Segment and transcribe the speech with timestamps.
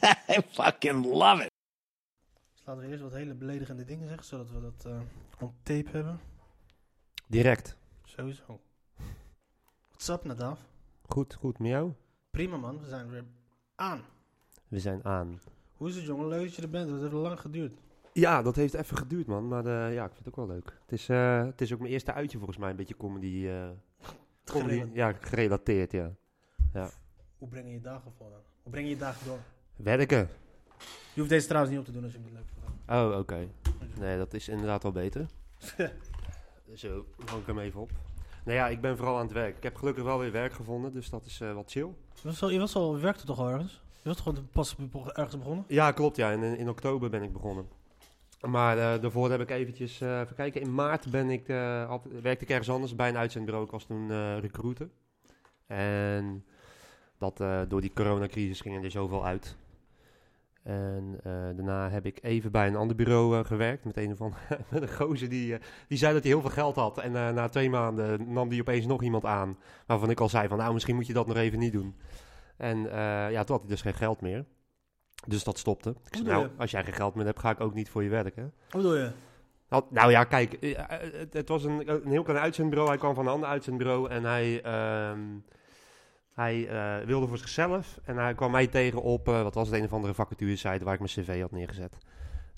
[0.36, 1.50] I fucking love it.
[2.52, 5.00] Dus laten we eerst wat hele beledigende dingen zeggen, zodat we dat eh
[5.40, 6.20] op tape hebben.
[7.26, 7.76] Direct.
[8.04, 8.60] Sowieso.
[9.88, 10.60] What's up, Nadav?
[11.06, 11.58] Goed, goed.
[11.58, 11.92] Met jou?
[12.30, 13.24] Prima man, we zijn weer
[13.74, 14.02] aan.
[14.68, 15.40] We zijn aan.
[15.76, 16.28] Hoe is het jongen?
[16.28, 16.90] Leuk dat je er bent.
[16.90, 17.78] Het heeft lang geduurd.
[18.12, 19.48] Ja, dat heeft even geduurd, man.
[19.48, 20.78] Maar eh, ja, ik vind het ook wel leuk.
[20.80, 22.70] Het is, eh, het is ook mijn eerste uitje volgens mij.
[22.70, 23.46] Een beetje comedy.
[23.46, 23.68] eh,
[24.52, 24.94] comedy Gerelateerd.
[24.94, 26.90] ja, gerelateerd, ja.
[27.38, 28.40] Hoe breng je je dagen vol dan?
[28.62, 29.38] Hoe breng je je dagen door?
[29.78, 30.28] Werken.
[31.12, 32.90] Je hoeft deze trouwens niet op te doen als je het niet leuk vindt.
[32.90, 33.48] Oh, oké.
[33.98, 35.26] Nee, dat is inderdaad wel beter.
[36.74, 37.90] Zo, hang ik hem even op.
[38.44, 39.56] Nou ja, ik ben vooral aan het werk.
[39.56, 41.94] Ik heb gelukkig wel weer werk gevonden, dus dat is eh, wat chill.
[42.14, 43.82] Je, was al, je, was al, je werkte toch al ergens?
[44.02, 44.76] Je was toch gewoon pas
[45.12, 45.64] ergens begonnen?
[45.68, 46.16] Ja, klopt.
[46.16, 47.68] Ja, in, in oktober ben ik begonnen.
[48.40, 51.46] Maar eh, daarvoor heb ik eventjes, eh even kijken, in maart ben ik,
[52.22, 53.64] werkte ik ergens anders bij een uitzendbureau.
[53.64, 54.88] Ik was toen recruiter.
[55.66, 56.44] En
[57.18, 57.36] dat,
[57.68, 59.56] door die coronacrisis ging er zoveel uit.
[60.62, 64.40] En eh, daarna heb ik even bij een ander bureau eh, gewerkt met een andere,
[64.70, 66.98] met een gozer die, eh, die zei dat hij heel veel geld had.
[66.98, 69.58] En na twee maanden nam die opeens nog iemand aan.
[69.86, 71.96] Waarvan ik al zei van nou misschien moet je dat nog even niet doen.
[72.56, 72.78] En
[73.30, 74.44] ja, toen had hij dus geen geld meer.
[75.26, 75.90] Dus dat stopte.
[75.90, 78.08] Ik zei, nou, als jij geen geld meer hebt, ga ik ook niet voor je
[78.08, 78.42] werken.
[78.42, 79.10] Wat bedoel je?
[79.68, 82.88] Nou, nou ja, kijk, het, het was een, een heel klein uitzendbureau.
[82.88, 85.20] Hij kwam van een ander uitzendbureau en hij, ehm,
[86.38, 87.98] hij eh, wilde voor zichzelf.
[88.04, 90.94] En hij kwam mij tegen op, eh, wat was het, een of andere vacaturesite waar
[90.94, 91.96] ik mijn cv had neergezet.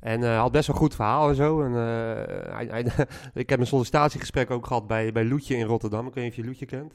[0.00, 1.62] En eh, had best wel een goed verhaal en zo.
[1.62, 2.84] En, hij, hij,
[3.42, 6.07] ik heb een sollicitatiegesprek ook gehad bij, bij Loetje in Rotterdam.
[6.07, 6.90] Ik weet niet of je Loetje kent.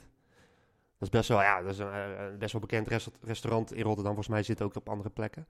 [0.98, 3.82] Dat is best wel, ja, dat is een, een best wel bekend resta- restaurant in
[3.84, 4.14] Rotterdam.
[4.14, 5.48] Volgens mij zit het ook op andere plekken.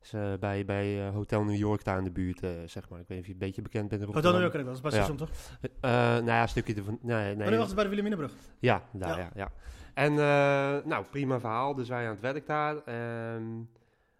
[0.00, 0.10] Dus,
[0.40, 3.00] bij bij Hotel New York daar in de buurt, zeg maar.
[3.00, 4.32] Ik weet niet of je een beetje bekend bent in Hotel Rotterdam.
[4.32, 5.26] New York ken ik wel, dat is bij Ja.
[5.28, 6.20] station toch?
[6.22, 6.98] Nou ja, een stukje ervan.
[7.02, 7.32] Nee, nee.
[7.32, 8.32] Oh, nee, wacht eens bij de Wilhelminabrug.
[8.58, 9.16] Ja, daar, Ja.
[9.18, 9.30] ja.
[9.34, 9.50] ja,
[9.98, 11.74] En eh, nou, prima verhaal.
[11.74, 12.76] Dus wij aan het werk daar.
[12.84, 13.44] Ehm,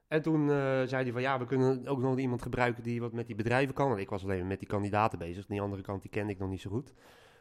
[0.09, 3.12] en toen eh, zei hij van ja, we kunnen ook nog iemand gebruiken die wat
[3.12, 3.89] met die bedrijven kan.
[3.89, 5.47] Want ik was alleen met die kandidaten bezig.
[5.47, 6.93] Die andere kant die kende ik nog niet zo goed.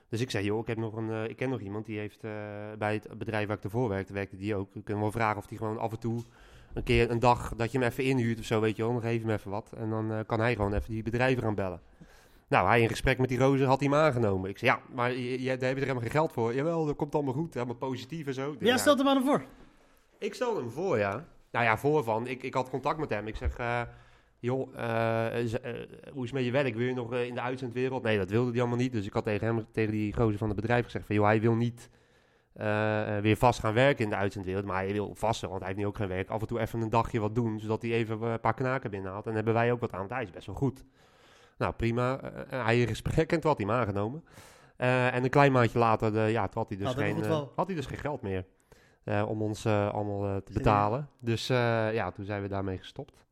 [0.09, 2.21] Dus ik zei, joh, ik, heb nog een, eh, ik ken nog iemand die heeft
[2.77, 4.73] bij het bedrijf waar ik ervoor werkte, werkte die ook.
[4.73, 6.23] We kunnen wel vragen of die gewoon af en toe
[6.73, 8.93] een keer een dag dat je hem even inhuurt of zo, weet je wel.
[8.93, 9.73] Nog even even wat.
[9.77, 11.81] En dan kan hij gewoon even die bedrijven gaan bellen.
[12.47, 14.49] Nou, hij in gesprek met die rozer had hij hem aangenomen.
[14.49, 16.53] Ik zei, ja, maar je, je, daar heb je er helemaal geen geld voor.
[16.53, 17.53] Jawel, dat komt allemaal goed.
[17.53, 18.55] Helemaal positief en zo.
[18.59, 19.45] Jij ja, stelt hem aan hem voor.
[20.19, 21.25] Ik stelde hem voor, ja.
[21.51, 22.27] Nou ja, voor van.
[22.27, 23.27] Ik, ik had contact met hem.
[23.27, 23.81] Ik zeg, eh,
[24.39, 25.59] joh, eh, eh,
[26.13, 26.75] hoe is het met je werk?
[26.75, 28.03] Wil je nog in de uitzendwereld?
[28.03, 28.91] Nee, dat wilde hij allemaal niet.
[28.91, 31.41] Dus ik had tegen hem, tegen die gozer van het bedrijf gezegd van, joh, hij
[31.41, 31.89] wil niet
[33.21, 34.65] weer vast gaan werken in de uitzendwereld.
[34.65, 36.29] Maar hij wil vast, want hij heeft nu ook geen werk.
[36.29, 39.25] Af en toe even een dagje wat doen, zodat hij even een paar knaken binnenhaalt.
[39.25, 39.99] En dan hebben wij ook wat aan.
[39.99, 40.85] Want hij is best wel goed.
[41.57, 42.19] Nou, prima.
[42.21, 44.23] Eh, hij in gesprek en toen had hij hem aangenomen.
[44.77, 47.41] Eh, en een klein maandje later, de, ja, toen had hij dus, hij geen, eh,
[47.55, 48.45] had hij dus geen geld meer.
[49.03, 51.09] eh, om ons eh, allemaal eh, te betalen.
[51.19, 53.25] Dus eh, ja, toen zijn we daarmee gestopt.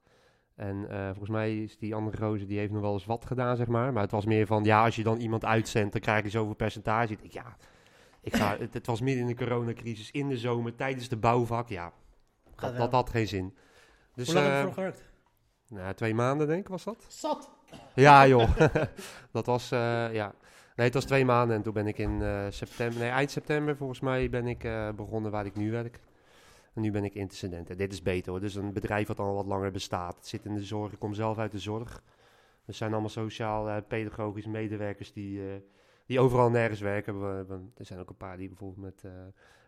[0.55, 3.55] En eh, volgens mij is die andere gozer, die heeft nog wel eens wat gedaan,
[3.55, 3.93] zeg maar.
[3.93, 6.53] Maar het was meer van, ja, als je dan iemand uitzendt, dan krijg je zoveel
[6.55, 7.13] percentage.
[7.13, 7.55] Ik denk, ja,
[8.21, 11.69] ik ga, het, het was midden in de coronacrisis, in de zomer, tijdens de bouwvak.
[11.69, 11.91] Ja,
[12.55, 13.55] dat, dat had geen zin.
[14.13, 15.03] Dus, Hoe lang heb je eh, ervoor gewerkt?
[15.69, 17.05] nou, twee maanden denk ik was dat.
[17.07, 17.49] Zat.
[17.95, 18.57] Ja, joh.
[19.31, 20.33] dat was, eh, ja.
[20.75, 23.75] Nee, het was twee maanden en toen ben ik in eh, september, nee, eind september
[23.77, 25.99] volgens mij ben ik eh, begonnen waar ik nu werk.
[26.73, 27.69] En nu ben ik intercedent.
[27.69, 28.39] En dit is beter hoor.
[28.41, 30.15] Dus een bedrijf wat al wat langer bestaat.
[30.15, 30.91] Het zit in de zorg.
[30.91, 32.01] Ik kom zelf uit de zorg.
[32.65, 35.41] We zijn allemaal sociaal-pedagogische medewerkers die,
[36.05, 37.19] die overal nergens werken.
[37.19, 39.11] We, we- er zijn ook een paar die bijvoorbeeld met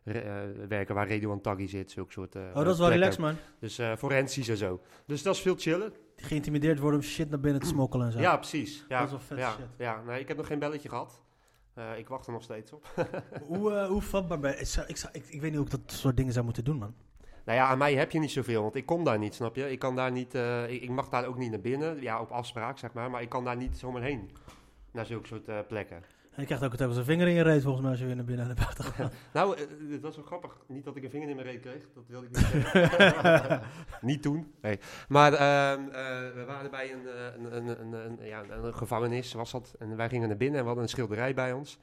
[0.03, 1.91] re- werken waar Radio Antaghi zit.
[1.91, 3.35] Zulke soort Oh, dat is wel relaxed, man.
[3.59, 4.81] Dus forensisch en zo.
[5.05, 5.93] Dus dat is veel chillen.
[6.21, 8.19] Geïntimideerd worden om shit naar binnen te smokkelen en zo.
[8.19, 8.85] Ja, precies.
[8.89, 9.65] Ja, Dat is wel vet ja, shit.
[9.77, 11.21] Ja, nee, ik heb nog geen belletje gehad.
[11.73, 12.87] Eh, ik wacht er nog steeds op.
[13.47, 14.57] Hoe, eh, hoe vatbaar ben je?
[14.59, 16.63] Ik, zou- ik, zou- ik, ik weet niet hoe ik dat soort dingen zou moeten
[16.63, 16.93] doen, man.
[17.45, 19.71] Nou ja, aan mij heb je niet zoveel, want ik kom daar niet, snap je?
[19.71, 22.31] Ik kan daar niet, eh, ik, ik mag daar ook niet naar binnen, ja, op
[22.31, 24.29] afspraak, zeg maar, maar ik kan daar niet zomaar heen.
[24.91, 26.03] Naar zulke soort plekken.
[26.37, 28.15] En je krijgt ook telkens een vinger in je reet, volgens mij, als je weer
[28.15, 29.11] naar binnen en naar buiten gaat.
[29.33, 30.57] Nou, eh, dat was wel grappig.
[30.67, 33.61] Niet dat ik een vinger in mijn reet kreeg, dat wilde ik niet zeggen.
[34.01, 34.79] niet toen, nee.
[35.07, 39.33] Maar ehm, eh, we waren bij een, eh, een, een, een, een- ja, een gevangenis,
[39.33, 39.75] was dat.
[39.79, 41.79] En wij gingen naar binnen en we hadden een schilderij bij ons.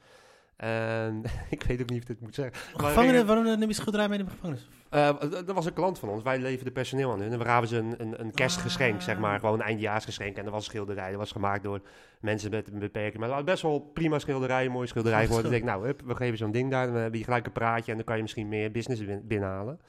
[0.55, 2.55] En ik weet ook niet of ik dit moet zeggen.
[2.75, 4.69] Gevangenen, waarom neem je schilderij mee in de gevangenis?
[4.89, 6.23] eh, d- dat was een klant van ons.
[6.23, 7.31] Wij leverden personeel aan hun.
[7.31, 9.01] En we gaven ze een, een, een kerstgeschenk, Ah.
[9.01, 9.39] zeg maar.
[9.39, 10.37] Gewoon een eindjaarsgeschenk.
[10.37, 11.09] En dat was een schilderij.
[11.09, 11.81] Dat was gemaakt door
[12.19, 13.17] mensen met een beperking.
[13.19, 14.65] Maar dat was best wel prima schilderij.
[14.65, 15.51] Een mooie schilderij Gaaf geworden.
[15.53, 16.87] Ik denk, nou, hup, we geven zo'n ding daar.
[16.87, 17.91] Dan heb je gelijk een praatje.
[17.91, 19.79] En dan kan je misschien meer business bin- binnenhalen.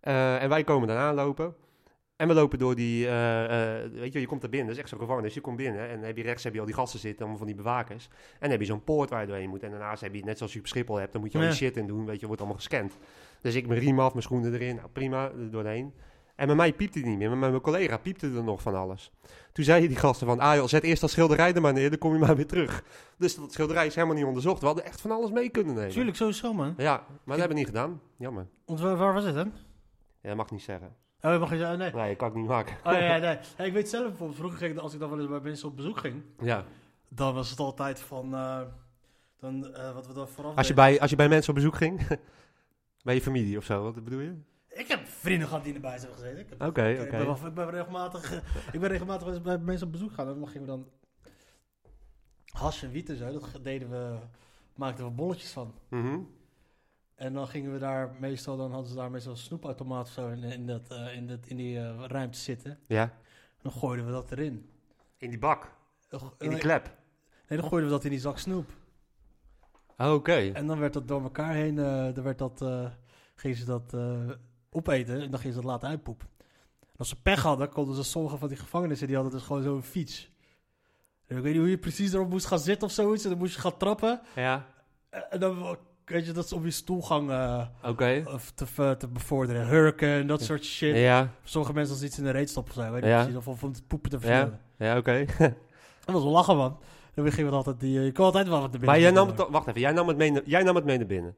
[0.00, 1.54] Eh, en wij komen daarna lopen.
[2.18, 4.82] En we lopen door die, eh, eh, weet je, je komt er binnen, dat is
[4.82, 5.34] echt zo'n gevangenis.
[5.34, 7.38] Je komt binnen en dan heb je rechts heb je al die gasten zitten, allemaal
[7.38, 8.08] van die bewakers.
[8.32, 9.62] En dan heb je zo'n poort waar je doorheen moet.
[9.62, 11.50] En daarnaast heb je, net zoals je op Schiphol hebt, dan moet je al Ja.
[11.50, 12.96] die shit in doen, weet je, wordt allemaal gescand.
[13.40, 15.92] Dus ik mijn riem af, mijn schoenen erin, nou prima, er doorheen.
[16.36, 18.74] En bij mij piepte het niet meer, maar met mijn collega piepte er nog van
[18.74, 19.12] alles.
[19.52, 21.98] Toen zeiden die gasten van, ah joh, zet eerst dat schilderij er maar neer, dan
[21.98, 22.84] kom je maar weer terug.
[23.18, 24.60] Dus dat schilderij is helemaal niet onderzocht.
[24.60, 25.90] We hadden echt van alles mee kunnen nemen.
[25.90, 26.74] Tuurlijk, sowieso, man.
[26.76, 28.00] Ja, maar dat hebben we niet gedaan.
[28.18, 28.46] Jammer.
[28.66, 29.52] Want waar, waar was het dan?
[30.20, 30.94] Ja, dat mag niet zeggen.
[31.20, 31.92] Oh, je mag je zeggen, nee.
[31.92, 32.76] Nee, dat kan ik niet maken.
[32.84, 33.16] Oh ja,
[33.56, 33.66] nee.
[33.66, 35.76] Ik weet zelf bijvoorbeeld, vroeger ging ik, als ik dan wel eens bij mensen op
[35.76, 36.64] bezoek ging, Ja.
[37.08, 38.60] dan was het altijd van, eh,
[39.40, 41.54] dan, eh, wat we dan vooraf Als je, deden- bij, als je bij mensen op
[41.54, 42.06] bezoek ging?
[43.04, 44.34] bij je familie of zo, wat bedoel je?
[44.68, 46.38] Ik heb vrienden gehad die erbij zijn gezeten.
[46.38, 47.10] Ik, heb- Oké, ik, oké.
[47.10, 48.38] ben, wel- ik ben regelmatig, eh,
[48.74, 50.88] ik ben regelmatig wel eens bij mensen op bezoek gaan en dan gingen we dan
[52.52, 54.16] hash en wiet en zo, dat deden we,
[54.74, 55.74] maakten we bolletjes van.
[55.88, 56.18] Mhm.
[57.18, 60.28] En dan gingen we daar meestal, dan hadden ze daar meestal een snoepautomaat of zo
[60.28, 62.78] in, in, dat, eh, in, dat, in die eh, ruimte zitten.
[62.86, 63.12] Ja.
[63.62, 64.70] Dan gooiden we dat erin.
[65.16, 65.74] In die bak,
[66.10, 66.84] in die nee, klep.
[67.48, 68.70] nee, dan gooiden we dat in die zak snoep.
[69.96, 70.50] Oh, Oké.
[70.52, 72.90] En dan werd dat door elkaar heen, eh dan werd dat, eh,
[73.34, 74.30] gingen ze dat eh,
[74.70, 76.28] opeten en dan gingen ze dat laten uitpoepen.
[76.80, 79.62] En als ze pech hadden, konden ze sommige van die gevangenissen, die hadden dus gewoon
[79.62, 80.30] zo'n fiets.
[81.26, 83.24] En ik weet niet hoe je precies erop moest gaan zitten of zoiets.
[83.24, 84.20] En dan moest je gaan trappen.
[84.34, 84.66] Ja,
[85.30, 85.78] En dan,
[86.08, 88.22] weet je, dat is om je stoelgang eh, oké.
[88.26, 89.66] of te, bevorderen.
[89.66, 90.96] Hurken en dat soort shit.
[90.96, 92.90] Ja, Sommige mensen als iets in de reet stoppen zo.
[92.90, 93.16] Weet je Ja.
[93.18, 93.36] precies.
[93.36, 94.60] Of, of om het poepen te ja, versnellen.
[94.78, 95.24] ja, oké.
[96.04, 96.78] Dat was wel lachen, man.
[97.14, 97.98] Dan gingen we altijd die...
[97.98, 100.08] eh, je kon altijd wel wat erbij maar jij nam het, wacht even, jij nam
[100.08, 101.36] het mee, naar- jij nam het mee naar binnen.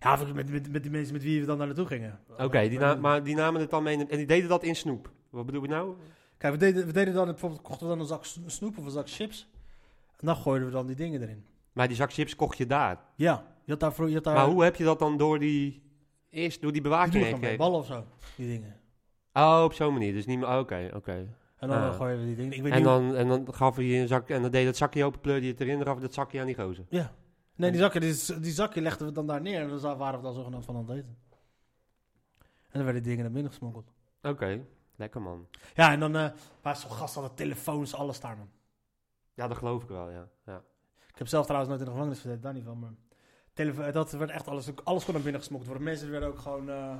[0.00, 2.18] Ja, met, met, met die mensen met wie we dan naar naartoe gingen.
[2.38, 4.76] Oké, die na- maar die namen het dan mee, naar- en die deden dat in
[4.76, 5.10] snoep.
[5.30, 5.94] Wat bedoel je nou?
[6.38, 8.90] Kijk, we deden, we deden dan bijvoorbeeld, kochten we dan een zak snoep of een
[8.90, 9.48] zak chips.
[10.16, 11.44] En dan gooiden we dan die dingen erin.
[11.72, 12.98] Maar die zak chips kocht je daar.
[13.14, 13.92] Ja, je had daar...
[13.92, 15.82] vro- Je had daar Maar hoe heb je dat dan door die,
[16.30, 17.56] eerst door die bewaking heen gekregen?
[17.58, 18.04] ballen of zo,
[18.36, 18.80] die dingen.
[19.32, 20.12] Oh, op zo'n manier.
[20.12, 21.36] Dus niet meer, oké, oké.
[21.56, 21.94] En dan Ah.
[21.96, 22.52] gooien we die dingen.
[22.52, 24.50] Ik weet En niet hoe- dan, en dan gaf hij je een zak, en dan
[24.50, 26.84] deed dat zakje open, pleurde je het erin, dan gaf dat zakje aan die gozer.
[26.88, 27.12] Ja.
[27.56, 29.60] Nee, die zakken, die, die zakje legden we dan daar neer.
[29.60, 31.16] En dan waren we dan zogenaamd van aan het eten.
[32.40, 33.92] En dan werden die dingen naar binnen gesmokkeld.
[34.22, 34.64] Oké,
[34.96, 35.46] lekker man.
[35.74, 36.30] Ja, en dan eh
[36.62, 38.48] waren zo'n gasten hadden telefoons, alles daar, man.
[39.34, 40.28] Ja, dat geloof ik wel, ja.
[40.46, 40.62] ja.
[41.12, 42.78] Ik heb zelf trouwens nooit in de gevangenis gezeten, daar niet van.
[42.78, 42.90] Maar
[43.64, 45.88] telefo- dat werd echt alles, alles kon naar binnen gesmokkeld worden.
[45.88, 46.90] Mensen werden ook gewoon, eh,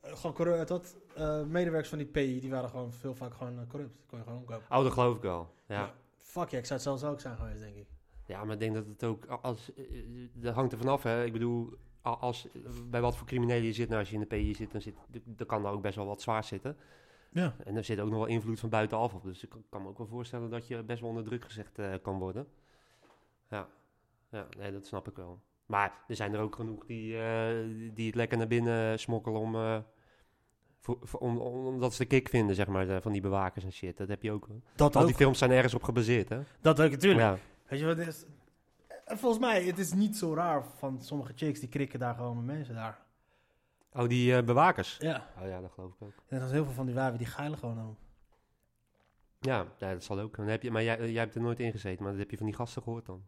[0.00, 0.68] eh, gewoon corrupt.
[0.68, 3.96] Dat, eh, medewerkers van die PI, die waren gewoon veel vaak gewoon eh, corrupt.
[4.06, 4.76] Kon je gewoon omkopen.
[4.76, 5.52] Oh, dat geloof ik wel.
[5.66, 5.74] Ja.
[5.80, 5.94] Ja.
[6.16, 7.86] Fuck ja, ik zou het zelfs ook zijn geweest, denk ik.
[8.26, 9.84] Ja, maar ik denk dat het ook, als, eh,
[10.34, 11.24] dat hangt er vanaf, hè.
[11.24, 11.72] Ik bedoel,
[12.02, 12.48] als,
[12.90, 14.94] bij wat voor criminelen je zit, nou, als je in de PI zit, dan, zit,
[15.24, 16.76] dan kan daar ook best wel wat zwaar zitten.
[17.30, 17.54] Ja.
[17.64, 19.22] En er zit ook nog wel invloed van buitenaf op.
[19.22, 21.94] Dus ik kan- me ook wel voorstellen dat je best wel onder druk gezegd eh,
[22.02, 22.46] kan worden.
[23.48, 23.68] Ja.
[24.32, 25.42] Ja, nee, dat snap ik wel.
[25.66, 27.54] Maar er zijn er ook genoeg die, eh,
[27.94, 29.78] die het lekker naar binnen smokkelen om, eh,
[30.80, 33.64] voor, voor- om, om- omdat ze de kick vinden, zeg maar, eh, van die bewakers
[33.64, 33.96] en shit.
[33.96, 34.48] Dat heb je ook.
[34.74, 35.06] Dat Al ook.
[35.06, 36.40] die films zijn ergens op gebaseerd, hè?
[36.60, 37.20] Dat ook, natuurlijk.
[37.20, 37.38] Ja.
[37.68, 38.24] Weet je wat het is?
[39.04, 42.36] En volgens mij, het is niet zo raar van sommige chicks die krikken daar gewoon
[42.36, 43.00] met mensen daar.
[43.92, 44.96] Oh, die bewakers.
[45.00, 45.26] Ja.
[45.40, 46.12] Oh ja, dat geloof ik ook.
[46.26, 47.96] En er zijn heel veel van die wijven die geilen gewoon.
[49.40, 50.36] Ja, ja, dat zal ook.
[50.36, 52.36] Dan heb je, maar jij, jij hebt er nooit in gezeten, maar dat heb je
[52.36, 53.22] van die gasten gehoord dan.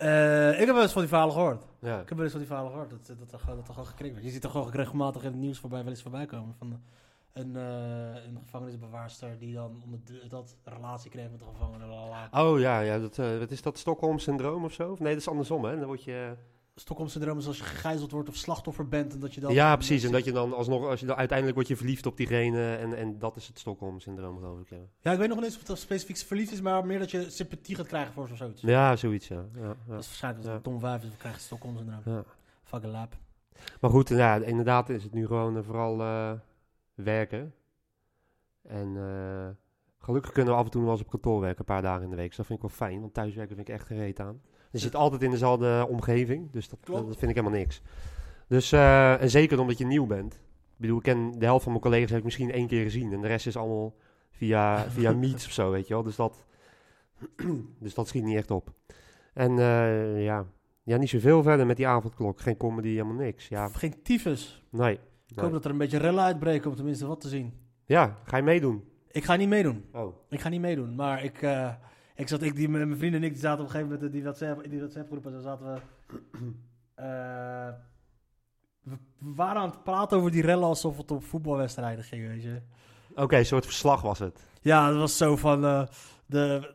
[0.00, 1.64] Eh, ik heb wel eens van die verhalen gehoord.
[1.78, 2.00] Ja.
[2.00, 4.26] Ik heb wel eens van die verhalen gehoord dat, dat, dat er gewoon gekrikt werd.
[4.26, 6.54] Je ziet er gewoon regelmatig in het nieuws voorbij, wel eens voorbij komen.
[6.58, 6.80] Van
[7.32, 11.86] een, eh, een gevangenisbewaarster die dan onder de- dat relatie kreeg met de gevangene.
[11.86, 12.28] lalala.
[12.32, 13.78] Oh ja, ja dat, eh, wat is dat?
[13.78, 14.90] Stockholm-syndroom of zo?
[14.90, 15.76] Of nee, dat is andersom, hè?
[15.78, 16.36] Dan word je...
[16.74, 19.12] Stockholm-syndroom is als je gegijzeld wordt of slachtoffer bent.
[19.12, 20.04] En dat je dan ja, precies.
[20.04, 22.94] En dat je dan alsnog, als je dan, uiteindelijk word je verliefd op diegene en,
[22.96, 24.68] en dat is het Stockholm-syndroom, geloof ik.
[24.68, 24.76] Ja.
[25.00, 27.30] Ja, ik weet nog niet eens of dat specifiek verliefd is, maar meer dat je
[27.30, 28.62] sympathie gaat krijgen voor zoiets.
[28.62, 29.44] ja, zoiets, ja.
[29.54, 29.66] ja, ja.
[29.86, 30.54] Dat is waarschijnlijk Ja.
[30.54, 32.02] een dom wijf, dus we krijgen Stockholm-syndroom.
[32.04, 32.24] ja.
[32.62, 33.16] Fucking lap.
[33.80, 36.32] Maar goed, ja, inderdaad is het nu gewoon eh, vooral eh,
[36.94, 37.54] werken.
[38.62, 39.48] En eh,
[39.98, 42.10] gelukkig kunnen we af en toe wel eens op kantoor werken, een paar dagen in
[42.10, 42.28] de week.
[42.28, 44.40] Dus dat vind ik wel fijn, want thuiswerken vind ik echt gereed aan.
[44.70, 47.82] Je zit altijd in dezelfde omgeving, dus dat, vind ik helemaal niks.
[48.48, 50.34] Dus, eh, en zeker omdat je nieuw bent.
[50.34, 53.12] Ik bedoel, ik ken de helft van mijn collega's heb ik misschien één keer gezien.
[53.12, 53.94] En de rest is allemaal
[54.30, 56.02] via, via Meets of zo, weet je wel.
[56.02, 56.44] Dus dat,
[57.84, 58.72] dus dat schiet niet echt op.
[59.34, 60.46] En eh, ja.
[60.82, 62.40] ja, niet zoveel verder met die avondklok.
[62.40, 63.48] Geen comedy, helemaal niks.
[63.48, 64.64] Ja, Geen tyfus.
[64.70, 64.92] nee.
[64.94, 65.44] Ik nee.
[65.44, 67.52] hoop dat er een beetje rellen uitbreken om tenminste wat te zien.
[67.84, 68.84] Ja, ga je meedoen?
[69.10, 69.84] Ik ga niet meedoen.
[69.92, 70.14] Oh.
[70.28, 71.72] Ik ga niet meedoen, maar ik, eh,
[72.20, 74.06] Ik zat, ik, die, met mijn vrienden en ik die zaten op een gegeven moment
[74.06, 75.80] in die WhatsApp, in die WhatsApp groep en dan zaten we,
[76.94, 77.68] eh,
[78.82, 82.42] we, we waren aan het praten over die rellen alsof het om voetbalwedstrijden ging, weet
[82.42, 82.62] je.
[83.14, 84.48] Oké, een soort verslag was het.
[84.60, 85.86] Ja, dat was zo van eh,
[86.26, 86.74] de.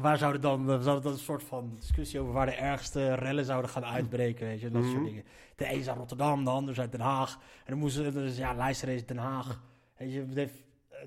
[0.00, 3.44] Waar zouden dan, we zouden dan een soort van discussie over waar de ergste rellen
[3.44, 5.04] zouden gaan uitbreken, weet je, dat soort Mhm.
[5.04, 5.24] dingen.
[5.56, 7.32] De een is uit Rotterdam, de ander is uit Den Haag.
[7.34, 9.62] En dan moesten, dus ja, is Den Haag.
[9.96, 10.26] Weet je,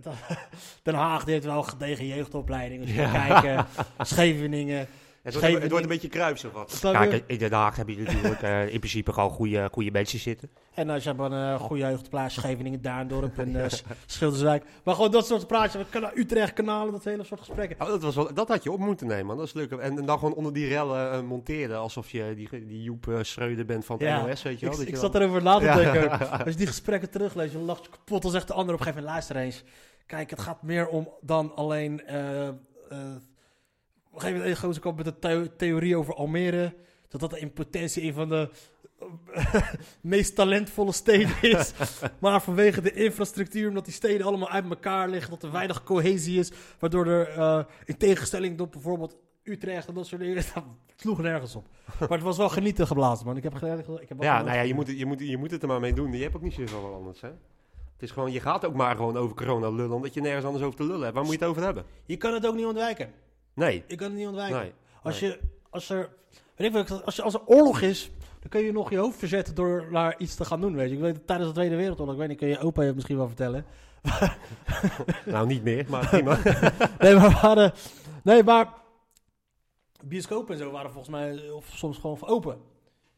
[0.83, 2.81] Den Haag die heeft wel gedegen jeugdopleiding.
[2.81, 3.11] Als je Ja.
[3.27, 3.65] kijken,
[4.05, 4.87] Scheveningen.
[5.27, 6.79] Het wordt, het Scheveningen- wordt een beetje kruis of wat.
[6.81, 6.91] Je?
[7.10, 10.50] Kijk, in Den Haag heb je natuurlijk eh, in principe gewoon goede, goede mensen zitten.
[10.74, 13.69] En als je hebt een eh, goede jeugdplaats, Scheveningen, Duindorp en eh,
[14.05, 14.63] Schilderswijk.
[14.84, 15.84] Maar gewoon dat soort praatjes,
[16.15, 17.81] Utrecht, kanalen, dat hele soort gesprekken.
[17.81, 19.38] Oh, dat, was wel, dat had je op moeten nemen, man.
[19.38, 19.72] Dat is leuk.
[19.72, 23.65] En, en dan gewoon onder die rellen monteren, alsof je die, die Joep eh, Schreuder
[23.65, 24.74] bent van het Ja, NOS, weet je wel.
[24.74, 26.19] Ik, dat ik je zat erover na te denken.
[26.31, 28.22] Als je die gesprekken terugleest, je lacht je kapot.
[28.22, 29.63] Dan zegt de ander op een gegeven moment, luister eens.
[30.05, 32.05] Kijk, het gaat meer om dan alleen...
[32.05, 32.53] eh, eh,
[34.17, 36.74] een gegeven moment een gozer kwam met een theo- theorie over Almere.
[37.07, 38.50] Dat dat in potentie een van de
[40.01, 41.74] meest talentvolle steden is.
[42.19, 46.39] maar vanwege de infrastructuur, omdat die steden allemaal uit elkaar liggen, dat er weinig cohesie
[46.39, 46.51] is.
[46.79, 50.63] Waardoor er, eh, in tegenstelling tot bijvoorbeeld Utrecht en dat soort dingen, dat
[50.95, 51.67] sloeg nergens op.
[52.00, 53.38] Maar het was wel genieten geblazen, man.
[53.38, 53.55] Ik heb,
[54.01, 55.93] ik heb Ja, nou ja, je moet, je, moet, je moet het er maar mee
[55.93, 56.12] doen.
[56.12, 57.27] Je hebt ook niet zoveel anders, hè.
[57.27, 60.63] Het is gewoon, je gaat ook maar gewoon over corona lullen, omdat je nergens anders
[60.63, 61.13] over te lullen hebt.
[61.13, 61.83] Waar moet je het over hebben?
[62.05, 63.13] Je kan het ook niet ontwijken.
[63.57, 64.59] Nee, Je kan het niet ontwijken.
[64.59, 64.73] nee.
[65.03, 65.29] Als, nee.
[65.29, 66.09] je, als, er,
[66.55, 69.17] weet ik wel, als, je, als er oorlog is, dan kun je nog je hoofd
[69.17, 70.75] verzetten door naar iets te gaan doen.
[70.75, 70.95] Weet je.
[70.95, 73.27] Ik weet, tijdens de Tweede Wereldoorlog, ik weet niet, kun je opa je misschien wel
[73.27, 73.65] vertellen.
[75.25, 76.39] Nou, niet meer, maar prima.
[76.99, 77.73] Nee, maar we hadden,
[78.23, 78.73] nee, maar
[80.03, 82.57] bioscopen en zo waren volgens mij of soms gewoon open.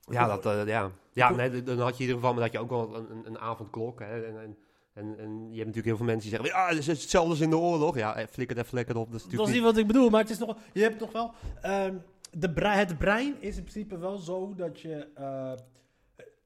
[0.05, 0.91] ja, dat, eh, ja.
[1.11, 3.25] ja nee, dan had je in ieder geval maar dat je ook wel een, een,
[3.25, 3.99] een avondklok.
[3.99, 4.57] Hè, en, en,
[4.99, 7.39] en, en je hebt natuurlijk heel veel mensen die zeggen, ja, het is hetzelfde als
[7.39, 7.97] in de oorlog.
[7.97, 9.11] Ja, eh, flikker even lekker op.
[9.11, 11.11] Dat is Dat is niet wat ik bedoel, maar het is nog, je hebt nog
[11.11, 11.95] wel, ehm,
[12.31, 15.51] de brei- het brein is in principe wel zo dat je eh,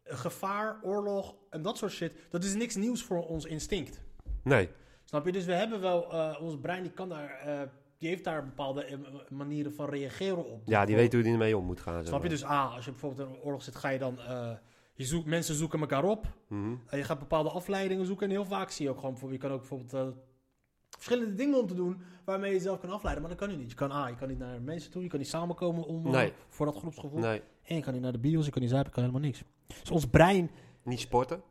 [0.04, 4.02] gevaar, oorlog en dat soort shit, dat is niks nieuws voor ons instinct.
[4.44, 4.70] Nee,
[5.04, 5.32] Snap je?
[5.32, 9.74] Dus we hebben wel, eh, ons brein die kan daar, die heeft daar bepaalde manieren
[9.74, 10.62] van reageren op.
[10.66, 11.94] ja, die weten hoe die ermee om moet gaan.
[12.06, 12.20] Snap je?
[12.20, 12.30] maar.
[12.30, 14.20] Dus A, als je bijvoorbeeld in een oorlog zit, ga je dan,
[14.94, 16.26] je zoekt, mensen zoeken elkaar op.
[16.48, 16.76] Mhm.
[16.88, 18.26] En je gaat bepaalde afleidingen zoeken.
[18.26, 20.08] En heel vaak zie je ook gewoon, je kan ook bijvoorbeeld eh,
[20.90, 23.24] verschillende dingen om te doen waarmee je jezelf kan afleiden.
[23.24, 23.70] Maar dat kan je niet.
[23.70, 26.12] Je kan A, je kan niet naar mensen toe, je kan niet samenkomen om, eh,
[26.12, 26.34] Nee.
[26.48, 27.20] voor dat groepsgevoel.
[27.20, 29.30] Nee, En je kan niet naar de bios, je kan niet zuipen, je kan helemaal
[29.30, 29.44] niks.
[29.82, 30.52] Dus ons brein,
[30.84, 31.42] niet sporten.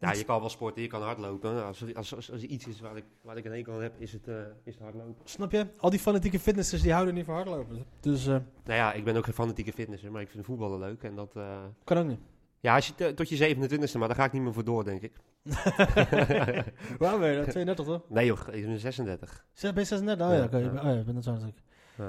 [0.00, 1.64] Ja, je kan wel sporten, je kan hardlopen.
[1.64, 4.00] Als er, als, als, als iets is waar ik, waar ik een hekel aan heb,
[4.00, 4.34] is het, eh,
[4.64, 5.14] is het hardlopen.
[5.24, 5.66] snap je?
[5.76, 7.84] Al die fanatieke fitnessers die houden niet van hardlopen.
[8.00, 8.32] Dus eh,
[8.64, 11.02] Nou ja, ik ben ook geen fanatieke fitnesser, maar ik vind voetballen leuk.
[11.02, 11.32] En dat,
[11.84, 12.20] kan ook niet.
[12.64, 15.02] Ja, als je tot je 27e, maar daar ga ik niet meer voor door, denk
[15.02, 15.12] ik.
[16.98, 17.36] Waar ben je?
[17.36, 17.44] dan?
[17.46, 18.00] 32 toch?
[18.08, 19.44] Nee joh, ik ben 36.
[19.52, 20.26] Zeg, ben je 36?
[20.26, 20.56] Oh ja, oké.
[20.56, 21.58] Oh ja, ik ben dat zo natuurlijk.
[21.96, 22.04] Ja.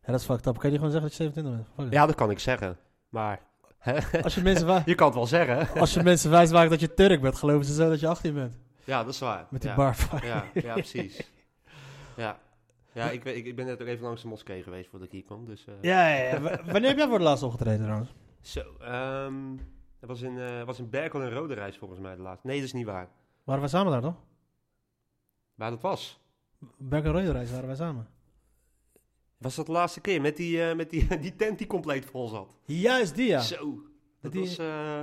[0.00, 0.58] Ja, dat is fucked up.
[0.58, 1.88] Kan je gewoon zeggen dat je 27 bent?
[1.88, 1.92] Fuck.
[1.98, 2.76] Ja, dat kan ik zeggen.
[3.08, 3.40] Maar
[4.22, 5.68] Als je mensen, wa- je kan het wel zeggen.
[5.80, 8.34] als je mensen wijs maakt dat je Turk bent, geloven ze zo dat je 18
[8.34, 8.58] bent.
[8.84, 9.46] Ja, dat is waar.
[9.50, 9.76] Met die ja.
[9.76, 9.96] bar.
[10.24, 11.30] Ja, ja, precies.
[12.16, 12.38] Ja,
[12.92, 15.14] ja ik, weet- ik, ik ben net ook even langs de moskee geweest voordat ik
[15.14, 15.44] hier kwam.
[15.46, 16.40] Dus, eh, Ja, ja, ja.
[16.40, 18.14] W- Wanneer heb jij voor de laatste opgetreden trouwens?
[18.40, 19.34] Zo, ehm
[20.00, 22.46] dat was in, eh was in Berkel en Rode Reis volgens mij de laatste.
[22.46, 23.08] Nee, dat is niet waar.
[23.44, 24.22] Waren wij samen daar toch?
[25.54, 26.20] Waar dat was.
[26.76, 28.08] Berk en Reudenreis waren wij samen.
[29.38, 32.28] Was dat de laatste keer met die, eh, met die, die tent die compleet vol
[32.28, 32.58] zat?
[32.64, 33.40] Juist die ja.
[33.40, 33.82] Zo.
[34.20, 34.58] Dat Die- was...
[34.58, 35.02] eh,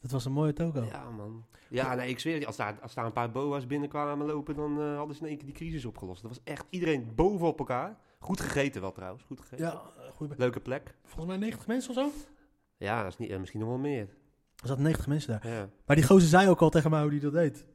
[0.00, 0.82] Dat was een mooie toko.
[0.82, 1.44] ja, man.
[1.68, 4.80] Ja, nee, ik zweer je, als daar, als daar een paar boa's binnenkwamen lopen, dan
[4.96, 6.22] hadden ze in één keer die crisis opgelost.
[6.22, 7.98] Dat was echt iedereen boven op elkaar.
[8.18, 9.66] Goed gegeten wel trouwens, goed gegeten.
[9.66, 9.82] Ja,
[10.14, 10.94] goeie Leuke plek.
[11.04, 12.10] Volgens mij 90 mensen of zo?
[12.76, 14.08] Ja, dat is niet, misschien nog wel meer.
[14.60, 15.52] Er zaten 90 mensen daar.
[15.52, 15.68] Ja.
[15.86, 17.66] Maar die gozer zei ook al tegen mij hoe die dat deed.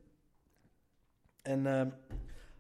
[1.42, 1.90] En ehm,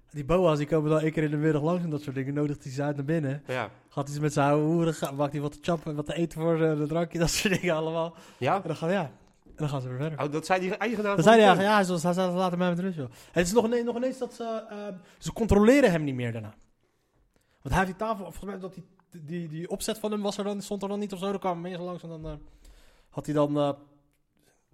[0.09, 2.33] die boa's die komen dan één keer in de middag langs en dat soort dingen.
[2.33, 3.43] Nodigt hij ze uit naar binnen.
[3.47, 3.69] Ja.
[3.89, 6.41] Gaat hij ze met zijn oude hoeren, maakt hij wat te chappen, wat te eten
[6.41, 8.15] voor ze, een drankje, dat soort dingen allemaal.
[8.37, 8.55] Ja?
[8.55, 9.11] En dan gaan, ja,
[9.43, 10.25] en dan gaan ze weer verder.
[10.25, 12.69] Oh, dat zei die eigenaar zei hij de eigenlijk, ja, zoals hij zei, laat mij
[12.69, 13.09] met rust, joh.
[13.31, 16.53] Het is nog ineens, nog ineens dat ze, ehm, ze controleren hem niet meer daarna.
[17.61, 18.85] Want hij heeft die tafel, volgens mij dat die,
[19.23, 21.29] die, die opzet van hem was er dan, stond er dan niet of zo.
[21.29, 22.33] Dan kwamen mensen langs en dan eh,
[23.09, 23.69] had hij dan eh,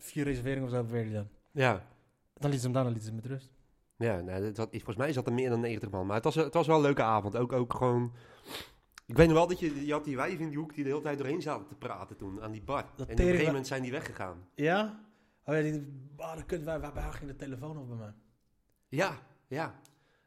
[0.04, 1.28] vier reserveringen of zo dan.
[1.52, 1.88] Ja.
[2.34, 3.52] Dan liet ze hem daar, dan liet ze hem met rust.
[3.98, 6.06] Ja, nee, het zat, volgens mij zat er meer dan 90 man.
[6.06, 7.36] Maar het was, het was wel een leuke avond.
[7.36, 8.14] Ook, ook gewoon...
[9.06, 10.90] Ik weet nog wel dat je, je had die wijven in die hoek die de
[10.90, 12.86] hele tijd doorheen zaten te praten toen, aan die bar.
[12.98, 14.48] en op een gegeven moment zijn die weggegaan.
[14.56, 15.00] Ja?
[15.46, 15.84] Oh ja, die,
[16.64, 18.14] wij, wij, wij ging de telefoon op bij mij.
[18.88, 19.80] Ja, ja.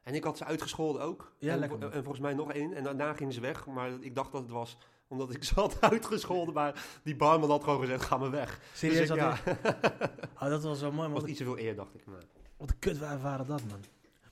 [0.03, 1.35] En ik had ze uitgescholden ook.
[1.39, 2.73] Ja, en, en volgens mij nog één.
[2.73, 3.67] En daarna gingen ze weg.
[3.67, 6.55] Maar ik dacht dat het was omdat ik had uitgescholden.
[6.55, 8.61] Maar die barman had gewoon gezegd, ga maar weg.
[8.73, 9.09] Serieus?
[9.09, 10.11] dus ik, had ja, hij-
[10.43, 11.21] Oh, dat was wel mooi, man.
[11.21, 12.07] was niet zoveel eer, dacht ik.
[12.07, 12.23] Maar.
[12.57, 13.81] wat kut waren dat, man.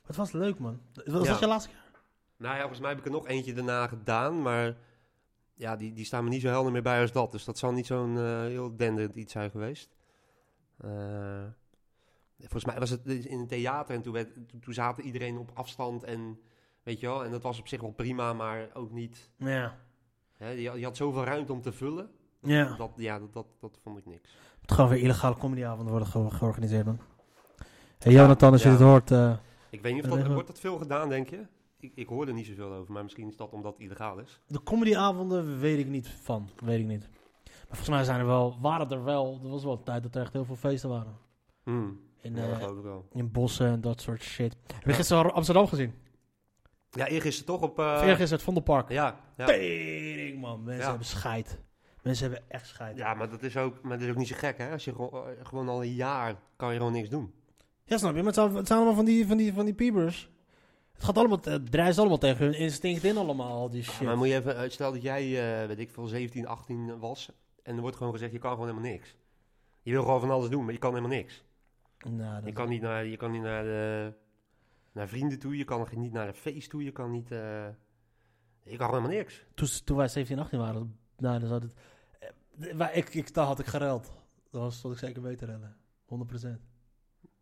[0.07, 0.81] Wat was leuk, man.
[0.95, 1.31] Was Ja.
[1.31, 1.81] dat je laatste keer?
[2.37, 4.77] Nou ja, volgens mij heb ik er nog eentje daarna gedaan, maar
[5.55, 7.33] ja, die, die staan me niet zo helder meer bij als dat.
[7.33, 9.97] Dus dat zal niet zo'n eh, heel denderend iets zijn geweest.
[10.79, 11.45] Eh,
[12.39, 15.51] volgens mij was het in een theater en toen, werd, toen, toen zaten iedereen op
[15.55, 16.41] afstand en
[16.83, 19.31] weet je wel, en dat was op zich wel prima, maar ook niet.
[19.37, 19.79] Ja.
[20.43, 22.11] Hè, je, had- je had zoveel ruimte om te vullen.
[22.41, 22.77] Ja.
[22.77, 24.37] Dat, ja, dat, dat, dat vond ik niks.
[24.61, 26.99] Het gaan weer illegale comedyavonden worden ge- georganiseerd, man.
[27.99, 28.77] Hey, Jonathan, als je ja.
[28.77, 29.11] dit hoort...
[29.11, 29.33] eh,
[29.71, 31.47] Ik weet niet of dat, wordt dat veel gedaan, denk je?
[31.81, 34.41] Ik, ik hoor er niet zoveel over, maar misschien is dat omdat het illegaal is.
[34.47, 36.49] de comedyavonden weet ik niet van.
[36.65, 37.09] Weet ik niet.
[37.45, 38.59] Maar volgens mij zijn er wel...
[38.61, 39.41] Waren er wel...
[39.43, 41.17] Er was wel een tijd dat er echt heel veel feesten waren.
[41.63, 42.01] Hmm.
[42.21, 42.69] In, ja, eh,
[43.13, 44.57] in bossen en dat soort shit.
[44.75, 45.95] Heb je gisteren Amsterdam gezien?
[46.95, 47.79] Ja, eergisteren toch op...
[47.79, 48.89] uh, Eergisteren het Vondelpark.
[48.89, 49.47] Ja, ja.
[49.47, 50.63] Tering, man.
[50.65, 50.89] Mensen Ja.
[50.89, 51.59] hebben scheid.
[52.03, 52.97] Mensen hebben echt scheid.
[52.97, 54.71] ja, maar dat is ook, maar dat is ook niet zo gek, hè?
[54.73, 57.33] Als je gewoon, eh, gewoon al een jaar kan je gewoon niks doen.
[57.85, 58.17] Ja, snap je?
[58.17, 60.31] Maar het zijn, het zijn allemaal van die, van die, van die piebers.
[60.93, 64.07] Het gaat allemaal, het drijft allemaal tegen hun instinct in allemaal, al die Ja, shit.
[64.07, 67.31] maar moet je even, eh, stel dat jij, eh, weet ik veel, 17, 18 was
[67.63, 69.17] en er wordt gewoon gezegd, je kan gewoon helemaal niks.
[69.83, 71.45] Je wil gewoon van alles doen, maar je kan helemaal niks.
[72.11, 74.13] Nou, dat- Je kan niet naar, je kan niet naar, de,
[74.93, 77.31] naar vrienden toe, je kan niet naar een feest toe, je kan niet...
[77.31, 77.67] eh,
[78.65, 79.45] kan gewoon helemaal niks.
[79.55, 81.75] toen, toen wij 17, 18 waren, nou, dan zat het...
[82.19, 84.13] eh, wij- ik, ik, daar had ik gereld.
[84.51, 85.77] Dat was wat ik zeker beter rellen.
[86.57, 86.61] 100%.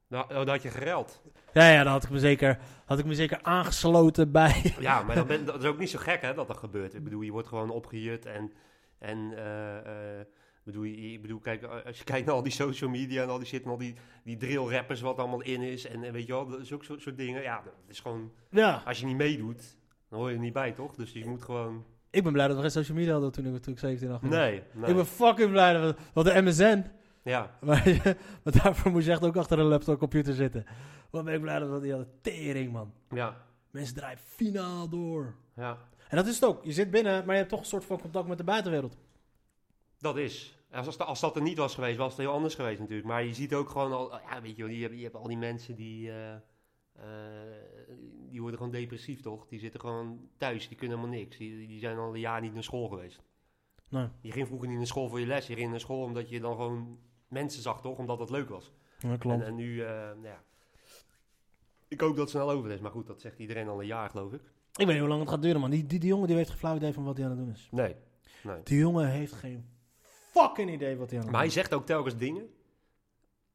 [0.06, 1.22] Nou, oh, dat had je gereld.
[1.52, 4.74] Ja, ja, dan had ik me zeker, had ik me zeker aangesloten bij...
[4.80, 6.94] Ja, maar dat, ben- dat is ook niet zo gek hè, dat dat gebeurt.
[6.94, 8.52] Ik bedoel, je wordt gewoon opgejut en...
[8.98, 10.20] en eh,
[10.64, 13.38] bedoel, je, ik bedoel, kijk, als je kijkt naar al die social media en al
[13.38, 13.62] die shit...
[13.64, 16.46] en al die, die drill rappers wat allemaal in is en, en weet je wel,
[16.48, 17.42] dat is ook zo'n soort dingen.
[17.42, 18.32] Ja, dat is gewoon...
[18.50, 19.76] Ja, Als je niet meedoet,
[20.08, 20.94] dan hoor je er niet bij, toch?
[20.94, 21.84] Dus je moet gewoon...
[22.10, 24.28] ik ben blij dat we geen social media hadden toen ik, toen ik 17, 18
[24.28, 24.38] was.
[24.38, 24.90] Nee, nee.
[24.90, 26.02] Ik ben fucking blij dat we...
[26.12, 26.84] Want de MSN...
[27.22, 28.00] Ja, Maar,
[28.44, 30.64] maar daarvoor moest je echt ook achter een laptop computer zitten.
[31.10, 32.10] Wat ben ik blij dat we die hadden.
[32.20, 32.92] Tering, man.
[33.10, 33.36] ja,
[33.70, 35.34] Mensen draaien finaal door.
[35.56, 35.78] ja.
[36.08, 36.64] En dat is het ook.
[36.64, 38.96] Je zit binnen, maar je hebt toch een soort van contact met de buitenwereld.
[40.00, 40.58] Dat is.
[40.72, 43.08] Als, als, dat er niet was geweest, was het heel anders geweest natuurlijk.
[43.08, 45.36] Maar je ziet ook gewoon al, ja, weet je, je, hebt, je hebt al die
[45.36, 46.40] mensen die, eh, eh,
[48.30, 49.46] die worden gewoon depressief, toch?
[49.46, 51.36] Die zitten gewoon thuis, die kunnen helemaal niks.
[51.36, 53.22] Die, die zijn al een jaar niet naar school geweest.
[53.88, 54.08] Nee.
[54.20, 56.40] Je ging vroeger niet naar school voor je les, je ging naar school omdat je
[56.40, 56.98] dan gewoon
[57.28, 57.98] mensen zag, toch?
[57.98, 58.72] Omdat dat leuk was.
[58.98, 59.42] Ja, En, klopt.
[59.42, 60.42] en nu, eh, nou ja.
[61.88, 64.10] Ik hoop dat het snel over is, maar goed, dat zegt iedereen al een jaar,
[64.10, 64.42] geloof ik.
[64.42, 65.70] Ik weet niet hoe lang het gaat duren, man.
[65.70, 67.50] Die, die, die jongen die heeft geen flauw idee van wat hij aan het doen
[67.50, 67.68] is.
[67.70, 67.96] Nee,
[68.42, 68.62] nee.
[68.62, 69.68] Die jongen heeft geen
[70.30, 72.54] fucking idee wat hij aan het Maar hij doen zegt ook telkens dingen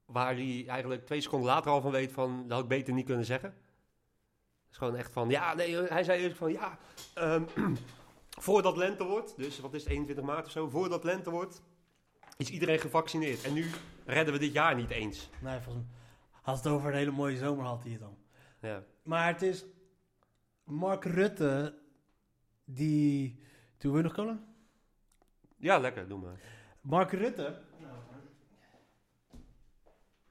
[0.06, 3.06] waar hij eigenlijk twee seconden later al van weet van, dat had ik beter niet
[3.06, 3.50] kunnen zeggen.
[3.50, 6.78] Het is gewoon echt van, ja, nee, hij zei eerst van, ja,
[7.14, 7.44] ehm,
[8.46, 11.62] voordat lente wordt, dus wat is het, 21 maart of zo, voordat lente wordt,
[12.38, 13.44] is iedereen gevaccineerd.
[13.44, 13.70] En nu
[14.06, 15.30] redden we dit jaar niet eens.
[15.42, 15.94] Nee, volgens mij
[16.42, 18.18] had het over een hele mooie zomer had hij het dan.
[18.62, 19.66] Ja, Maar het is
[20.64, 21.80] Mark Rutte
[22.66, 23.40] die...
[23.78, 24.44] Toen wil je nog cola?
[25.58, 26.40] ja lekker, doe maar.
[26.86, 27.62] Mark Rutte.
[27.80, 27.94] Nou,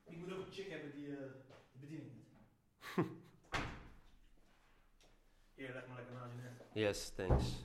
[0.05, 1.19] ik moet ook een chick hebben die uh,
[1.73, 2.27] bediening doet.
[5.55, 6.85] Hier, leg maar lekker naast je neer.
[6.87, 7.65] Yes, thanks.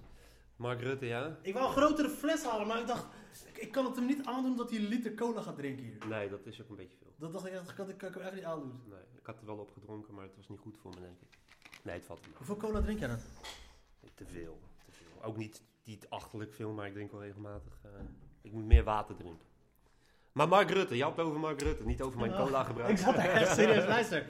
[0.56, 1.38] Mark Rutte, ja?
[1.42, 3.06] Ik wou een grotere fles halen, maar ik dacht,
[3.48, 6.08] ik, ik kan het hem niet aandoen dat hij een liter cola gaat drinken hier.
[6.08, 7.14] Nee, dat is ook een beetje veel.
[7.18, 8.82] Dat dacht ik, dat kan, ik kan ik hem echt niet aandoen.
[8.88, 11.22] Nee, ik had er wel op gedronken, maar het was niet goed voor me, denk
[11.22, 11.38] ik.
[11.84, 12.34] Nee, het valt me.
[12.36, 13.20] Hoeveel cola drink jij dan?
[14.16, 15.24] Te veel, te veel.
[15.24, 17.80] Ook niet, niet achterlijk veel, maar ik drink wel regelmatig.
[17.84, 17.90] eh,
[18.42, 19.48] ik moet meer water drinken.
[20.32, 22.38] Maar Mark Rutte, je had het over Mark Rutte, niet over mijn Ja.
[22.38, 22.90] cola gebruik.
[22.92, 24.30] Ik zat er echt serieus, luister.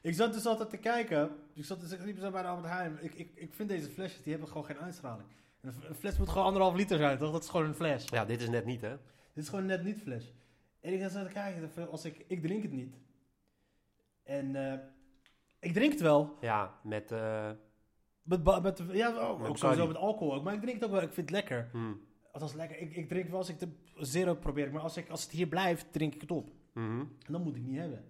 [0.00, 1.30] Ik zat dus altijd te kijken.
[1.54, 2.98] Ik zat dus liep zo bij de Albert Heijn.
[3.00, 5.28] Ik, ik, ik vind deze flesjes, die hebben gewoon geen uitstraling.
[5.60, 7.32] Een fles moet gewoon anderhalf liter zijn, toch?
[7.32, 8.04] Dat is gewoon een fles.
[8.08, 8.96] Ja, dit is net niet, hè?
[9.34, 10.32] Dit is gewoon net niet fles.
[10.80, 12.96] En ik zat te kijken, als ik, ik drink het niet.
[14.22, 14.78] En eh,
[15.60, 16.36] ik drink het wel.
[16.40, 17.12] Ja, met...
[17.12, 17.50] eh,
[18.22, 20.42] Met, met, ja, oh, ook sowieso met alcohol ook.
[20.44, 21.00] Maar ik drink het ook wel.
[21.02, 21.68] Ik vind het lekker.
[21.72, 22.00] hmm,
[22.34, 22.78] Althans, lekker.
[22.78, 24.72] Ik, ik drink wel als ik de zero probeer.
[24.72, 26.50] Maar als, ik, als het hier blijft, drink ik het op.
[26.72, 27.00] mhm.
[27.00, 28.04] En dat moet ik niet hebben.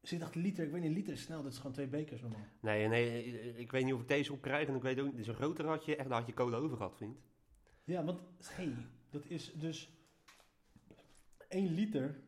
[0.00, 1.42] Dus ik dacht, liter, ik weet niet, liter is snel.
[1.42, 2.46] Dit is gewoon twee bekers normaal.
[2.60, 3.24] Nee, nee,
[3.56, 4.68] ik weet niet of ik deze op krijg.
[4.68, 6.76] En ik weet ook niet, zo'n groter had je echt, daar had je cola over
[6.76, 7.18] gehad, vriend.
[7.84, 8.76] Ja, want hey,
[9.10, 9.90] dat is dus
[11.48, 12.20] 1 liter.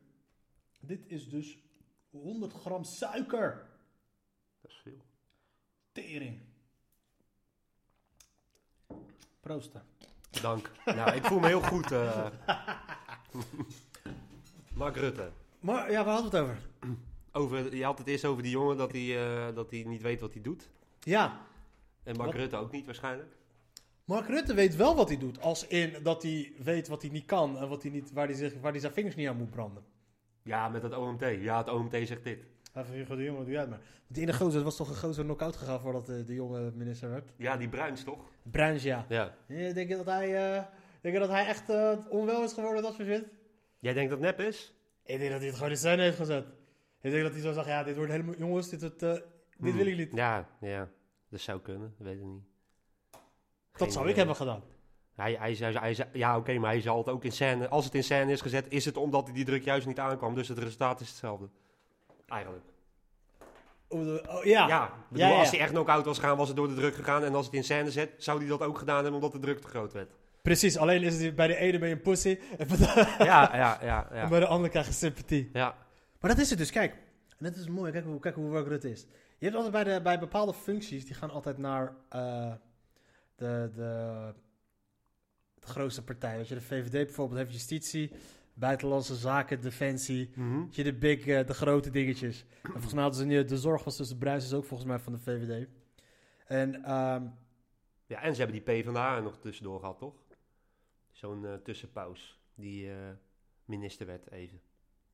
[0.81, 1.59] Dit is dus
[2.11, 3.66] 100 gram suiker.
[4.61, 5.03] Dat is veel.
[5.92, 6.40] Tering.
[9.40, 9.91] Proosten.
[10.40, 10.70] Dank.
[10.84, 11.92] nou, ik voel me heel goed.
[11.92, 12.26] eh.
[14.74, 15.30] Mark Rutte.
[15.60, 16.58] Maar ja, waar hadden we het over?
[17.32, 20.20] Over, je had het eerst over die jongen dat hij, eh, dat hij niet weet
[20.20, 20.68] wat hij doet.
[21.00, 21.40] Ja,
[22.02, 22.40] En Mark Wat?
[22.40, 23.36] Rutte ook niet waarschijnlijk.
[24.04, 25.40] Mark Rutte weet wel wat hij doet.
[25.40, 28.34] Als in dat hij weet wat hij niet kan en wat hij niet, waar, hij
[28.34, 29.84] zich, waar hij zijn vingers niet aan moet branden.
[30.42, 31.20] Ja, met het OMT.
[31.40, 32.44] Ja, het OMT zegt dit.
[32.72, 33.80] Hij van Hugo de Jonge, doe jij het maar.
[34.06, 37.30] Die ene gozer was toch een gozer knock-out gegaan voordat de, de jonge minister werd?
[37.37, 38.18] Ja, die Bruins toch?
[38.42, 39.06] Bruins, ja.
[39.08, 39.35] Ja.
[39.46, 40.62] Ja, Denk je dat hij, eh,
[41.00, 43.24] denk je dat hij echt eh, onwel is geworden, dat soort shit?
[43.78, 44.74] Jij denkt dat het nep is?
[45.04, 46.46] Ik denk dat hij het gewoon in scène heeft gezet.
[47.00, 48.35] Ik denk dat hij zo zegt, ja, dit wordt helemaal...
[48.35, 49.22] Jongens, dit, wordt, eh, dit
[49.58, 49.76] Hmm.
[49.76, 50.12] wil ik niet.
[50.14, 50.88] Ja, ja.
[51.28, 52.42] Dat zou kunnen, dat weet ik niet.
[53.76, 54.62] dat zou ik hebben gedaan.
[55.14, 57.68] Hij, hij, zei- hij, ja, oké, maar hij zal het ook in scène.
[57.68, 60.35] Als het in scène is gezet, is het omdat hij die druk juist niet aankwam.
[60.35, 61.48] Dus het resultaat is hetzelfde.
[62.28, 62.64] Eigenlijk.
[63.88, 64.00] Oh,
[64.37, 64.68] oh, ja.
[64.68, 65.38] Ja, bedoel, Ja, ja.
[65.38, 67.24] als hij echt knock-out was gegaan, was het door de druk gegaan.
[67.24, 69.61] En als het in scène zet, zou hij dat ook gedaan hebben omdat de druk
[69.61, 70.11] te groot werd.
[70.42, 72.85] Precies, alleen is het bij de ene ben je een pussy en bij de,
[73.18, 74.11] Ja, ja, ja.
[74.11, 75.50] en Ja, bij de andere krijg je sympathie.
[75.52, 75.76] ja.
[76.20, 76.92] Maar dat is het dus, kijk.
[77.38, 79.06] En dat is mooi, kijk hoe, kijk hoe work Rutte is.
[79.38, 82.52] Je hebt altijd bij, de, bij bepaalde functies, die gaan altijd naar eh,
[83.37, 84.32] de, de,
[85.61, 86.37] de grootste partij.
[86.37, 88.12] Weet je, de VVD bijvoorbeeld heeft justitie,
[88.54, 90.30] buitenlandse zaken, defensie.
[90.34, 90.64] Mhm.
[90.70, 92.44] Je, de big, eh, de grote dingetjes.
[92.62, 94.98] En volgens mij hadden ze nu, de zorg was tussen Bruins is ook volgens mij
[94.98, 95.68] van de VVD.
[96.46, 97.26] En ehm,
[98.06, 100.14] ja, en ze hebben die PvdA nog tussendoor gehad, toch?
[101.10, 102.40] Zo'n eh, tussenpaus.
[102.54, 102.96] Die eh,
[103.64, 104.60] minister werd even.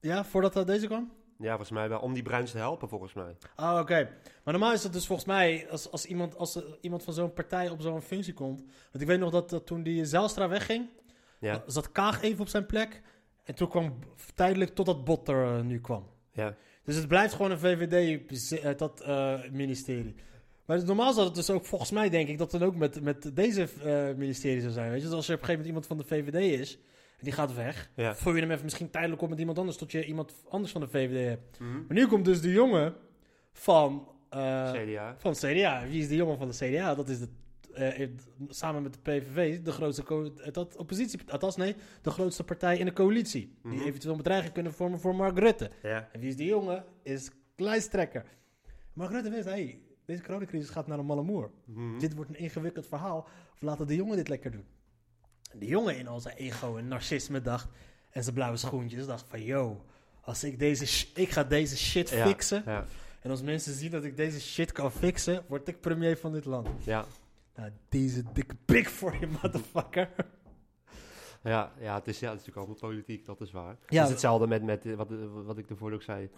[0.00, 1.12] ja, voordat dat deze kwam?
[1.38, 2.00] Ja, volgens mij wel.
[2.00, 3.36] Om die Bruins te helpen, volgens mij.
[3.56, 4.02] Oh, oké.
[4.44, 7.68] Maar normaal is het dus volgens mij, als, als, iemand, als iemand van zo'n partij
[7.70, 8.60] op zo'n functie komt.
[8.60, 10.88] Want ik weet nog dat, dat toen die Zijlstra wegging,
[11.40, 13.02] Ja, zat Kaag even op zijn plek.
[13.48, 13.98] En toen kwam
[14.34, 16.06] tijdelijk totdat Bot er eh, nu kwam.
[16.32, 16.56] ja.
[16.84, 20.14] Dus het blijft gewoon een VVD, eh, dat eh, ministerie.
[20.64, 23.36] Maar normaal zou het dus ook, volgens mij denk ik, dat dan ook met, met
[23.36, 23.68] deze
[24.16, 24.90] ministerie zou zijn.
[24.90, 26.78] Weet je, dus als er op een gegeven moment iemand van de VVD is,
[27.18, 28.14] en die gaat weg, ja.
[28.14, 30.80] vul je hem even misschien tijdelijk op met iemand anders, tot je iemand anders van
[30.80, 31.58] de VVD hebt.
[31.58, 31.72] Mhm.
[31.72, 32.94] Maar nu komt dus de jongen
[33.52, 35.14] van, eh, CDA.
[35.18, 35.86] van CDA.
[35.88, 36.94] Wie is de jongen van de CDA?
[36.94, 37.28] Dat is de,
[37.78, 38.10] eh, eh,
[38.48, 42.92] samen met de PVV de grootste dat oppositie, althans nee, de grootste partij in de
[42.92, 43.56] coalitie.
[43.62, 43.86] Die Mhm.
[43.86, 45.70] eventueel een bedreiging kunnen vormen voor Mark Rutte.
[45.82, 46.08] Ja.
[46.12, 46.84] En wie is die jongen?
[47.02, 48.24] Is lijsttrekker.
[48.92, 51.50] Mark Rutte wist, hey, deze coronacrisis gaat naar een malle moer.
[51.64, 51.98] Mhm.
[51.98, 53.26] Dit wordt een ingewikkeld verhaal.
[53.54, 54.64] Of laten de jongen dit lekker doen.
[55.52, 57.68] En de jongen in al zijn ego en narcisme dacht...
[58.10, 59.42] en zijn blauwe schoentjes dacht van...
[59.42, 59.84] yo,
[60.20, 61.06] als ik deze...
[61.14, 62.62] ik ga deze shit Ja, fixen...
[62.66, 62.84] Ja,
[63.20, 65.44] en als mensen zien dat ik deze shit kan fixen...
[65.48, 66.68] word ik premier van dit land.
[66.84, 67.04] ja.
[67.58, 70.10] Nou, deze dikke pik voor je, motherfucker.
[71.42, 73.76] Ja, ja, het is, ja, het is natuurlijk allemaal politiek, dat is waar.
[73.86, 76.30] Ja, het is hetzelfde met, met eh, wat, eh, wat ik ervoor ook zei.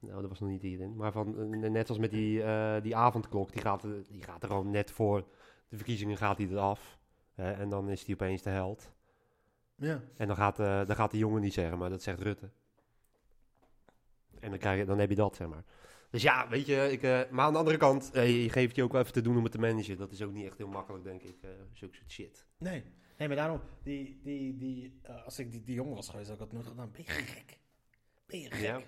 [0.00, 0.96] Nou, dat was nog niet hierin.
[0.96, 2.42] Maar van, eh, net als met die,
[2.80, 5.24] die avondklok, die gaat, die gaat er gewoon net voor
[5.68, 6.98] de verkiezingen gaat hij eraf.
[7.34, 8.92] Hè, en dan is hij opeens de held.
[9.74, 10.00] ja.
[10.16, 12.50] En dan gaat, dan gaat de jongen niet zeggen, maar dat zegt Rutte.
[14.40, 15.64] En dan, krijg je, dan heb je dat, zeg maar.
[16.16, 18.82] Dus ja, weet je, ik, eh, maar aan de andere kant, eh, je geeft je
[18.82, 19.96] ook wel even te doen om het te managen.
[19.96, 22.46] Dat is ook niet echt heel makkelijk, denk ik, eh zulke soort shit.
[22.58, 22.84] Nee.
[23.18, 23.60] Nee, maar daarom...
[23.82, 26.90] Die, die, die, als ik die, die jongen was geweest, had ik dat nooit gedaan.
[26.90, 27.58] Ben je gek?
[28.26, 28.60] Ben je gek?
[28.60, 28.80] Ja.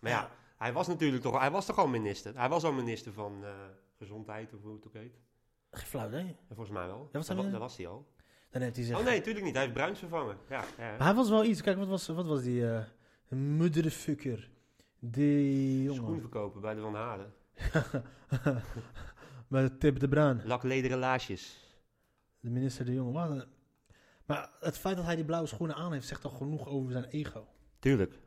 [0.00, 2.38] Maar ja, hij was natuurlijk toch, hij was toch al minister.
[2.38, 3.44] Hij was al minister van
[3.98, 5.18] gezondheid, of hoe het ook heet.
[5.70, 6.10] Geen flauw.
[6.10, 7.08] En volgens mij wel.
[7.12, 8.06] was dat, dat was hij al.
[8.50, 8.98] Dan heeft hij zich...
[8.98, 9.54] Oh nee, natuurlijk niet.
[9.54, 10.38] Hij heeft Bruins vervangen.
[10.48, 10.90] Ja, ja.
[10.96, 11.62] Maar hij was wel iets.
[11.62, 12.64] Kijk, wat was, wat was die
[13.28, 14.50] motherfucker?
[14.98, 16.20] Die Schoen jongen.
[16.20, 17.32] verkopen bij de Van Haren.
[19.48, 20.40] Bij Tip de Bruin.
[20.44, 21.64] Laklederen laarsjes.
[22.40, 23.02] De minister de.
[23.02, 23.44] Wat een-
[24.24, 27.04] Maar het feit dat hij die blauwe schoenen aan heeft, zegt toch genoeg over zijn
[27.04, 27.46] ego.
[27.78, 28.18] Tuurlijk.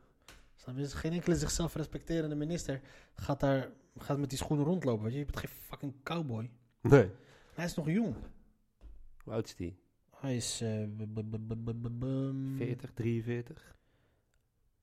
[0.74, 2.80] Dus geen enkele zichzelf respecterende minister
[3.14, 5.04] gaat daar gaat met die schoenen rondlopen.
[5.04, 5.18] Weet je?
[5.18, 6.50] je bent geen fucking cowboy.
[6.80, 7.10] Nee.
[7.54, 8.14] Hij is nog jong.
[9.24, 9.78] Hoe oud is die?
[10.16, 10.56] Hij is
[10.96, 11.20] b-
[12.56, 13.76] 40, 43?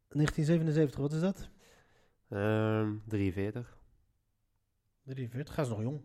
[0.10, 1.50] 1977, wat is dat?
[2.30, 3.78] Ehm 43.
[5.04, 6.02] 43, hij is nog jong.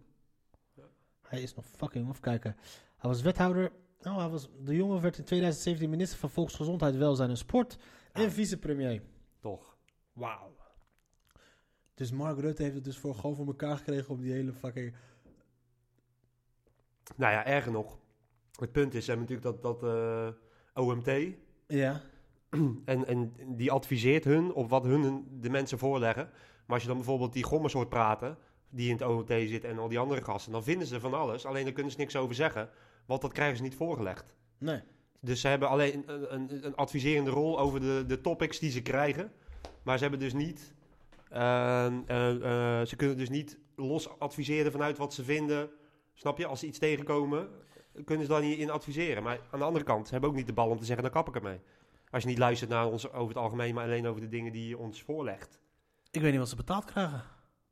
[1.22, 2.08] Hij is nog fucking jong.
[2.10, 2.56] Even kijken.
[2.96, 3.72] Hij was wethouder.
[4.00, 7.78] Nou, hij was, de jongen werd in 2017 minister van Volksgezondheid, Welzijn en Sport.
[8.12, 8.30] En Ja.
[8.30, 9.02] vicepremier.
[9.40, 9.76] Toch.
[10.12, 10.56] Wauw.
[11.94, 14.94] Dus Mark Rutte heeft het dus voor gewoon voor elkaar gekregen om die hele fucking...
[17.16, 17.98] Nou ja, erger nog.
[18.58, 19.90] Het punt is, ze hebben natuurlijk dat, dat
[20.74, 21.10] eh, OMT.
[21.66, 22.00] Ja.
[22.84, 26.28] En, en die adviseert hun op wat hun de mensen voorleggen.
[26.66, 28.38] Maar als je dan bijvoorbeeld die gommers hoort praten,
[28.70, 31.46] die in het OMT zitten en al die andere gasten, dan vinden ze van alles.
[31.46, 32.68] Alleen daar kunnen ze niks over zeggen,
[33.06, 34.34] want dat krijgen ze niet voorgelegd.
[34.58, 34.80] Nee.
[35.20, 38.82] Dus ze hebben alleen een, een, een adviserende rol over de, de topics die ze
[38.82, 39.32] krijgen.
[39.82, 40.74] Maar ze hebben dus niet.
[41.30, 45.70] ehm, eh, eh, ze kunnen dus niet los adviseren vanuit wat ze vinden.
[46.14, 46.46] Snap je?
[46.46, 47.48] Als ze iets tegenkomen,
[48.04, 49.22] kunnen ze daar niet in adviseren.
[49.22, 51.12] Maar aan de andere kant, ze hebben ook niet de bal om te zeggen: dan
[51.12, 51.60] kap ik ermee.
[52.12, 54.68] Als je niet luistert naar ons over het algemeen, maar alleen over de dingen die
[54.68, 55.60] je ons voorlegt.
[56.10, 57.22] Ik weet niet wat ze betaald krijgen.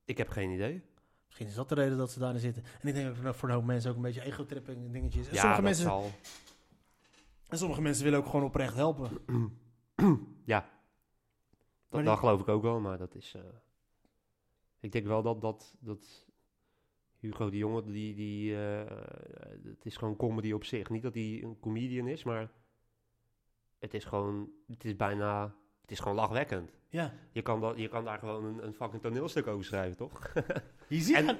[0.04, 0.82] Ik heb geen idee.
[1.26, 2.62] Misschien is dat de reden dat ze daarin zitten.
[2.80, 5.28] En ik denk dat voor een hoop mensen ook een beetje ego-tripping dingetjes.
[5.28, 6.10] En ja, sommige, dat mensen, zal.
[7.48, 9.10] en sommige mensen willen ook gewoon oprecht helpen.
[10.44, 10.68] ja.
[11.88, 13.34] Dat, geloof ik ook wel, maar dat is.
[13.34, 13.42] eh,
[14.80, 16.26] Ik denk wel dat, dat, dat
[17.18, 18.96] Hugo de Jonge, die, die, eh,
[19.64, 20.88] het is gewoon comedy op zich.
[20.90, 22.50] Niet dat hij een comedian is, maar
[23.80, 26.70] het is gewoon, het is bijna, het is gewoon lachwekkend.
[26.88, 27.12] Ja.
[27.32, 30.32] Je kan, dat, je kan daar gewoon een, een fucking toneelstuk over schrijven, toch?
[30.88, 31.38] Je ziet En-.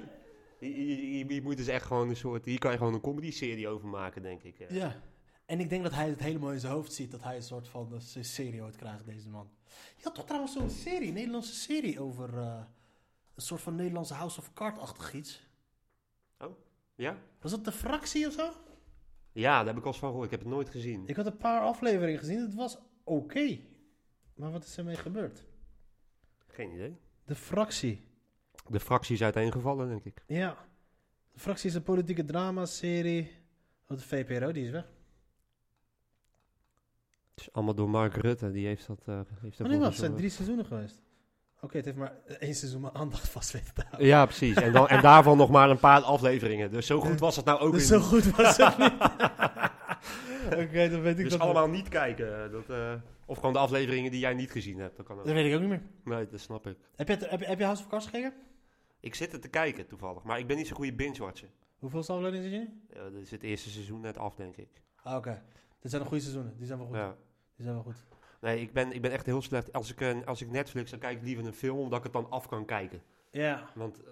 [0.59, 3.87] Je, je, moet dus echt gewoon een soort, hier kan je gewoon een comedy-serie over
[3.87, 4.59] maken, denk ik.
[4.59, 4.75] eh.
[4.75, 5.01] Ja.
[5.45, 7.67] En ik denk dat hij het helemaal in zijn hoofd ziet dat hij een soort
[7.67, 9.49] van een serie ooit krijgt, deze man.
[9.95, 12.63] Je had toch trouwens zo'n serie, een Nederlandse serie over eh,
[13.35, 15.49] een soort van Nederlandse House of Cards-achtig iets.
[16.95, 17.17] Ja?
[17.39, 18.51] Was dat de fractie of zo?
[19.31, 20.25] Ja, daar heb ik al eens van gehoord.
[20.25, 21.07] Ik heb het nooit gezien.
[21.07, 23.59] Ik had een paar afleveringen gezien, het was oké.
[24.35, 25.45] Maar wat is ermee gebeurd?
[26.47, 26.97] Geen idee.
[27.25, 28.07] De fractie.
[28.67, 30.23] De fractie is uiteengevallen, denk ik.
[30.27, 30.57] Ja.
[31.31, 33.31] De fractie is een politieke drama-serie.
[33.87, 34.85] Oh, de VPRO, die is weg.
[37.29, 39.01] Het is allemaal door Mark Rutte, die heeft dat...
[39.05, 39.87] eh heeft Oh ervoor nee, wat?
[39.87, 41.01] Het zijn drie seizoenen geweest.
[41.61, 44.07] Oké, het heeft maar één seizoen mijn aandacht vast weten te houden.
[44.07, 44.55] Ja, precies.
[44.55, 46.71] En, dan, en daarvan nog maar een paar afleveringen.
[46.71, 48.93] Dus zo goed was het nou ook Dus weer zo goed was het niet.
[50.67, 51.39] Oké, dan weet ik Dus dat.
[51.41, 52.51] allemaal niet kijken.
[52.51, 52.93] Dat, eh,
[53.25, 54.97] of gewoon de afleveringen die jij niet gezien hebt.
[54.97, 55.25] Dat kan ook.
[55.25, 55.81] Dat weet ik ook niet meer.
[56.03, 56.77] Nee, dat snap ik.
[56.95, 58.33] Heb je, heb, je- heb je House of Cards gekeken?
[58.99, 60.23] Ik zit er te kijken toevallig.
[60.23, 61.49] Maar ik ben niet zo'n goede binge-watcher.
[61.79, 62.81] Hoeveel afleveringen zit je nu?
[62.93, 64.69] Ja, dat is het eerste seizoen net af, denk ik.
[65.03, 65.41] Ah, oké.
[65.79, 66.53] Dit zijn de goede seizoenen.
[66.57, 66.95] Die zijn wel goed.
[66.95, 67.15] Ja.
[67.55, 67.95] Die zijn wel goed.
[68.41, 69.73] Nee, ik ben, ik ben echt heel slecht.
[69.73, 72.13] Als ik, een- als ik Netflix, dan kijk ik liever een film, omdat ik het
[72.13, 73.01] dan af kan kijken.
[73.31, 73.69] Ja.
[73.75, 74.09] Want eh,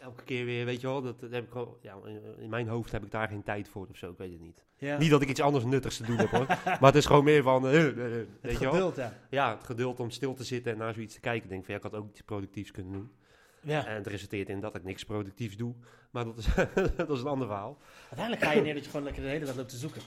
[0.00, 1.94] elke keer weer, weet je wel, dat, dat heb ik wel, ja,
[2.38, 4.64] in, mijn hoofd heb ik daar geen tijd voor of zo, ik weet het niet.
[4.76, 4.98] ja.
[4.98, 7.42] Niet dat ik iets anders nuttigs te doen heb hoor, maar het is gewoon meer
[7.42, 8.72] van, eh, eh, eh, het weet je wel.
[8.72, 9.12] geduld, ja.
[9.30, 11.42] Ja, het geduld om stil te zitten en naar zoiets te kijken.
[11.44, 13.10] Ik denk van, ja, ik had ook iets productiefs kunnen doen.
[13.60, 13.86] Ja.
[13.86, 15.74] En het resulteert in dat ik niks productiefs doe,
[16.10, 16.46] maar dat is,
[16.96, 17.78] dat is een ander verhaal.
[18.02, 20.02] Uiteindelijk ga je neer dat je gewoon lekker de hele dag loopt te zoeken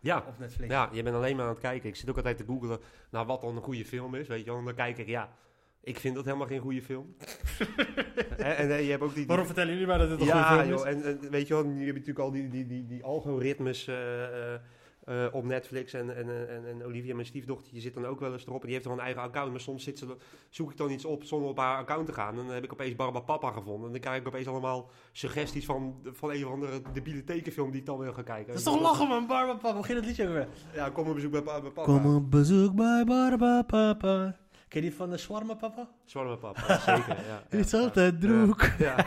[0.00, 0.72] Ja, op Netflix.
[0.72, 1.88] ja, je bent alleen maar aan het kijken.
[1.88, 2.78] Ik zit ook altijd te googlen
[3.10, 4.58] naar wat dan een goede film is, weet je wel.
[4.58, 5.32] En dan kijk ik, ja,
[5.82, 7.14] ik vind dat helemaal geen goede film.
[8.36, 9.26] en, en eh, je hebt ook die...
[9.26, 10.80] Waarom vertellen jullie mij dat dit een ja, goede film is?
[10.80, 14.54] joh, en, en weet je wel, je natuurlijk al die, die, die, die algoritmes eh,
[15.10, 15.92] eh, op Netflix.
[15.92, 18.60] En, en, en, en Olivia, mijn stiefdochtertje, zit dan ook wel eens erop.
[18.60, 19.50] En die heeft dan een eigen account.
[19.50, 20.16] Maar soms zit ze,
[20.48, 22.38] zoek ik dan iets op zonder op haar account te gaan.
[22.38, 23.86] En dan heb ik opeens Barbapapa gevonden.
[23.86, 27.80] En dan krijg ik opeens allemaal suggesties van, van een of andere debiele tekenfilm die
[27.80, 28.46] ik dan wil gaan kijken.
[28.46, 29.74] Dat is toch lachen, man, Barba Papa.
[29.74, 30.48] Hoe ging dat liedje ook weer?
[30.74, 31.92] Ja, kom op bezoek bij Barbapapa.
[31.92, 34.36] Kom op bezoek bij Barba Papa.
[34.68, 35.88] Ken je die van de Shawarma Papa?
[36.04, 37.16] Zwarme papa, zeker.
[37.16, 37.78] Ja, ja, Is ja.
[37.78, 38.68] altijd droek.
[38.78, 39.06] Ja.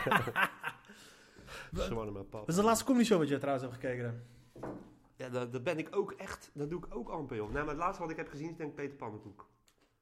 [1.72, 2.38] Zwarme papa.
[2.38, 4.04] Wat is de laatste comedy show wat je trouwens hebt gekeken?
[4.04, 4.70] dan?
[5.24, 7.50] Ja, dat, dat ben ik ook echt, dat doe ik ook amper, joh.
[7.50, 9.48] Nou, maar het laatste wat ik heb gezien is denk ik Peter Pannenkoek.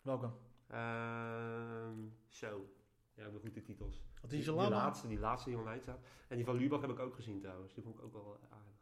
[0.03, 0.31] Welke?
[0.67, 2.67] Ehm zo.
[3.15, 4.03] Ja, de goede titels.
[4.21, 4.77] Wat is je die, lama?
[4.77, 6.01] laatste, die laatste die online staat.
[6.29, 7.75] En die van Lubach heb ik ook gezien trouwens.
[7.75, 8.73] Die vond ik ook wel aardig.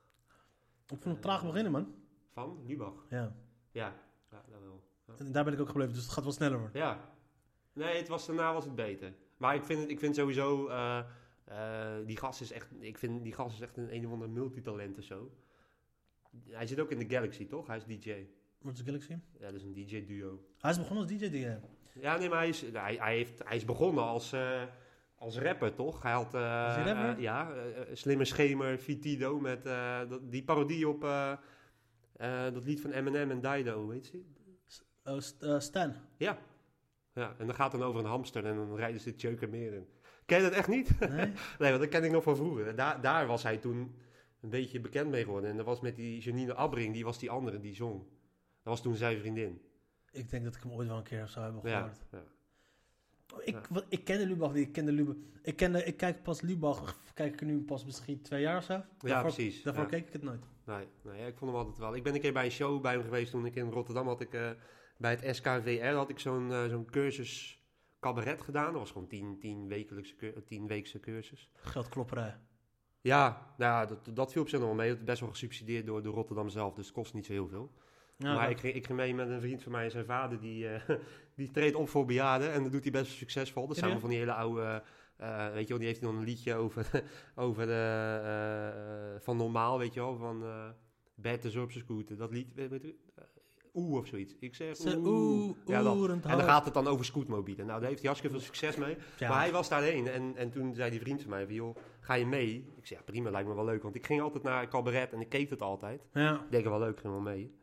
[0.87, 1.95] Ik vond het traag beginnen, man.
[2.31, 3.07] Van Lubach?
[3.09, 3.37] Ja.
[3.71, 3.95] Ja,
[4.31, 4.89] ja dat wel.
[5.19, 6.81] En daar ben ik ook gebleven, dus het gaat wel sneller worden.
[6.81, 7.15] Ja.
[7.73, 9.15] Nee, het was, daarna was het beter.
[9.37, 10.99] Maar ik vind, het, ik vind sowieso, eh,
[11.45, 14.31] eh, die gast is echt, ik vind die gast is echt een een of ander
[14.31, 15.31] multitalent of zo.
[16.51, 17.67] Hij zit ook in de Galaxy, toch?
[17.67, 18.27] Hij is DJ.
[18.59, 19.11] Wat is Galaxy?
[19.39, 20.45] Ja, dat is een DJ-duo.
[20.59, 21.31] Hij is begonnen als DJ.
[21.31, 21.55] Die, eh,
[21.95, 24.63] Ja, nee, maar hij is, hij, hij, heeft, hij is begonnen als, eh,
[25.15, 26.03] als rapper, toch?
[26.03, 26.27] Hij had...
[26.27, 27.21] Is hij rapper?
[27.23, 29.65] ja, eh, Slimme Schemer, Vitido, met
[30.09, 31.01] dat- die parodie op
[32.53, 34.23] dat lied van Eminem en Dido, weet je?
[35.05, 35.95] oh, St- Stan.
[36.17, 36.39] Ja.
[37.13, 39.73] Ja, en dan gaat het dan over een hamster en dan rijden ze het meer
[39.73, 39.87] in.
[40.27, 40.99] Ken je dat echt niet?
[41.01, 41.09] Nee?
[41.59, 42.75] nee, want dat ken ik nog van vroeger.
[42.77, 43.95] Daar, daar was hij toen
[44.41, 45.51] een beetje bekend mee geworden.
[45.51, 47.99] En dat was met die Janine Abbring, die was die andere, die zong.
[47.99, 48.09] Dat
[48.73, 49.61] was toen zijn vriendin.
[50.13, 51.99] ik denk dat ik hem ooit wel een keer of zo hebben Ja, gehoord.
[52.11, 52.23] ja.
[53.45, 53.61] Ik, Ja.
[53.71, 54.67] wat, ik kende Lubach niet.
[54.67, 58.41] Ik, kende Lubach, ik, kende, ik kijk pas Lubach, kijk ik nu pas misschien twee
[58.41, 58.73] jaar of zo.
[58.73, 59.63] ja Daarvoor- precies.
[59.63, 59.89] Daarvoor ja.
[59.89, 60.45] keek ik het nooit.
[60.65, 61.95] Nee, nee ja, ik vond hem altijd wel.
[61.97, 64.21] Ik ben een keer bij een show bij hem geweest toen ik in Rotterdam had
[64.21, 64.51] ik eh,
[64.97, 67.63] bij het SKVR had ik zo'n eh, zo'n cursus
[68.01, 68.71] cabaret gedaan.
[68.73, 71.51] Dat was gewoon tien, tien, wekelijkse, tien weekse cursus.
[71.55, 72.37] Geldklopperij.
[73.01, 74.89] Ja, nou dat, dat viel op zich nog wel mee.
[74.89, 77.49] Het is best wel gesubsidieerd door, door Rotterdam zelf, dus het kost niet zo heel
[77.49, 77.71] veel.
[78.17, 80.05] Ja, maar dat- ik, ging- ik ging mee met een vriend van mij en zijn
[80.05, 80.97] vader, die, eh,
[81.37, 83.67] die treedt op voor bejaarden en dat doet hij best wel succesvol.
[83.67, 84.01] Dat zijn Serieus?
[84.01, 84.83] van die hele oude,
[85.17, 87.03] eh, weet je wel, die heeft dan een liedje over,
[87.35, 88.21] over de,
[89.15, 90.69] eh, van normaal, weet je wel, van uh,
[91.15, 92.17] Bert de Zorpse scooter.
[92.17, 92.95] Dat lied, weet, weet,
[93.75, 94.35] oeh of zoiets.
[94.41, 95.07] Ik zeg Ze- oeh.
[95.07, 96.09] oeh, Ja, dat.
[96.09, 97.67] En dan gaat het dan over scootmobielen.
[97.67, 98.97] Nou, daar heeft hij hartstikke veel succes mee.
[99.19, 99.29] Ja.
[99.29, 102.27] Maar hij was daarheen en, en toen zei die vriend van mij, joh, ga je
[102.27, 102.73] mee?
[102.77, 103.83] Ik zei, ja prima, lijkt me wel leuk.
[103.83, 106.07] Want ik ging altijd naar cabaret en ik keek het altijd.
[106.13, 106.35] Ja.
[106.35, 107.55] Ik denk wel leuk, ging wel mee.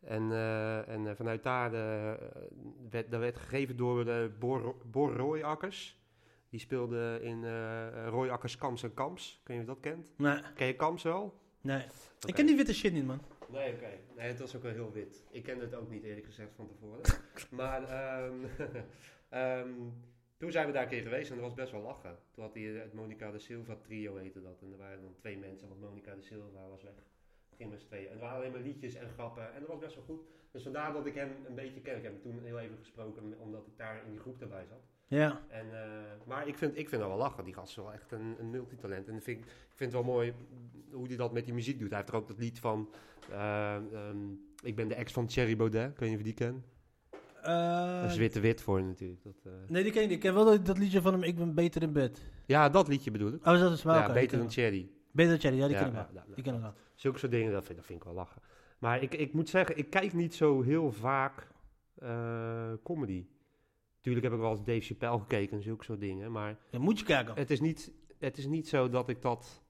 [0.00, 2.12] En, eh, en eh, vanuit daar eh,
[2.90, 6.02] werd, dat werd gegeven door de Bor, Bor Rooiakkers.
[6.50, 9.40] Die speelde in eh Rooiakkers Kams en Kams.
[9.44, 10.12] Kun je of je dat kent?
[10.16, 11.34] Nee, Ken je Kams wel?
[11.60, 11.82] nee.
[12.26, 13.20] Ik ken die witte shit niet, man.
[13.48, 13.90] Nee, oké.
[14.16, 15.24] Nee, het was ook wel heel wit.
[15.30, 17.00] Ik kende het ook niet eerlijk gezegd van tevoren.
[17.60, 18.44] maar, ehm,
[19.28, 19.70] ehm,
[20.36, 22.18] Toen zijn we daar een keer geweest en dat was best wel lachen.
[22.30, 24.60] Toen had hij het Monica de Silva trio heette dat.
[24.62, 26.92] En er waren dan twee mensen, want Monica de Silva was weg.
[27.56, 28.06] Gingen met z'n tweeën.
[28.06, 29.54] En het waren alleen maar liedjes en grappen.
[29.54, 30.26] En dat was best wel goed.
[30.50, 31.96] Dus vandaar dat ik hem een beetje ken.
[31.96, 34.93] Ik heb hem toen heel even gesproken, omdat ik daar in die groep erbij zat.
[35.14, 35.40] Ja.
[35.48, 35.90] En, eh,
[36.26, 37.44] maar ik vind, ik vind dat wel lachen.
[37.44, 39.08] Die gast is wel echt een, een multitalent.
[39.08, 40.32] En ik vind, ik vind het wel mooi
[40.92, 41.88] hoe hij dat met die muziek doet.
[41.88, 42.88] Hij heeft er ook dat lied van...
[43.30, 44.16] eh, ehm,
[44.62, 45.90] ik ben de ex van Thierry Baudet.
[45.90, 46.64] Ik weet niet of je die kent.
[47.42, 49.22] Eh, Dat is witte wit voor natuurlijk.
[49.22, 50.10] Dat, nee, die ken ik.
[50.10, 52.22] Ik ken wel dat, dat liedje van hem, Ik ben beter in bed.
[52.46, 53.46] Ja, dat liedje bedoel ik.
[53.46, 54.86] Oh, dat is wel ja, beter dan wel.
[55.12, 56.06] Beter dan Cherry, ja, die Ja, ken ik wel.
[56.12, 56.72] ja, Die ken ik wel.
[56.94, 58.42] Zulke soort dingen, dat vind, dat vind ik wel lachen.
[58.78, 61.48] Maar ik, ik moet zeggen, ik kijk niet zo heel vaak
[62.82, 63.26] comedy.
[64.04, 66.32] Tuurlijk heb ik wel eens Dave Chappelle gekeken en zulke soort dingen.
[66.32, 67.34] Maar Ja, moet je kijken.
[67.36, 69.62] het is niet, het is niet zo dat ik dat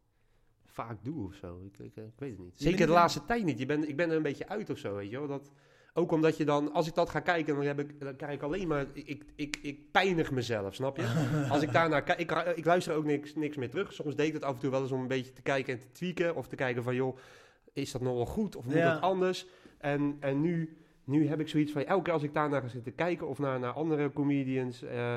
[0.66, 1.60] vaak doe of zo.
[1.64, 2.54] Ik, ik, ik weet het niet.
[2.56, 3.58] Zeker de laatste tijd niet.
[3.58, 5.26] Je ben, ik ben er een beetje uit of zo, weet je wel.
[5.28, 5.52] Dat,
[5.92, 8.42] ook omdat je dan, als ik dat ga kijken, dan, heb ik, dan krijg ik
[8.42, 11.24] alleen maar, ik, ik, ik pijnig mezelf, snap je?
[11.50, 13.92] Als ik daarnaar kijk, ik, ik luister ook niks, niks meer terug.
[13.92, 15.80] Soms deed ik het af en toe wel eens om een beetje te kijken en
[15.80, 16.34] te tweaken.
[16.34, 17.16] Of te kijken van, joh,
[17.72, 18.92] is dat nog wel goed of moet Ja.
[18.92, 19.46] dat anders?
[19.78, 22.94] En, en nu, nu heb ik zoiets van, elke keer als ik daarnaar ga zitten
[22.94, 24.82] kijken of naar, naar andere comedians...
[24.82, 25.16] eh,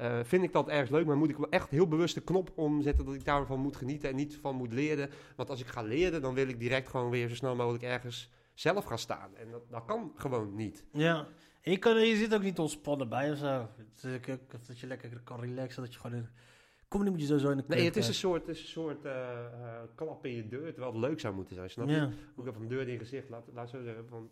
[0.00, 2.52] eh, vind ik dat ergens leuk, maar moet ik wel echt heel bewust de knop
[2.54, 5.10] omzetten dat ik daarvan moet genieten en niet van moet leren.
[5.36, 8.30] Want als ik ga leren, dan wil ik direct gewoon weer zo snel mogelijk ergens
[8.54, 9.36] zelf gaan staan.
[9.36, 10.84] En dat, dat kan gewoon niet.
[10.92, 11.26] Ja.
[11.60, 13.68] En je, kan, je zit ook niet ontspannen bij of zo.
[14.66, 16.16] Dat je lekker kan relaxen, dat je gewoon...
[16.16, 16.28] In,
[16.88, 19.28] comedy moet je sowieso in de Nee, het is een soort, is een soort eh,
[19.94, 21.70] klap in je deur, terwijl het leuk zou moeten zijn.
[21.70, 21.94] Snap je?
[21.94, 22.10] Ja.
[22.36, 24.06] Ook een deur in je gezicht, laat, laat zo zeggen.
[24.08, 24.30] Van,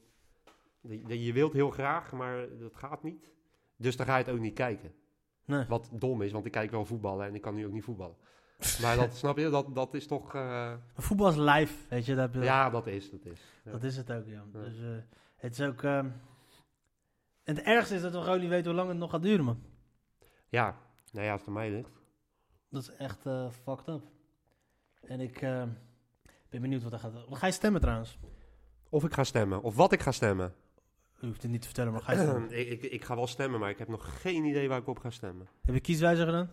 [1.07, 3.31] je, wilt heel graag, maar dat gaat niet.
[3.77, 4.93] Dus dan ga je het ook niet kijken.
[5.45, 5.65] Nee.
[5.69, 8.17] Wat dom is, want ik kijk wel voetballen en ik kan nu ook niet voetballen.
[8.83, 10.35] Maar dat, snap je, dat, dat is toch...
[10.35, 12.15] eh, Voetbal is live, weet je.
[12.15, 13.41] Dat, ja, dat is, dat is.
[13.65, 13.71] Ja.
[13.71, 14.45] dat is het ook, ja.
[14.53, 14.61] Ja.
[14.61, 14.89] Dus eh,
[15.37, 15.83] het is ook...
[15.83, 16.07] ehm,
[17.45, 19.45] en het ergste is dat we gewoon niet weten hoe lang het nog gaat duren,
[19.45, 19.63] man.
[20.49, 20.77] Ja,
[21.13, 21.91] nou ja, als het aan mij ligt.
[22.71, 24.03] Dat is echt eh, fucked up.
[25.01, 25.63] En ik eh,
[26.49, 27.13] ben benieuwd wat er gaat...
[27.31, 28.19] Ga je stemmen trouwens?
[28.89, 30.55] Of ik ga stemmen, of wat ik ga stemmen.
[31.21, 32.51] U hoeft het niet te vertellen, maar ga je stemmen?
[32.61, 34.99] ik, ik, ik ga wel stemmen, maar ik heb nog geen idee waar ik op
[34.99, 35.47] ga stemmen.
[35.65, 36.51] Heb je kieswijzer gedaan?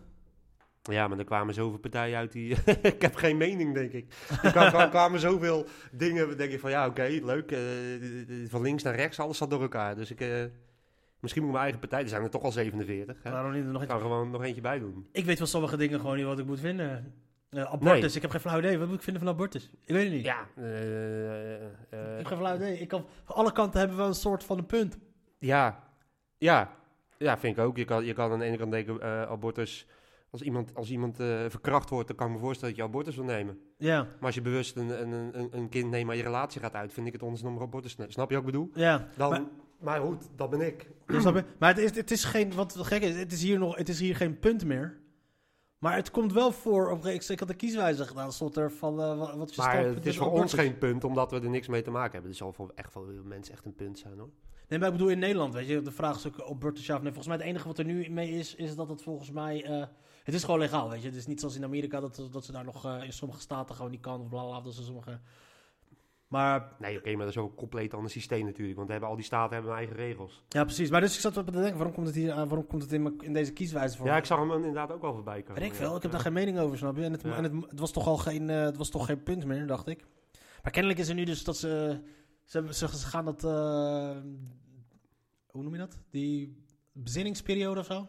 [0.81, 2.55] Ja, maar er kwamen zoveel partijen uit die...
[2.81, 4.13] ik heb geen mening, denk ik.
[4.43, 7.51] Er kwa- kwa- kwamen zoveel dingen, denk ik van ja, oké, leuk.
[7.51, 7.59] eh,
[8.49, 9.95] van links naar rechts, alles zat door elkaar.
[9.95, 10.19] Dus ik...
[10.21, 10.27] eh,
[11.19, 12.01] misschien moet ik mijn eigen partij...
[12.01, 13.23] Er zijn er toch al 47.
[13.23, 13.31] Hè?
[13.31, 15.07] Waarom niet er nog Ik kan gewoon nog eentje bij doen.
[15.11, 17.13] Ik weet van sommige dingen gewoon niet wat ik moet vinden.
[17.55, 18.11] Eh, abortus, Nee.
[18.15, 18.77] ik heb geen flauw idee.
[18.77, 19.69] Wat moet ik vinden van abortus?
[19.85, 20.25] Ik weet het niet.
[20.25, 22.79] Ja, eh, eh, Ik heb geen flauw idee.
[22.79, 24.97] Ik kan, van alle kanten hebben we een soort van een punt.
[25.39, 25.83] Ja,
[26.37, 26.71] ja,
[27.17, 27.77] ja, vind ik ook.
[27.77, 29.87] Je kan, je kan aan de ene kant denken, abortus...
[30.29, 31.15] Als iemand, als iemand
[31.47, 33.59] verkracht wordt, dan kan ik me voorstellen dat je abortus wil nemen.
[33.77, 36.73] Ja, Maar als je bewust een, een, een, een kind neemt, maar je relatie gaat
[36.73, 38.13] uit, vind ik het onzin om abortus te nemen.
[38.13, 38.69] Snap je wat ik bedoel?
[38.73, 39.07] ja.
[39.17, 39.43] Dan, Maar-
[39.79, 40.89] maar, goed, dat ben ik.
[41.07, 41.43] Je?
[41.59, 43.99] Maar het is, het is geen, wat gek is, het is hier nog, het is
[43.99, 44.97] hier geen punt meer.
[45.85, 49.01] Maar het komt wel voor, op, ik, ik had een kieswijzer gedaan, stond er van,
[49.01, 51.91] eh, wat- Maar het is voor ons geen punt, omdat we er niks mee te
[51.91, 52.29] maken hebben.
[52.29, 54.29] Het zal voor echt voor mensen echt een punt zijn hoor.
[54.67, 57.13] Nee, maar ik bedoel in Nederland, weet je, de vraag is ook ja of nee.
[57.13, 59.85] Volgens mij het enige wat er nu mee is, is dat het volgens mij, eh,
[60.23, 61.07] het is gewoon legaal, weet je.
[61.07, 63.75] Het is niet zoals in Amerika, dat, dat ze daar nog eh, in sommige staten
[63.75, 65.19] gewoon niet kan, of bla bla, dat ze sommige...
[66.27, 68.77] Maar Nee, oké, maar dat is ook een compleet ander systeem natuurlijk.
[68.77, 70.43] Want hebben, al die staten hebben hun eigen regels.
[70.49, 70.89] Ja, precies.
[70.89, 72.47] Maar dus ik zat op te denken, waarom komt het hier aan?
[72.47, 74.07] Waarom komt het in, in deze kieswijze voor?
[74.07, 75.61] Ja, ik zag hem inderdaad ook wel voorbij komen.
[75.61, 77.03] Weet ik veel, ik heb daar geen mening over, snap je?
[77.03, 79.45] En het, en het, het was toch al geen, eh, het was toch geen punt
[79.45, 80.05] meer, dacht ik.
[80.63, 82.01] Maar kennelijk is er nu dus dat ze,
[82.43, 84.17] ze, ze, ze gaan dat, eh,
[85.47, 85.97] hoe noem je dat?
[86.09, 88.07] Die bezinningsperiode of zo?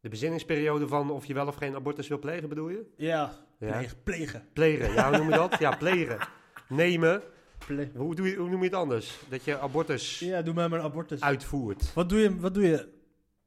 [0.00, 2.86] De bezinningsperiode van of je wel of geen abortus wil plegen, bedoel je?
[2.96, 3.68] Ja, Ja.
[3.76, 4.02] plegen.
[4.02, 4.48] plegen.
[4.52, 5.58] Plegen, ja, hoe noem je dat?
[5.58, 6.18] Ja, plegen.
[6.68, 7.22] Nemen.
[7.66, 9.18] Ple- Hoe, doe je, hoe noem je het anders?
[9.28, 11.20] Dat je abortus ja, doe maar maar een abortus.
[11.20, 11.92] uitvoert.
[11.94, 12.92] Wat doe je, wat doe je,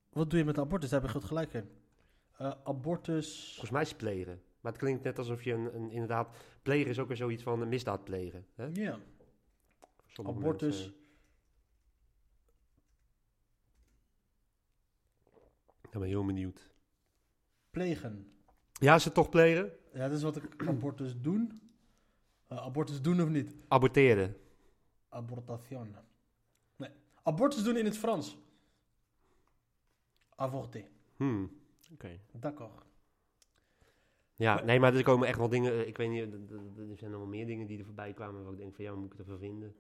[0.10, 0.89] wat doe je met abortus?
[0.89, 1.69] Daar heb je goed gelijk in.
[2.38, 3.47] Eh, abortus...
[3.49, 4.41] Volgens mij is het plegen.
[4.62, 6.36] Maar het klinkt net alsof je een, een inderdaad...
[6.63, 8.45] Plegen is ook weer zoiets van een misdaad plegen.
[8.55, 8.65] Hè?
[8.73, 8.99] Ja,
[9.79, 10.75] Voor sommige abortus.
[10.77, 10.93] mensen.
[15.82, 16.69] Ik ben heel benieuwd.
[17.71, 18.32] plegen.
[18.73, 19.71] Ja, het toch plegen?
[19.93, 21.62] Ja, dat is wat ik abortus doen.
[22.49, 23.55] Eh, abortus doen of niet?
[23.67, 24.35] Aborteren.
[25.09, 25.95] Abortation.
[26.75, 26.89] Nee.
[27.24, 28.38] Abortus doen in het Frans.
[30.36, 30.84] Avorter.
[31.15, 31.51] Hmm.
[31.93, 32.19] Oké.
[32.32, 32.86] D'accord.
[34.36, 35.71] Ja, nee, maar er komen echt wel dingen...
[35.71, 38.43] eh, Ik weet niet, er- zijn nog wel meer dingen die er voorbij kwamen...
[38.43, 39.76] waar ik denk van, ja, moet ik ervan vinden?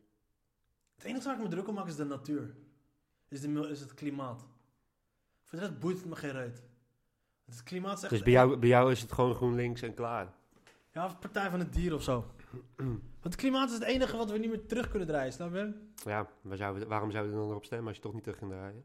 [0.95, 2.55] Het enige waar ik me druk om maak is de natuur.
[3.27, 4.47] Is, de, is het klimaat.
[5.43, 6.63] Voor de rest boeit het me geen reet.
[7.45, 8.11] Het klimaat zegt...
[8.13, 10.33] Dus bij jou, bij jou is het gewoon GroenLinks en klaar.
[10.93, 12.25] Ja, of Partij van het Dier of zo.
[13.21, 15.73] Want het klimaat is het enige wat we niet meer terug kunnen draaien, snap je?
[16.05, 18.49] Ja, waar we- waarom zouden we dan erop stemmen als je toch niet terug gaat
[18.49, 18.83] draaien?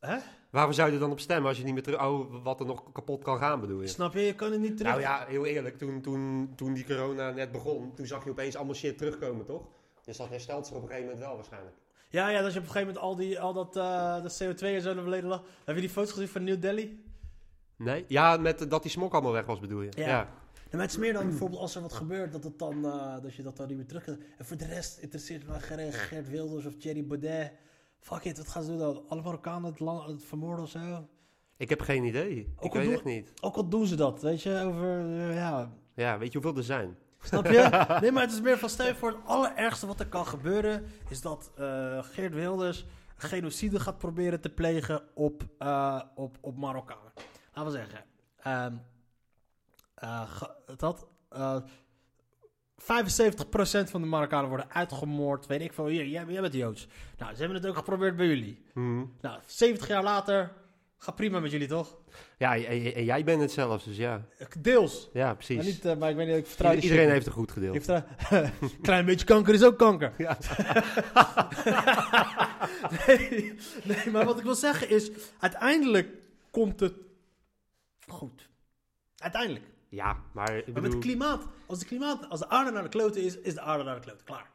[0.00, 0.16] Hè?
[0.50, 2.00] Waarvoor zou je dan op stemmen als je niet meer terug...
[2.02, 3.86] Oh, wat er nog kapot kan gaan, bedoel je?
[3.88, 4.20] Snap je?
[4.20, 4.92] Je kan het niet terug.
[4.92, 8.56] Nou ja, heel eerlijk, toen, toen, toen die corona net begon, toen zag je opeens
[8.56, 9.62] allemaal shit terugkomen, toch?
[10.04, 11.76] Dus dat herstelt zich op een gegeven moment wel waarschijnlijk.
[12.08, 14.74] Ja, ja, dat je op een gegeven moment al, die, al dat, eh, dat CO2
[14.74, 15.42] en zo naar beneden lag.
[15.64, 17.04] Heb je die foto's gezien van New Delhi?
[17.76, 18.04] Nee?
[18.08, 19.90] Ja, met dat die smok allemaal weg was, bedoel je?
[19.96, 20.06] Ja.
[20.08, 20.28] ja.
[20.74, 23.34] Maar het is meer dan bijvoorbeeld als er wat gebeurt, dat, het dan, eh, dat
[23.34, 26.66] je dat dan niet meer terug En voor de rest interesseert me geen Gert Wilders
[26.66, 27.52] of Thierry Baudet.
[27.98, 29.02] Fuck it, wat gaan ze doen dan?
[29.08, 31.08] Alle Marokkanen het, land, het vermoorden of zo?
[31.56, 32.52] Ik heb geen idee.
[32.56, 33.32] Ook ik weet doe- echt niet.
[33.40, 35.72] Ook al doen ze dat, weet je, over, eh, ja...
[35.94, 36.96] Ja, weet je hoeveel er zijn?
[37.20, 37.86] Snap je?
[38.00, 41.20] Nee, maar het is meer van, stel voor, het allerergste wat er kan gebeuren, is
[41.20, 45.42] dat eh, Geert Wilders genocide gaat proberen te plegen op,
[46.14, 47.12] op, op Marokkanen.
[47.52, 48.04] Laten we zeggen,
[48.36, 48.74] ehm,
[49.94, 50.42] eh,
[50.76, 51.56] dat, eh
[52.76, 56.88] 75% van de Marokkanen worden uitgemoord, weet ik veel, hier, jij, jij bent Joods.
[57.18, 58.64] Nou, ze hebben het ook geprobeerd bij jullie.
[58.74, 59.04] Mhm.
[59.20, 60.52] Nou, 70 jaar later,
[60.98, 61.96] gaat prima met jullie, toch?
[62.38, 64.26] Ja, en, jij bent het zelfs, dus ja.
[64.58, 65.08] Deels.
[65.12, 65.56] Ja, precies.
[65.56, 67.84] Maar, niet, eh, maar ik weet niet, ik vertrouw Iedereen shit heeft een goed gedeeld.
[67.84, 68.04] vertrouw-
[68.82, 70.12] Klein beetje kanker is ook kanker.
[70.18, 70.38] Ja.
[73.06, 76.08] nee, nee, maar wat ik wil zeggen is, uiteindelijk
[76.50, 76.94] komt het
[78.06, 78.48] goed.
[79.16, 79.64] Uiteindelijk.
[79.94, 80.90] Ja, maar ik Maar met bedoel...
[80.90, 83.84] het klimaat, als, de klimaat, als de aarde naar de kloten is, is de aarde
[83.84, 84.24] naar de kloten.
[84.24, 84.50] Klaar.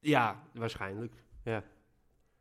[0.00, 1.14] Ja, waarschijnlijk.
[1.44, 1.62] Ja.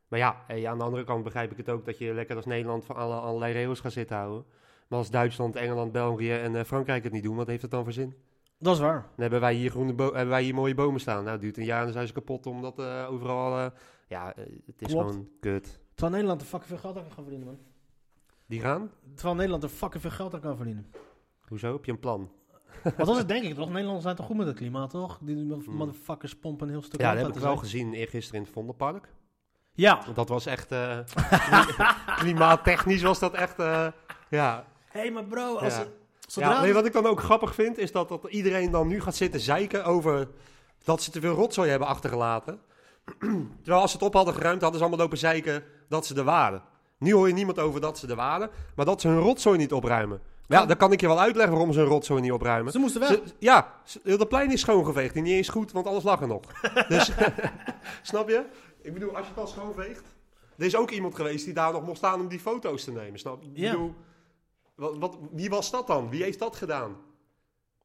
[0.08, 2.86] Maar ja, aan de andere kant begrijp ik het ook dat je lekker als Nederland
[2.86, 4.46] van alle, allerlei regels gaat zitten houden.
[4.88, 7.84] Maar als Duitsland, Engeland, België en eh, Frankrijk het niet doen, wat heeft het dan
[7.84, 8.16] voor zin?
[8.60, 9.02] Dat is waar.
[9.02, 11.20] Dan hebben wij hier, groene hebben wij hier mooie bomen staan.
[11.20, 13.72] Nou, het duurt een jaar en dan zijn ze kapot omdat eh, overal...
[14.08, 15.10] ja, eh, het is Klopt.
[15.10, 15.80] gewoon kut.
[15.94, 17.60] Terwijl Nederland er fucking veel geld aan kan verdienen, man.
[18.46, 18.92] Die gaan?
[19.14, 20.92] Terwijl Nederland er fucking veel geld aan kan verdienen.
[21.48, 21.74] Hoezo?
[21.74, 22.32] Heb je een plan?
[22.84, 23.68] Want dat is het denk ik toch?
[23.68, 25.20] Nederlanders zijn toch goed met het klimaat, toch?
[25.22, 27.10] Die motherfuckers pompen een heel stuk Hmm.
[27.10, 29.10] Ja, dat heb ik wel gezien eergisteren in het Vondelpark.
[29.74, 30.00] Ja.
[30.14, 30.72] Dat was echt...
[30.72, 31.00] eh,
[32.20, 33.60] klimaattechnisch was dat echt...
[33.60, 33.88] eh,
[34.30, 35.86] ja, Hé, hey, maar bro, als Ja.
[36.28, 36.50] zodra...
[36.52, 39.16] Ja, nee, wat ik dan ook grappig vind, is dat, dat iedereen dan nu gaat
[39.16, 40.28] zitten zeiken over
[40.84, 42.60] dat ze te veel rotzooi hebben achtergelaten.
[43.62, 46.24] Terwijl als ze het op hadden geruimd, hadden ze allemaal lopen zeiken dat ze er
[46.24, 46.62] waren.
[46.98, 49.74] Nu hoor je niemand over dat ze er waren, maar dat ze hun rotzooi niet
[49.74, 50.22] opruimen.
[50.48, 52.72] Ja, dan kan ik je wel uitleggen waarom ze hun rotzooi niet opruimen.
[52.72, 53.10] Ze moesten weg.
[53.10, 53.74] Ze- ja,
[54.04, 56.42] heel dat plein is schoongeveegd en niet eens goed, want alles lag er nog.
[56.88, 57.12] dus,
[58.02, 58.44] snap je?
[58.82, 60.04] Ik bedoel, als je het al schoonveegt.
[60.58, 63.20] Er is ook iemand geweest die daar nog mocht staan om die foto's te nemen.
[63.20, 63.50] Snap je?
[63.50, 63.72] Ik Ja.
[63.72, 63.94] bedoel,
[64.76, 66.10] wat, wat, wie was dat dan?
[66.10, 66.96] Wie heeft dat gedaan?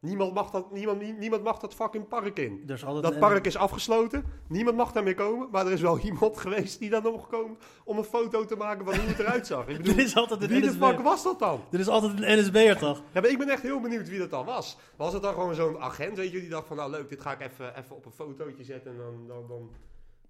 [0.01, 2.63] Niemand mag dat, niemand, nie- niemand mag dat fucking park in.
[2.67, 4.25] Dat park is afgesloten.
[4.49, 5.49] Niemand mag daar meer komen.
[5.51, 8.85] Maar er is wel iemand geweest die daar nog gekomen om een foto te maken
[8.85, 9.67] van hoe het eruit zag.
[9.69, 10.83] Ik bedoel, Er is altijd een wie de NSB.
[10.83, 11.61] fuck was dat dan?
[11.71, 13.03] Er is altijd een NSB'er, toch?
[13.13, 14.77] Ja, maar ik ben echt heel benieuwd wie dat dan was.
[14.97, 17.33] Was het dan gewoon zo'n agent, weet je, die dacht van, nou leuk, dit ga
[17.33, 19.71] ik even, even op een fotootje zetten en dan, dan, dan,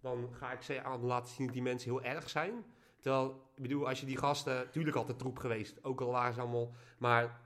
[0.01, 2.65] dan ga ik ze aan laten zien dat die mensen heel erg zijn.
[3.01, 6.41] Terwijl, ik bedoel, als je die gasten, tuurlijk altijd troep geweest, ook al waren ze
[6.41, 7.41] allemaal, maar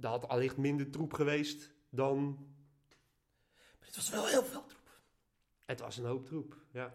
[0.00, 2.46] er had allicht minder troep geweest dan,
[3.80, 4.88] Het was wel heel veel troep.
[5.64, 6.92] het was een hoop troep, ja.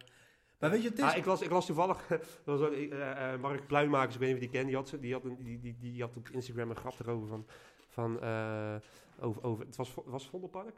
[0.60, 1.04] Maar weet je, het is...
[1.04, 2.08] Ah, ik, las, ik las toevallig,
[2.46, 5.14] was eh, eh, Mark Pluimakers, ik weet niet of je die kent, die had, die
[5.14, 7.46] had, een, die, die, die had op Instagram een grap erover van,
[7.88, 8.76] van eh,
[9.20, 10.76] over, over, het was, was Vondelpark?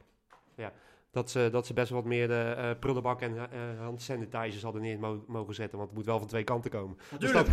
[0.56, 0.74] Ja,
[1.12, 3.38] dat ze, dat ze best wel wat meer de prullenbak en
[3.78, 6.98] handsanitizers hadden neer mo- mogen zetten, want het moet wel van twee kanten komen.
[7.20, 7.48] Dus dat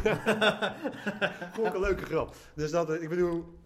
[1.54, 2.34] vond ik een leuke grap.
[2.54, 3.58] Dus dat, ik bedoel,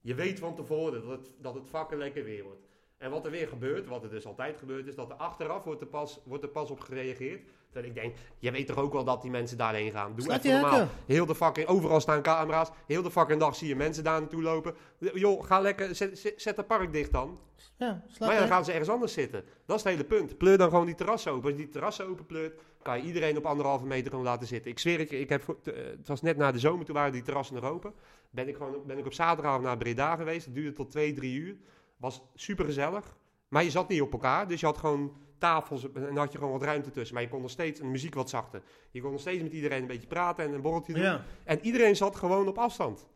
[0.00, 2.66] je weet van tevoren dat het, dat het fucking lekker weer wordt.
[2.98, 5.80] En wat er weer gebeurt, wat er dus altijd gebeurt, is dat er achteraf wordt
[5.80, 7.40] er pas, wordt er pas op gereageerd.
[7.70, 10.14] Terwijl ik denk, je weet toch ook wel dat die mensen daarheen gaan.
[10.16, 10.70] Doe normaal.
[10.70, 10.88] hekken.
[11.06, 12.70] Heel de fucking, overal staan camera's.
[12.86, 14.74] Heel de fucking dag zie je mensen daar naartoe lopen.
[14.98, 17.38] Joh, ga lekker, zet, zet, zet het park dicht dan.
[17.78, 19.44] Ja, Maar ja, dan gaan ze ergens anders zitten.
[19.66, 20.38] Dat is het hele punt.
[20.38, 21.44] Pleur dan gewoon die terrassen open.
[21.44, 24.70] Als je die terrassen open pleurt, kan je iedereen op anderhalve meter gewoon laten zitten.
[24.70, 27.12] Ik zweer het je, ik heb, eh, het was net na de zomer, toen waren
[27.12, 27.92] die terrassen nog open.
[28.30, 30.44] Ben ik, gewoon, ben ik op zaterdagavond naar Breda geweest.
[30.44, 31.56] Het duurde tot twee, drie uur.
[31.96, 33.16] Was super gezellig.
[33.48, 36.38] Maar je zat niet op elkaar, dus je had gewoon tafels en dan had je
[36.38, 37.14] gewoon wat ruimte tussen.
[37.14, 38.62] Maar je kon nog steeds, en de muziek wat zachter.
[38.90, 41.02] Je kon nog steeds met iedereen een beetje praten en een borreltje doen.
[41.02, 41.24] Ja.
[41.44, 43.06] En iedereen zat gewoon op afstand.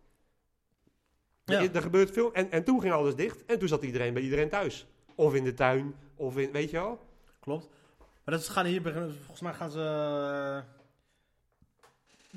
[1.53, 1.63] Ja.
[1.63, 2.33] Er, er gebeurt veel.
[2.35, 3.45] En, en toen ging alles dicht.
[3.45, 4.87] En toen zat iedereen bij iedereen thuis.
[5.15, 5.95] Of in de tuin.
[6.17, 7.01] Of in, weet je wel?
[7.41, 7.69] Klopt.
[7.99, 9.15] Maar dat is, gaan hier beginnen.
[9.15, 9.81] Volgens mij gaan ze.
[9.81, 10.61] eh,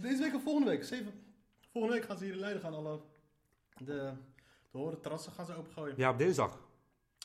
[0.03, 0.83] Deze week of volgende week?
[0.83, 1.13] Zeven.
[1.71, 2.99] Volgende week gaan ze hier in Leiden gaan alle.
[3.77, 4.11] De,
[4.71, 5.93] de horen terrassen gaan ze opengooien.
[5.97, 6.59] Ja, op dinsdag.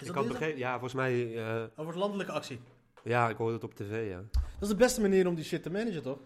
[0.03, 0.59] Is ik had begrepen.
[0.59, 1.36] Ja, volgens mij.
[1.36, 2.61] eh, Over landelijke actie.
[3.05, 4.09] ja, ik hoorde het op tv.
[4.09, 4.16] Ja.
[4.32, 6.18] Dat is de beste manier om die shit te managen, toch?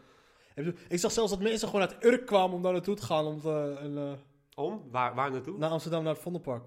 [0.89, 3.25] Ik, zag zelfs dat mensen gewoon uit Urk kwamen om daar naartoe te gaan.
[3.27, 4.13] Om te, eh,
[4.55, 4.83] Om?
[4.91, 5.59] Waar, waar naartoe?
[5.59, 6.65] naar Amsterdam, naar het Vondelpark.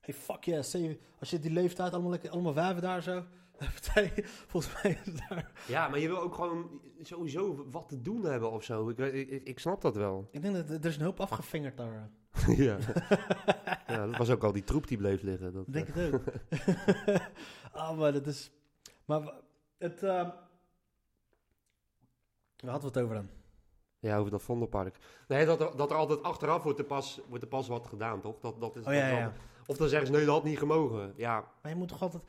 [0.00, 0.62] Hey, fuck yeah.
[0.62, 3.24] Say, als je die leeftijd, allemaal, lekker, allemaal wijven daar zo.
[4.46, 5.52] volgens mij is daar...
[5.66, 8.88] Ja, maar je wil ook gewoon sowieso wat te doen hebben of zo.
[8.88, 10.28] Ik, ik, ik, snap dat wel.
[10.30, 12.10] Ik denk dat er is een hoop afgevingerd daar.
[12.56, 12.76] ja.
[13.86, 15.52] ja, dat was ook al die troep die bleef liggen.
[15.52, 16.22] Dat, denk het ook.
[17.72, 18.50] ah, maar dat is...
[19.04, 19.32] Maar
[19.78, 20.02] het...
[20.02, 20.30] ehm
[22.62, 23.37] Waar hadden we het over dan?
[24.00, 24.96] Ja, over dat Vondelpark.
[25.28, 28.20] Nee, dat er, dat er altijd achteraf wordt er, pas, wordt er pas wat gedaan,
[28.20, 28.38] toch?
[28.40, 29.24] Dat, dat is, Oh ja, dat is ja.
[29.24, 31.12] altijd- Of dan zeggen ze, nee, dat had niet gemogen.
[31.16, 32.22] Ja, Maar je moet toch altijd...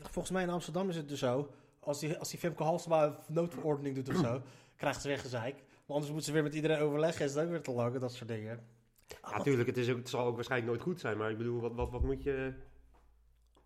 [0.00, 1.50] Volgens mij in Amsterdam is het dus zo...
[1.80, 4.42] Als die, als die Femke Halsema een noodverordening doet of zo...
[4.76, 5.54] krijgt ze weer gezeik.
[5.86, 7.24] Maar anders moet ze weer met iedereen overleggen.
[7.24, 8.66] Is dat ook weer te lang, dat soort dingen.
[9.06, 11.60] Ja, natuurlijk, het, is ook, het zal ook waarschijnlijk nooit goed zijn, maar ik bedoel,
[11.60, 12.54] wat, wat, wat, moet, je,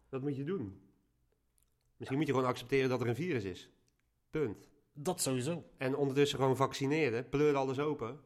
[0.09, 0.81] wat moet je doen?
[1.97, 3.71] Misschien moet je gewoon accepteren dat er een virus is.
[4.31, 4.69] Punt.
[4.99, 5.65] Dat sowieso.
[5.77, 8.21] En ondertussen gewoon vaccineren, pleur alles open.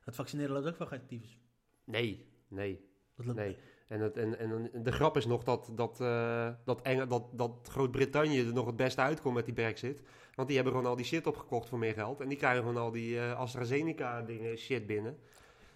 [0.00, 1.38] Het vaccineren loopt ook wel geen tyfus.
[1.84, 2.80] Nee, nee,
[3.16, 3.56] Dat loopt nee.
[3.88, 8.46] En, het, en, en de grap is nog dat, dat, eh, dat, dat, dat Groot-Brittannië
[8.46, 10.02] er nog het beste uitkomt met die brexit.
[10.34, 12.20] Want die hebben gewoon al die shit opgekocht voor meer geld.
[12.20, 15.18] En die krijgen gewoon al die eh, AstraZeneca dingen shit binnen.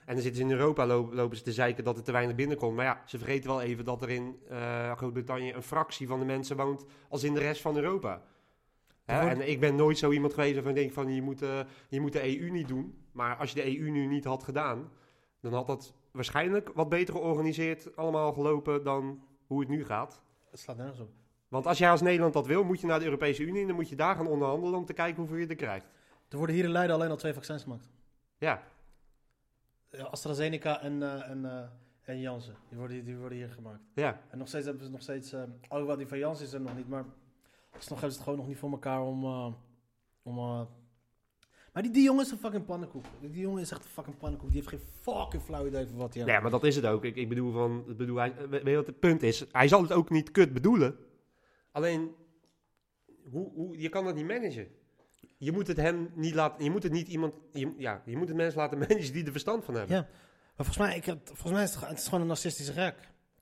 [0.05, 2.37] En dan zitten ze in Europa, lo- lopen ze te zeiken dat er te weinig
[2.37, 2.77] binnenkomt.
[2.77, 6.25] Maar ja, ze vergeten wel even dat er in eh, Groot-Brittannië een fractie van de
[6.25, 8.23] mensen woont als in de rest van Europa.
[9.11, 11.61] Hè, En ik ben nooit zo iemand geweest waarvan ik denk van je moet, eh,
[11.89, 12.99] je moet de EU niet doen.
[13.13, 14.91] Maar als je de EU nu niet had gedaan,
[15.41, 20.23] dan had dat waarschijnlijk wat beter georganiseerd allemaal gelopen dan hoe het nu gaat.
[20.51, 21.11] Het slaat nergens op.
[21.49, 23.77] Want als jij als Nederland dat wil, moet je naar de Europese Unie en dan
[23.77, 25.87] moet je daar gaan onderhandelen om te kijken hoeveel je er krijgt.
[26.29, 27.91] Er worden hier in Leiden alleen al twee vaccins gemaakt.
[28.39, 28.63] Ja,
[30.11, 31.69] AstraZeneca en, eh, en, eh,
[32.03, 32.55] en Janssen.
[32.69, 33.81] Die worden, die worden hier gemaakt.
[33.95, 34.21] ja.
[34.29, 35.33] En nog steeds hebben ze nog steeds...
[35.33, 37.05] eh alhoewel die van Janssen is er nog niet, maar...
[37.77, 39.25] Alsnog hebben ze het gewoon nog niet voor elkaar om...
[39.25, 39.53] eh,
[40.23, 40.63] om eh,
[41.73, 43.05] maar die, die jongen is een fucking pannenkoek.
[43.21, 44.49] Die, jongen is echt een fucking pannenkoek.
[44.49, 47.05] Die heeft geen fucking flauw idee van wat hij Ja, maar dat is het ook.
[47.05, 49.45] Ik, ik bedoel, van, ik bedoel hij, weet je wat het punt is?
[49.53, 50.97] Hij zal het ook niet kut bedoelen.
[51.73, 52.15] Alleen,
[53.31, 54.69] hoe, hoe, je kan dat niet managen.
[55.37, 58.29] Je moet het hem niet laten, je moet het niet iemand, je, ja, je moet
[58.29, 59.97] het mensen laten managen die er verstand van hebben.
[59.97, 60.03] Ja.
[60.57, 62.95] Maar volgens mij, ik volgens mij is het, het is gewoon een narcistische gek.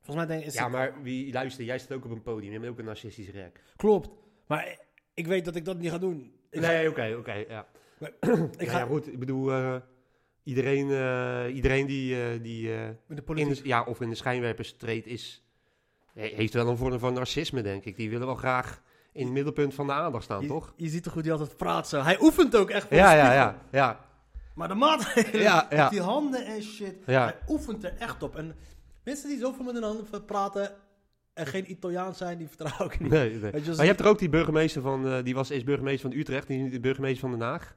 [0.08, 2.22] Volgens mij denk ik, is Ja, het- maar wie, luister, jij staat ook op een
[2.22, 3.60] podium, je bent ook een narcistische rek.
[3.76, 4.08] Klopt.
[4.46, 4.78] Maar
[5.14, 6.32] ik weet dat ik dat niet ga doen.
[6.50, 7.66] Ik Nee, oké, oké, ja.
[8.58, 9.76] ik ja, ga ja, goed, ik bedoel, eh,
[10.42, 12.62] iedereen, eh, iedereen die, eh, die
[13.06, 15.44] de in de, ja, of in de schijnwerpers treedt, is,
[16.14, 17.96] he- heeft wel een vorm van narcisme, denk ik.
[17.96, 18.82] Die willen wel graag
[19.12, 20.72] in het middelpunt van de aandacht staan, je, toch?
[20.76, 22.00] je ziet toch hoe hij altijd praat zo.
[22.02, 24.06] Hij oefent ook echt voor Ja, ja, ja, ja.
[24.54, 25.82] Maar de maatregelen, Ja, ja.
[25.82, 26.94] met die handen en shit.
[27.04, 28.36] Hij oefent er echt op.
[28.36, 28.56] En
[29.08, 30.70] mensen die zoveel met hun handen praten
[31.32, 33.10] en geen Italiaans zijn, die vertrouw ik niet.
[33.10, 33.50] Nee, nee.
[33.50, 36.10] Weet je, Maar je hebt er ook die burgemeester van, eh, die was eerst burgemeester
[36.10, 37.76] van Utrecht, die is nu de burgemeester van Den Haag.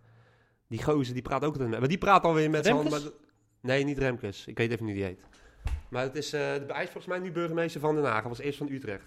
[0.68, 2.92] Die gozer, die praat ook met, maar die praat alweer met z'n Remkes?
[2.92, 3.12] handen.
[3.12, 3.20] maar-
[3.62, 4.48] Nee, niet Remkes.
[4.48, 5.24] Ik weet even niet wie die heet.
[5.90, 8.20] Maar het is, eh, hij is volgens mij nu burgemeester van Den Haag.
[8.20, 9.06] Hij was eerst van Utrecht.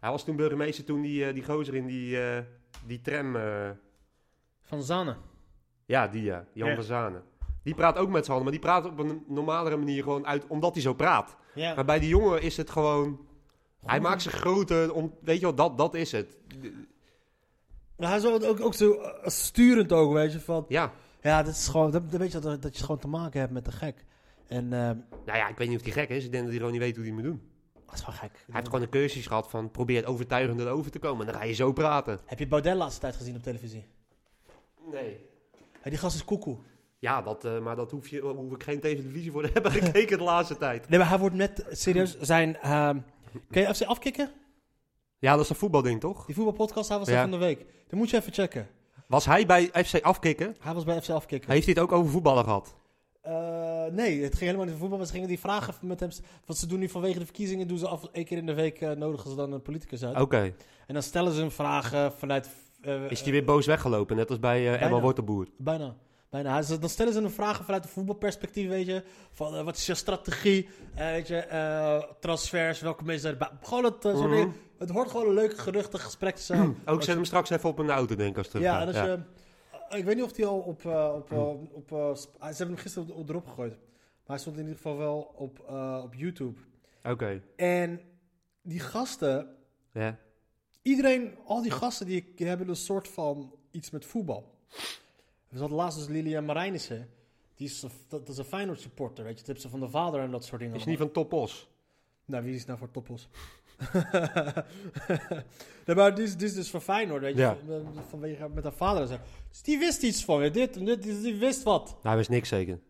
[0.00, 2.42] Hij was toen burgemeester toen die, eh, die gozer in die, eh,
[2.86, 3.36] die tram...
[3.36, 3.70] eh,
[4.62, 5.16] Van Zanne.
[5.86, 6.74] ja, die ja, Jan Ja.
[6.74, 7.22] van Zanen.
[7.62, 10.46] Die praat ook met z'n handen, maar die praat op een normalere manier gewoon uit,
[10.46, 11.36] omdat hij zo praat.
[11.54, 11.74] Ja.
[11.74, 13.26] Maar bij die jongen is het gewoon...
[13.84, 16.36] Hij maakt zich groter, om, weet je wel, dat, dat is het.
[17.96, 20.40] Hij is ook, ook, ook zo eh, sturend ook, weet je.
[20.40, 23.40] Van, Ja, ja, dat is gewoon, dat, weet je dat, dat je gewoon te maken
[23.40, 24.04] hebt met de gek.
[24.46, 24.78] En eh,
[25.24, 26.24] nou ja, ik weet niet of hij gek is.
[26.24, 27.42] Ik denk dat hij gewoon niet weet hoe hij moet doen.
[27.86, 28.30] dat is wel gek.
[28.32, 31.26] Hij heeft gewoon een cursus gehad van probeer overtuigend erover te komen.
[31.26, 32.20] En dan ga je zo praten.
[32.24, 33.86] Heb je Baudet de laatste tijd gezien op televisie?
[34.90, 35.30] Nee.
[35.80, 36.58] Hey, die gast is koekoe.
[37.02, 40.18] Ja, dat, eh, maar dat hoef, je, hoef ik geen televisie voor te hebben gekeken
[40.18, 40.88] de laatste tijd.
[40.88, 42.56] Nee, maar hij wordt net, serieus, zijn...
[42.56, 42.98] ehm
[43.50, 44.30] Ken je FC Afkikken?
[45.18, 46.26] Ja, dat is een voetbalding, toch?
[46.26, 47.20] Die voetbalpodcast, hij was Ja.
[47.20, 47.58] van de week.
[47.88, 48.68] Dat moet je even checken.
[49.06, 50.56] Was hij bij FC Afkikken?
[50.60, 51.50] Hij was bij FC Afkikken.
[51.50, 52.74] Heeft hij het ook over voetballen gehad?
[53.20, 54.98] Eh, nee, het ging helemaal niet over voetbal.
[54.98, 56.10] Maar ze gingen die vragen met hem...
[56.46, 57.68] Want ze doen nu vanwege de verkiezingen...
[57.68, 58.80] doen ze af één keer in de week...
[58.80, 60.20] eh, nodigen ze dan een politicus uit.
[60.20, 60.54] Oké.
[60.86, 62.48] En dan stellen ze hem vragen vanuit...
[62.80, 65.00] eh, Is hij weer boos weggelopen, net als bij eh, Emma.
[65.00, 65.46] Wortelboer?
[65.58, 65.94] Bijna.
[66.32, 66.62] Bijna.
[66.62, 69.02] Dan stellen ze hem vragen vanuit een voetbalperspectief, weet je.
[69.32, 70.68] Van, eh, wat is je strategie?
[70.94, 73.58] Eh, weet je, eh, transfers, welke mensen zijn erbij?
[73.62, 74.54] Gewoon het, dingen.
[74.78, 76.76] Het hoort gewoon een leuk, geruchtig gesprek te zijn.
[76.86, 79.18] Ook zet hem straks even op een auto, denk ik, als het Ja, je...
[79.90, 80.84] eh, Ik weet niet of hij al op...
[81.14, 83.72] op, eh, op ze hebben hem gisteren op- erop gegooid.
[83.72, 83.80] Maar
[84.26, 85.60] hij stond in ieder geval wel op,
[86.04, 86.60] op YouTube.
[87.04, 87.42] Oké.
[87.56, 88.00] En
[88.62, 89.56] die gasten...
[89.92, 90.18] Ja.
[90.82, 94.54] Iedereen, al die gasten, die, die hebben een soort van iets met voetbal.
[95.52, 97.08] We hadden laatst dus Lilian Marijnissen.
[97.54, 99.38] Die is, dat, is een Feyenoord supporter, weet je.
[99.38, 100.76] Dat hebben ze van de vader en dat soort dingen.
[100.76, 101.68] Is niet van Topos.
[102.24, 103.28] Nou, wie is nou voor toppos?
[105.86, 107.40] nee, maar die is, is dus van Feyenoord, weet je.
[107.40, 107.56] Ja.
[107.66, 109.16] Van- Vanwege met haar vader en zo.
[109.48, 110.50] Dus die wist iets van je.
[110.50, 111.96] Dit en dit, die, die wist wat.
[112.02, 112.80] Hij wist niks zeker.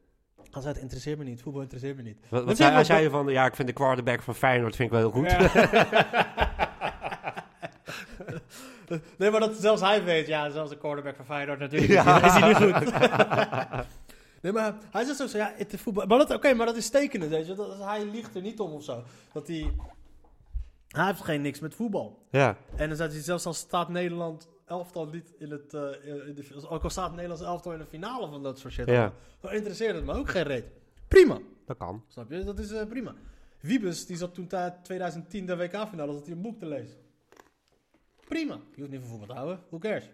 [0.51, 1.43] Hij zei, het interesseert me niet.
[1.43, 2.19] Voetbal interesseert me niet.
[2.29, 4.99] Wat, wat zei, hij zei van, ja, ik vind de quarterback van Feyenoord vind ik
[4.99, 5.31] wel heel goed.
[5.31, 5.51] Ja.
[9.19, 12.25] nee, maar dat zelfs hij weet, ja, zelfs de quarterback van Feyenoord natuurlijk, Ja.
[12.25, 12.93] is hij niet goed.
[14.43, 16.07] nee, maar hij zegt zo, ja, het is voetbal.
[16.07, 17.55] Maar dat, oké, maar dat is tekenend, weet je.
[17.55, 19.03] Dat, hij liegt er niet om of zo.
[19.33, 19.73] Dat hij,
[20.89, 22.27] hij heeft geen niks met voetbal.
[22.31, 25.81] Ja, En dan zei hij zelfs als staat Nederland elftal niet in het, eh,
[26.29, 28.87] in de, ook al staat Nederlands elftal in de finale van dat soort shit.
[28.89, 29.13] Ja.
[29.41, 30.65] Dan interesseert het me ook geen reet.
[31.09, 31.39] Prima.
[31.67, 32.05] dat kan.
[32.09, 32.45] Snap je?
[32.45, 33.15] Dat is eh, prima.
[33.61, 36.97] Wiebes, die zat toen ta- 2010 de WK-finale, zat hij een boek te lezen.
[38.29, 38.55] Prima.
[38.75, 39.61] Je hoeft niet van voetbal te houden.
[39.69, 40.11] Who cares?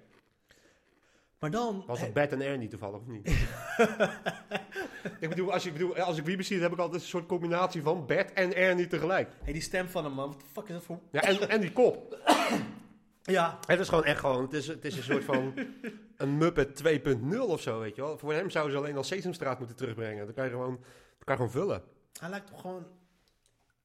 [1.38, 1.84] Maar dan...
[1.86, 3.26] Was eh, dat Bert en Ernie toevallig of niet?
[5.20, 7.26] ik bedoel, als, je, bedoel, als ik Wiebes zie, dan heb ik altijd een soort
[7.26, 9.30] combinatie van Bert en Ernie tegelijk.
[9.42, 10.28] hey, die stem van hem, man.
[10.28, 11.00] Wat de fuck is dat voor...
[11.10, 12.16] Ja, en, en die kop.
[13.22, 13.58] Ja.
[13.66, 15.54] Het is gewoon echt gewoon, het is, het is een soort van
[16.16, 18.18] een Muppet 2.0 of zo, weet je wel.
[18.18, 20.24] Voor hem zouden ze alleen al Sesamstraat moeten terugbrengen.
[20.24, 21.82] Dan kan je gewoon, dan kan je gewoon vullen.
[22.20, 22.86] Hij lijkt toch gewoon...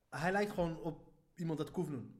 [0.09, 1.01] Hij lijkt gewoon op
[1.35, 2.15] iemand uit Koefnoen.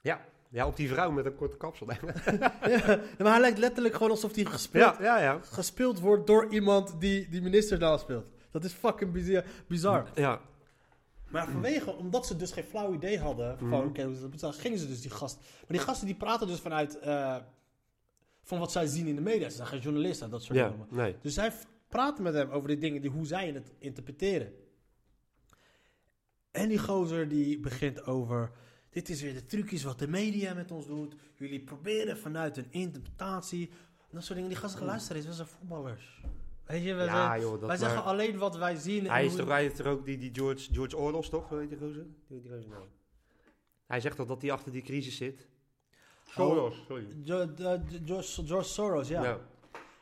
[0.00, 1.86] Ja, ja op die vrouw met een korte kapsel.
[1.92, 5.38] ja, maar hij lijkt letterlijk gewoon alsof hij gespeeld, ja, ja, ja.
[5.42, 8.26] gespeeld wordt door iemand die die minister daar speelt.
[8.50, 9.44] Dat is fucking bizar.
[9.68, 10.10] bizar.
[10.14, 10.40] Ja,
[11.30, 13.86] Maar vanwege, omdat ze dus geen flauw idee hadden van, Mhm.
[13.86, 15.36] oké, hoe ze dat moeten, gingen ze dus die gast.
[15.38, 17.36] Maar die gasten die praten dus vanuit, eh,
[18.42, 19.48] van wat zij zien in de media.
[19.48, 20.86] Ze zijn geen journalisten, dat soort ja, dingen.
[20.90, 21.16] nee.
[21.20, 21.52] Dus zij
[21.88, 24.52] praten met hem over die dingen, die, hoe zij het interpreteren.
[26.50, 28.50] En die gozer die begint over,
[28.90, 31.14] dit is weer de trucjes wat de media met ons doet.
[31.36, 33.70] Jullie proberen vanuit een interpretatie,
[34.10, 34.48] dat soort dingen.
[34.50, 36.20] Die gasten gaan luisteren, we zijn voetballers.
[36.66, 39.04] Weet je, wij, Ja, zijn- joh, dat wij zeggen alleen wat wij zien.
[39.04, 41.48] en Hij is toch, hij is toch ook die, die George, George Orlos, toch?
[41.48, 42.02] Hoe heet die gozer?
[42.26, 42.84] Hoe heet die gozer nou?
[43.86, 45.46] Hij zegt toch dat hij achter die crisis zit?
[46.28, 47.06] Soros, sorry.
[47.24, 49.22] De- de- George, George Soros, ja.
[49.22, 49.38] Ja.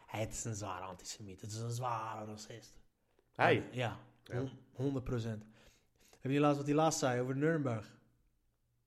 [0.06, 1.40] Het is een zware antisemiet.
[1.40, 2.74] Het is een zware racist.
[3.34, 3.68] Hij?
[3.72, 4.36] Ja, Ja.
[4.38, 5.44] hon- 100 procent.
[6.20, 7.92] Heb je laatst wat hij laatst zei over Nuremberg?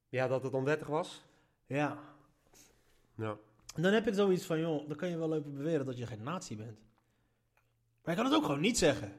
[0.10, 1.26] Ja, dat het onwettig was?
[1.66, 1.98] Ja.
[3.16, 3.38] Ja.
[3.76, 6.24] Dan heb ik zoiets van, joh, dan kan je wel lopen beweren dat je geen
[6.24, 6.80] nazi bent.
[8.04, 9.14] Maar je kan het ook gewoon niet zeggen.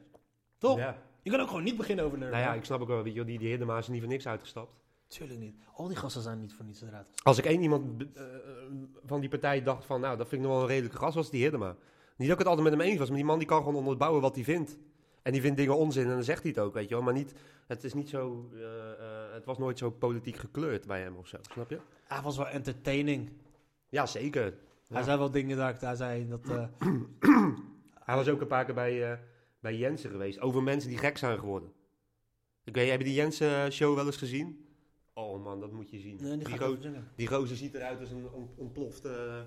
[0.57, 0.77] Toch?
[0.77, 0.97] Ja.
[1.21, 2.53] Je kan ook gewoon niet beginnen over Nou Nuremberg.
[2.55, 4.73] ja, ik snap ook wel, weet je, die, die Hiddema is niet voor niks uitgestapt.
[5.07, 5.55] Tuurlijk niet.
[5.73, 7.07] Al die gasten zijn niet voor niets eruit.
[7.23, 8.23] Als ik één iemand eh,
[9.05, 11.29] van die partij dacht van, nou, dat vind ik nog wel een redelijke gast, was
[11.29, 11.75] die Hiddema.
[12.15, 13.75] Niet dat ik het altijd met hem eens was, maar die man die kan gewoon
[13.75, 14.77] onderbouwen wat hij vindt.
[15.21, 17.03] En die vindt dingen onzin en dan zegt hij het ook, weet je wel.
[17.03, 17.33] Maar niet,
[17.67, 21.27] het is niet zo, eh, eh, het was nooit zo politiek gekleurd bij hem of
[21.27, 21.79] zo, snap je?
[22.07, 23.29] Hij was wel entertaining.
[23.89, 24.43] Ja, zeker.
[24.87, 25.03] Hij Ja.
[25.03, 26.49] zei wel dingen dat hij zei dat...
[26.49, 26.63] eh,
[28.09, 29.19] Hij was ook een paar keer bij,
[29.59, 31.71] bij Jensen geweest, over mensen die gek zijn geworden.
[32.63, 34.65] Ik weet, heb je die Jensen-show wel eens gezien?
[35.13, 36.17] Oh man, dat moet je zien.
[36.21, 36.47] nee, die
[37.15, 39.05] die, go- gozer ziet eruit als een on- ontploft...
[39.05, 39.39] eh,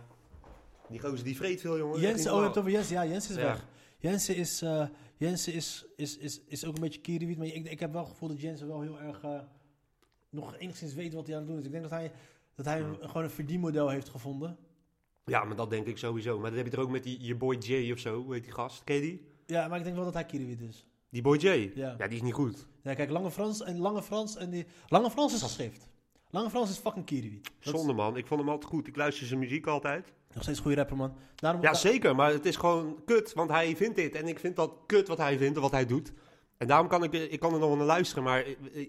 [0.89, 2.01] die gozer die vreet veel, jongen.
[2.01, 2.95] Jensen, oh, je hebt het over Jensen.
[2.95, 3.47] Ja, Jensen is Ja.
[3.47, 3.67] weg.
[4.03, 4.87] Jensen is, eh,
[5.17, 7.39] Jensen is, is, is, is ook een beetje kierenwiet.
[7.39, 9.41] Maar ik, ik heb wel het gevoel dat Jensen wel heel erg eh,
[10.31, 11.65] nog enigszins weet wat hij aan het doen is.
[11.65, 12.13] Ik denk dat hij,
[12.55, 14.57] dat hij een- gewoon een verdienmodel heeft gevonden.
[15.25, 16.39] Ja, maar dat denk ik sowieso.
[16.39, 18.45] Maar dat heb je er ook met die, je boy Jay of zo, hoe heet
[18.45, 18.85] die gast?
[18.85, 19.27] Ken je die?
[19.47, 20.87] Ja, maar ik denk wel dat hij kierenwiet is.
[21.11, 21.73] Die boy Jay?
[21.75, 21.95] Ja.
[21.99, 22.67] Ja, die is niet goed.
[22.83, 24.67] Ja, kijk, Lange Frans en Lange Frans en die...
[24.89, 25.89] Lange Frans is geschrift.
[26.35, 28.87] Lange Frans is fucking is Zonde man, ik vond hem altijd goed.
[28.87, 30.13] Ik luister zijn muziek altijd.
[30.33, 31.17] Nog steeds goede rapper, man.
[31.35, 34.15] Daarom, Ja, zeker, maar het is gewoon kut, want hij vindt dit.
[34.15, 36.13] En ik vind dat kut wat hij vindt en wat hij doet.
[36.57, 38.49] En daarom kan ik, ik kan er nog wel naar luisteren, maar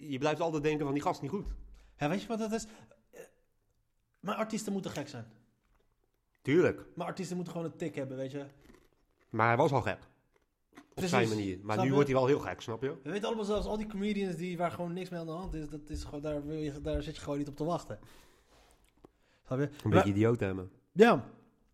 [0.10, 1.46] je blijft altijd denken van die gast niet goed.
[1.98, 2.66] Ja, weet je wat dat is?
[4.20, 5.26] Maar artiesten moeten gek zijn.
[6.42, 6.86] Tuurlijk.
[6.96, 8.46] Maar artiesten moeten gewoon een tik hebben, weet je.
[9.30, 10.00] Maar hij was al gek.
[10.96, 11.10] Op Precies.
[11.28, 11.56] zijn manier.
[11.62, 11.94] Maar Snap nu je?
[11.94, 12.96] wordt hij wel heel gek, snap je?
[13.04, 15.54] We weten allemaal zelfs al die comedians die, waar gewoon niks mee aan de hand
[15.54, 18.00] is, dat is gewoon, daar, wil je, daar zit je gewoon niet op te wachten.
[19.46, 19.66] Snap je?
[19.66, 20.72] Een Maar- beetje idioot hebben.
[20.92, 21.26] Ja,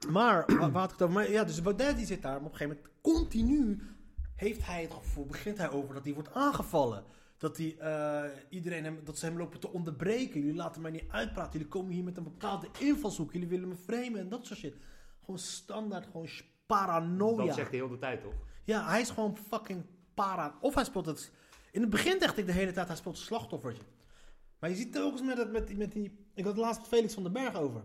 [0.10, 1.14] maar waar, waar had ik het over?
[1.16, 3.82] Maar ja, dus Baudet die zit daar, maar op een gegeven moment continu
[4.36, 7.04] heeft hij het gevoel, begint hij over dat hij wordt aangevallen.
[7.38, 10.40] Dat, hij, eh, iedereen hem, dat ze hem lopen te onderbreken.
[10.40, 11.52] Jullie laten mij niet uitpraten.
[11.52, 13.32] Jullie komen hier met een bepaalde invalshoek.
[13.34, 14.76] Jullie willen me framen en dat soort shit.
[15.20, 16.28] Gewoon standaard, gewoon
[16.66, 17.46] paranoia.
[17.46, 18.34] Dat zegt hij heel de tijd, toch?
[18.70, 20.58] Ja, hij is gewoon fucking para.
[20.62, 21.32] Of hij speelt het.
[21.72, 23.84] In het begin dacht ik de hele tijd, hij speelt slachtoffertje.
[24.60, 26.26] Maar je ziet eens met, het, met, die, met die.
[26.34, 27.82] Ik had het laatst Felix van den Berg over.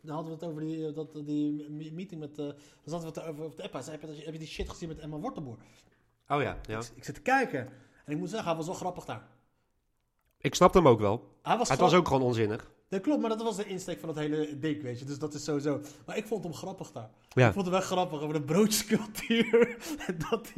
[0.00, 2.38] Dan hadden we het over die, eh, dat, die me- meeting met.
[2.38, 2.54] eh dan
[2.84, 3.72] zaten we het over op de app.
[3.72, 5.56] Hij zei, heb je, heb je die shit gezien met Emma Wortelboer?
[6.28, 6.78] Oh ja, ja.
[6.78, 7.60] Ik, ik zit te kijken.
[8.04, 9.28] En ik moet zeggen, hij was wel grappig daar.
[10.38, 11.36] Ik snap hem ook wel.
[11.42, 12.70] Hij was Het grap- was ook gewoon onzinnig.
[12.90, 15.04] Dat klopt, maar dat was de insteek van het hele ding, weet je.
[15.04, 15.80] Dus dat is sowieso.
[16.06, 17.10] Maar ik vond hem grappig daar.
[17.28, 17.46] Ja.
[17.46, 19.76] Ik vond hem echt grappig over de broodjescultuur.
[20.06, 20.52] en dat.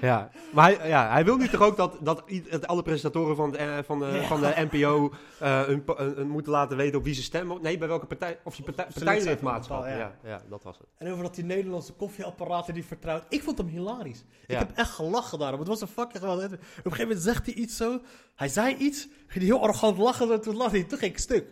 [0.00, 2.22] Ja, maar hij, ja, hij wil nu toch ook dat, dat
[2.66, 4.22] alle presentatoren van de, eh, van de, Ja.
[4.26, 5.82] van de NPO eh, een-
[6.20, 7.62] een moeten laten weten op wie ze stemmen.
[7.62, 9.84] Nee, bij welke partij, of je partij, partijlidmaatschap.
[9.84, 9.92] Ja.
[9.94, 10.86] bepaald, Ja, dat was het.
[10.98, 13.22] En over dat die Nederlandse koffieapparaten die vertrouwt.
[13.28, 14.24] Ik vond hem hilarisch.
[14.46, 14.54] Ja.
[14.60, 15.58] Ik heb echt gelachen daarom.
[15.58, 16.44] Het was een fucking geweldig.
[16.46, 18.00] Op een gegeven moment zegt hij iets zo.
[18.34, 19.00] Hij zei iets.
[19.26, 20.32] Ging hij heel arrogant lachen.
[20.32, 20.84] En toen lachte hij.
[20.86, 21.46] Toen ging ik stuk.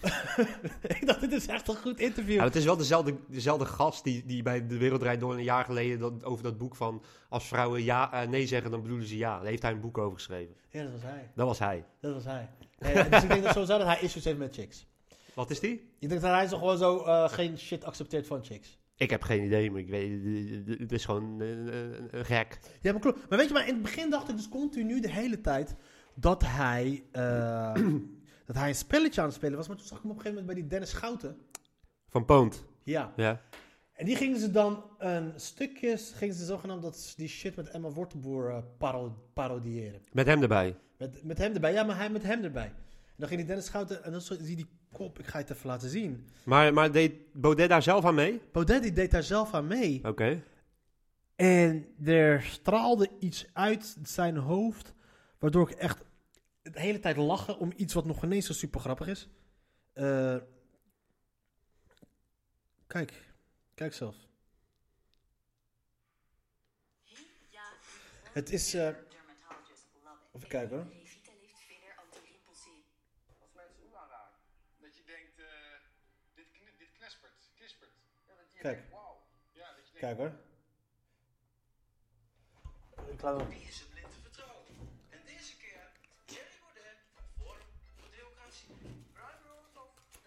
[1.00, 2.34] ik dacht, dit is echt een goed interview.
[2.34, 5.64] Ja, het is wel dezelfde, dezelfde gast die, die bij De Wereldrijd door een jaar
[5.64, 9.16] geleden dat, over dat boek van als vrouwen ja, eh, nee zeggen, dan bedoelen ze
[9.16, 9.36] ja.
[9.36, 10.54] Daar heeft hij een boek over geschreven.
[10.70, 11.30] Ja, dat was hij.
[11.34, 11.84] Dat was hij.
[12.00, 12.48] Dat was hij.
[12.78, 14.86] Nee, dus ik denk dat sowieso dat hij issues heeft met chicks.
[15.34, 15.72] Wat is die?
[15.98, 18.78] Ik denk dat hij zo gewoon zo eh, geen shit accepteert van chicks.
[18.96, 22.58] Ik heb geen idee, maar ik weet, het is gewoon eh, een, een gek.
[22.80, 23.28] Ja, maar klopt.
[23.28, 25.74] Maar weet je, maar in het begin dacht ik dus continu de hele tijd
[26.14, 27.74] dat hij, eh,
[28.46, 29.68] dat hij een spelletje aan het spelen was.
[29.68, 31.36] Maar toen zag ik hem op een gegeven moment bij die Dennis Schouten.
[32.08, 32.64] Van Poont.
[32.82, 33.12] Ja.
[33.16, 33.40] Ja.
[33.92, 37.88] En die gingen ze dan een stukjes, gingen ze zogenaamd dat, die shit met Emma
[37.90, 40.00] Wortelboer paro- parodiëren.
[40.12, 40.76] Met hem erbij.
[40.98, 41.72] Met, met hem erbij.
[41.72, 42.72] Ja, maar hij met hem erbij.
[43.06, 45.50] En dan ging die Dennis Schouten, en dan zie je die kop, ik ga het
[45.50, 46.28] even laten zien.
[46.44, 48.40] Maar, maar deed Baudet daar zelf aan mee?
[48.52, 50.00] Baudet die deed daar zelf aan mee.
[50.04, 50.42] Oké.
[51.36, 54.94] En er straalde iets uit zijn hoofd,
[55.38, 56.04] waardoor ik echt
[56.72, 59.28] de hele tijd lachen om iets wat nog ineens zo super grappig is.
[59.92, 60.36] Eh,
[62.86, 63.34] kijk,
[63.74, 64.16] kijk zelf.
[68.32, 68.86] Het is, eh,
[70.32, 70.86] even kijken hoor.
[70.86, 70.94] Als
[73.54, 74.34] mensen u aanraken.
[74.80, 75.44] Dat je denkt, eh,
[76.34, 77.90] dit, kn- dit knispert, knispert.
[78.26, 78.76] Ja, dat je Kijk.
[78.76, 79.22] denkt, wauw.
[79.52, 80.32] Ja, dat je denkt, Kijk hoor.
[83.12, 83.48] Ik laat hem.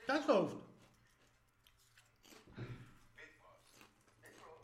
[0.10, 0.56] Of Kijk zijn hoofd.
[3.16, 3.62] witbrood?
[4.22, 4.62] Witbrood.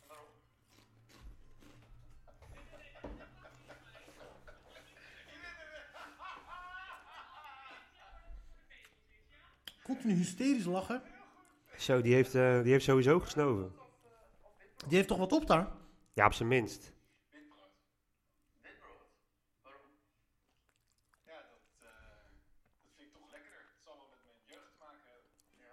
[0.00, 0.26] En waarom?
[9.82, 11.02] Continu hysterisch lachen.
[11.76, 13.72] Zo, die heeft, eh, die heeft sowieso gesnoven.
[14.86, 15.68] Die heeft toch wat op daar?
[16.12, 16.92] Ja, op zijn minst.
[17.30, 17.72] Witbrood.
[18.62, 19.06] Witbrood.
[19.62, 19.90] Waarom?
[21.26, 21.86] Ja, dat, eh,
[22.82, 23.60] dat vind ik toch lekkerder.
[23.74, 25.30] Het zal wel met mijn jeugd te maken hebben.
[25.64, 25.72] Ja,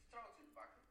[0.00, 0.82] vertrouwt u bakken.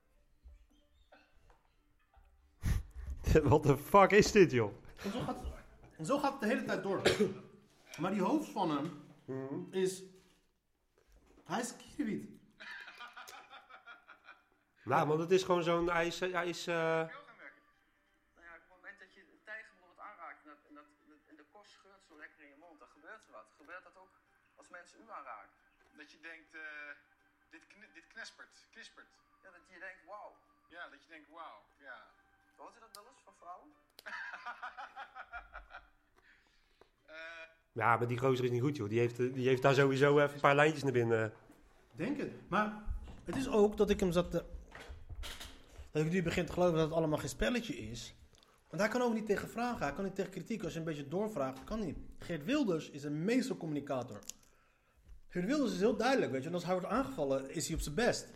[3.52, 4.74] Wat de fuck is dit, joh?
[5.04, 5.38] En zo gaat,
[5.98, 7.02] en zo gaat het de hele tijd door.
[8.02, 8.88] Maar die hoofd van hem
[9.72, 10.04] is.
[11.46, 12.30] Hij is kiewiet.
[14.84, 15.90] Nou, want het is gewoon zo'n...
[15.90, 16.20] Hij is...
[16.20, 16.76] Hij is eh,
[17.08, 17.64] Veel gaan werken.
[18.36, 20.86] Nou ja, op het moment dat je een tijger bijvoorbeeld aanraakt en, dat, en, dat,
[21.32, 23.48] en de korst scheurt zo lekker in je mond, dan gebeurt er wat.
[23.62, 24.14] Gebeurt dat ook
[24.56, 25.58] als mensen u aanraken?
[26.02, 26.62] Dat je denkt, eh,
[27.50, 29.12] dit, kn- dit knispert, knispert.
[29.44, 30.32] Ja, dat je denkt, wauw.
[30.76, 31.98] Ja, dat je denkt, wauw, ja.
[32.60, 33.68] Hoort u dat wel eens van vrouwen?
[37.06, 37.16] Eh,
[37.72, 38.90] Ja, maar die gozer is niet goed, joh.
[38.90, 41.34] Die heeft, die heeft daar sowieso even een paar lijntjes naar binnen.
[41.96, 42.50] Denk het.
[42.50, 42.84] Maar
[43.24, 44.44] het is ook dat ik hem zat te...
[45.92, 48.16] Dat ik nu begin te geloven dat het allemaal geen spelletje is.
[48.70, 49.86] Want hij kan ook niet tegen vragen.
[49.86, 50.64] Hij kan niet tegen kritiek.
[50.64, 51.98] Als je een beetje doorvraagt, kan hij niet.
[52.20, 54.20] Geert Wilders is een meestercommunicator.
[55.28, 56.48] Geert Wilders is heel duidelijk, weet je.
[56.48, 58.28] En als hij wordt aangevallen, is hij op zijn best.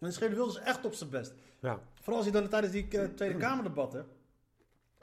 [0.00, 1.32] Dan is Geert Wilders echt op zijn best.
[1.60, 1.80] Ja.
[1.94, 4.06] Vooral als hij dan tijdens die eh, Tweede Kamerdebatten...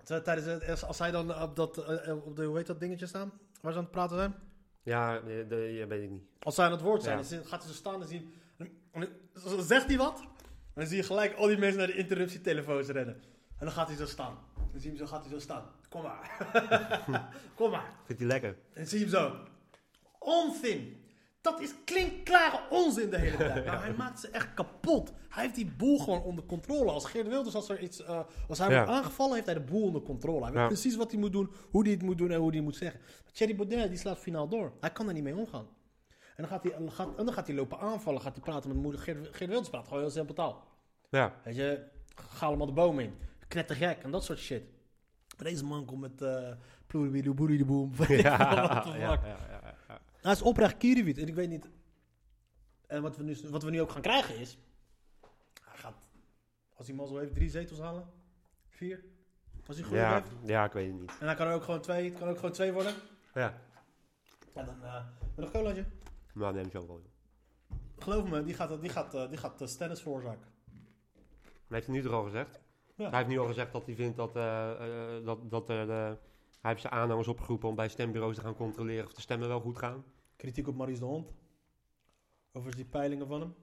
[0.04, 2.80] t- Tijdens het, als- hij dan op dat, eh, eh, op de, hoe heet dat
[2.80, 3.32] dingetje staan?
[3.62, 4.36] Waar ze aan het praten zijn?
[4.84, 6.24] Ja, eh, ja, weet ik niet.
[6.40, 7.30] Als zij aan het woord zijn, Ja.
[7.30, 8.34] dan gaat hij zo staan en zien.
[9.60, 10.20] zegt hij wat.
[10.20, 13.16] En dan zie je gelijk al die mensen naar de interruptietelefoons rennen.
[13.58, 14.38] En dan gaat hij zo staan.
[14.72, 15.64] Dan zie je hem zo, gaat hij zo staan.
[15.90, 16.48] Kom maar.
[17.56, 17.94] Kom maar.
[18.06, 18.58] Vindt hij lekker?
[18.74, 19.36] En zie je hem zo.
[20.20, 21.06] Onzin.
[21.52, 23.66] Dat is klinkklare onzin de hele tijd.
[23.66, 25.14] Maar hij maakt ze echt kapot.
[25.30, 26.92] Hij heeft die boel gewoon onder controle.
[26.92, 28.76] Als Geert Wilders, als, er iets, eh, als hij Ja.
[28.76, 30.44] wordt aangevallen, heeft hij de boel onder controle.
[30.44, 30.68] Hij weet Ja.
[30.68, 32.76] precies wat hij moet doen, hoe hij het moet doen en hoe hij het moet
[32.76, 33.00] zeggen.
[33.24, 34.72] Maar Thierry Baudet, die slaat finaal door.
[34.80, 35.68] Hij kan er niet mee omgaan.
[36.10, 38.44] En dan gaat hij, en dan gaat, en dan gaat hij lopen aanvallen, gaat hij
[38.44, 39.02] praten met moeder.
[39.02, 40.64] Geert, Geert Wilders praat gewoon heel simpel taal.
[41.10, 41.34] Ja.
[41.44, 41.84] Weet je,
[42.30, 43.14] ga allemaal de boom in.
[43.48, 44.64] Knettergek en dat soort shit.
[45.38, 46.50] Maar deze man komt met uh,
[46.88, 47.92] ploeribidoe boeridoeboom.
[48.08, 48.38] Ja,
[48.68, 49.57] What the ja, ja, ja, ja.
[50.28, 51.18] Hij is oprecht kierenwiet.
[51.18, 51.70] En ik weet niet...
[52.88, 54.58] En wat we nu, wat we nu ook gaan krijgen is...
[55.64, 56.10] Hij gaat,
[56.76, 58.10] als hij mazzel heeft, drie zetels halen.
[58.70, 59.04] Vier.
[59.68, 60.28] Als hij geluk Ja, heeft.
[60.46, 61.12] ja, ik weet het niet.
[61.20, 62.94] En dan kan er ook gewoon twee, het kan ook gewoon twee worden.
[63.34, 63.62] Ja.
[64.54, 65.06] En dan uh,
[65.36, 65.86] een colaatje.
[66.34, 67.02] Nou, neem zo wel.
[67.02, 67.78] joh.
[67.98, 70.48] Geloof me, die gaat, die gaat, uh, die gaat uh, Stennis veroorzaken.
[71.68, 72.60] Maar heeft hij nu toch al gezegd?
[72.96, 73.10] Ja.
[73.10, 74.72] Hij heeft nu al gezegd dat hij vindt dat, eh,
[75.18, 76.12] eh, dat, dat er, eh,
[76.62, 79.60] hij heeft zijn aanhangers opgeroepen om bij stembureaus te gaan controleren of de stemmen wel
[79.60, 80.04] goed gaan.
[80.38, 81.34] Kritiek op Maurice de Hond.
[82.54, 83.56] Over die peilingen van hem.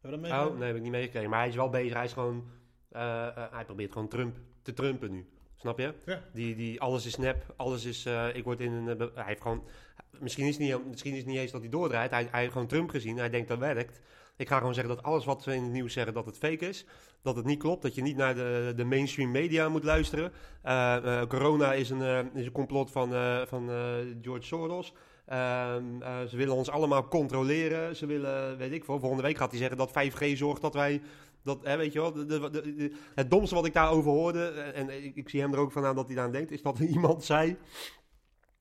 [0.00, 0.58] Hebben we dat Oh, meegekregen?
[0.58, 1.30] nee, heb ik niet meegekregen.
[1.30, 1.94] Maar hij is wel bezig.
[1.94, 2.44] Hij is gewoon,
[2.88, 5.28] eh, eh, hij probeert gewoon Trump te trumpen nu.
[5.56, 5.94] Snap je?
[6.06, 6.22] Ja.
[6.32, 9.64] Die, die, alles is nep, alles is, eh, ik word in een, hij heeft gewoon,
[10.18, 12.10] misschien is, het niet, misschien is het niet eens dat hij doordraait.
[12.10, 14.00] Hij, hij heeft gewoon Trump gezien, hij denkt dat werkt.
[14.36, 16.68] Ik ga gewoon zeggen dat alles wat ze in het nieuws zeggen, dat het fake
[16.68, 16.86] is.
[17.22, 20.32] Dat het niet klopt, dat je niet naar de, de mainstream media moet luisteren.
[21.28, 23.08] Corona is een, is een complot van,
[23.46, 23.68] van
[24.22, 24.94] George Soros.
[25.32, 27.96] Ehm, eh, ze willen ons allemaal controleren.
[27.96, 31.02] Ze willen, weet ik veel, volgende week gaat hij zeggen dat 5G zorgt dat wij...
[31.44, 32.14] Dat, hè, weet je wel,
[33.14, 35.84] het domste wat ik daarover hoorde, eh, en ik, ik zie hem er ook van
[35.84, 37.56] aan dat hij aan denkt, is dat iemand zei...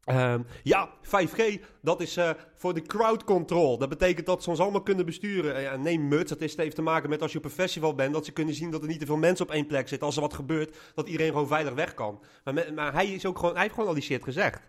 [0.04, 3.78] ehm, ja, 5G, dat is eh, voor de crowd control.
[3.78, 5.62] Dat betekent dat ze ons allemaal kunnen besturen.
[5.62, 8.26] Ja, nee, muts, dat heeft te maken met als je op een festival bent, dat
[8.26, 10.08] ze kunnen zien dat er niet te veel mensen op één plek zitten.
[10.08, 12.20] Als er wat gebeurt, dat iedereen gewoon veilig weg kan.
[12.44, 14.62] Maar, maar hij, is ook gewoon, hij heeft gewoon al die shit gezegd.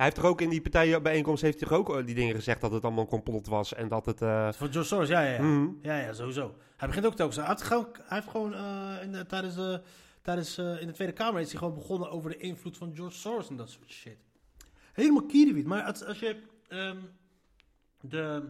[0.00, 2.60] Hij heeft toch ook in die partijenbijeenkomst heeft hij toch ook eh, die dingen gezegd
[2.60, 4.18] dat het allemaal een complot was en dat het...
[4.18, 5.42] Van George Soros, ja, ja, ja.
[5.42, 5.68] mhm.
[5.82, 6.54] Ja, ja, sowieso.
[6.76, 7.36] Hij begint ook telkens.
[7.36, 9.82] Hij heeft gewoon, hij heeft gewoon eh, in de- tijdens, de,
[10.22, 13.48] tijdens in de Tweede Kamer is hij gewoon begonnen over de invloed van George Soros
[13.48, 14.18] en dat soort shit.
[14.92, 15.66] Helemaal kierenwiet.
[15.66, 16.98] Maar als, als je ehm,
[18.00, 18.42] de,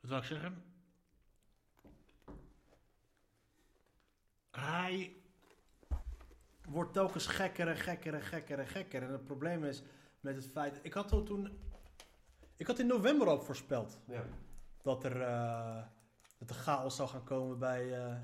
[0.00, 0.62] wat wil ik zeggen?
[4.50, 5.12] Hij
[6.68, 9.02] wordt telkens gekker en gekker en gekker en gekker.
[9.02, 9.82] En het probleem is
[10.20, 11.58] met het feit, ik had al toen,
[12.56, 14.24] ik had in november al voorspeld ja.
[14.82, 15.82] dat er, eh,
[16.38, 18.16] dat er chaos zou gaan komen bij, eh,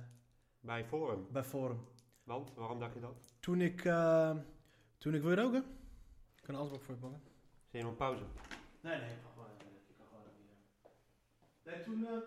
[0.60, 1.26] Bij Forum.
[1.30, 1.88] bij Forum.
[2.24, 3.14] Want, waarom dacht je dat?
[3.40, 4.36] Toen ik, eh,
[4.98, 5.64] toen ik wil roken.
[6.36, 7.22] Ik kan alles ook voor je pakken.
[7.70, 8.24] Zie je op pauze?
[8.80, 9.50] Nee, nee, ik kan gewoon,
[9.88, 11.64] ik kan gewoon niet.
[11.64, 12.22] Nee, toen.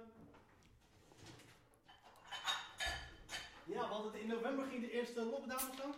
[3.65, 5.93] Ja, want het in november ging de eerste lockdown of zo.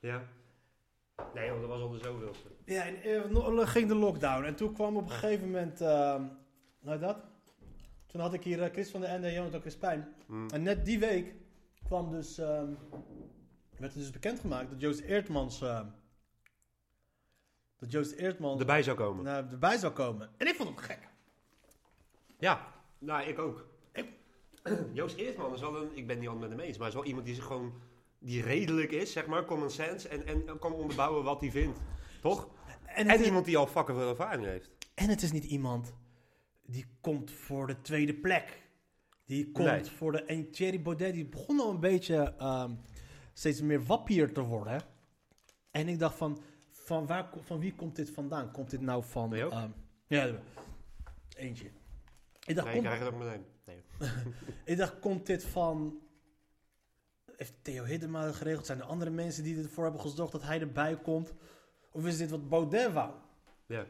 [0.00, 0.22] Ja.
[1.34, 2.48] Nee, want dat was al de zoveelste.
[2.64, 4.44] Ja, in, eh, no- ging de lockdown.
[4.44, 5.80] En toen kwam op een gegeven moment.
[5.80, 6.20] eh
[6.80, 7.18] nou dat?
[8.06, 10.14] Toen had ik hier eh, Chris van der Ende en Jonathan Crispijn.
[10.26, 10.48] Mm.
[10.48, 11.34] En net die week
[11.84, 12.72] kwam dus, ehm,
[13.78, 15.86] werd er dus bekendgemaakt dat Joost Eertmans, ehm,
[17.78, 19.24] dat Joost Eertmans Erbij zou komen.
[19.24, 20.30] nou, erbij zou komen.
[20.36, 21.08] En ik vond hem gek.
[22.38, 22.66] Ja,
[22.98, 23.66] nou, ik ook.
[23.92, 24.12] Ik-
[24.92, 27.04] Joost Eertman is wel een, ik ben niet altijd met hem eens, maar is wel
[27.04, 27.72] iemand die zich gewoon,
[28.18, 31.78] die redelijk is, zeg maar, common sense, en, en kan onderbouwen wat hij vindt.
[32.20, 32.48] Toch?
[32.86, 34.70] En En het, is, iemand die al fucking veel ervaring heeft.
[34.94, 35.94] en het is niet iemand
[36.66, 38.66] die komt voor de tweede plek.
[39.24, 39.84] Die komt Nee.
[39.84, 40.24] voor de...
[40.24, 42.74] En Thierry Baudet, die begon al een beetje ehm,
[43.32, 44.82] steeds meer wappier te worden.
[45.70, 46.38] En ik dacht van,
[46.70, 48.50] van, waar, van wie komt dit vandaan?
[48.50, 49.34] Komt dit nou van...
[49.34, 49.70] Ehm,
[50.06, 50.30] ja,
[51.36, 51.70] eentje.
[52.46, 53.44] Ik dacht, Nee, komt, ook meteen.
[53.64, 53.82] Nee.
[54.64, 55.98] ik dacht, komt dit van...
[57.38, 58.66] Heeft Theo Hiddema geregeld?
[58.66, 61.32] Zijn er andere mensen die ervoor hebben gezorgd dat hij erbij komt?
[61.92, 63.10] Of is dit wat Baudet wou?
[63.66, 63.84] Ja.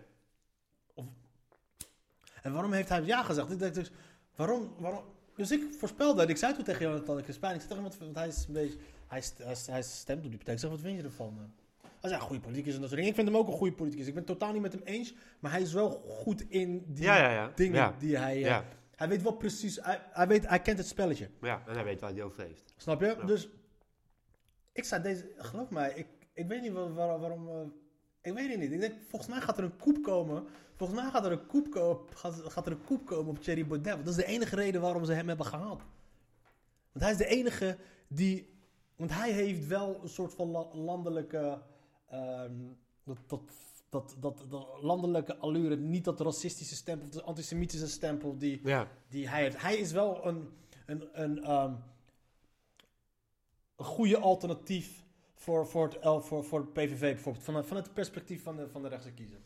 [2.43, 3.51] En waarom heeft hij ja gezegd?
[3.51, 3.91] Ik dacht dus,
[4.37, 5.03] waarom, waarom?
[5.37, 8.17] Dus ik voorspelde, en ik zei toen tegen Jonathan Crispijn, ik zei tegen hem, want
[8.17, 10.55] hij is een beetje, hij, hij, st- hij stemt op die partij.
[10.55, 11.53] Ik zeg, wat vind je ervan?
[11.81, 13.09] Hij zei, ja, goede politicus en dat soort dingen.
[13.09, 14.07] Ik vind hem ook een goede politicus.
[14.07, 17.05] Ik ben het totaal niet met hem eens, maar hij is wel goed in die
[17.05, 17.53] Ja, ja, ja.
[17.55, 18.65] dingen die hij...
[18.99, 21.31] Hij weet wel precies, hij, hij, weet, hij kent het spelletje.
[21.41, 22.73] ja, en hij weet waar hij over heeft.
[22.77, 23.07] Snap je?
[23.07, 23.25] Ja.
[23.25, 23.49] Dus
[24.73, 27.49] ik zei deze, geloof mij, ik, ik weet niet waar, waar- waarom.
[27.49, 27.61] eh,
[28.23, 28.73] ik weet het niet.
[28.73, 30.47] Ik denk, volgens mij gaat er een koep komen.
[30.75, 33.67] Volgens mij gaat er een koep komen, gaat, gaat er een koep komen op Thierry
[33.67, 33.93] Baudet.
[33.93, 35.83] Want dat is de enige reden waarom ze hem hebben gehaald.
[36.93, 37.77] Want hij is de enige
[38.09, 38.57] die.
[38.97, 41.63] Want hij heeft wel een soort van la- landelijke.
[42.09, 42.53] ehm,
[43.05, 43.41] dat, dat,
[43.89, 45.77] dat, dat, dat landelijke allure.
[45.77, 48.89] Niet dat racistische stempel, of de antisemitische stempel die Ja.
[49.09, 49.61] die hij heeft.
[49.63, 50.49] Hij is wel een,
[50.87, 51.75] een, een, ehm,
[53.77, 57.45] een goede alternatief voor, voor, het, L- voor, voor het PVV bijvoorbeeld.
[57.45, 59.41] Vanuit, vanuit het perspectief van de, van de rechtse kiezer.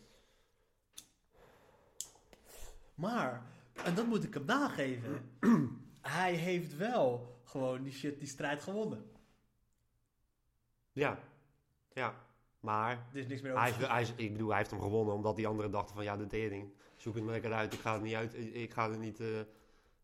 [2.95, 3.43] Maar,
[3.85, 5.31] en dat moet ik hem nageven.
[6.01, 9.11] hij heeft wel gewoon die shit, die strijd gewonnen.
[10.93, 11.19] Ja.
[11.93, 12.15] Ja.
[12.63, 13.79] Maar Er is niks meer hij over.
[13.79, 16.17] heeft, hij is- ik bedoel, hij heeft hem gewonnen omdat die anderen dachten van ja,
[16.17, 16.73] de tering.
[16.97, 17.73] Zoek het maar lekker uit.
[17.73, 18.35] Ik ga er niet uit.
[18.53, 19.21] Ik ga er niet.
[19.21, 19.27] eh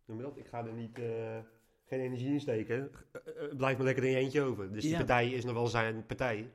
[0.05, 0.37] noem je dat?
[0.37, 0.99] Ik ga er niet.
[0.99, 1.39] eh,
[1.87, 2.91] geen energie in steken.
[3.13, 4.73] Eh, eh, Blijf maar lekker in je eentje over.
[4.73, 6.51] Dus die partij is nog wel zijn partij.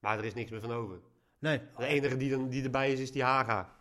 [0.00, 1.00] Maar er is niks meer van over.
[1.38, 1.60] Nee.
[1.76, 3.74] De enige die, dan, die erbij is, is die Haga.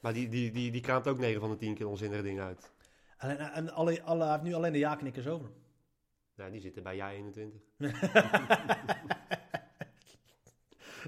[0.00, 2.70] Maar die, die, die, die kraamt ook 9 van de 10 keer onzinnige dingen uit.
[3.18, 5.50] Alleen, en alle, alle, hij heeft nu alleen de ja-knikkers over.
[6.36, 7.60] Nou, die zitten bij jij 21.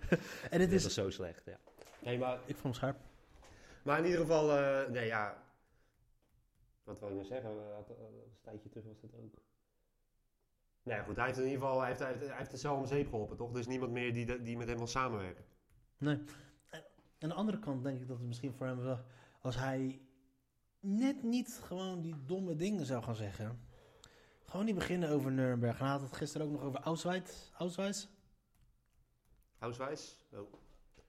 [0.51, 0.85] en het Dat is...
[0.85, 1.59] is zo slecht, ja.
[2.03, 2.97] Nee, maar, Ik vond hem scherp.
[3.83, 5.43] maar in ieder geval, eh, nee ja.
[6.85, 7.51] Wat wil ik nou zeggen?
[7.51, 9.35] Eh, had- eh, Een tijdje terug was dat ook.
[10.83, 12.61] Nou ja, goed, hij heeft in ieder geval, hij heeft, hij heeft, hij heeft het
[12.61, 13.53] zelf om zeep geholpen, toch?
[13.53, 15.45] Er is niemand meer die, die met hem wil samenwerken.
[15.99, 16.19] Nee.
[17.19, 18.99] Aan de andere kant denk ik dat het misschien voor hem wel...
[19.41, 20.01] Als hij
[20.81, 23.61] net niet gewoon die domme dingen zou gaan zeggen.
[24.45, 25.79] Gewoon niet beginnen over Nuremberg.
[25.79, 27.51] En hij had het gisteren ook nog over Auschwitz.
[27.59, 28.07] Auschwitz?
[29.65, 30.17] Auswijs?
[30.33, 30.53] Oh.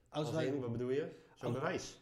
[0.08, 1.08] Als wat bedoel je?
[1.34, 2.00] Zo'n bewijs.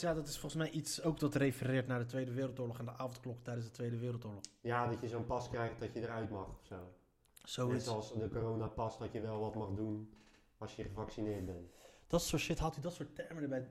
[0.00, 2.90] Ja, dat is volgens mij iets ook dat refereert naar de Tweede Wereldoorlog en de
[2.96, 4.40] avondklok tijdens de Tweede Wereldoorlog.
[4.60, 6.74] Ja, dat je zo'n pas krijgt dat je eruit mag of zo.
[6.76, 7.84] Net Zoiets.
[7.84, 10.12] zoals de coronapas dat je wel wat mag doen
[10.58, 11.70] als je gevaccineerd bent.
[12.06, 13.68] Dat soort shit haalt hij dat soort termen erbij.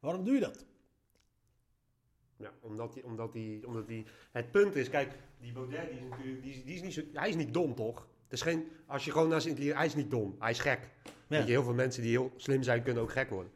[0.00, 0.64] Waarom doe je dat?
[2.36, 4.06] Ja, omdat hij, omdat hij, omdat hij...
[4.32, 7.02] Het punt is, kijk, die Baudet, die is natuurlijk, die, is- die is niet zo,
[7.12, 8.06] hij is niet dom, toch?
[8.32, 10.78] Het is geen, als je gewoon naar zijn hij is niet dom, hij is gek.
[11.26, 13.52] Weet je, heel veel mensen die heel slim zijn, kunnen ook gek worden.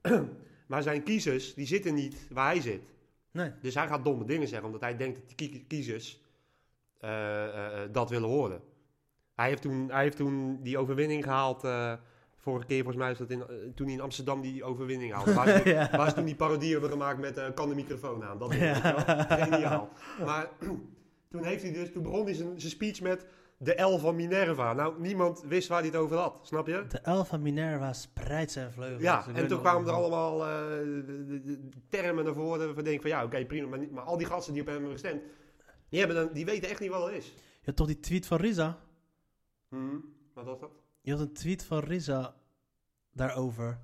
[0.68, 2.82] maar zijn kiezers, die zitten niet waar hij zit.
[3.30, 3.50] Nee.
[3.62, 6.20] Dus hij gaat domme dingen zeggen, omdat hij denkt dat die kie- kiezers
[7.00, 8.60] eh, eh, eh, dat willen horen.
[9.34, 11.64] Hij heeft toen, hij heeft toen die overwinning gehaald.
[11.64, 11.92] eh,
[12.36, 13.42] vorige keer, volgens mij, is dat in,
[13.74, 15.34] toen hij in Amsterdam die overwinning haalde.
[15.38, 16.08] Waar Ja.
[16.08, 18.38] ze toen die parodie hebben gemaakt met kan de microfoon aan.
[18.38, 18.72] Dat is wel.
[19.28, 19.88] geniaal.
[20.24, 20.48] Maar
[21.30, 23.26] toen, heeft hij dus, toen begon hij zijn, zijn speech met
[23.58, 24.72] de L van Minerva.
[24.72, 26.84] Nou, niemand wist waar hij het over had, snap je?
[26.88, 29.02] De elf van Minerva spreidt zijn vleugels.
[29.02, 30.50] Ja, en toen kwamen er allemaal eh,
[31.06, 32.74] de- de- de termen naar voren.
[32.74, 33.68] Van denk van ja, oké, prima.
[33.68, 35.22] Maar, niet- maar al die gasten die op hem hebben gestemd,
[35.88, 37.26] die, hebben dan, die weten echt niet wat het is.
[37.34, 38.78] Je had toch die tweet van Riza?
[39.68, 39.96] Hm,
[40.34, 40.70] Wat was dat?
[41.00, 42.34] Je had een tweet van Riza
[43.12, 43.80] daarover.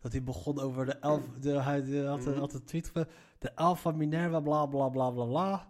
[0.00, 1.22] Dat hij begon over de elf.
[1.40, 2.40] De, hij de- had, een- Mhm.
[2.40, 3.06] had een tweet van.
[3.38, 5.68] De elf van Minerva, bla bla bla bla bla.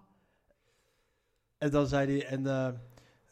[1.58, 2.26] En dan zei hij.
[2.26, 2.68] En eh,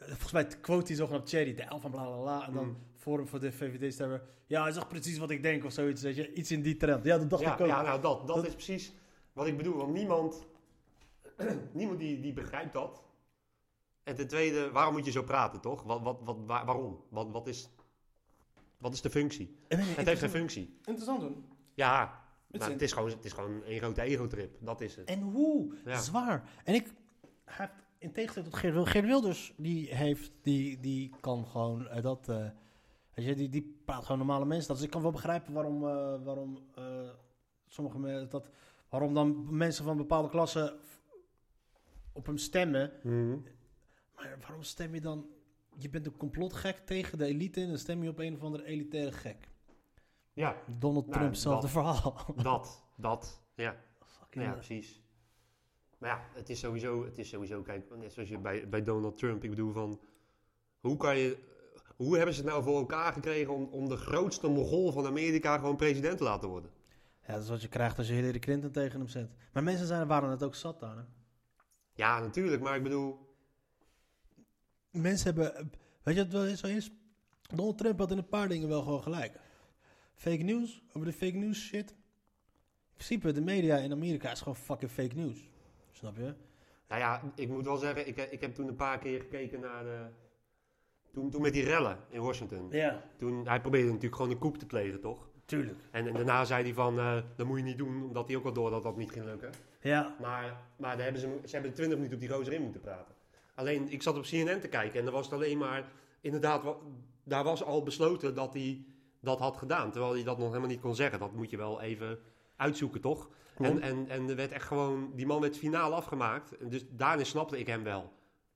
[0.07, 1.53] volgens mij quote hij zogenaamd Cherry.
[1.55, 2.47] De elf van bla bla bla.
[2.47, 2.75] En dan Mhm.
[2.95, 4.21] Forum voor de VVD-stemmer.
[4.47, 6.01] Ja, hij zegt precies wat ik denk of zoiets.
[6.01, 6.33] Weet je.
[6.33, 7.03] Iets in die trend.
[7.05, 7.67] Ja, dat dacht Ja, ik ook.
[7.67, 8.93] ja, nou dat, dat Dat- is precies
[9.33, 9.75] wat ik bedoel.
[9.77, 10.45] Want niemand,
[11.73, 13.03] niemand die, die begrijpt dat.
[14.03, 15.83] En ten tweede, waarom moet je zo praten, toch?
[15.83, 17.03] Wat, wat, wat, waar- waarom?
[17.09, 17.69] Wat, wat, is,
[18.77, 19.57] wat is de functie?
[19.67, 20.77] En Het heeft geen functie.
[20.77, 21.45] Interessant doen.
[21.73, 24.55] Ja, Het het is gewoon, het is gewoon een grote ego-trip.
[24.59, 25.09] Dat is het.
[25.09, 25.99] En hoe Ja.
[26.01, 26.49] zwaar.
[26.63, 26.93] En ik
[27.45, 27.71] heb
[28.05, 32.27] in tegenstelling tot Geert Wilders, Geert Wilders die heeft, die, die kan gewoon eh, dat,
[33.13, 34.67] weet je, die, die praat gewoon normale mensen.
[34.67, 36.59] Dat, dus ik kan wel begrijpen waarom, eh, waarom
[37.65, 38.49] sommige mensen dat,
[38.89, 40.79] waarom dan mensen van bepaalde klassen
[42.13, 42.91] op hem stemmen.
[43.03, 43.37] Mhm.
[44.15, 45.25] Maar waarom stem je dan?
[45.77, 48.65] Je bent een complotgek tegen de elite en dan stem je op een of andere
[48.65, 49.49] elitaire gek.
[50.33, 52.25] Ja, Donald Nou, Trump, hetzelfde verhaal.
[52.35, 53.75] dat, dat, ja.
[54.03, 55.01] Fucking Ja, precies.
[55.97, 59.17] Maar ja, het is sowieso, het is sowieso kijk, net zoals je bij, bij Donald
[59.17, 59.99] Trump, ik bedoel van,
[60.79, 61.37] hoe kan je,
[61.95, 65.57] hoe hebben ze het nou voor elkaar gekregen om, om de grootste mogol van Amerika
[65.57, 66.71] gewoon president te laten worden?
[67.27, 69.29] Ja, dat is wat je krijgt als je Hillary Clinton tegen hem zet.
[69.53, 70.97] Maar mensen zijn, waren het ook zat daar.
[70.97, 71.03] Hè?
[71.93, 73.25] Ja, natuurlijk, maar ik bedoel,
[74.95, 75.71] Mensen hebben...
[76.03, 76.91] Weet je wat wel zo is?
[77.41, 79.39] Donald Trump had in een paar dingen wel gewoon gelijk.
[80.15, 81.89] Fake news, over de fake news shit.
[81.89, 85.49] In principe, de media in Amerika is gewoon fucking fake news.
[85.97, 86.33] Snap je?
[86.87, 89.83] nou ja, ik moet wel zeggen, ik, ik heb toen een paar keer gekeken naar
[89.83, 90.05] de,
[91.11, 92.67] toen, toen met die rellen in Washington.
[92.69, 95.27] Ja, Toen, hij probeerde natuurlijk gewoon een coup te plegen, toch?
[95.45, 95.79] tuurlijk.
[95.91, 98.45] En, en daarna zei hij van, eh, dat moet je niet doen, omdat hij ook
[98.45, 99.49] al door dat dat niet ging lukken.
[99.81, 100.15] Ja.
[100.21, 103.15] Maar, maar daar hebben ze, ze hebben 20 minuten op die gozer in moeten praten.
[103.55, 105.91] Alleen, ik zat op CNN te kijken en er was het alleen maar...
[106.21, 106.75] Inderdaad,
[107.23, 108.85] daar was al besloten dat hij
[109.19, 109.91] dat had gedaan.
[109.91, 111.19] Terwijl hij dat nog helemaal niet kon zeggen.
[111.19, 112.19] Dat moet je wel even
[112.55, 113.29] uitzoeken, toch?
[113.57, 115.11] En, en, en er werd echt gewoon...
[115.15, 116.69] Die man werd finaal afgemaakt.
[116.69, 118.13] Dus daarin snapte ik hem wel.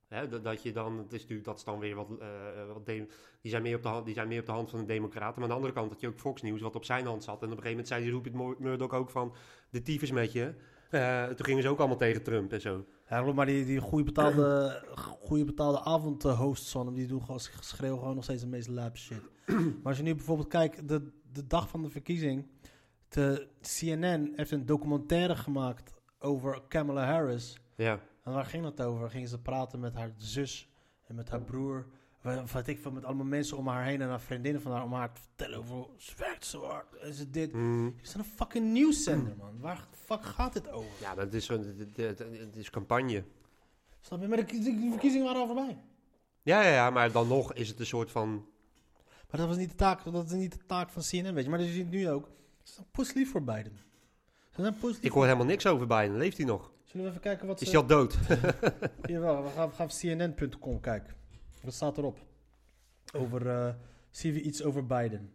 [0.08, 0.98] Hè, dat, dat je dan...
[0.98, 2.08] Het is natuurlijk, dat is dan weer wat...
[2.20, 2.28] eh,
[2.74, 3.08] wat de-
[3.42, 5.34] die, zijn meer op de hand, die zijn meer op de hand van de democraten.
[5.34, 7.42] Maar aan de andere kant had je ook Fox News, wat op zijn hand zat.
[7.42, 9.34] En op een gegeven moment zei die Rupert Mur- Murdoch ook van...
[9.70, 10.54] De tyfus met je.
[10.90, 12.86] Eh, toen gingen ze ook allemaal tegen Trump en zo.
[13.10, 14.84] Ja, maar die, die goede betaalde,
[15.22, 18.98] goede betaalde avondhosts van hem, die doen gewoon, schreeuwen gewoon nog steeds de meest lab
[18.98, 19.22] shit.
[19.46, 22.48] maar als je nu bijvoorbeeld kijkt, de, de dag van de verkiezing,
[23.10, 27.58] de CNN heeft een documentaire gemaakt over Kamala Harris.
[27.76, 28.00] Ja.
[28.24, 29.10] En waar ging het over?
[29.10, 30.70] Gingen ze praten met haar zus
[31.08, 31.88] en met haar broer.
[32.22, 34.84] Wat wat ik veel, met allemaal mensen om haar heen en haar vriendinnen van haar
[34.84, 36.96] om haar te vertellen over ze werkt zo hard.
[36.96, 37.54] En ze dit.
[37.54, 37.96] Mm.
[38.02, 39.60] Is een fucking nieuwszender, man.
[39.60, 40.90] Waar de fuck gaat dit over?
[41.02, 41.64] Ja, dat is, zo-
[41.96, 43.24] het, is campagne.
[44.02, 44.28] Snap je?
[44.28, 45.78] Maar de, verkiezingen waren al voorbij.
[46.42, 48.46] Ja, ja, ja, maar dan nog is het een soort van...
[49.30, 51.50] Maar dat was niet de taak, dat is niet de taak van CNN, weet je.
[51.50, 52.30] Maar dat je nu ook.
[52.74, 53.80] Zijn poeslief voor Biden.
[54.50, 55.04] Ze zijn poeslief.
[55.04, 56.18] Ik hoor helemaal niks over Biden.
[56.18, 56.72] Leeft hij nog?
[56.84, 57.74] Zullen we even kijken wat Is ze...
[57.74, 58.18] hij al dood?
[59.12, 61.16] Jawel, we gaan, we gaan op CNN.com kijken.
[61.64, 62.18] Wat staat erop?
[63.14, 63.74] Over, eh
[64.10, 65.32] zien we iets over Biden.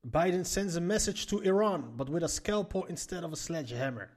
[0.00, 4.10] Biden sends a message to Iran, but with a scalpel instead of a sledgehammer.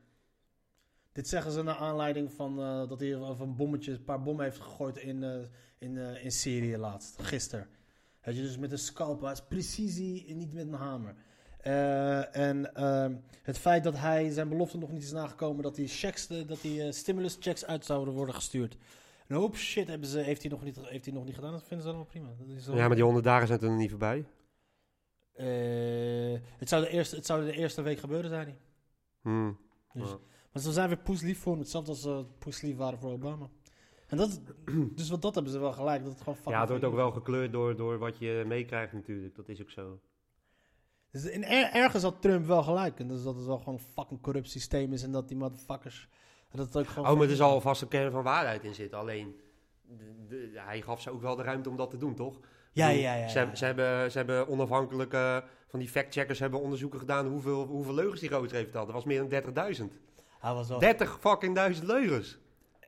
[1.12, 4.44] Dit zeggen ze naar aanleiding van eh, dat hij of een bommetje, een paar bommen
[4.44, 5.40] heeft gegooid in, eh,
[5.78, 7.68] in, in Syrië laatst, gisteren.
[8.24, 11.16] Je, dus met een scalpel, is precisie en niet met een hamer.
[11.66, 15.88] Eh, en ehm, het feit dat hij zijn belofte nog niet is nagekomen, dat die
[15.88, 18.78] checks, dat die eh, stimulus checks uit zouden worden gestuurd.
[19.28, 21.64] Een hoop shit hebben ze, heeft, hij nog niet, heeft hij nog niet gedaan, dat
[21.64, 22.28] vinden ze allemaal prima.
[22.38, 24.26] Dat is Ja, maar die honderd dagen zijn er nog niet voorbij.
[25.34, 28.48] eh, het zou, de eerste, het zou de eerste week gebeuren zijn.
[28.48, 28.60] niet.
[29.22, 29.58] Hmm.
[29.94, 30.18] Dus, Ja.
[30.52, 31.62] Maar ze zijn weer poeslief voor hem.
[31.62, 33.50] Hetzelfde als ze poeslief waren voor Obama.
[34.08, 34.42] En dat,
[34.96, 36.04] dus wat dat hebben ze wel gelijk.
[36.04, 39.36] Dat het gewoon Ja, het wordt ook wel gekleurd door, door wat je meekrijgt natuurlijk.
[39.36, 40.00] Dat is ook zo.
[41.16, 41.22] Is.
[41.22, 43.00] Dus in er- ergens had Trump wel gelijk.
[43.00, 45.04] En dus dat het wel gewoon een fucking corrupt systeem is.
[45.04, 46.10] En dat die motherfuckers...
[46.52, 47.12] Dat het ook gewoon...
[47.12, 49.00] Oh, maar er zal vast een kern van waarheid in zitten.
[49.00, 49.36] Alleen,
[49.88, 52.40] de- de- hij gaf ze ook wel de ruimte om dat te doen, toch?
[52.72, 53.28] Ja, ja, ja.
[53.28, 57.94] Ze, hebben- ze, hebben, ze hebben onafhankelijke, van die factcheckers hebben onderzoeken gedaan hoeveel, hoeveel
[57.94, 58.86] leugens die gozer heeft verteld.
[58.86, 59.84] Dat was meer dan 30.000.
[60.40, 60.80] Hij was wel...
[60.80, 62.38] 30 fucking duizend leugens.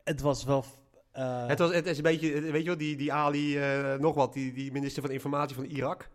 [0.03, 0.65] Het was wel...
[1.11, 4.15] eh, Het, was, het is een beetje, weet je wel, die, die Ali, eh, nog
[4.15, 6.09] wat, die, die minister van Informatie van Irak.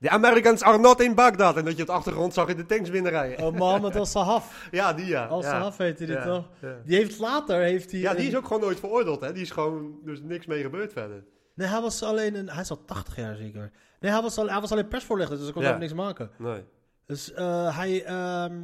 [0.00, 1.56] The Americans are not in Baghdad.
[1.56, 3.46] En dat je op de achtergrond zag in de tanks binnenrijden.
[3.46, 4.68] oh, Mohammed al-Sahaf.
[4.70, 5.26] Ja, die ja.
[5.26, 6.48] Al-Sahaf heette die ja, toch?
[6.60, 6.76] Ja.
[6.84, 7.60] Die heeft later...
[7.60, 9.32] Heeft hij Ja, die is ook gewoon nooit veroordeeld, hè.
[9.32, 11.24] Die is gewoon, dus niks mee gebeurd verder.
[11.54, 12.50] Nee, hij was alleen een...
[12.50, 13.72] Hij is al 80 jaar zeker.
[14.00, 15.36] Nee, hij was, al, hij was alleen persvoorlichter.
[15.36, 15.72] Dus hij kon Ja.
[15.72, 16.30] ook niks maken.
[16.38, 16.64] Nee.
[17.06, 18.62] Dus eh, hij ehm,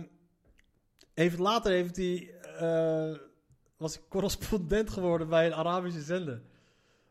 [1.15, 3.19] heeft later heeft hij, eh,
[3.77, 6.43] was correspondent geworden bij een Arabische zender.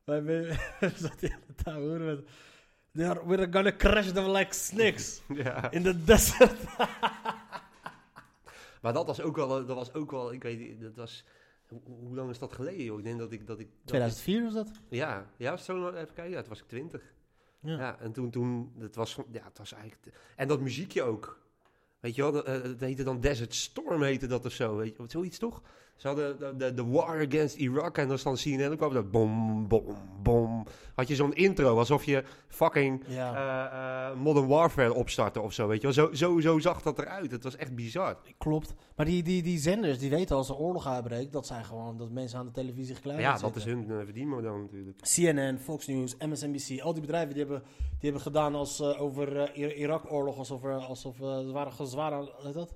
[0.05, 0.21] Bij
[0.95, 2.19] zat hij aan de horen met.
[2.96, 5.72] They are, we're gonna crash them like snakes Ja.
[5.72, 6.56] in the desert.
[8.82, 11.26] Maar dat was ook wel, dat was ook wel, ik weet niet, dat was,
[11.68, 12.98] hoe, hoe lang is dat geleden, joh?
[12.98, 13.68] Ik denk dat ik, dat ik...
[13.68, 14.68] dat 2004 was dat?
[14.68, 17.02] ik- ja, ja, zo lang, even kijken, ja, toen was ik twintig.
[17.60, 17.78] Ja.
[17.78, 18.00] Ja.
[18.00, 21.39] en toen, toen, het was, ja, het was eigenlijk, te- en dat muziekje ook.
[22.00, 24.91] Weet je wel, dat, eh, het heette dan Desert Storm heette dat of zo, weet
[24.91, 25.62] je, wat zoiets toch?
[25.96, 28.93] Ze hadden de, de, de War Against Iraq en dan stond CNN en dan kwam
[28.93, 29.84] dat bom, bom,
[30.24, 30.64] bom.
[30.96, 35.68] Had je zo'n intro, alsof je fucking Ja, eh, eh, Modern Warfare opstartte of zo,
[35.68, 35.93] weet je wel.
[35.93, 38.18] Zo, zo, zo zag dat eruit, het was echt bizar.
[38.38, 38.74] klopt.
[38.96, 42.10] Maar die, die, die zenders, die weten als er oorlog uitbreekt, dat zijn gewoon dat
[42.12, 44.98] mensen aan de televisie gekluid Ja, dat is hun uh, verdienmodel natuurlijk.
[45.02, 49.38] CNN, Fox News, MSNBC, al die bedrijven die hebben, die hebben gedaan als, eh, over
[49.39, 52.76] eh, Ir- Irak-oorlog, alsof, alsof eh, ze waren zwaar aan, dat?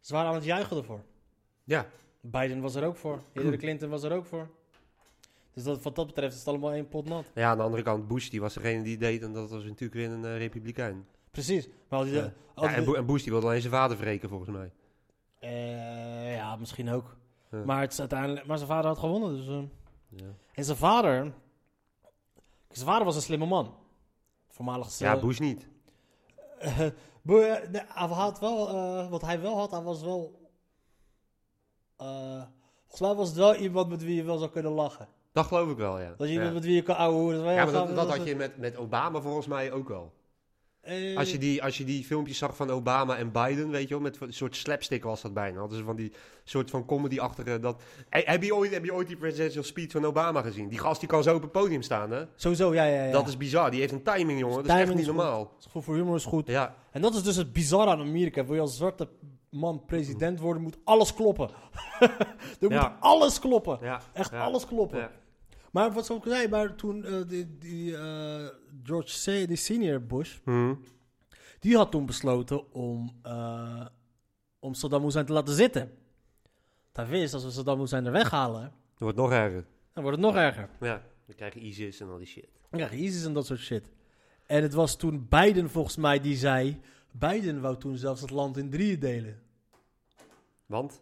[0.00, 1.00] zwaar aan het juichen ervoor.
[1.64, 1.86] Ja,
[2.20, 4.48] Biden was er ook voor, Hillary Clinton was er ook voor.
[5.54, 7.24] Dus dat, wat dat betreft is het allemaal één pot nat.
[7.34, 9.94] ja, aan de andere kant, Bush die was degene die deed en dat was natuurlijk
[9.94, 11.06] weer een eh, republikein.
[11.30, 11.68] Precies.
[11.88, 12.32] Maar Ja.
[12.56, 14.72] Ja, en, Bush die wilde alleen zijn vader wreken volgens mij.
[15.38, 17.16] eh, ja, misschien ook.
[17.50, 17.64] Ja.
[17.64, 19.36] Maar, het is uiteindelijk, maar zijn vader had gewonnen.
[19.36, 19.62] Dus, eh.
[20.08, 21.32] Ja, En zijn vader,
[22.70, 23.74] zijn vader was een slimme man.
[24.48, 25.68] Voormalig ja Bush niet.
[27.28, 27.54] Eh,
[27.86, 30.47] hij had wel, wat hij wel had, hij was wel.
[31.98, 35.08] Volgens mij was het wel iemand met wie je wel zou kunnen lachen.
[35.32, 36.14] Dat geloof ik wel, ja.
[36.16, 36.50] Dat ja.
[36.50, 37.52] met wie je kan ouwehoeren.
[37.52, 40.12] Ja, maar dat, dat had je met, met Obama volgens mij ook wel.
[40.80, 43.88] Eh, Als je, die, als je die filmpjes zag van Obama en Biden, weet je
[43.88, 45.58] wel, met een soort slapstick was dat bijna.
[45.58, 46.12] Hadden ze van die
[46.44, 47.58] soort van comedy-achtige...
[47.60, 47.82] Dat...
[48.08, 50.68] Hey, heb, je ooit, heb je ooit die presidential speech van Obama gezien?
[50.68, 52.24] Die gast die kan zo op het podium staan, hè?
[52.36, 53.12] Sowieso, ja, ja, ja.
[53.12, 53.70] Dat is bizar.
[53.70, 54.56] Die heeft een timing, jongen.
[54.56, 55.52] Dat is echt niet is normaal.
[55.58, 56.46] is voor humor, is goed.
[56.46, 58.44] Ja, En dat is dus het bizarre aan Amerika.
[58.44, 59.08] Wil je als zwarte
[59.50, 61.50] man president worden, moet alles kloppen.
[62.60, 62.88] er Ja.
[62.88, 63.78] moet alles kloppen.
[63.80, 64.00] ja.
[64.12, 64.40] Echt ja.
[64.40, 65.10] alles kloppen.
[65.72, 68.46] Maar wat zou ik zei, maar toen eh, die, die eh,
[68.82, 70.74] George C., die senior Bush, Hm.
[71.58, 73.86] die had toen besloten om, eh,
[74.58, 75.90] om Saddam Hussein te laten zitten.
[76.92, 79.66] Hij wist, als we Saddam Hussein er weghalen, Dat wordt nog erger.
[79.92, 80.68] dan wordt het nog erger.
[80.80, 82.48] Ja, dan krijg je ISIS en al die shit.
[82.70, 83.90] Dan krijg je ISIS en dat soort shit.
[84.46, 86.80] En het was toen Biden volgens mij die zei,
[87.12, 89.42] Biden wou toen zelfs het land in drieën delen.
[90.66, 91.00] Want?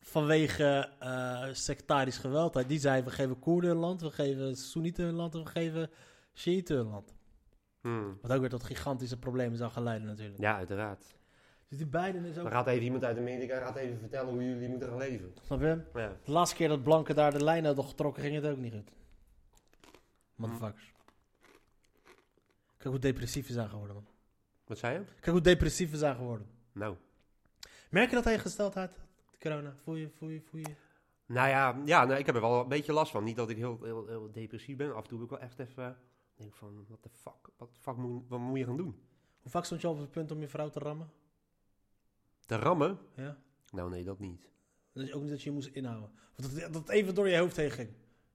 [0.00, 2.68] Vanwege eh, sectarisch geweld.
[2.68, 5.90] Die zei, we geven Koerden een land, we geven Soenieten een land en we geven
[6.34, 7.14] Shiiten een land.
[7.80, 8.12] Hm.
[8.20, 10.40] Wat ook weer tot gigantische problemen zou gaan leiden natuurlijk.
[10.40, 11.16] Ja, uiteraard.
[11.68, 12.42] Dus die Biden is ook...
[12.42, 15.34] Dan gaat even iemand uit Amerika gaat even vertellen hoe jullie moeten gaan leven.
[15.42, 15.84] Snap je?
[15.94, 16.16] Ja.
[16.24, 18.90] De laatste keer dat Blanken daar de lijn hadden getrokken, ging het ook niet goed.
[20.34, 20.92] Motherfuckers.
[22.76, 24.06] Kijk hoe depressief we zijn geworden, man.
[24.66, 25.04] Wat zei je?
[25.04, 26.46] Kijk hoe depressief we zijn geworden.
[26.72, 26.96] Nou.
[27.90, 28.94] Merk je dat aan je gesteldheid?
[29.30, 29.76] De corona.
[29.82, 30.74] Voel je, voel je, voel je?
[31.26, 33.24] Nou ja, ja nou, ik heb er wel een beetje last van.
[33.24, 34.94] Niet dat ik heel, heel, heel depressief ben.
[34.94, 35.96] Af en toe heb ik wel echt even...
[36.34, 37.50] denk van, wat de fuck?
[37.56, 39.00] Wat fuck moet, wat moet je gaan doen?
[39.40, 41.10] Hoe vaak stond je op het punt om je vrouw te rammen?
[42.46, 42.98] Te rammen?
[43.14, 43.36] Ja?
[43.70, 44.48] Nou nee, dat niet.
[44.92, 46.10] Dat je ook niet dat je je moest inhouden.
[46.38, 47.90] Of dat, dat het even door je hoofd heen ging.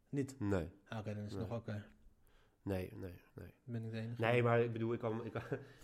[0.10, 0.40] Niet.
[0.40, 1.50] Nee, Ah, Oké, dan is het Nee.
[1.50, 1.86] nog oké.
[2.64, 3.48] Nee, nee, nee.
[3.64, 4.22] Ben ik de enige?
[4.22, 5.34] Nee, maar ik bedoel, ik kan, ik,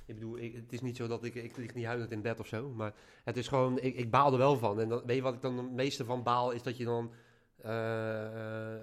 [0.06, 2.40] ik bedoel ik, het is niet zo dat ik, ik lig niet huilend in bed
[2.40, 2.70] of zo.
[2.70, 2.94] Maar
[3.24, 4.80] het is gewoon, ik, ik baal er wel van.
[4.80, 7.12] En dan, weet je wat ik dan het meeste van baal, is dat je dan
[7.62, 8.76] eh,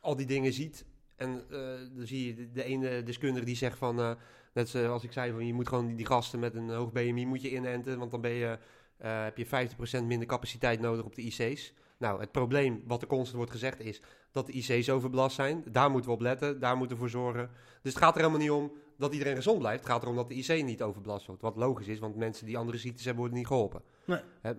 [0.00, 0.86] al die dingen ziet.
[1.16, 4.12] En eh, dan zie je de, de ene deskundige die zegt van, eh,
[4.52, 7.26] net zoals ik zei, van, je moet gewoon die, die gasten met een hoog BMI
[7.26, 7.98] moet je inenten.
[7.98, 8.58] Want dan ben je,
[8.96, 11.74] heb je 50% minder capaciteit nodig op de IC's.
[11.98, 15.64] Nou, het probleem wat er constant wordt gezegd is dat de IC's overbelast zijn.
[15.70, 17.50] Daar moeten we op letten, daar moeten we voor zorgen.
[17.82, 19.82] Dus het gaat er helemaal niet om dat iedereen gezond blijft.
[19.82, 21.42] Het gaat erom dat de IC niet overbelast wordt.
[21.42, 23.82] Wat logisch is, want mensen die andere ziektes hebben, worden niet geholpen.
[24.04, 24.20] Nee.
[24.42, 24.52] Eh,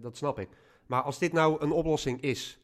[0.00, 0.48] dat snap ik.
[0.86, 2.60] Maar als dit nou een oplossing is,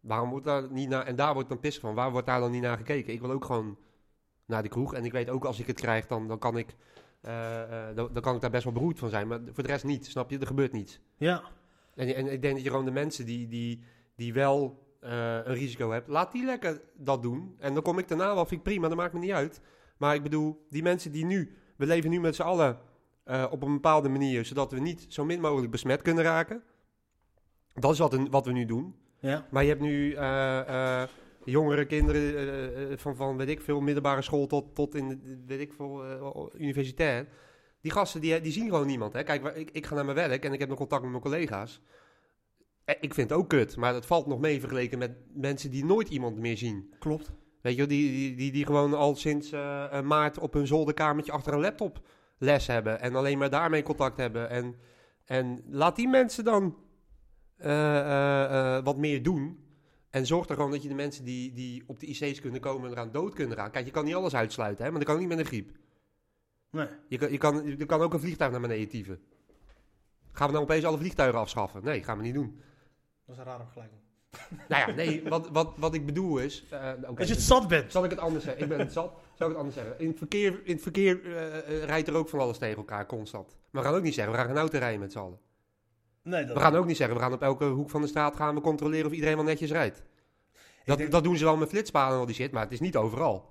[0.00, 1.06] waarom wordt daar niet naar...
[1.06, 1.94] En daar wordt dan pissig van.
[1.94, 3.12] Waar wordt daar dan niet naar gekeken?
[3.12, 3.78] Ik wil ook gewoon
[4.46, 4.94] naar de kroeg.
[4.94, 6.76] En ik weet ook, als ik het krijg, dan, dan, kan, ik,
[7.20, 9.28] eh, eh, dan, dan kan ik daar best wel beroerd van zijn.
[9.28, 10.38] Maar voor de rest niet, snap je?
[10.38, 11.00] Er gebeurt niets.
[11.16, 11.42] Ja,
[11.94, 13.82] En, en ik denk dat je gewoon de mensen die, die,
[14.16, 15.10] die wel eh,
[15.44, 17.54] een risico hebben, laat die lekker dat doen.
[17.58, 19.60] En dan kom ik daarna wel, vind ik prima, dat maakt me niet uit.
[19.96, 22.78] Maar ik bedoel, die mensen die nu, we leven nu met z'n allen
[23.24, 26.62] eh, op een bepaalde manier, zodat we niet zo min mogelijk besmet kunnen raken.
[27.74, 28.94] Dat is wat, een- wat we nu doen.
[29.20, 29.46] ja.
[29.50, 31.02] Maar je hebt nu eh,
[31.44, 36.50] jongere kinderen van, van, weet ik veel, middelbare school tot, tot in, weet ik veel,
[36.56, 37.26] universitair.
[37.82, 39.12] Die gasten, die, die zien gewoon niemand.
[39.12, 39.22] Hè?
[39.22, 41.80] Kijk, ik, ik ga naar mijn werk en ik heb nog contact met mijn collega's.
[42.84, 45.84] Eh, Ik vind het ook kut, maar dat valt nog mee vergeleken met mensen die
[45.84, 46.94] nooit iemand meer zien.
[46.98, 47.30] Klopt.
[47.60, 51.52] Weet je, die, die, die, die gewoon al sinds eh, maart op hun zolderkamertje achter
[51.52, 52.00] een laptop
[52.38, 53.00] les hebben.
[53.00, 54.50] En alleen maar daarmee contact hebben.
[54.50, 54.74] En,
[55.24, 56.76] en laat die mensen dan
[57.56, 59.60] eh, wat meer doen.
[60.10, 62.86] En zorg er gewoon dat je de mensen die, die op de IC's kunnen komen
[62.86, 63.70] en eraan dood kunnen gaan.
[63.70, 65.70] Kijk, je kan niet alles uitsluiten, hè, maar dat kan niet met een griep.
[66.72, 66.86] Nee.
[67.08, 69.20] Je kan, je, kan, je kan ook een vliegtuig naar beneden tyven.
[70.32, 71.84] Gaan we nou opeens alle vliegtuigen afschaffen?
[71.84, 72.60] Nee, gaan we niet doen.
[73.26, 74.00] Dat is een rare vergelijking.
[74.68, 76.64] Nou ja, nee, wat, wat, wat ik bedoel is...
[76.70, 77.92] eh, Als je het zat bent.
[77.92, 78.62] Zal ik het anders zeggen?
[78.62, 79.12] Ik ben het zat.
[79.34, 79.98] Zal ik het anders zeggen?
[79.98, 83.06] In het verkeer, in het verkeer eh, eh, rijdt er ook van alles tegen elkaar,
[83.06, 83.56] constant.
[83.70, 85.38] Maar we gaan ook niet zeggen, we gaan geen auto rijden met z'n allen.
[86.22, 88.36] Nee, dat We gaan ook niet zeggen, we gaan op elke hoek van de straat
[88.36, 90.02] gaan we controleren of iedereen wel netjes rijdt.
[90.84, 92.80] Dat, denk- dat doen ze wel met flitspalen en al die shit, maar het is
[92.80, 93.50] niet overal.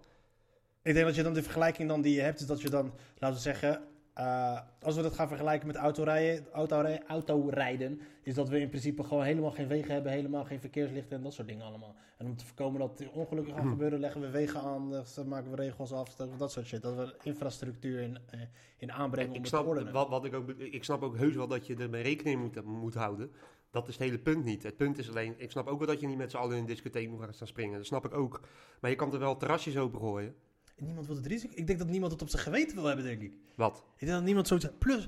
[0.84, 2.94] Ik denk dat je dan de vergelijking dan die je hebt, is dat je dan,
[3.18, 3.82] laten we zeggen,
[4.14, 9.04] eh, als we dat gaan vergelijken met autorijden, autorijden, autorijden, is dat we in principe
[9.04, 11.96] gewoon helemaal geen wegen hebben, helemaal geen verkeerslichten en dat soort dingen allemaal.
[12.18, 15.56] En om te voorkomen dat ongelukken gaan gebeuren, leggen we wegen aan, dan maken we
[15.56, 16.82] regels af, dat soort shit.
[16.82, 18.40] Dat we infrastructuur in, eh,
[18.78, 21.36] in aanbrengen om Ik het snap, te wat, wat ik, ook, ik snap ook heus
[21.36, 23.32] wel dat je ermee rekening moet, moet houden.
[23.72, 24.64] Dat is het hele punt niet.
[24.64, 26.62] Het punt is alleen, ik snap ook wel dat je niet met z'n allen in
[26.62, 27.78] een discotheek moet gaan staan springen.
[27.78, 28.42] Dat snap ik ook.
[28.82, 30.36] Maar je kan er wel terrasjes opengooien.
[30.82, 31.54] Niemand wil het risico.
[31.56, 33.34] Ik denk dat niemand het op zijn geweten wil hebben, denk ik.
[33.56, 33.84] Wat?
[33.94, 35.08] Ik denk dat niemand zoiets Plus,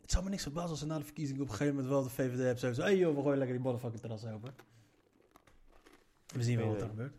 [0.00, 2.02] het zou me niks verbazen als ze na de verkiezingen op een gegeven moment wel
[2.02, 2.58] de VVD hebben.
[2.58, 4.54] Zo, zo hey joh, we gooien lekker die motherfucking terras open.
[6.26, 7.14] We zien wel wat er gebeurt.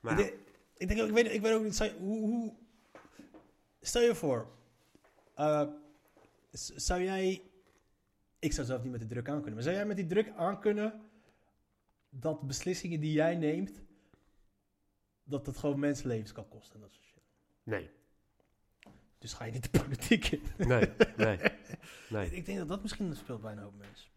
[0.00, 0.38] Maar Ik, denk,
[0.76, 2.54] ik, denk ook, ik, weet, ik weet ook niet, hoe, hoe...
[3.80, 4.48] Stel je voor,
[5.34, 5.68] eh,
[6.76, 7.42] zou jij...
[8.38, 10.32] Ik zou zelf niet met de druk aan kunnen, maar zou jij met die druk
[10.36, 11.00] aan kunnen
[12.10, 13.82] dat beslissingen die jij neemt,
[15.30, 17.22] dat dat gewoon mensenlevens kan kosten en dat soort shit.
[17.62, 17.90] nee.
[19.18, 20.42] Dus ga je niet de politiek in.
[20.56, 21.38] Nee, nee,
[22.10, 22.30] nee.
[22.30, 24.10] Ik denk dat dat misschien speelt bij een hoop mensen.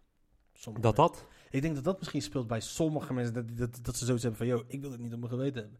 [0.53, 1.15] Sommige Dat mensen.
[1.15, 1.27] dat?
[1.49, 3.33] Ik denk dat dat misschien speelt bij sommige mensen.
[3.33, 5.61] Dat, dat, dat ze zoiets hebben van, yo, ik wil het niet op mijn geweten
[5.61, 5.79] hebben.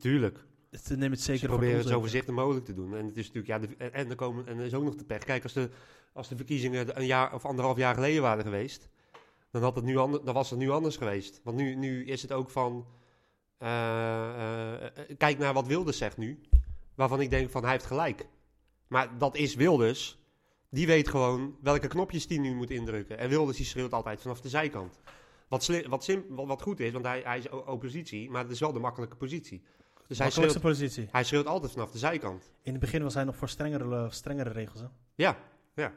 [0.00, 0.44] Tuurlijk.
[0.70, 2.96] Dus neem het zeker Ze voor proberen het zo voorzichtig mogelijk te doen.
[2.96, 5.04] En het is natuurlijk, ja, de, en, er komen, en er is ook nog de
[5.04, 5.24] pech.
[5.24, 5.70] Kijk, als de,
[6.12, 8.88] als de verkiezingen een jaar of anderhalf jaar geleden waren geweest,
[9.50, 11.40] dan, had het nu ander, dan was het nu anders geweest.
[11.44, 12.86] Want nu, nu is het ook van,
[15.16, 16.40] kijk naar wat Wilders zegt nu,
[16.94, 18.26] waarvan ik denk van, hij heeft gelijk.
[18.88, 20.18] Maar dat is Wilders.
[20.70, 23.18] Die weet gewoon welke knopjes die nu moet indrukken.
[23.18, 25.00] En Wilders die schreeuwt altijd vanaf de zijkant.
[25.48, 28.42] Wat, sli- wat, sim, wat, wat goed is, want hij, hij is o- oppositie, maar
[28.42, 29.62] het is wel de makkelijke positie.
[30.06, 31.08] Dus hij schreeuwt, positie.
[31.10, 32.52] hij schreeuwt altijd vanaf de zijkant.
[32.62, 34.80] In het begin was hij nog voor strengere, strengere regels.
[34.80, 34.86] Hè?
[35.14, 35.38] Ja,
[35.74, 35.92] ja.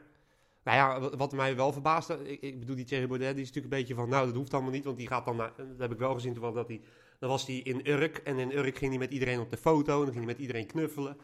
[0.64, 3.74] Nou ja, wat, mij wel verbaasde, ik, ik bedoel die Thierry Baudet, die is natuurlijk
[3.74, 5.92] een beetje van, nou dat hoeft allemaal niet, want die gaat dan naar, dat heb
[5.92, 6.80] ik wel gezien toevallig, dat hij,
[7.18, 9.92] dan was hij in Urk en in Urk ging hij met iedereen op de foto
[9.98, 11.16] en dan ging hij met iedereen knuffelen.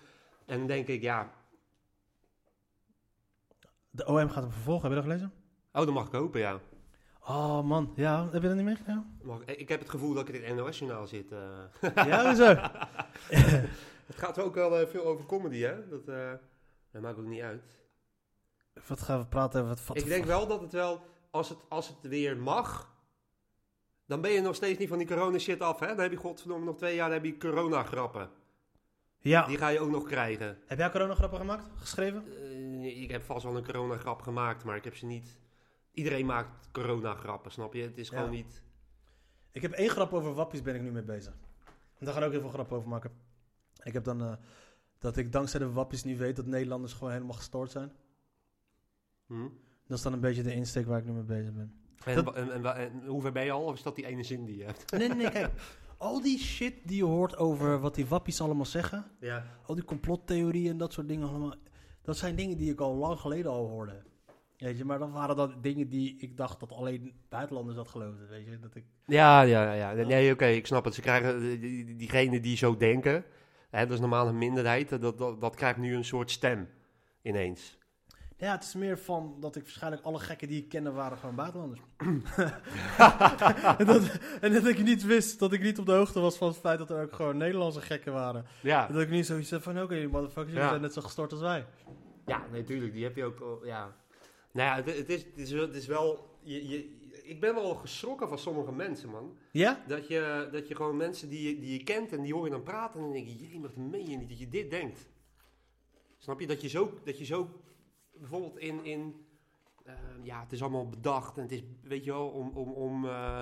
[0.47, 1.33] En dan denk ik, ja,
[3.91, 5.33] De OM gaat hem vervolgen, heb je dat gelezen?
[5.73, 6.61] oh dat mag ik hopen, ja.
[7.21, 9.19] Oh man, ja, heb je dat niet meegedaan?
[9.23, 11.33] Mag, ik heb het gevoel dat ik in het NOS-journaal zit.
[11.33, 11.95] eh.
[12.09, 12.45] ja, hoezo?
[14.11, 15.89] het gaat ook wel eh, veel over comedy, hè?
[15.89, 16.33] Dat, eh,
[16.93, 17.79] dat maakt ook niet uit.
[18.87, 19.69] Wat gaan we praten?
[19.69, 21.01] Wat, wat ik denk wel dat het wel,
[21.31, 22.95] als het, als het weer mag,
[24.11, 25.87] dan ben je nog steeds niet van die corona shit af, hè?
[25.87, 28.31] Dan heb je godverdomme nog twee jaar, dan heb je corona grappen.
[29.19, 29.47] Ja.
[29.47, 30.59] Die ga je ook nog krijgen.
[30.67, 31.67] Heb jij coronagrappen gemaakt?
[31.75, 32.25] Geschreven?
[32.27, 35.39] Eh, ik heb vast wel een corona grap gemaakt, maar ik heb ze niet...
[35.93, 37.83] Iedereen maakt corona grappen, snap je?
[37.83, 38.31] Het is gewoon Ja.
[38.31, 38.63] niet...
[39.53, 41.33] Ik heb één grap over wappies ben ik nu mee bezig.
[41.99, 43.11] En daar ga ik ook heel veel grappen over maken.
[43.83, 44.23] Ik heb dan...
[44.23, 44.33] eh,
[44.99, 47.93] dat ik dankzij de wappies nu weet dat Nederlanders gewoon helemaal gestoord zijn.
[49.27, 49.49] Hm?
[49.87, 51.80] Dat is dan een beetje de insteek waar ik nu mee bezig ben.
[52.05, 53.65] En, Dat- wa- en, en, wa- en hoe ver ben je al?
[53.65, 54.91] Of is dat die ene zin die je hebt?
[54.91, 55.51] Nee, nee, nee, kijk.
[55.97, 59.05] Al die shit die je hoort over wat die wappies allemaal zeggen.
[59.21, 59.47] Ja.
[59.67, 61.55] Al die complottheorieën en dat soort dingen allemaal.
[62.03, 64.03] Dat zijn dingen die ik al lang geleden al hoorde.
[64.59, 68.29] Weet je, maar dan waren dat dingen die ik dacht dat alleen buitenlanders dat geloofden.
[68.29, 68.85] Weet je, dat ik...
[69.07, 69.93] Ja, ja, ja.
[69.93, 70.95] Nee, oké, ik snap het.
[70.95, 73.25] Ze krijgen, die- diegenen die zo denken,
[73.71, 74.89] Hè, dat is normaal een minderheid.
[75.01, 76.69] Dat, dat, dat krijgt nu een soort stem
[77.23, 77.79] ineens.
[78.41, 81.35] Ja, het is meer van dat ik waarschijnlijk alle gekken die ik kende waren gewoon
[81.35, 81.81] buitenlanders.
[83.79, 86.49] en, dat, en dat ik niet wist, dat ik niet op de hoogte was van
[86.49, 88.47] het feit dat er ook gewoon Nederlandse gekken waren.
[88.63, 90.69] Ja, En dat ik niet zoiets heb van, oké, die motherfuckers, jullie Ja.
[90.69, 91.67] zijn net zo gestort als wij.
[92.27, 92.93] Ja, natuurlijk.
[92.93, 93.41] die heb je ook.
[93.41, 93.95] al- Ja.
[94.53, 96.29] Nou ja, het, het is, het, is wel, het is wel.
[96.43, 99.37] Je, je, ik ben wel geschrokken van sommige mensen, man.
[99.53, 99.85] Ja?
[99.87, 102.51] Dat je, dat je gewoon mensen die, je- die je kent en die hoor je
[102.51, 105.09] dan praten en dan denk je, jee, wat meen je niet dat je dit denkt.
[106.19, 106.47] Snap je?
[106.47, 107.61] Dat je zo, dat je zo
[108.21, 109.15] bijvoorbeeld in, in
[109.85, 113.07] eh, ja, het is allemaal bedacht en het is, weet je wel, om, om, om,
[113.07, 113.41] eh,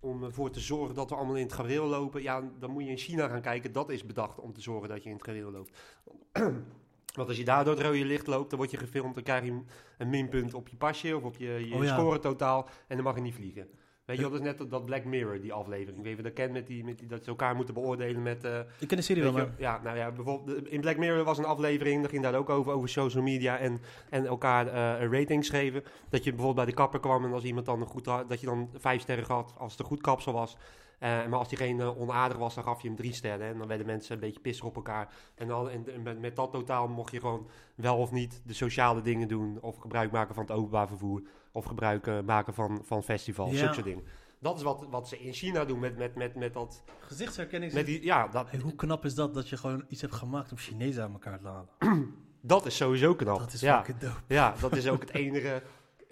[0.00, 2.22] om ervoor te zorgen dat we allemaal in het gareel lopen.
[2.22, 5.02] Ja, dan moet je in China gaan kijken, dat is bedacht om te zorgen dat
[5.02, 5.78] je in het gareel loopt.
[7.16, 9.44] Want als je daar door het rode licht loopt, dan word je gefilmd, dan krijg
[9.44, 9.60] je
[9.98, 11.96] een minpunt op je pasje of op je, je Oh ja.
[11.98, 13.68] score totaal en dan mag je niet vliegen.
[14.04, 15.96] Weet je dat is net dat- dat Black Mirror, die aflevering.
[15.98, 17.74] Ik weet niet of je dat kent, met die, met die, dat ze elkaar moeten
[17.74, 18.44] beoordelen met...
[18.44, 19.54] eh, Ik ken de serie wel, maar...
[19.58, 22.72] ja, nou ja, bijvoorbeeld in Black Mirror was een aflevering, daar ging daar ook over,
[22.72, 23.80] over social media en,
[24.10, 25.82] en elkaar eh, ratings geven.
[26.08, 28.40] Dat je bijvoorbeeld bij de kapper kwam en als iemand dan een goed had, dat
[28.40, 30.56] je dan vijf sterren gaf als het een goed kapsel was.
[30.98, 33.46] Eh, maar als diegene onaardig was, dan gaf je hem drie sterren.
[33.46, 35.08] En dan werden mensen een beetje pissig op elkaar.
[35.34, 39.00] En, dan, en met, met dat totaal mocht je gewoon wel of niet de sociale
[39.02, 39.58] dingen doen.
[39.60, 41.22] Of gebruik maken van het openbaar vervoer.
[41.52, 43.58] Of gebruik eh, maken van, van festivals, Ja.
[43.58, 44.04] zulke dingen.
[44.38, 46.82] Dat is wat, wat ze in China doen met, met, met, met dat...
[47.00, 47.72] Gezichtsherkenning...
[47.72, 50.50] Met die, ja, dat, Hey, hoe knap is dat, dat je gewoon iets hebt gemaakt
[50.50, 51.68] om Chinezen aan elkaar te halen?
[52.40, 53.38] dat is sowieso knap.
[53.38, 53.76] Dat is ja.
[53.76, 54.20] fucking dope.
[54.26, 55.62] Ja, dat is ook het enige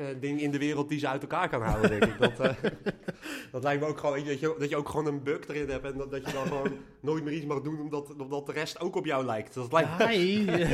[0.00, 2.18] eh, ding in de wereld die ze uit elkaar kan houden, denk ik.
[2.18, 2.54] Dat, eh,
[3.52, 5.48] dat lijkt me ook gewoon, weet je, dat je, dat je ook gewoon een bug
[5.48, 8.46] erin hebt en dat, dat je dan gewoon nooit meer iets mag doen omdat, omdat
[8.46, 9.54] de rest ook op jou lijkt.
[9.54, 10.44] Dat lijkt me, Hi.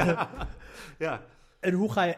[0.98, 1.22] ja,
[1.60, 2.16] En hoe ga je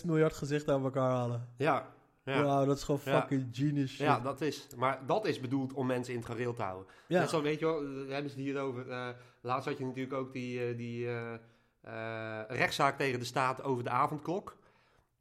[0.00, 1.48] 1,6 miljard gezichten aan elkaar halen?
[1.56, 1.86] ja,
[2.24, 2.42] ja.
[2.42, 3.20] Wauw, dat is gewoon Ja.
[3.20, 4.00] fucking genius shit.
[4.00, 4.66] Ja, dat is.
[4.76, 6.86] Maar dat is bedoeld om mensen in het gareel te houden.
[7.06, 7.20] Ja.
[7.20, 8.90] Net zo, weet je wel, daar hebben ze het hier over.
[8.90, 9.08] eh,
[9.40, 13.90] laatst had je natuurlijk ook die, eh, die eh, rechtszaak tegen de staat over de
[13.90, 14.56] avondklok.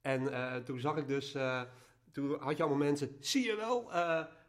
[0.01, 0.29] En
[0.63, 1.35] toen zag ik dus,
[2.11, 3.91] toen had je allemaal mensen, zie je wel,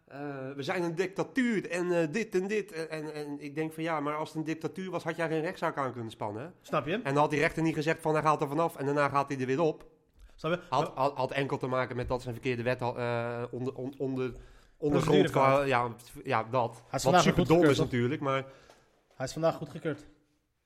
[0.09, 2.73] eh, eh, we zijn een dictatuur en eh, dit en dit.
[2.73, 5.29] En, en, en ik denk van ja, maar als het een dictatuur was, had jij
[5.29, 6.43] geen rechtszaak aan kunnen spannen.
[6.43, 6.49] hè?
[6.61, 6.93] Snap je?
[6.93, 9.29] En dan had die rechter niet gezegd van hij gaat er vanaf en daarna gaat
[9.29, 9.87] hij er weer op.
[10.35, 10.61] Snap je?
[10.71, 14.35] Had, had, had enkel te maken met dat zijn verkeerde wet eh, onder, on- onder,
[14.77, 15.31] ondergrond.
[15.31, 15.95] Qua- Ja,
[16.25, 16.83] ja, dat.
[16.93, 18.45] is Wat super dom is natuurlijk, maar...
[19.15, 20.07] Hij is vandaag goedgekeurd.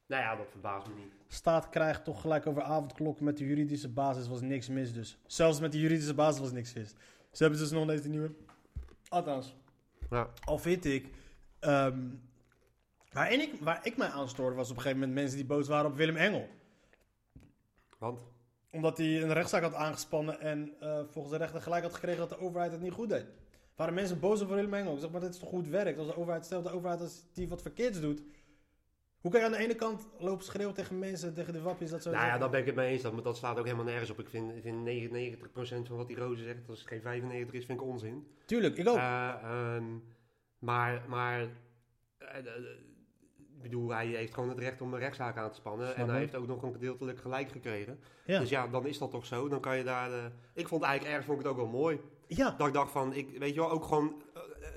[0.07, 1.13] Nou ja, dat verbaast me niet.
[1.29, 5.19] Staat krijgt toch gelijk over avondklokken met de juridische basis was niks mis dus.
[5.27, 6.95] Zelfs met de juridische basis was niks mis.
[7.31, 8.31] Ze hebben dus nog steeds een nieuwe.
[9.13, 9.55] Althans,
[10.11, 10.29] Ja.
[10.45, 11.09] al vind ik...
[11.61, 11.99] ehm,
[13.13, 15.69] waar, ik waar ik mij aan stoorde was op een gegeven moment mensen die boos
[15.69, 16.49] waren op Willem Engel.
[17.99, 18.21] Want?
[18.71, 22.29] Omdat hij een rechtszaak had aangespannen en eh, volgens de rechter gelijk had gekregen dat
[22.29, 23.27] de overheid het niet goed deed.
[23.77, 24.95] Waren mensen boos op Willem Engel?
[24.95, 25.97] Ik zeg maar, dit is toch goed werk?
[25.99, 28.23] Als de overheid, stel de overheid als die wat verkeerds doet.
[29.23, 32.03] Hoe kan je aan de ene kant lopen schreeuwen tegen mensen, tegen de wappies, dat
[32.03, 33.03] zo Nou ja, daar ben ik het mee eens.
[33.03, 34.19] Dat, dat slaat ook helemaal nergens op.
[34.19, 34.89] Ik vind, vind
[35.85, 38.27] 99% van wat die Roze zegt, als het geen 95 is, vind ik onzin.
[38.45, 38.97] Tuurlijk, ik ook.
[38.97, 39.85] Eh, ehm,
[40.59, 41.41] maar, maar
[42.19, 42.45] eh, eh,
[43.57, 45.87] ik bedoel, hij heeft gewoon het recht om een rechtszaak aan te spannen.
[45.87, 48.01] Snap en hij heeft ook nog een gedeeltelijk gelijk gekregen.
[48.25, 48.39] ja.
[48.39, 49.49] Dus ja, dan is dat toch zo.
[49.49, 50.11] Dan kan je daar...
[50.55, 52.01] ik vond eigenlijk ergens vond ik het ook wel mooi.
[52.27, 54.23] ja, Dat ik dacht van, ik, weet je wel, ook gewoon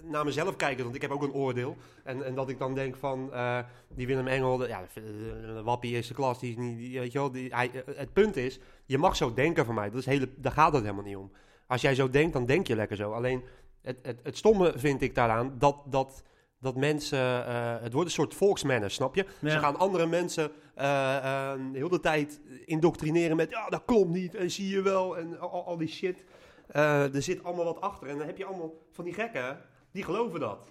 [0.04, 1.76] naar mezelf kijken, want ik heb ook een oordeel.
[2.04, 3.60] En, en dat ik dan denk van, eh,
[3.90, 7.20] die Willem Engel, de- ja, de Wappie eerste klas, die is niet, die, weet je
[7.20, 10.06] wel, die, hij, eh, het punt is, je mag zo denken van mij, dat is
[10.06, 11.32] hele, daar gaat het helemaal niet om.
[11.68, 13.12] Als jij zo denkt, dan denk je lekker zo.
[13.12, 13.44] Alleen,
[13.82, 16.24] het, het, het stomme vind ik daaraan, dat, dat,
[16.60, 19.26] dat mensen, eh, het wordt een soort volksmanner, snap je?
[19.40, 19.50] Ja.
[19.50, 24.36] Ze gaan andere mensen eh, eh, heel de tijd indoctrineren met, ja, dat klopt niet,
[24.36, 26.24] en zie je wel, en al, al die shit.
[26.68, 28.08] Eh, er zit allemaal wat achter.
[28.08, 29.62] En dan heb je allemaal van die gekken,
[29.96, 30.68] die geloven dat.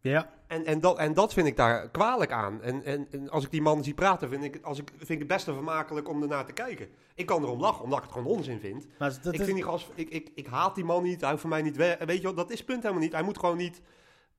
[0.00, 0.36] ja.
[0.46, 2.62] En, en, dat, en dat vind ik daar kwalijk aan.
[2.62, 5.18] En, en, en als ik die man zie praten, vind ik, als ik, vind ik
[5.18, 6.88] het best vermakelijk om ernaar te kijken.
[7.14, 8.86] Ik kan erom lachen, omdat ik het gewoon onzin vind.
[8.98, 11.40] Maar dat ik, vind die gast, ik, ik, ik haat die man niet, hij hoeft
[11.40, 11.98] voor mij niet weg.
[11.98, 13.12] Weet je wel, dat is punt helemaal niet.
[13.12, 13.82] Hij moet gewoon niet...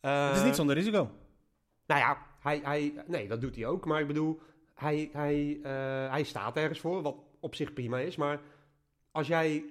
[0.01, 1.09] eh, het is niet zonder risico.
[1.85, 3.85] nou ja, hij, hij, nee, dat doet hij ook.
[3.85, 4.39] Maar ik bedoel,
[4.73, 8.15] hij, hij, eh, hij staat ergens voor, wat op zich prima is.
[8.15, 8.39] Maar
[9.11, 9.63] als jij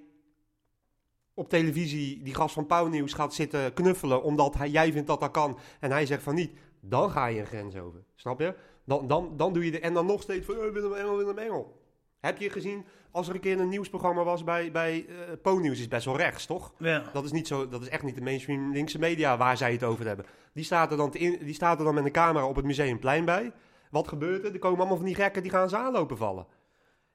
[1.38, 4.22] op televisie die gast van Pauwnieuws gaat zitten knuffelen...
[4.22, 6.52] omdat hij, jij vindt dat dat kan en hij zegt van niet...
[6.80, 8.54] dan ga je een grens over, snap je?
[8.84, 11.38] Dan, dan, dan doe je de, en dan nog steeds van oh, Willem Engel, Willem
[11.38, 11.80] Engel.
[12.20, 15.06] Heb je gezien, als er een keer een nieuwsprogramma was bij, bij
[15.42, 15.80] Po-nieuws...
[15.80, 16.72] is best wel rechts, toch?
[16.78, 17.10] Ja.
[17.12, 19.84] Dat is, niet zo, dat is echt niet de mainstream linkse media waar zij het
[19.84, 20.26] over hebben.
[20.52, 22.64] Die staat er dan, te in, die staat er dan met een camera op het
[22.64, 23.52] Museumplein bij.
[23.90, 24.52] Wat gebeurt er?
[24.52, 26.46] Er komen allemaal van die gekken die gaan ze aanlopen vallen.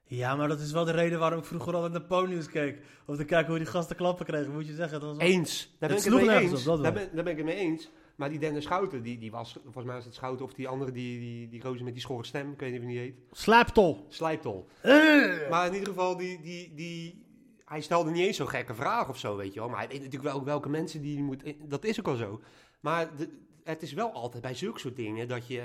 [0.06, 2.78] Ja, maar dat is wel de reden waarom ik vroeger altijd naar Pony's keek.
[3.06, 5.00] Om te kijken hoe die gasten klappen kregen, moet je zeggen.
[5.00, 5.76] Dat was wel- Eens.
[5.80, 6.60] Daar ben Het ik het mee eens.
[6.60, 7.90] op, dat daar, ben, daar ben ik het mee eens.
[8.16, 10.92] Maar die Dennis Schouten, die, die was, volgens mij was het Schouten of die andere,
[10.92, 13.16] die, die, die gozer met die schorre stem, ik weet niet of die heet.
[13.32, 14.06] Slaaptol.
[14.10, 14.68] Slijptol.
[14.82, 15.50] Eh.
[15.50, 17.26] Maar in ieder geval, die, die, die,
[17.66, 19.70] hij stelde niet eens zo'n gekke vraag of zo, weet je wel.
[19.70, 21.44] Maar hij weet natuurlijk wel welke mensen die hij moet...
[21.70, 22.42] Dat is ook al zo.
[22.80, 23.30] Maar de,
[23.64, 25.62] het is wel altijd bij zulke soort dingen dat je...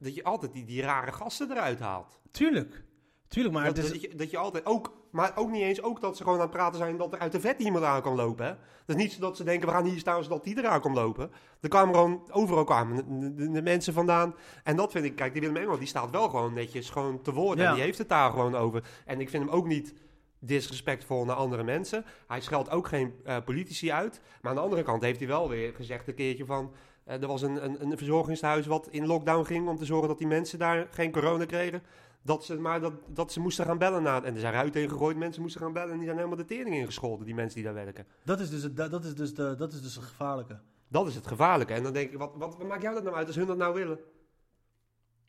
[0.00, 2.20] Dat je altijd die, die rare gasten eruit haalt.
[2.30, 2.82] Tuurlijk.
[3.28, 4.98] Tuurlijk, maar dat, dat, je, dat je altijd ook...
[5.10, 7.32] Maar ook niet eens ook dat ze gewoon aan het praten zijn dat er uit
[7.32, 8.52] de vet iemand aan kan lopen, hè.
[8.86, 10.92] Dat is niet zo dat ze denken, we gaan hier staan zodat die eraan kan
[10.94, 11.30] lopen.
[11.60, 14.34] Er kwamen gewoon, overal kwamen de, de- de mensen vandaan.
[14.64, 17.32] En dat vind ik, kijk, die Willem Engel, die staat wel gewoon netjes gewoon te
[17.32, 17.58] woord.
[17.58, 17.68] Ja.
[17.68, 18.84] En die heeft het daar gewoon over.
[19.04, 19.94] En ik vind hem ook niet
[20.38, 22.04] disrespectvol naar andere mensen.
[22.26, 24.20] Hij scheldt ook geen eh, politici uit.
[24.40, 26.72] Maar aan de andere kant heeft hij wel weer gezegd een keertje van...
[27.10, 30.18] eh, er was een, een, een verzorgingshuis wat in lockdown ging om te zorgen dat
[30.18, 31.82] die mensen daar geen corona kregen.
[32.22, 34.02] Dat ze, maar dat, dat ze moesten gaan bellen.
[34.02, 36.44] Na, en er zijn ruiten ingegooid, mensen moesten gaan bellen en die zijn helemaal de
[36.44, 38.06] tering ingescholden, die mensen die daar werken.
[38.24, 40.58] Dat is dus het, dat is dus de, dat is dus het gevaarlijke.
[40.88, 41.72] Dat is het gevaarlijke.
[41.72, 43.56] En dan denk ik, wat, wat, wat maakt jou dat nou uit als hun dat
[43.56, 43.98] nou willen?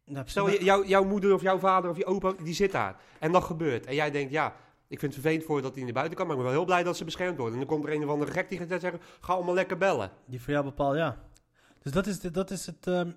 [0.06, 3.02] Nou, Stel, je, jou, jouw moeder of jouw vader of je opa, die zit daar.
[3.20, 3.86] En dat gebeurt.
[3.86, 4.56] En jij denkt, ja,
[4.88, 6.60] ik vind het vervelend voor je dat hij naar buiten kan, maar ik ben wel
[6.60, 7.54] heel blij dat ze beschermd worden.
[7.54, 10.12] En dan komt er een of andere gek die gaat zeggen, ga allemaal lekker bellen.
[10.26, 11.18] Die voor jou bepaalt, ja.
[11.82, 12.88] Dus dat is, de- dat is het.
[12.88, 13.12] ehm,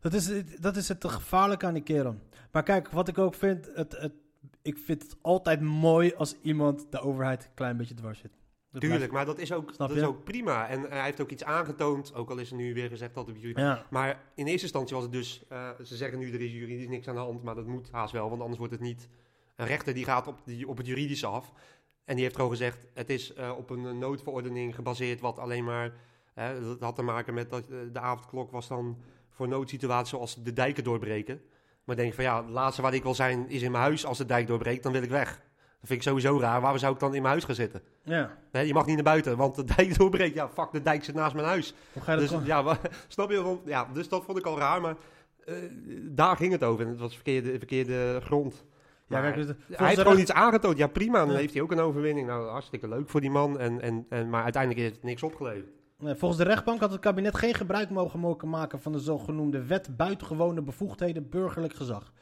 [0.00, 2.16] dat, is het dat is het gevaarlijke aan die kerel.
[2.52, 3.70] Maar kijk, wat ik ook vind.
[3.74, 4.12] Het, het,
[4.62, 8.30] ik vind het altijd mooi als iemand de overheid een klein beetje dwars zit.
[8.70, 10.68] Dat Tuurlijk, maar dat is ook, Snap dat is ook prima.
[10.68, 13.40] En hij heeft ook iets aangetoond, ook al is er nu weer gezegd dat het
[13.40, 16.52] blijft- Ja, Maar in eerste instantie was het dus, eh, ze zeggen nu er is
[16.52, 19.08] juridisch niks aan de hand, maar dat moet haast wel, want anders wordt het niet.
[19.56, 21.52] Een rechter die gaat op, die, op het juridische af.
[22.04, 25.64] En die heeft gewoon gezegd, het is eh, op een eh, noodverordening gebaseerd, wat alleen
[25.64, 25.92] maar,
[26.40, 28.96] hè, dat had te maken met dat eh, de avondklok was dan
[29.30, 31.40] voor noodsituaties zoals de dijken doorbreken.
[31.84, 34.06] Maar denk van ja, het laatste waar ik wil zijn is in mijn huis.
[34.06, 35.28] Als de dijk doorbreekt, dan wil ik weg.
[35.80, 36.60] Dat vind ik sowieso raar.
[36.60, 37.82] Waarom zou ik dan in mijn huis gaan zitten?
[38.02, 38.36] ja.
[38.52, 40.34] Nee, je mag niet naar buiten, want de dijk doorbreekt.
[40.34, 41.74] Ja, fuck, de dijk zit naast mijn huis.
[41.92, 43.58] Hoe ga je Dus, ja, maar, snap je?
[43.64, 44.96] Ja, dus dat vond ik al raar, maar
[45.44, 45.54] eh,
[46.02, 46.84] daar ging het over.
[46.84, 48.64] En het was verkeerde, verkeerde grond.
[49.08, 50.78] Ja, Maar kijk, dus- hij heeft gewoon iets aangetoond.
[50.78, 51.18] Ja, prima.
[51.18, 51.36] Dan Ja.
[51.38, 52.26] heeft hij ook een overwinning.
[52.26, 53.58] Nou, hartstikke leuk voor die man.
[53.58, 55.68] En, en, en, maar uiteindelijk heeft het niks opgeleverd.
[55.98, 59.96] Nee, volgens de rechtbank had het kabinet geen gebruik mogen maken van de zogenoemde wet
[59.96, 62.12] buitengewone bevoegdheden burgerlijk gezag.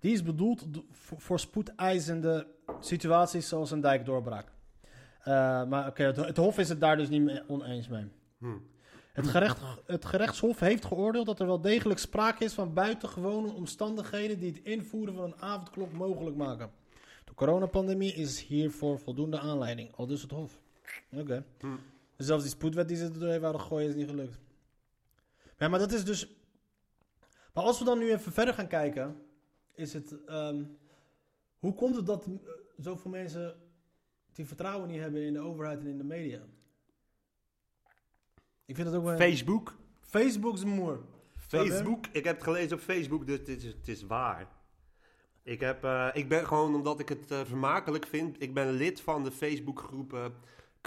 [0.00, 2.46] Die is bedoeld do- voor, spoedeisende
[2.80, 4.52] situaties zoals een dijkdoorbraak.
[5.20, 8.08] Eh, maar oké, het, het Hof is het daar dus niet mee oneens mee.
[8.38, 8.46] Hm.
[9.12, 14.38] Het, gerecht, het gerechtshof heeft geoordeeld dat er wel degelijk sprake is van buitengewone omstandigheden
[14.38, 16.70] die het invoeren van een avondklok mogelijk maken.
[17.24, 20.60] De coronapandemie is hiervoor voldoende aanleiding, al dus het Hof.
[21.12, 21.44] Oké.
[21.60, 21.66] Hm.
[22.18, 24.38] Zelfs die spoedwet die ze er doorheen wouden gooien is niet gelukt.
[25.58, 26.36] Ja, maar dat is dus...
[27.52, 29.22] Maar als we dan nu even verder gaan kijken,
[29.74, 30.24] is het...
[30.24, 30.64] ehm,
[31.58, 32.32] hoe komt het dat eh,
[32.76, 33.56] zoveel mensen
[34.32, 36.42] die vertrouwen niet hebben in de overheid en in de media?
[38.64, 39.16] Ik vind het ook wel...
[39.16, 39.76] Facebook.
[40.00, 41.00] Facebook is moer.
[41.36, 42.06] Facebook.
[42.12, 44.48] Ik heb het gelezen op Facebook, dus het is, het is waar.
[45.42, 49.00] Ik, heb, eh, ik ben gewoon, omdat ik het eh, vermakelijk vind, ik ben lid
[49.00, 50.26] van de Facebookgroep eh,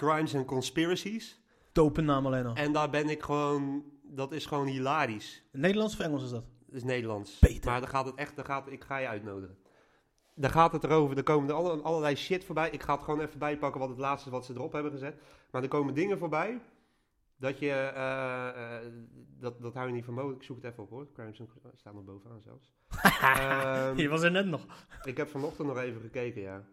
[0.01, 1.39] Crimes and Conspiracies.
[1.71, 2.55] Dope naam alleen al.
[2.55, 5.43] En daar ben ik gewoon, dat is gewoon hilarisch.
[5.51, 6.43] Nederlands of Engels is dat?
[6.65, 7.39] Dat is Nederlands.
[7.39, 7.71] Beter.
[7.71, 9.57] Maar dan gaat het echt, dan gaat, ik ga je uitnodigen.
[10.35, 12.69] Daar gaat het erover, er komen er alle- allerlei shit voorbij.
[12.69, 15.15] Ik ga het gewoon even bijpakken wat het laatste is wat ze erop hebben gezet.
[15.51, 16.59] Maar er komen dingen voorbij
[17.37, 18.85] dat je, eh, eh,
[19.39, 20.39] dat, dat hou je niet van mogelijk.
[20.39, 21.07] Ik zoek het even op hoor.
[21.13, 21.41] Crimes
[21.75, 22.73] staat nog bovenaan zelfs.
[23.21, 24.65] Ehm, Je was er net nog.
[25.03, 26.63] ik heb vanochtend nog even gekeken, ja.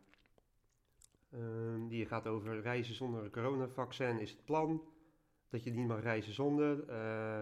[1.32, 4.82] Ehm, die gaat over reizen zonder een coronavaccin is het plan.
[5.50, 6.88] Dat je niet mag reizen zonder.
[6.88, 7.38] eh,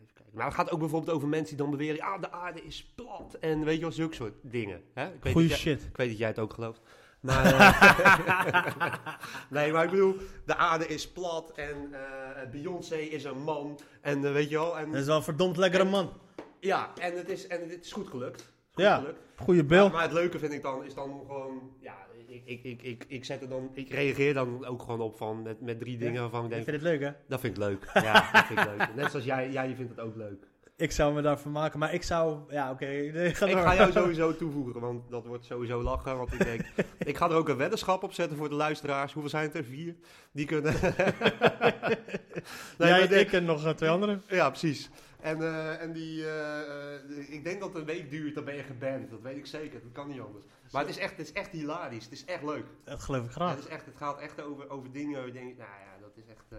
[0.00, 0.32] even kijken.
[0.34, 1.96] Maar het gaat ook bijvoorbeeld over mensen die dan beweren...
[1.96, 3.34] Ja, de aarde is plat.
[3.40, 4.82] En weet je wel, zulke soort dingen.
[4.94, 5.06] Hè?
[5.12, 5.86] Ik, weet Goeie dat jij, shit.
[5.88, 6.80] ik weet dat jij het ook gelooft.
[7.20, 8.94] Maar, eh,
[9.50, 10.16] nee, maar ik bedoel,
[10.46, 13.78] de aarde is plat en eh, Beyoncé is een man.
[14.00, 16.12] En weet je wel, en, Dat is wel een verdomd lekkere man.
[16.60, 18.52] ja, en het is, en het is goed gelukt.
[18.72, 18.96] Goed Ja.
[19.36, 19.66] gelukt.
[19.68, 19.82] Bil.
[19.82, 21.96] Maar, maar het leuke vind ik dan, is dan gewoon, ja,
[22.34, 25.42] ik, ik, ik, ik, ik zet er dan, ik reageer dan ook gewoon op van,
[25.42, 27.10] met, met drie dingen waarvan ik Ik denk, vind het leuk, hè?
[27.28, 27.90] dat vind ik leuk.
[28.04, 28.94] Ja, dat vind ik leuk.
[28.94, 30.46] Net zoals jij, jij vindt het ook leuk.
[30.76, 32.38] Ik zou me daarvan maken, maar ik zou...
[32.52, 32.86] Ja, oké.
[33.30, 33.48] Ik door.
[33.48, 36.16] ga jou sowieso toevoegen, want dat wordt sowieso lachen.
[36.16, 36.60] Want ik denk,
[37.10, 39.12] ik ga er ook een weddenschap op zetten voor de luisteraars.
[39.12, 39.64] Hoeveel zijn het er?
[39.64, 39.94] Vier?
[40.32, 40.74] Die kunnen...
[42.78, 44.22] Nee, Jij, ik en nog twee anderen.
[44.28, 44.90] Ja, precies.
[45.24, 48.54] En, eh, en die, eh, eh, ik denk dat het een week duurt, dan ben
[48.54, 49.10] je geband.
[49.10, 50.44] Dat weet ik zeker, dat kan niet anders.
[50.72, 52.64] Maar het is echt, het is echt hilarisch, het is echt leuk.
[52.84, 53.50] Dat geloof ik Ja, graag.
[53.54, 56.16] het, is echt, het gaat echt over, over dingen waar je denkt, nou ja, dat
[56.16, 56.44] is echt...
[56.48, 56.58] eh,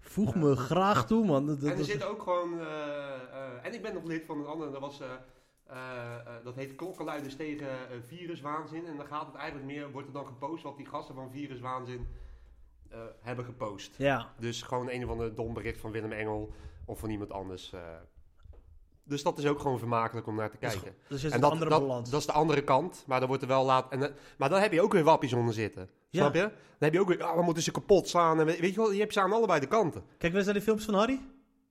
[0.00, 1.46] Voeg me graag toe, man.
[1.46, 2.60] Dat, dat- en er dat- zit ook gewoon...
[2.60, 5.00] eh, eh, en ik ben nog lid van een andere, dat was...
[5.00, 5.06] eh,
[5.66, 7.68] eh, eh, dat heet Klokkenluiders tegen
[8.06, 8.86] viruswaanzin.
[8.86, 12.08] En dan gaat het eigenlijk meer, wordt er dan gepost wat die gasten van viruswaanzin
[12.90, 13.94] eh, hebben gepost.
[13.96, 14.32] Ja.
[14.38, 16.52] Dus gewoon een of ander dom bericht van Willem Engel
[16.84, 17.72] of van iemand anders.
[17.72, 17.80] eh.
[19.04, 20.94] Dus dat is ook gewoon vermakelijk om naar te Dus, kijken.
[21.08, 22.10] dus is En dat, andere dat, balans.
[22.10, 23.92] dat is de andere kant, maar dan wordt er wel laat.
[23.92, 25.88] En, eh, maar dan heb je ook weer wappies onder zitten.
[26.10, 26.20] Ja.
[26.20, 26.40] Snap je?
[26.40, 28.40] Dan heb je ook weer, ah, we moeten ze kapot slaan.
[28.40, 30.02] En weet, je wel, je hebt ze aan allebei de kanten.
[30.18, 31.20] Kijk, we zijn die filmpjes van Harry.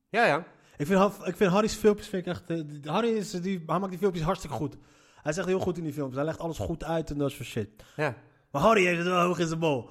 [0.10, 0.46] Ja, ja.
[0.78, 2.50] Ik vind, ik vind Harry's filmpjes vind ik echt...
[2.50, 4.76] eh, Harry is, die, hij maakt die filmpjes hartstikke goed.
[5.16, 6.18] Hij zegt heel goed in die filmpjes.
[6.18, 7.70] Hij legt alles goed uit en dat soort shit.
[7.96, 8.16] ja.
[8.52, 9.90] Maar Harry heeft het wel hoog in zijn bol.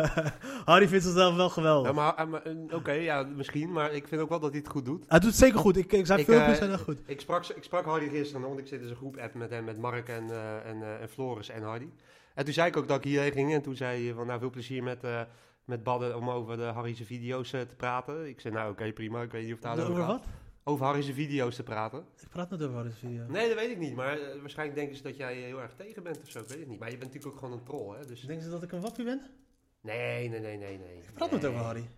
[0.64, 1.90] Harry vindt zichzelf wel geweldig.
[1.90, 3.72] Ja, maar, eh, maar, oké, ja, misschien.
[3.72, 5.04] Maar ik vind ook wel dat hij het goed doet.
[5.08, 5.76] Hij doet het zeker goed.
[5.76, 7.02] Ik, ik, Ik, filmpjes eh, zijn echt goed.
[7.06, 9.64] Ik sprak, ik sprak Hardy gisteren, want ik zit in een groep app met hem,
[9.64, 11.88] met Mark en, eh, en, eh, en Floris en Hardy.
[12.34, 14.38] En toen zei ik ook dat ik hierheen ging en toen zei hij van nou
[14.38, 15.02] veel plezier met,
[15.64, 18.28] met Badden om over de Harry's video's te praten.
[18.28, 20.24] Ik zei nou oké prima, ik weet niet of het daar Over wat?
[20.64, 22.04] Over Harry's video's te praten.
[22.20, 23.26] Ik praat net over Harry's video.
[23.28, 26.02] Nee, dat weet ik niet, maar eh, waarschijnlijk denken ze dat jij heel erg tegen
[26.02, 26.78] bent of zo, ik weet het niet.
[26.78, 28.04] Maar je bent natuurlijk ook gewoon een troll, hè.
[28.06, 28.20] Dus...
[28.20, 29.22] Denken ze dat ik een wappie ben?
[29.80, 30.96] Nee, nee, nee, nee, nee.
[30.96, 31.40] Ik praat nee.
[31.40, 31.88] net over Harry.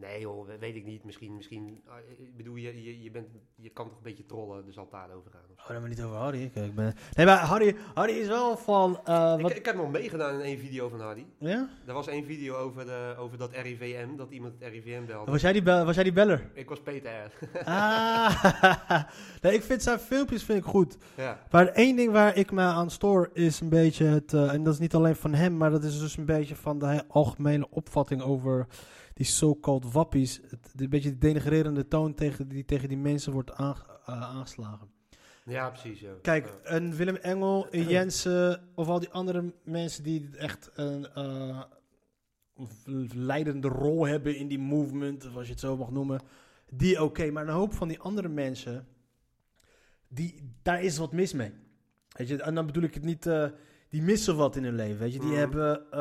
[0.00, 1.04] Nee joh, we- weet ik niet.
[1.04, 4.64] Misschien, misschien, ah, ik bedoel, je, je, je, bent, je kan toch een beetje trollen,
[4.64, 5.40] dus zal het daarover gaan.
[5.58, 6.50] Oh, dan maar niet over Harry.
[6.54, 6.94] Kijk, ik ben...
[7.12, 9.00] Nee, maar Harry, Harry is wel van...
[9.04, 9.50] eh, Ik, wat...
[9.56, 11.24] ik heb nog meegedaan in één video van Hardy.
[11.38, 11.68] Ja?
[11.86, 15.30] Er was één video over, de, over dat RIVM, dat iemand het RIVM belde.
[15.30, 16.50] Was jij die, was jij die beller?
[16.54, 17.32] Ik was Peter.
[17.64, 18.44] Ah,
[19.42, 20.96] nee, ik vind zijn filmpjes vind ik goed.
[21.16, 21.38] ja.
[21.50, 24.72] Maar één ding waar ik me aan stoor is een beetje het, eh, en dat
[24.74, 28.22] is niet alleen van hem, maar dat is dus een beetje van de algemene opvatting
[28.22, 28.66] over
[29.20, 30.40] die so-called wappies.
[30.48, 34.88] Het, een beetje de denigrerende toon tegen die tegen die mensen wordt aange- eh, aangeslagen.
[35.44, 36.00] ja, precies.
[36.00, 36.12] Ja.
[36.22, 36.70] Kijk, Ja.
[36.76, 41.62] een Willem Engel, een Jensen of al die andere mensen die echt een eh,
[43.14, 46.20] leidende rol hebben in die movement, of als je het zo mag noemen,
[46.70, 47.30] die oké.
[47.30, 48.86] Maar een hoop van die andere mensen,
[50.08, 51.52] die, daar is wat mis mee.
[52.08, 53.46] Weet je, en dan bedoel ik het niet, eh,
[53.88, 54.98] die missen wat in hun leven.
[54.98, 55.38] Weet je, die Mhm.
[55.38, 55.92] hebben.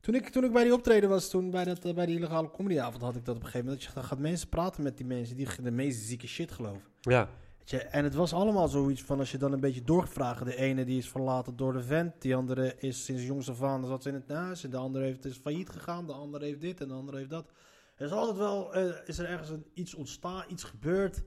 [0.00, 2.50] Toen, ik, toen ik bij die optreden was, toen bij, dat, eh, bij die illegale
[2.50, 3.84] comedyavond, had ik dat op een gegeven moment.
[3.84, 6.82] Dat je dan gaat mensen praten met die mensen die de meest zieke shit geloven.
[7.00, 7.28] ja.
[7.58, 10.44] Weet je, en het was allemaal zoiets van als je dan een beetje doorvraagt.
[10.44, 12.22] De ene die is verlaten door de vent.
[12.22, 14.64] Die andere is sinds jongs af aan zat ze in het huis.
[14.64, 16.06] En de andere heeft, is failliet gegaan.
[16.06, 17.50] De andere heeft dit en de andere heeft dat.
[17.96, 21.22] Er is altijd wel, eh, is er ergens een, iets ontstaan, iets gebeurd.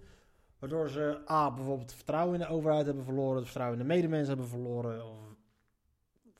[0.60, 3.36] Waardoor ze A, bijvoorbeeld het vertrouwen in de overheid hebben verloren.
[3.36, 5.06] Het vertrouwen in de medemens hebben verloren.
[5.06, 5.33] Of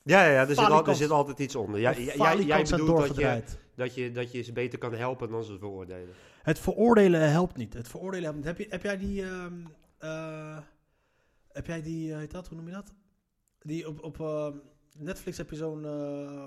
[0.06, 1.80] Ja, ja, ja er, zit al, er zit altijd iets onder.
[1.80, 3.42] Ja, jij, jij, bedoelt dat je,
[3.74, 6.14] dat, je, dat je ze beter kan helpen dan ze veroordelen.
[6.42, 7.74] Het veroordelen helpt niet.
[7.74, 8.46] Het veroordelen helpt niet.
[8.46, 9.22] Heb, je, heb jij die...
[9.22, 9.52] ehm,
[9.98, 10.58] eh,
[11.52, 12.12] heb jij die...
[12.12, 12.48] eh, heet dat?
[12.48, 12.92] Hoe noem je dat?
[13.62, 14.52] Die op, op ehm,
[14.98, 16.44] Netflix heb je zo'n eh,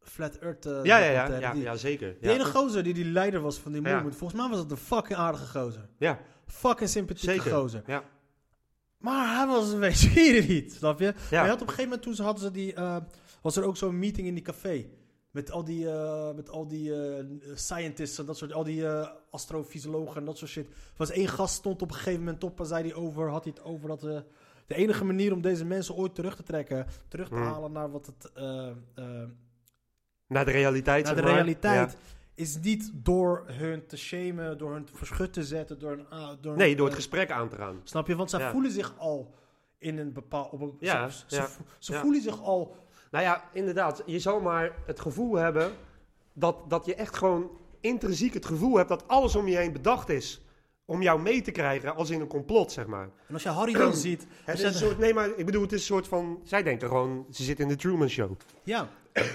[0.00, 0.64] Flat Earth...
[0.64, 2.16] Ja, ja, ja, ja, Die, ja zeker.
[2.20, 3.90] Ja, ene gozer die die leider was van die Ja.
[3.92, 4.16] movement.
[4.16, 5.88] Volgens mij was het een fucking aardige gozer.
[5.98, 7.52] ja Fucking sympathieke zeker.
[7.58, 7.82] gozer.
[7.86, 8.04] Ja.
[8.98, 11.04] Maar hij was een beetje irritant, snap je?
[11.04, 11.12] Ja.
[11.30, 12.96] Maar je had op een gegeven moment toen ze hadden ze die, eh,
[13.42, 14.86] was er ook zo'n meeting in die café.
[15.30, 17.24] Met al die, eh, met al die eh,
[17.54, 20.66] scientists en dat soort, al die eh, astrofysiologen en dat soort shit.
[20.66, 23.44] Er was één gast stond op een gegeven moment op en zei hij over, had
[23.44, 27.28] hij het over dat de enige manier om deze mensen ooit terug te trekken, terug
[27.28, 27.44] te Hmm.
[27.44, 28.30] halen naar wat het,
[30.28, 31.32] Naar de realiteit, naar de maar.
[31.32, 31.92] realiteit.
[31.92, 31.98] Ja.
[32.36, 36.08] Is niet door hun te shamen, door hun te verschut te zetten, door een...
[36.10, 37.80] ah, door een, Nee, door het eh, gesprek aan te gaan.
[37.84, 38.16] Snap je?
[38.16, 38.50] Want zij Ja.
[38.50, 39.34] voelen zich al
[39.78, 40.52] in een bepaald...
[40.52, 41.48] Op een, Ja, ze ze, ja,
[41.78, 42.00] ze ja.
[42.00, 42.76] voelen zich al...
[43.10, 44.02] Nou ja, inderdaad.
[44.06, 45.72] Je zal maar het gevoel hebben
[46.32, 47.50] dat, dat je echt gewoon
[47.80, 50.40] intrinsiek het gevoel hebt dat alles om je heen bedacht is
[50.86, 53.08] om jou mee te krijgen als in een complot, zeg maar.
[53.28, 54.26] En als je Harry dan ziet...
[54.44, 56.88] Het is een soort, nee, maar ik bedoel, het is een soort van, zij denken
[56.88, 58.36] gewoon, ze zitten in de Truman Show.
[58.62, 58.88] Ja.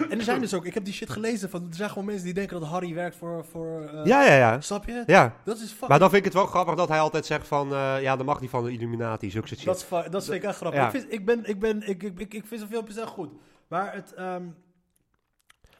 [0.10, 0.65] En er zijn dus ook...
[0.65, 1.68] Ik heb die shit gelezen van...
[1.69, 3.45] Er zijn gewoon mensen die denken dat Harry werkt voor...
[3.45, 4.61] voor eh, Ja, ja, ja.
[4.61, 5.03] Snap je?
[5.06, 5.90] Ja, Dat is fucking...
[5.90, 8.26] maar dan vind ik het wel grappig dat hij altijd zegt van, eh, ja, dat
[8.26, 9.64] mag niet van de Illuminati, zulke shit.
[9.65, 10.80] Dat, is, dat vind ik echt grappig.
[10.80, 10.86] Ja.
[10.86, 13.30] Ik, vind, ik, ben, ik, ben, ik, ik, ik, ik vind zijn filmpjes echt goed.
[13.68, 14.14] Maar het...
[14.14, 14.44] ehm,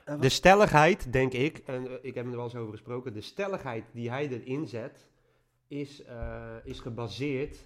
[0.06, 3.22] eh, De stelligheid, denk ik, en ik heb hem er wel eens over gesproken, de
[3.22, 5.10] stelligheid die hij erin zet,
[5.72, 7.58] is, eh, is gebaseerd,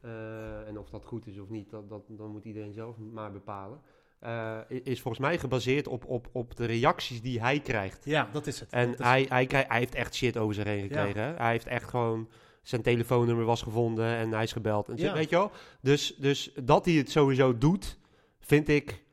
[0.00, 3.32] eh, en of dat goed is of niet, dat, dat, dan moet iedereen zelf maar
[3.32, 3.80] bepalen,
[4.18, 8.04] eh, is volgens mij gebaseerd op, op, op de reacties die hij krijgt.
[8.04, 8.70] ja, dat is het.
[8.70, 11.36] En is hij, hij, krijgt- hij heeft echt shit over zich heen gekregen.
[11.36, 12.28] Hij heeft echt gewoon,
[12.62, 14.88] zijn telefoonnummer was gevonden en hij is gebeld.
[14.88, 14.96] En.
[15.14, 15.50] Weet je wel?
[15.80, 17.98] Dus, dus dat hij het sowieso doet,
[18.40, 19.04] vind ik...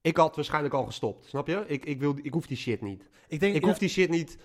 [0.00, 1.64] Ik had waarschijnlijk al gestopt, snap je?
[1.66, 3.08] Ik, ik, wil, ik hoef die shit niet.
[3.28, 3.54] Ik denk...
[3.54, 4.38] Ik ja, hoef die shit niet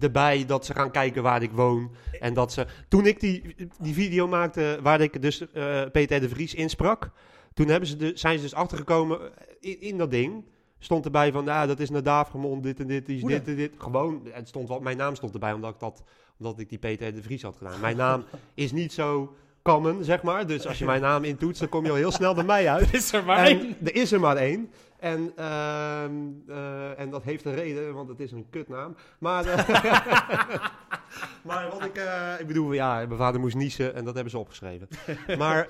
[0.00, 1.90] erbij dat ze gaan kijken waar ik woon.
[2.20, 2.66] En dat ze...
[2.88, 7.10] Toen ik die, die video maakte waar ik dus eh, Peter de Vries insprak...
[7.54, 10.44] Toen hebben ze de, zijn ze dus achtergekomen eh, in, in dat ding...
[10.78, 13.72] Stond erbij van, ja, dat is Nadaaf Gemond, dit en dit, is dit en dit.
[13.78, 16.02] Gewoon, het stond wel, mijn naam stond erbij omdat ik, dat,
[16.38, 17.80] omdat ik die Peter de Vries had gedaan.
[17.80, 20.46] Mijn naam is niet zo kammen, zeg maar.
[20.46, 22.92] Dus als je mijn naam intoetst, dan kom je al heel snel bij mij uit.
[22.94, 23.76] Is er maar één.
[23.84, 24.70] er is er maar één.
[24.98, 26.12] En, ehm,
[26.48, 28.96] eh, en dat heeft een reden, want het is een kutnaam.
[29.18, 29.68] Maar, eh,
[31.48, 34.38] maar wat ik, eh, ik bedoel, ja, mijn vader moest niezen en dat hebben ze
[34.38, 34.88] opgeschreven.
[35.38, 35.68] maar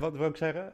[0.00, 0.72] wat wil ik zeggen?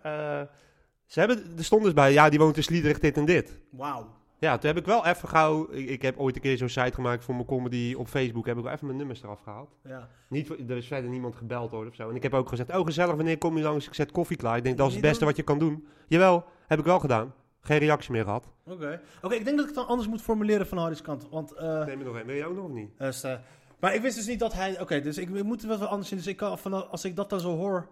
[1.06, 3.60] Ze hebben, er stond dus bij, ja, die woont in Sliedrecht, dit en dit.
[3.70, 4.22] Wauw.
[4.38, 6.94] Ja, toen heb ik wel even gauw, ik, ik heb ooit een keer zo'n site
[6.94, 9.76] gemaakt voor mijn comedy op Facebook, heb ik wel even mijn nummers eraf gehaald.
[9.84, 10.08] Ja.
[10.28, 12.08] Niet, er is verder niemand gebeld hoor of zo.
[12.08, 13.86] En ik heb ook gezegd, oh gezellig, wanneer kom je langs?
[13.86, 14.56] Ik zet koffie klaar.
[14.56, 15.86] Ik denk, dat is het beste wat je kan doen.
[16.06, 17.34] Jawel, heb ik wel gedaan.
[17.66, 18.48] Geen reactie meer gehad.
[18.66, 19.00] Oké.
[19.22, 21.28] Oké, ik denk dat ik het dan anders moet formuleren van Harry's kant.
[21.30, 22.26] Want, eh Neem er nog een.
[22.26, 22.90] Wil je ook nog of niet?
[22.98, 23.42] eh, sta-
[23.80, 24.80] maar ik wist dus niet dat hij...
[24.80, 26.18] Oké, dus ik, ik moet het wel wat anders zien.
[26.18, 27.88] Dus ik kan, van, als ik dat dan zo hoor,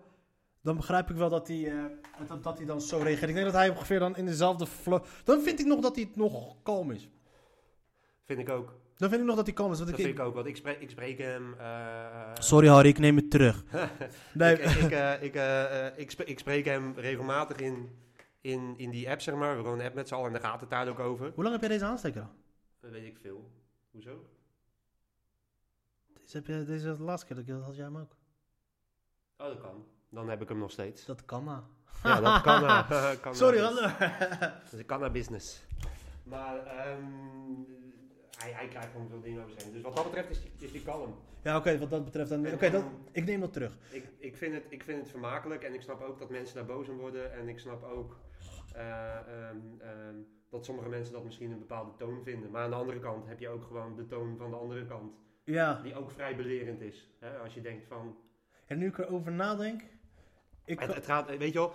[0.62, 1.74] dan begrijp ik wel dat hij, eh,
[2.26, 3.28] dat, dat hij dan zo reageert.
[3.28, 5.02] Ik denk dat hij ongeveer dan in dezelfde flow...
[5.24, 7.08] Dan vind ik nog dat hij nog kalm is.
[8.26, 8.74] Vind ik ook.
[8.96, 9.78] Dan vind ik nog dat hij kalm is.
[9.78, 10.34] Want Dat ik, vind ik ook.
[10.34, 11.54] Want ik spreek, ik spreek hem...
[11.58, 11.66] eh,
[12.34, 13.64] Sorry Harry, ik neem het terug.
[14.34, 15.34] nee, ik, ik, eh, ik,
[15.96, 17.88] ik, spreek, ik spreek hem regelmatig in,
[18.42, 19.48] in, in die app, zeg maar.
[19.48, 21.32] We hebben een app met z'n allen en daar gaat het daar ook over.
[21.34, 22.34] Hoe lang heb jij deze aansteker al?
[22.80, 23.50] Dat weet ik veel.
[23.90, 24.24] Hoezo?
[26.12, 28.16] Deze, heb je, deze is de laatste keer dat ik dat had jij hem ook.
[29.36, 29.86] Oh, dat kan.
[30.08, 31.04] Dan heb ik hem nog steeds.
[31.04, 31.62] Dat kan maar.
[32.02, 32.60] Ja, dat kan.
[33.20, 33.58] kan Sorry.
[34.70, 35.62] Dus ik kan naar business.
[36.22, 37.02] Maar ehm,
[38.42, 39.72] hij, hij krijgt gewoon veel dingen over zijn.
[39.72, 41.14] Dus wat dat betreft is die, is die kalm.
[41.42, 42.52] ja, oké, wat dat betreft dan...
[42.52, 43.78] Oké, dat, ik neem dat terug.
[43.90, 46.66] Ik, ik, vind het, ik vind het vermakelijk en ik snap ook dat mensen daar
[46.66, 47.32] boos om worden.
[47.32, 48.16] En ik snap ook
[48.74, 50.16] eh, ehm, ehm,
[50.48, 52.50] dat sommige mensen dat misschien een bepaalde toon vinden.
[52.50, 55.12] Maar aan de andere kant heb je ook gewoon de toon van de andere kant.
[55.44, 55.80] Ja.
[55.82, 57.10] Die ook vrij belerend is.
[57.18, 57.38] Hè?
[57.38, 58.16] Als je denkt van...
[58.66, 59.82] En nu ik erover nadenk...
[60.64, 61.72] Ik Het, het gaat, weet je wel,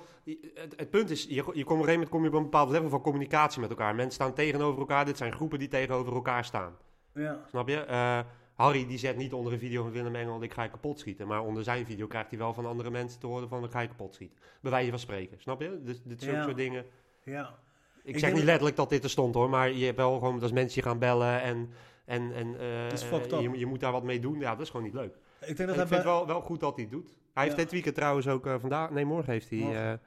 [0.54, 2.44] het, het punt is, je, je komt op een gegeven moment kom je op een
[2.44, 3.96] bepaald level van communicatie met elkaar.
[3.96, 6.78] Mensen staan tegenover elkaar, dit zijn groepen die tegenover elkaar staan.
[7.14, 7.40] ja.
[7.50, 7.80] Snap je?
[7.80, 8.20] Eh,
[8.54, 11.28] Harry die zet niet onder een video van Willem Engel, ik ga je kapot schieten.
[11.28, 13.80] Maar onder zijn video krijgt hij wel van andere mensen te horen van, ik ga
[13.80, 14.38] je kapot schieten.
[14.62, 15.80] Bij wijze van spreken, snap je?
[15.84, 16.44] Dus dit soort, Ja.
[16.44, 16.86] soort dingen.
[17.24, 17.56] Ja.
[18.04, 20.42] Ik, Ik zeg niet letterlijk dat dit er stond hoor, maar je hebt wel gewoon,
[20.42, 21.70] als mensen je gaan bellen en,
[22.06, 23.40] en, en eh, Dat is fucked up.
[23.42, 24.40] je, je moet daar wat mee doen.
[24.40, 25.16] Ja, dat is gewoon niet leuk.
[25.40, 26.04] Ik denk En dat ik vind bij...
[26.04, 27.10] wel, wel goed dat hij het doet.
[27.38, 29.98] Hij heeft dit weekend trouwens ook eh, vandaag, nee morgen heeft hij eh,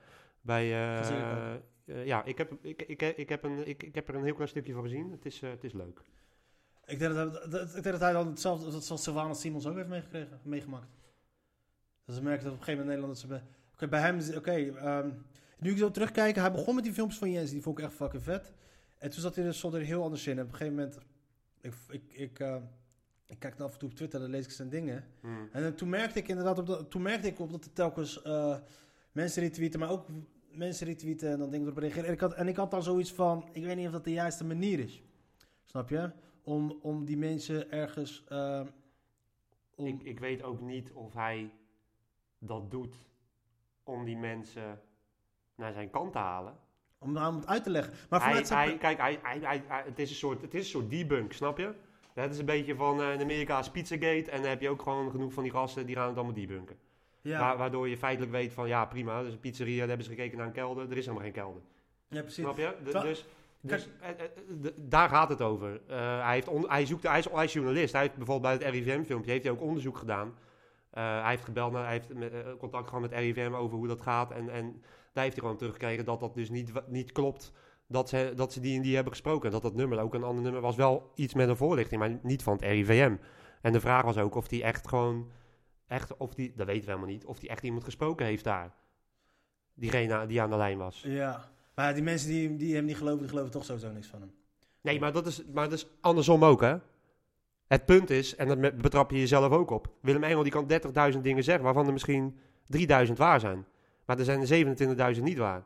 [0.41, 0.65] bij...
[0.65, 4.35] eh, ja, ik heb, ik, ik, ik, heb een, ik, ik heb er een heel
[4.35, 5.11] klein stukje van gezien.
[5.11, 6.01] Het is, het is leuk.
[6.87, 9.67] Ik denk dat, hij- dat, ik denk dat hij dan hetzelfde, dat zoals Sylvana Simons
[9.67, 10.89] ook heeft meegekregen, meegemaakt.
[12.05, 13.13] Dat ze merken dat op een gegeven moment Nederland...
[13.13, 14.37] dat ze bij- Oké, bij hem.
[14.37, 15.11] Oké, ehm,
[15.59, 17.95] nu ik zo terugkijk, hij begon met die filmpjes van Jens, die vond ik echt
[17.95, 18.53] fucking vet.
[18.99, 20.39] En toen zat hij er, stond er heel anders in.
[20.39, 20.99] En op een gegeven moment...
[21.61, 22.57] Ik, ik, ik, eh,
[23.31, 25.05] ik kijk dan af en toe op Twitter, dan lees ik zijn dingen.
[25.21, 25.49] Hmm.
[25.53, 28.23] En dan toen merkte ik inderdaad op dat, toen merkte ik op dat er telkens
[28.23, 28.57] eh,
[29.13, 30.07] mensen retweeten, maar ook
[30.51, 32.07] mensen retweeten en dan dingen erop reageren.
[32.07, 34.13] En ik, had, en ik had dan zoiets van, ik weet niet of dat de
[34.13, 35.03] juiste manier is.
[35.65, 36.11] Snap je?
[36.43, 38.25] Om, om die mensen ergens...
[38.29, 38.63] eh,
[39.75, 41.51] om, Ik, ik weet ook niet of hij
[42.39, 42.95] dat doet
[43.83, 44.81] om die mensen
[45.55, 46.55] naar zijn kant te halen.
[46.99, 47.95] om hem het uit te leggen.
[48.09, 48.69] Maar hij, vanuit zijn...
[48.69, 51.33] hij, kijk, hij, hij, hij, hij- het, is een soort, het is een soort debunk,
[51.33, 51.75] snap je?
[52.15, 54.83] Het is een beetje van eh, in Amerika is Pizzagate en dan heb je ook
[54.83, 56.77] gewoon genoeg van die gasten die gaan het allemaal debunken.
[57.21, 60.11] ja, Wa- waardoor je feitelijk weet van ja prima, dus een pizzeria, daar hebben ze
[60.13, 61.63] gekeken naar een kelder, er is helemaal geen kelder.
[62.09, 62.43] ja, precies.
[62.45, 62.75] Snap je?
[62.85, 63.27] D- dus
[63.63, 65.81] dus eh, eh, daar gaat het over.
[65.87, 67.93] Hij, heeft hij, zoekt, hij, is, hij is journalist.
[67.93, 70.35] Hij heeft bijvoorbeeld bij het RIVM-filmpje heeft hij ook onderzoek gedaan.
[70.91, 74.31] Hij heeft gebeld, naar, hij heeft met, contact gehad met RIVM over hoe dat gaat.
[74.31, 74.83] En, en
[75.13, 77.53] daar heeft hij gewoon teruggekregen dat dat dus niet, niet klopt.
[77.91, 79.51] Dat ze, dat ze die en die hebben gesproken.
[79.51, 82.43] Dat dat nummer, ook een ander nummer, was wel iets met een voorlichting, maar niet
[82.43, 83.17] van het RIVM.
[83.61, 85.31] En de vraag was ook of die echt gewoon,
[85.87, 88.75] echt, of die, dat weten we helemaal niet, of die echt iemand gesproken heeft daar.
[89.75, 91.03] Diegene die aan de lijn was.
[91.07, 91.51] Ja.
[91.75, 94.33] Maar die mensen die, die hem niet geloven, die geloven toch sowieso niks van hem.
[94.81, 96.77] Nee, maar dat is, maar dat is andersom ook, hè?
[97.67, 99.93] Het punt is, en dat betrap je jezelf ook op.
[100.01, 102.39] Willem Engel die kan 30.000 dingen zeggen, waarvan er misschien
[103.07, 103.67] 3.000 waar zijn.
[104.05, 105.65] Maar er zijn er 27.000 niet waar.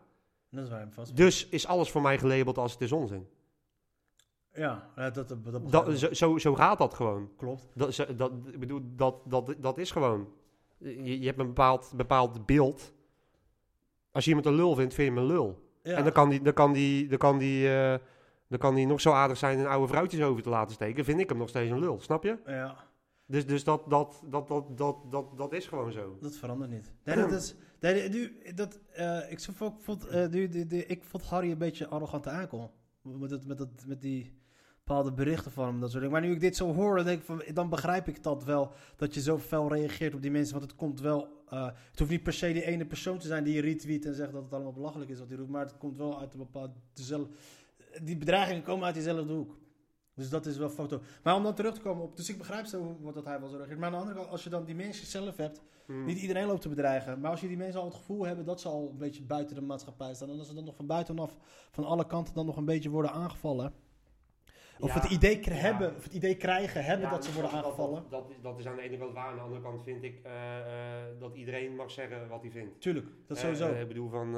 [0.55, 1.17] Dat is waar hem vast.
[1.17, 3.27] Dus is alles voor mij gelabeld als het is onzin.
[4.53, 5.15] Ja, dat,
[5.71, 7.31] dat, zo, zo, zo gaat dat gewoon.
[7.37, 7.69] klopt.
[7.75, 10.29] Dat, zo- dat, ik bedoel, dat, dat, dat is gewoon.
[10.79, 12.93] Je, je hebt een bepaald, bepaald beeld.
[14.13, 15.63] Als je iemand een lul vindt, vind je hem een lul.
[15.83, 15.97] Ja.
[15.97, 17.99] En dan kan die, dan kan die, dan kan die, eh,
[18.49, 21.05] dan kan die nog zo aardig zijn een oude vrouwtjes over te laten steken.
[21.05, 22.39] Vind ik hem nog steeds een lul, snap je?
[22.47, 22.84] ja.
[23.27, 26.17] Dus, dus dat, dat, dat, dat, dat, dat, dat is gewoon zo.
[26.21, 26.93] Dat verandert niet.
[28.11, 29.41] Nu, dat, eh, ik,
[30.11, 32.71] eh, ik vond Harry een beetje arrogant aankomen.
[33.03, 34.39] Met, met, dat, met die
[34.85, 35.81] bepaalde berichten van hem.
[35.81, 36.19] Dat soort dingen.
[36.21, 38.73] Maar nu ik dit zo hoor, dan, denk ik van, dan begrijp ik dat wel.
[38.97, 40.55] Dat je zo fel reageert op die mensen.
[40.59, 41.43] Want het komt wel.
[41.49, 44.15] eh, het hoeft niet per se die ene persoon te zijn die je retweet en
[44.15, 45.49] zegt dat het allemaal belachelijk is wat hij doet.
[45.49, 46.73] Maar het komt wel uit een bepaalde.
[48.03, 49.57] Die bedreigingen komen uit diezelfde hoek.
[50.15, 51.01] Dus dat is wel foto.
[51.23, 52.17] Maar om dan terug te komen op...
[52.17, 53.79] Dus ik begrijp zo wat dat hij wel zo reageert.
[53.79, 55.63] Maar aan de andere kant, als je dan die mensen zelf hebt...
[55.87, 56.05] Hmm.
[56.05, 57.21] Niet iedereen loopt te bedreigen.
[57.21, 59.55] Maar als je die mensen al het gevoel hebben dat ze al een beetje buiten
[59.55, 60.31] de maatschappij staan.
[60.31, 61.37] En als ze dan nog van buitenaf,
[61.71, 63.73] van alle kanten dan nog een beetje worden aangevallen.
[64.79, 65.51] Of Ja, het idee ja.
[65.53, 68.03] hebben, of het idee krijgen hebben Ja, dat ze worden dat- aangevallen.
[68.03, 69.29] Dat, dat, is, dat is aan de ene kant waar.
[69.29, 72.81] Aan de andere kant vind ik eh, eh, dat iedereen mag zeggen wat hij vindt.
[72.81, 73.73] Tuurlijk, dat Eh, sowieso.
[73.73, 74.29] ik bedoel van...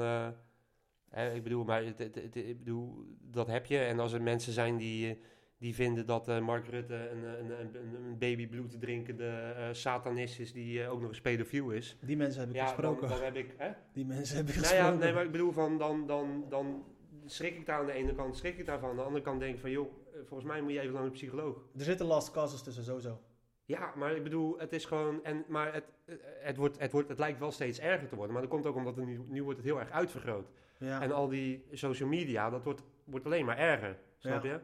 [1.33, 3.77] ik bedoel, maar het, het- het- ik bedoel, dat heb je.
[3.77, 5.19] En als er mensen zijn die,
[5.59, 10.39] die vinden dat eh, Mark Rutte een, een, een, een, een babybloed drinkende eh, satanist
[10.39, 11.97] is die eh, ook nog eens pedofiel is.
[12.01, 13.07] die mensen heb ik Ja, dan, gesproken.
[13.09, 13.53] dan heb ik...
[13.57, 13.71] Hè?
[13.93, 14.93] Die mensen heb ik Nou gesproken.
[14.93, 16.85] ja, nee, maar ik bedoel van, dan, dan, dan
[17.25, 18.89] schrik ik daar aan de ene kant, schrik ik daarvan.
[18.89, 21.03] Aan de andere kant denk ik van, joh, eh, volgens mij moet je even naar
[21.03, 21.55] een psycholoog.
[21.77, 23.21] Er zitten last causes tussen, sowieso.
[23.65, 27.09] Ja, maar ik bedoel, het is gewoon, en, maar het, eh, het, wordt, het, wordt,
[27.09, 28.33] het lijkt wel steeds erger te worden.
[28.33, 30.49] Maar dat komt ook omdat het nu, nu wordt het heel erg uitvergroot.
[30.79, 31.01] Ja.
[31.01, 34.49] En al die social media, dat wordt, wordt alleen maar erger, snap Ja.
[34.51, 34.59] je?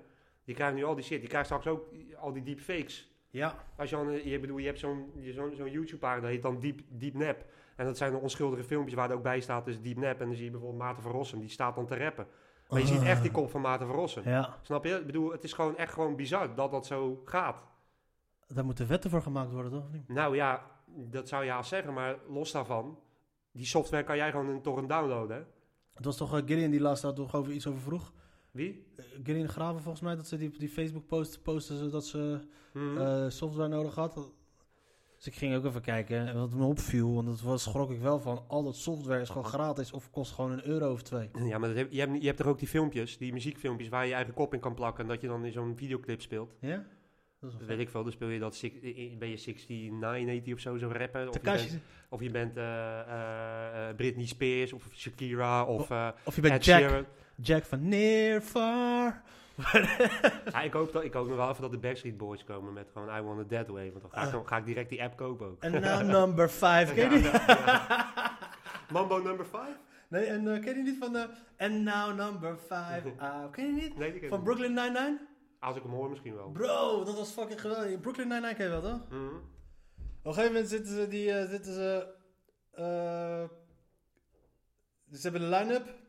[0.46, 1.88] Die krijgen nu al die shit, die krijgen straks ook
[2.20, 3.12] al die deepfakes.
[3.30, 3.56] ja.
[3.78, 6.60] Als je, dan, eh, je, bedoel, je hebt zo'n zo'n zo'n YouTube-pagina, dat heet dan
[6.60, 7.46] Deep, Deep Nap.
[7.76, 10.20] En dat zijn de onschuldige filmpjes waar er ook bij staat, dus Deep Nap.
[10.20, 12.28] En dan zie je bijvoorbeeld Maarten van Rossum, die staat dan te rappen.
[12.70, 14.24] Maar je ziet echt die kop van Maarten van Rossum.
[14.26, 14.96] Ja, Snap je?
[15.00, 17.64] Ik bedoel, het is gewoon echt gewoon bizar dat dat zo gaat.
[18.48, 19.86] daar moeten wetten voor gemaakt worden, toch?
[20.08, 23.00] Nou ja, dat zou je haast zeggen, maar los daarvan,
[23.52, 25.38] die software kan jij gewoon in torrent downloaden.
[25.38, 25.44] Hè?
[25.94, 28.14] Het was toch uh, Gideon die laatst daar toch over iets over vroeg?
[28.54, 28.86] Wie?
[29.00, 32.40] Uh, Gideon Graven volgens mij, dat ze die, die Facebook post posten ze dat ze
[32.74, 32.98] Hmm.
[32.98, 34.32] eh, software nodig had.
[35.18, 38.00] Dus ik ging ook even kijken en wat me opviel, want dat was schrok ik
[38.00, 41.30] wel van, al dat software is gewoon gratis of kost gewoon een euro of twee.
[41.44, 44.04] Ja, maar dat heb, je, hebt, je hebt toch ook die filmpjes, die muziekfilmpjes, waar
[44.04, 46.56] je je eigen kop in kan plakken en dat je dan in zo'n videoclip speelt.
[46.60, 46.86] Ja?
[47.40, 48.60] Dat weet ik veel, dan speel je dat,
[49.20, 51.28] ben je 69, 80 of zo, zo rappen.
[51.28, 56.10] Of je bent, of je bent eh, eh, eh, Britney Spears of Shakira of eh
[56.26, 57.06] Of je bent Ed Jack, Sheeran.
[57.36, 59.22] Jack van Near Far.
[60.52, 62.90] Ja, ik, hoop dat, ik hoop nog wel even dat de Backstreet Boys komen met
[62.94, 63.92] gewoon I Want It That Way.
[63.92, 65.64] Want dan ga ik, dan ga ik direct die app kopen ook.
[65.64, 66.94] En now number 5.
[66.94, 67.32] Ken je die?
[68.92, 69.78] Mambo number 5?
[70.08, 71.30] Nee, en eh, ken je niet van de...
[71.58, 73.04] And now number 5.
[73.18, 73.98] Ah, ken je niet?
[73.98, 74.44] Nee, Van.
[74.44, 75.20] Brooklyn Nine-Nine?
[75.60, 76.50] Als ik hem hoor misschien wel.
[76.52, 78.00] Bro, dat was fucking geweldig.
[78.00, 79.10] Brooklyn Nine-Nine ken je wel, toch?
[79.10, 79.36] Mhm.
[79.96, 82.08] Op een gegeven moment zitten ze, die, eh, zitten ze,
[82.72, 83.44] eh,
[85.12, 86.03] ze hebben een line-up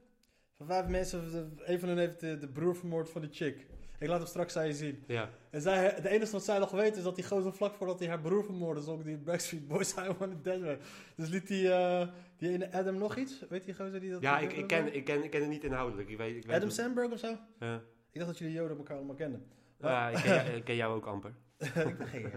[0.66, 1.52] van vijf mensen.
[1.64, 3.66] Een van hen heeft de, de broer vermoord van die chick.
[3.98, 5.04] Ik laat hem straks aan je zien.
[5.06, 5.30] Ja.
[5.50, 8.08] En zij, de enige wat zij nog weet is dat die gozer vlak voordat hij
[8.08, 10.78] haar broer vermoordde, zong die Backstreet Boys I Want It That Way.
[11.16, 13.44] Dus liet die, eh, die ene Adam nog iets?
[13.48, 14.22] Weet die gozer die dat...
[14.22, 16.08] Ja, ik, ik, ken, ik, ken, ik ken het niet inhoudelijk.
[16.08, 17.36] Ik weet, ik weet Adam het- Sandberg of zo?
[17.60, 17.74] Ja.
[18.10, 19.46] Ik dacht dat jullie Joden elkaar allemaal kenden.
[19.80, 21.34] Ja, ik, ken, jou- ik ken jou ook amper.
[21.88, 22.32] ik dacht, geen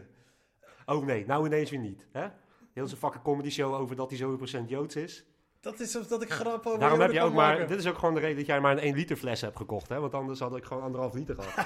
[0.85, 2.07] Oh nee, nou ineens weer niet.
[2.11, 2.27] Hè?
[2.73, 5.25] Heel zijn fucking comedy show over dat hij zoveel procent Joods is.
[5.61, 7.67] Dat is dat ik grap over Daarom heb je ook maar, maken.
[7.67, 9.89] dit is ook gewoon de reden dat jij maar een 1 liter fles hebt gekocht.
[9.89, 9.99] Hè?
[9.99, 11.65] Want anders had ik gewoon anderhalf liter gehad.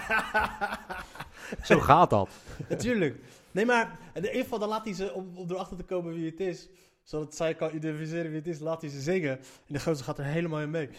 [1.67, 2.29] Zo gaat dat.
[2.69, 3.19] Natuurlijk.
[3.51, 6.29] Nee, maar in ieder geval, dan laat hij ze, om, om erachter te komen wie
[6.29, 6.69] het is,
[7.03, 9.37] zodat zij kan identificeren wie het is, laat hij ze zingen.
[9.37, 10.89] En de gozer gaat er helemaal in mee.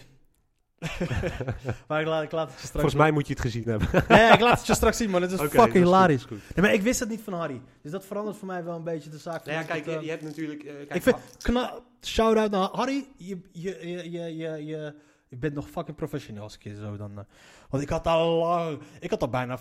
[1.87, 3.87] Maar ik laat, ik laat het je straks Volgens mij moet je het gezien hebben.
[4.07, 5.21] Nee, ik laat het je straks zien, man.
[5.21, 6.15] Het is fucking is hilarisch.
[6.15, 6.55] is goed.
[6.55, 7.61] Nee, maar ik wist het niet van Harry.
[7.81, 9.45] Dus dat verandert voor mij wel een beetje de zaak.
[9.45, 10.63] Nou ja, kijk, dat, je, eh, je hebt natuurlijk...
[10.63, 13.05] eh, kijk, ik vind, kna- shout-out naar Harry.
[13.17, 14.95] Je, je, je, je, je, je,
[15.27, 17.11] je bent nog fucking professioneel als ik je zo dan...
[17.19, 17.23] eh,
[17.69, 18.79] want ik had al lang...
[18.99, 19.57] Ik had al bijna...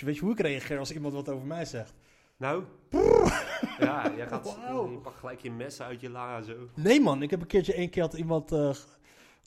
[0.00, 1.94] weet je hoe ik reageer als iemand wat over mij zegt?
[2.38, 2.64] Nou?
[3.78, 4.56] ja, jij gaat...
[4.56, 4.90] Wauw.
[4.90, 6.52] Je pakt gelijk je messen uit je la zo.
[6.74, 8.70] Nee man, ik heb een keertje één keer had iemand, eh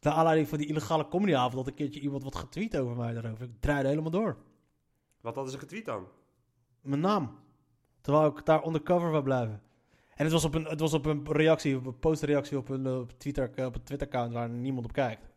[0.03, 3.45] naar aanleiding van die illegale comedyavond, had een keertje iemand wat getweet over mij daarover.
[3.45, 4.37] Ik draaide helemaal door.
[5.21, 6.07] Wat hadden ze getweet dan?
[6.81, 7.37] Mijn naam.
[8.01, 9.61] Terwijl ik daar undercover wou blijven.
[10.15, 12.85] En het was op een, het was op een reactie, op een postreactie op een,
[12.85, 15.27] eh, op Twitter, op een Twitter-account waar niemand op kijkt.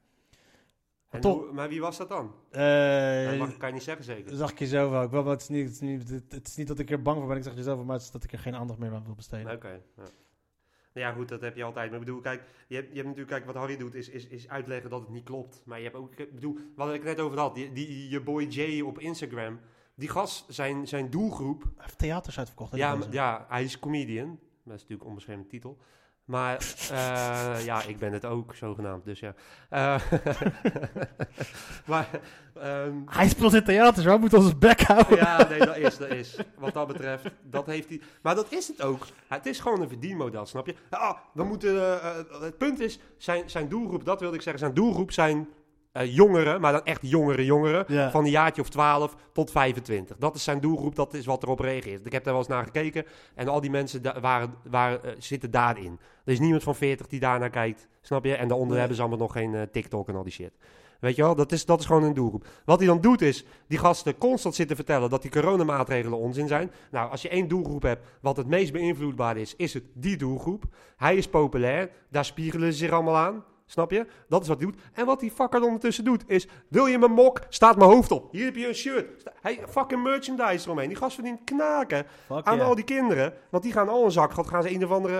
[1.08, 1.38] En Toch?
[1.38, 2.34] hoe- maar wie was dat dan?
[2.50, 4.30] Eh, dat mag, kan je niet zeggen zeker.
[4.30, 5.02] dat zag ik je zelf wel.
[5.02, 7.18] Ik maar het, is niet, het, is niet, het, is niet dat ik er bang
[7.18, 8.94] voor ben, ik zeg je zelf, maar het is dat ik er geen aandacht meer
[8.94, 9.52] aan wil besteden.
[9.52, 9.80] Oké.
[9.96, 10.02] ja.
[10.94, 11.90] Nou ja, goed, dat heb je altijd.
[11.90, 14.26] Maar ik bedoel, kijk, je hebt, je hebt natuurlijk, kijk, wat Harry doet, is, is,
[14.26, 15.62] is uitleggen dat het niet klopt.
[15.64, 18.44] Maar je hebt ook, ik bedoel, wat ik net over had, die, die, je boy
[18.44, 19.60] Jay op Instagram,
[19.94, 22.76] die gast, zijn, zijn doelgroep, Hij heeft theaters uitverkocht.
[22.76, 24.28] ja, ja, hij is comedian.
[24.64, 25.78] Dat is natuurlijk een onbeschermde titel.
[26.24, 29.34] Maar eh, ja, ik ben het ook, zogenaamd, dus ja.
[29.68, 30.00] Eh,
[31.86, 32.08] maar,
[32.54, 35.16] ehm, Hij speelt in theaters, wij moeten ons bek houden.
[35.16, 36.36] ja, nee, dat is, dat is.
[36.58, 38.00] Wat dat betreft, dat heeft hij.
[38.22, 39.06] Maar dat is het ook.
[39.28, 40.74] Het is gewoon een verdienmodel, snap je?
[40.90, 41.70] Ah, we moeten.
[41.76, 45.48] eh, eh, het punt is, zijn, zijn doelgroep, dat wilde ik zeggen, zijn doelgroep zijn
[45.92, 50.16] eh, jongeren, maar dan echt jongere jongeren, van een jaartje of 12 tot 25.
[50.16, 52.06] Dat is zijn doelgroep, dat is wat erop reageert.
[52.06, 53.04] Ik heb daar wel eens naar gekeken
[53.34, 55.98] en al die mensen da- waren, waren, eh, zitten daarin.
[56.24, 58.34] Er is niemand van 40 die daarnaar kijkt, snap je?
[58.34, 58.78] En daaronder Nee.
[58.78, 60.52] hebben ze allemaal nog geen eh, TikTok en al die shit.
[61.00, 62.46] Weet je wel, dat is, dat is gewoon een doelgroep.
[62.64, 66.70] Wat hij dan doet is, die gasten constant zitten vertellen dat die coronamaatregelen onzin zijn.
[66.90, 70.64] Nou, als je één doelgroep hebt wat het meest beïnvloedbaar is, is het die doelgroep.
[70.96, 73.44] Hij is populair, daar spiegelen ze zich allemaal aan.
[73.72, 74.06] Snap je?
[74.28, 74.80] Dat is wat hij doet.
[74.92, 76.48] En wat die fucker ondertussen doet, is...
[76.68, 77.40] Wil je mijn mok?
[77.48, 78.32] Staat mijn hoofd op.
[78.32, 79.22] Hier heb je een shirt.
[79.40, 80.88] Hij fucking merchandise eromheen.
[80.88, 82.68] Die gast verdient knaken Fuck aan yeah.
[82.68, 83.34] al die kinderen.
[83.50, 84.32] Want die gaan al een zak.
[84.46, 85.16] gaan ze een of andere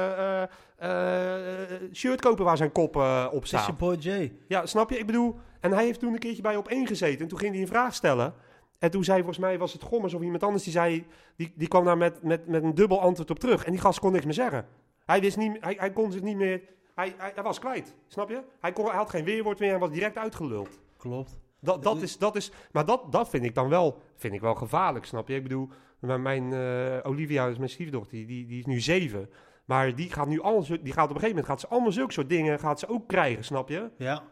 [0.76, 3.78] eh, eh, shirt kopen waar zijn kop eh, op Het is je staat.
[3.78, 4.32] boy Jay.
[4.48, 4.98] Ja, snap je?
[4.98, 5.36] Ik bedoel...
[5.60, 7.20] En hij heeft toen een keertje bij op één gezeten.
[7.20, 8.34] En toen ging hij een vraag stellen.
[8.78, 11.06] En toen zei volgens mij, was het Gommers of iemand anders, die zei...
[11.36, 13.64] Die, die kwam daar met, met, met een dubbel antwoord op terug.
[13.64, 14.66] En die gast kon niks meer zeggen.
[15.06, 16.60] Hij, wist niet, hij, hij kon zich niet meer...
[16.94, 18.42] Hij, hij, hij was kwijt, snap je?
[18.60, 20.80] Hij, kon, hij had geen weerwoord meer en was direct uitgeluld.
[20.96, 21.40] Klopt.
[21.60, 24.54] Dat, dat is, dat is, maar dat, dat vind ik dan wel, vind ik wel
[24.54, 25.34] gevaarlijk, snap je?
[25.34, 29.30] Ik bedoel, mijn, eh, Olivia is mijn stiefdochter, die, die, die is nu zeven.
[29.64, 32.12] Maar die gaat nu al, die gaat op een gegeven moment, gaat ze allemaal zulke
[32.12, 33.90] soort dingen, gaat ze ook krijgen, snap je?
[33.98, 34.22] Ja.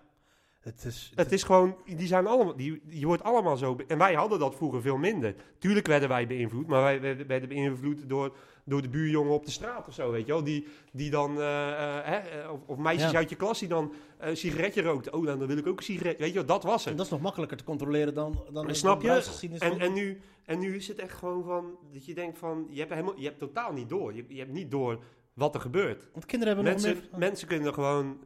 [0.61, 1.13] Het is...
[1.15, 3.77] Het is gewoon, die zijn allemaal, die, je wordt allemaal zo.
[3.87, 5.35] En wij hadden dat vroeger veel minder.
[5.59, 9.89] Tuurlijk werden wij beïnvloed, maar wij werden beïnvloed door, door de buurjongen op de straat
[9.89, 10.45] of zo, weet je wel.
[10.45, 13.17] Die, die dan, eh, eh, hè, eh, of, of meisjes Ja.
[13.17, 15.15] uit je klas die dan een sigaretje rookten.
[15.15, 16.19] Oh, dan wil ik ook een sigaret.
[16.19, 16.91] Weet je wel, dat was het.
[16.91, 18.45] En dat is nog makkelijker te controleren dan...
[18.53, 19.59] dan Snap dan je?
[19.59, 22.79] En, en, nu, en nu is het echt gewoon van, dat je denkt van, je
[22.79, 24.15] hebt, helemaal, je hebt totaal niet door.
[24.15, 26.09] Je, je hebt niet door wat er gebeurt.
[26.13, 27.19] Want kinderen hebben Mensen, nog meer...
[27.19, 28.19] mensen kunnen gewoon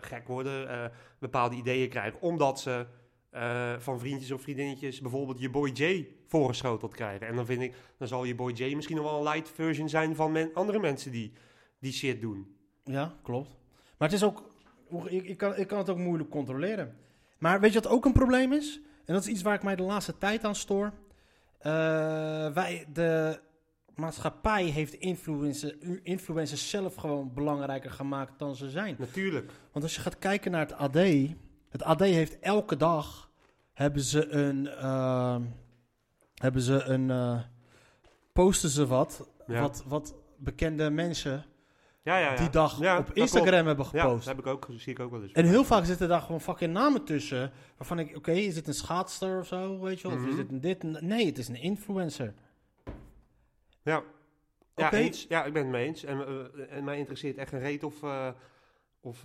[0.00, 2.86] gek worden, bepaalde ideeën krijgen, omdat ze
[3.78, 7.26] van vriendjes of vriendinnetjes bijvoorbeeld je Boy J voorgeschoteld krijgen.
[7.26, 9.88] En dan vind ik, dan zal je Boy J misschien nog wel een light version
[9.88, 11.32] zijn van men- andere mensen die
[11.80, 12.56] die shit doen.
[12.84, 13.56] Ja, klopt.
[13.98, 14.50] Maar het is ook...
[15.04, 16.96] Ik, ik, kan, ik kan het ook moeilijk controleren.
[17.38, 18.80] Maar weet je wat ook een probleem is?
[19.04, 20.92] En dat is iets waar ik mij de laatste tijd aan stoor.
[21.58, 21.70] Eh,
[22.52, 23.40] wij, de
[23.94, 28.96] maatschappij heeft influencer, influencers zelf gewoon belangrijker gemaakt dan ze zijn.
[28.98, 29.52] Natuurlijk.
[29.72, 30.96] Want als je gaat kijken naar het AD...
[31.68, 33.30] Het AD heeft elke dag...
[33.72, 34.66] Hebben ze een...
[34.68, 35.42] ehm,
[36.38, 37.10] hebben ze een...
[37.10, 37.40] eh,
[38.32, 39.60] posten ze wat, Ja.
[39.60, 39.84] wat...
[39.86, 41.44] Wat bekende mensen
[42.02, 42.36] Ja, ja, ja.
[42.36, 44.24] die dag op Instagram hebben Ja, gepost.
[44.26, 45.32] dat heb ik ook, zie ik ook wel eens.
[45.32, 47.50] En heel vaak zitten daar gewoon fucking namen tussen.
[47.76, 50.16] Waarvan ik, oké, is dit een schaatster of zo, weet je wel?
[50.16, 50.36] Of is Mhm.
[50.36, 51.02] dit een dit?
[51.02, 52.34] Nee, het is een influencer.
[53.82, 54.02] Ja.
[54.76, 55.26] Ja, eens.
[55.28, 56.04] ja, ik ben het mee eens.
[56.04, 58.28] En, eh, en mij interesseert echt een reet of, eh,
[59.00, 59.22] of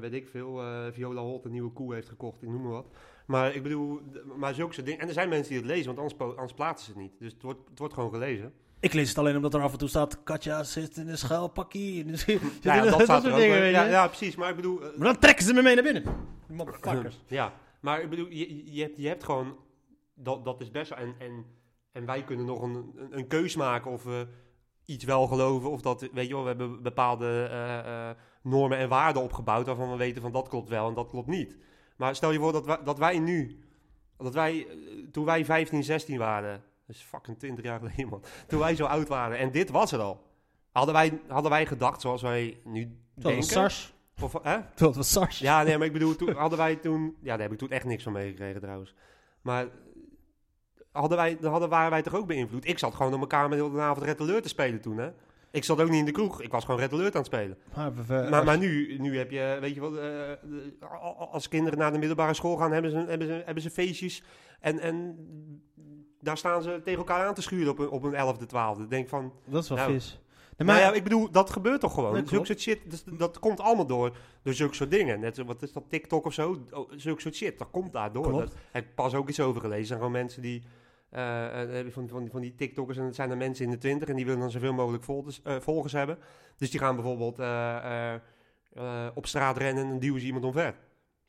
[0.00, 0.60] weet ik veel,
[0.92, 2.86] Viola Holt een nieuwe koe heeft gekocht, ik noem maar wat.
[3.26, 4.00] Maar ik bedoel,
[4.36, 5.00] maar zulke soort dingen.
[5.00, 7.18] En er zijn mensen die het lezen, want anders, anders plaatsen ze het niet.
[7.18, 8.52] Dus het wordt, het wordt gewoon gelezen.
[8.80, 10.22] Ik lees het alleen omdat er af en toe staat...
[10.22, 12.04] Katja zit in een schuilpakkie.
[12.10, 13.90] Dus, Ja, ja, dat, soort dingen, weet ja, je.
[13.90, 14.36] ja, precies.
[14.36, 14.82] Maar ik bedoel...
[14.82, 16.02] eh, Maar dan trekken ze me mee naar binnen.
[16.48, 17.22] Motherfuckers.
[17.28, 19.56] Ja, maar ik bedoel, je, je, hebt, je hebt gewoon,
[20.14, 21.44] dat, dat is best wel, en, en,
[21.92, 24.26] en wij kunnen nog een, een, een keus maken of we
[24.84, 28.88] iets wel geloven of dat, weet je wel, we hebben bepaalde eh, eh, normen en
[28.88, 31.56] waarden opgebouwd waarvan we weten van dat klopt wel en dat klopt niet.
[31.96, 33.58] Maar stel je voor dat wij, dat wij nu,
[34.16, 34.76] dat wij, eh,
[35.12, 38.84] toen wij 15, 16 waren, dat is fucking 20 jaar geleden man, toen wij zo
[38.84, 40.24] oud waren en dit was er al.
[40.72, 42.82] Hadden wij, hadden wij gedacht zoals wij nu
[43.14, 43.36] Dat denken?
[43.36, 43.94] was SARS.
[44.22, 44.58] Of, hè?
[44.74, 45.38] Dat was SARS.
[45.38, 47.16] Ja, nee, maar ik bedoel, toen hadden wij toen...
[47.20, 48.94] Ja, daar heb ik toen echt niks van meegekregen trouwens.
[49.40, 49.66] Maar
[50.92, 52.68] hadden wij, dan hadden, waren wij toch ook beïnvloed?
[52.68, 55.10] Ik zat gewoon op elkaar met de avond Red Alert te spelen toen, hè?
[55.50, 56.42] Ik zat ook niet in de kroeg.
[56.42, 57.58] Ik was gewoon Red Alert aan het spelen.
[57.76, 61.92] Maar, we- Maar, maar nu, nu heb je, weet je wel, eh, als kinderen naar
[61.92, 64.22] de middelbare school gaan, hebben ze, hebben ze, hebben ze feestjes.
[64.60, 65.16] En, en
[66.20, 68.88] daar staan ze tegen elkaar aan te schuren op een, op een 11e, 12e.
[68.88, 70.20] Denk van, dat is wel nou, vis.
[70.56, 72.12] Nee, maar maar ja, ik bedoel, dat gebeurt toch gewoon?
[72.12, 75.20] Nee, zulke soort shit, dat, dat komt allemaal door, door zulke soort dingen.
[75.20, 76.56] Net zo, wat is dat, TikTok of zo?
[76.70, 78.32] Oh, zulke soort shit, dat komt daardoor.
[78.32, 79.80] Dat, heb ik pas ook iets over gelezen.
[79.80, 80.62] Er zijn gewoon mensen die,
[81.08, 83.64] eh, eh, heb je van, van, die- van die TikTokkers, en het zijn er mensen
[83.64, 86.18] in de twintig, en die willen dan zoveel mogelijk volgers, eh, volgers hebben.
[86.56, 88.20] Dus die gaan bijvoorbeeld eh, eh,
[88.72, 90.74] eh, op straat rennen en duwen ze iemand omver.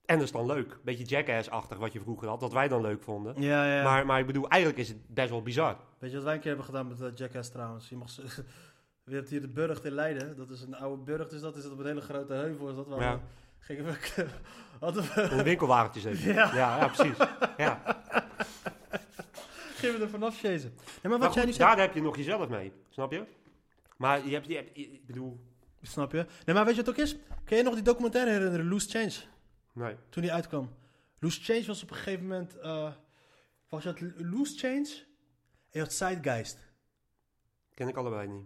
[0.05, 0.79] En dat is dan leuk.
[0.83, 3.41] Beetje jackass-achtig wat je vroeger had, wat wij dan leuk vonden.
[3.41, 3.83] Ja, ja.
[3.83, 5.77] Maar, maar ik bedoel, eigenlijk is het best wel bizar.
[5.99, 7.89] Weet je wat wij een keer hebben gedaan met uh, Jackass trouwens?
[7.89, 8.21] Je mag ze,
[9.05, 10.37] je hebt hier de Burgt in Leiden.
[10.37, 11.55] Dat is een oude burcht, is dat?
[11.55, 12.69] Is dat op een hele grote heuvel?
[12.69, 13.13] Is dat waar Ja.
[13.13, 13.19] we,
[13.59, 13.97] gingen we,
[14.79, 16.33] hadden we, Een winkelwagentje zeker.
[16.33, 16.55] Ja.
[16.55, 17.17] ja, ja, precies.
[17.57, 17.81] Ja.
[19.81, 20.41] We er vanaf.
[20.41, 20.59] Nee,
[21.01, 23.23] maar Maar wat jij nu goed, zegt, daar heb je nog jezelf mee, snap je?
[23.97, 25.39] Maar je hebt, je hebt ik bedoel,
[25.81, 26.25] snap je?
[26.45, 27.17] Nee, maar weet je wat het ook is?
[27.43, 29.13] Kun je nog die documentaire herinneren, Loose Change?
[29.73, 29.95] nee.
[30.09, 30.69] Toen die uitkwam.
[31.19, 32.91] Loose Change was op een gegeven moment, eh
[33.69, 34.87] was het Loose Change
[35.69, 36.57] en je had Zeitgeist.
[37.73, 38.45] Ken ik allebei niet.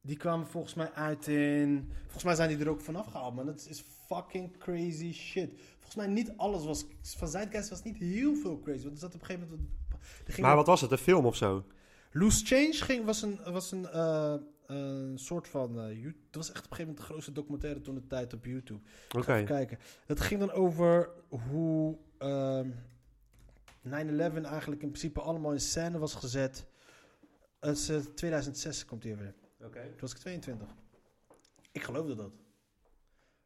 [0.00, 1.92] Die kwamen volgens mij uit in...
[2.02, 3.46] Volgens mij zijn die er ook vanaf gehaald, man.
[3.46, 5.60] Dat is fucking crazy shit.
[5.74, 6.86] Volgens mij niet alles was...
[7.02, 8.82] Van Zeitgeist was niet heel veel crazy.
[8.82, 9.68] Want er zat op een gegeven moment...
[10.24, 10.90] Ging Maar wat was het?
[10.90, 11.64] Een film of zo?
[12.12, 14.34] Loose Change ging, was een, was een, eh,
[14.66, 15.80] een soort van...
[15.80, 18.44] eh, het was echt op een gegeven moment de grootste documentaire toen de tijd op
[18.44, 18.80] YouTube.
[19.16, 19.32] Oké.
[19.32, 19.78] Even kijken.
[20.06, 22.68] Het ging dan over hoe ehm
[23.88, 23.90] 9-11
[24.44, 26.66] eigenlijk in principe allemaal in scène was gezet.
[27.60, 29.34] Het is, eh, 2006 komt hij weer.
[29.60, 29.80] Oké.
[29.80, 30.68] Toen was ik 22.
[31.72, 32.32] Ik geloofde dat.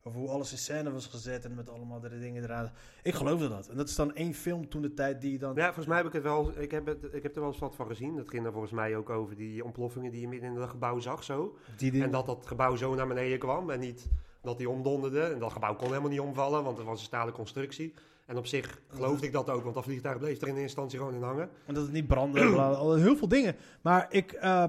[0.09, 2.71] Over hoe alles in scène was gezet en met allemaal de dingen eraan.
[3.03, 3.69] Ik geloofde dat.
[3.69, 5.55] En dat is dan één film toen de tijd die dan...
[5.55, 6.53] Ja, volgens mij heb ik het wel.
[6.59, 8.17] Ik heb, het, ik heb er wel eens wat van gezien.
[8.17, 10.99] Dat ging er volgens mij ook over die ontploffingen die je midden in het gebouw
[10.99, 11.25] zag.
[11.25, 11.57] Zo.
[11.77, 13.71] die, die, En dat dat gebouw zo naar beneden kwam.
[13.71, 14.09] En niet
[14.43, 15.21] dat die omdonderde.
[15.21, 17.95] En dat gebouw kon helemaal niet omvallen, want het was een stalen constructie.
[18.27, 20.99] En op zich geloofde ik dat ook, want dat vliegtuig bleef er in eerste instantie
[20.99, 21.51] gewoon in hangen.
[21.67, 22.99] En dat het niet brandde.
[23.01, 23.57] heel veel dingen.
[23.81, 24.33] Maar ik...
[24.33, 24.65] eh,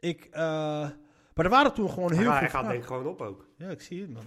[0.00, 0.88] ik eh,
[1.34, 2.38] maar er waren toen gewoon heel Hij, veel...
[2.38, 3.46] hij gaat denk ik gewoon op ook.
[3.56, 4.22] Ja, ik zie het, man.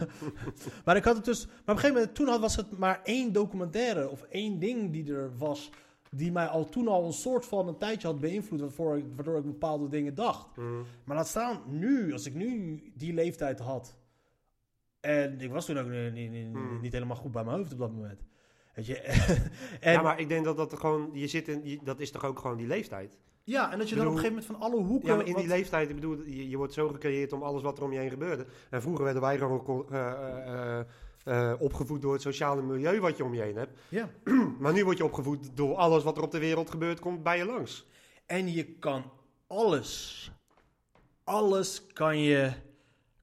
[0.84, 1.46] maar ik had het dus...
[1.46, 4.08] Maar op een gegeven moment, toen had, was het maar één documentaire...
[4.08, 5.70] of één ding die er was...
[6.10, 8.60] die mij al toen al een soort van een tijdje had beïnvloed...
[8.60, 10.56] waardoor ik, waardoor ik bepaalde dingen dacht.
[10.56, 10.66] Mhm.
[11.04, 13.96] Maar laat staan, nu, als ik nu die leeftijd had...
[15.00, 17.78] en ik was toen ook niet, niet, niet, niet helemaal goed bij mijn hoofd op
[17.78, 18.20] dat moment.
[18.74, 18.96] Weet je?
[19.80, 21.10] en, Ja, maar ik denk dat dat gewoon.
[21.12, 21.60] Je zit in.
[21.64, 23.18] je- dat is toch ook gewoon die leeftijd?
[23.44, 25.08] Ja, en dat je dan op een gegeven moment van alle hoeken...
[25.08, 27.78] Ja, maar in die leeftijd, ik bedoel, je, je wordt zo gecreëerd om alles wat
[27.78, 28.46] er om je heen gebeurde.
[28.70, 29.86] En vroeger werden wij gewoon
[31.24, 33.80] eh, opgevoed door het sociale milieu wat je om je heen hebt.
[33.88, 34.08] ja.
[34.60, 37.38] Maar nu word je opgevoed door alles wat er op de wereld gebeurt, komt bij
[37.38, 37.86] je langs.
[38.26, 39.10] En je kan
[39.46, 40.30] alles,
[41.24, 42.52] alles kan je,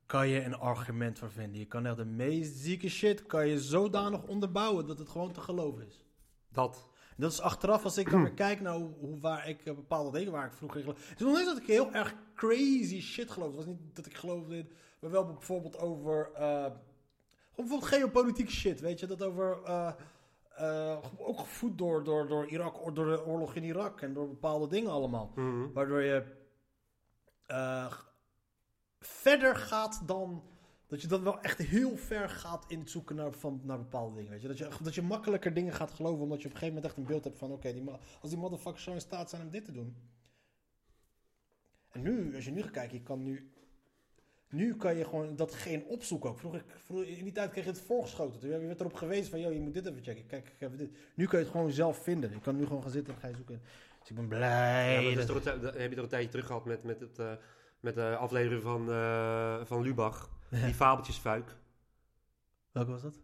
[0.06, 1.60] kan je een argument voor vinden.
[1.60, 5.42] Je kan echt de meest zieke shit kan je zodanig onderbouwen dat het gewoon te
[5.42, 6.06] geloven is.
[6.50, 6.89] Dat.
[7.20, 10.32] Dat is achteraf, als ik dan weer kijk naar hoe, waar ik eh, bepaalde dingen
[10.32, 11.10] waar ik vroeger in geloofde.
[11.10, 13.58] Het is nog niet dat ik heel erg crazy shit geloofde.
[13.58, 14.70] Het was niet dat ik geloofde in,
[15.00, 16.74] maar wel bijvoorbeeld over, gewoon
[17.56, 19.06] bijvoorbeeld geopolitieke shit, weet je.
[19.08, 24.14] Dat over, eh, ook gevoed door, door, door Irak, door de oorlog in Irak en
[24.14, 25.32] door bepaalde dingen allemaal.
[25.36, 25.72] Mhm.
[25.74, 26.24] Waardoor je
[29.00, 30.44] verder gaat dan.
[30.90, 34.16] Dat je dan wel echt heel ver gaat in het zoeken naar, van, naar bepaalde
[34.16, 34.32] dingen.
[34.32, 34.48] Weet je?
[34.48, 36.24] Dat, je, dat je makkelijker dingen gaat geloven.
[36.24, 38.30] Omdat je op een gegeven moment echt een beeld hebt van: oké, die ma- als
[38.30, 39.96] die motherfuckers zo in staat zijn om dit te doen.
[41.92, 43.52] En nu, als je nu gaat kijken, je kan nu.
[44.50, 46.40] Nu kan je gewoon datgene opzoeken ook.
[46.40, 48.40] Vroeger, vroeger, in die tijd kreeg je het voorgeschoten.
[48.40, 50.26] Toen werd erop gewezen van, joh, je moet dit even checken.
[50.26, 50.92] Kijk, even dit.
[51.16, 52.32] Nu kun je het gewoon zelf vinden.
[52.32, 53.62] Je kan nu gewoon gaan zitten en ga je zoeken.
[54.00, 55.04] Dus ik ben blij.
[55.04, 57.20] Ja, dat dat- toch een, heb je er een tijdje terug gehad met, met, het,
[57.20, 57.32] eh,
[57.80, 60.30] met de aflevering van, eh, van Lubach.
[60.50, 61.56] Die fabeltjesfuik.
[62.72, 63.20] Welke was dat?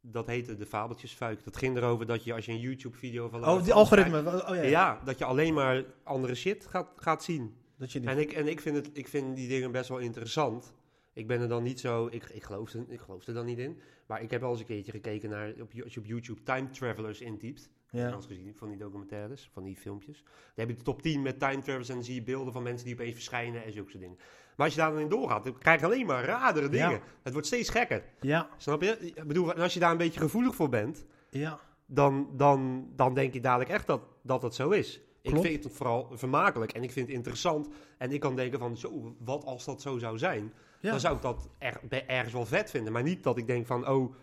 [0.00, 1.44] Dat heette de fabeltjesfuik.
[1.44, 3.46] Dat ging erover dat je als je een YouTube-video van...
[3.46, 4.18] Oh, die algoritme.
[4.48, 4.62] Oh ja.
[4.62, 5.00] Ja.
[5.04, 7.56] dat je alleen maar andere shit gaat, gaat zien.
[7.78, 8.08] Dat je niet.
[8.08, 10.74] En, ik, en ik, vind het, ik vind die dingen best wel interessant.
[11.12, 12.06] Ik ben er dan niet zo...
[12.06, 13.80] Ik, ik, geloof, er, ik geloof er dan niet in.
[14.06, 15.52] Maar ik heb wel eens een keertje gekeken naar...
[15.60, 17.70] Op, als je op YouTube Time Travelers intypt.
[17.90, 18.20] Ja.
[18.20, 20.22] gezien van die documentaires, van die filmpjes.
[20.24, 22.62] Dan heb je de top 10 met time travelers en dan zie je beelden van
[22.62, 24.18] mensen die opeens verschijnen en zulke soort dingen.
[24.56, 26.90] Maar als je daar dan in doorgaat, dan krijg je alleen maar radere dingen.
[26.90, 27.00] Ja.
[27.22, 28.04] Het wordt steeds gekker.
[28.20, 28.48] Ja.
[28.56, 28.98] Snap je?
[28.98, 31.60] Ik bedoel, en als je daar een beetje gevoelig voor bent, Ja.
[31.86, 35.00] dan, dan, dan denk je dadelijk echt dat dat, dat zo is.
[35.22, 37.68] Ik vind het vooral vermakelijk en ik vind het interessant.
[37.98, 40.52] En ik kan denken van, zo, wat als dat zo zou zijn?
[40.80, 40.90] Ja.
[40.90, 42.92] Dan zou ik dat er, ergens wel vet vinden.
[42.92, 44.14] Maar niet dat ik denk van, oh,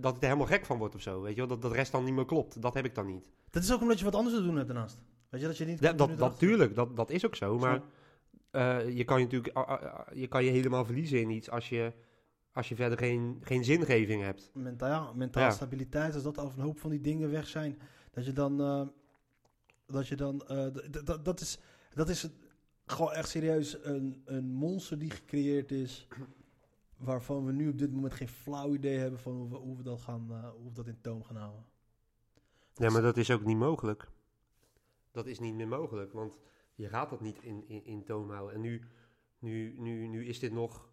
[0.00, 1.20] dat ik er helemaal gek van word of zo.
[1.22, 1.46] Weet je wel?
[1.48, 2.62] Dat dat de rest dan niet meer klopt.
[2.62, 3.30] Dat heb ik dan niet.
[3.50, 4.98] Dat is ook omdat je wat anders te doen hebt daarnaast.
[5.28, 5.80] Weet je, dat je niet...
[5.80, 7.58] Ja, dat, dat, tuurlijk, dat, dat is ook zo.
[7.58, 7.82] Maar
[8.50, 9.58] eh, je kan je natuurlijk
[10.14, 11.92] je, kan je helemaal verliezen in iets als je,
[12.52, 14.50] als je verder geen, geen zingeving hebt.
[14.54, 15.50] Mentaal, mentaal Ja.
[15.50, 17.78] stabiliteit, als dat al een hoop van die dingen weg zijn,
[18.10, 18.82] dat je dan, eh,
[19.86, 20.66] dat je dan, eh,
[21.04, 21.58] dat- dat is,
[21.94, 22.28] dat is
[22.86, 26.06] gewoon echt serieus een, een monster die gecreëerd is,
[26.96, 29.82] waarvan we nu op dit moment geen flauw idee hebben van hoe we, hoe we
[29.82, 31.64] dat gaan, eh, hoe we dat in toom gaan houden.
[32.74, 34.08] Ja, maar dat is ook niet mogelijk.
[35.10, 36.38] Dat is niet meer mogelijk, want
[36.74, 38.54] je gaat dat niet in, in, in toom houden.
[38.54, 38.82] En nu,
[39.38, 40.90] nu, nu, nu is dit nog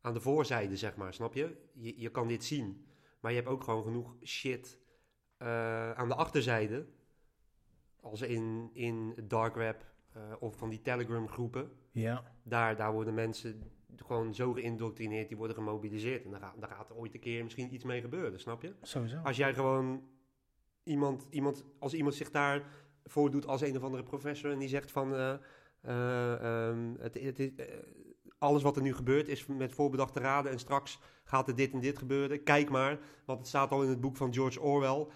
[0.00, 1.56] aan de voorzijde, zeg maar, snap je?
[1.72, 2.86] Je, je kan dit zien,
[3.20, 4.78] maar je hebt ook gewoon genoeg shit
[5.36, 6.86] eh, aan de achterzijde.
[8.00, 11.70] Als in, in dark web eh, of van die Telegram groepen.
[11.90, 13.73] Ja, Daar, daar worden mensen
[14.06, 16.24] gewoon zo geïndoctrineerd, die worden gemobiliseerd.
[16.24, 18.74] En daar, gaat- daar gaat er ooit een keer misschien iets mee gebeuren, snap je?
[18.82, 19.16] sowieso.
[19.24, 20.02] Als jij gewoon
[20.82, 22.62] iemand, iemand, als iemand zich daar
[23.04, 25.34] voordoet als een of andere professor en die zegt van eh,
[25.82, 27.66] eh, ehm, het, het is, eh,
[28.38, 31.80] alles wat er nu gebeurt is met voorbedachte raden en straks gaat er dit en
[31.80, 32.42] dit gebeuren.
[32.42, 35.06] Kijk maar, want het staat al in het boek van George Orwell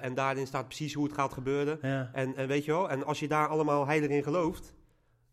[0.00, 1.78] en daarin staat precies hoe het gaat gebeuren.
[1.82, 4.74] Ja, En, en weet je wel, en als je daar allemaal heilig in gelooft,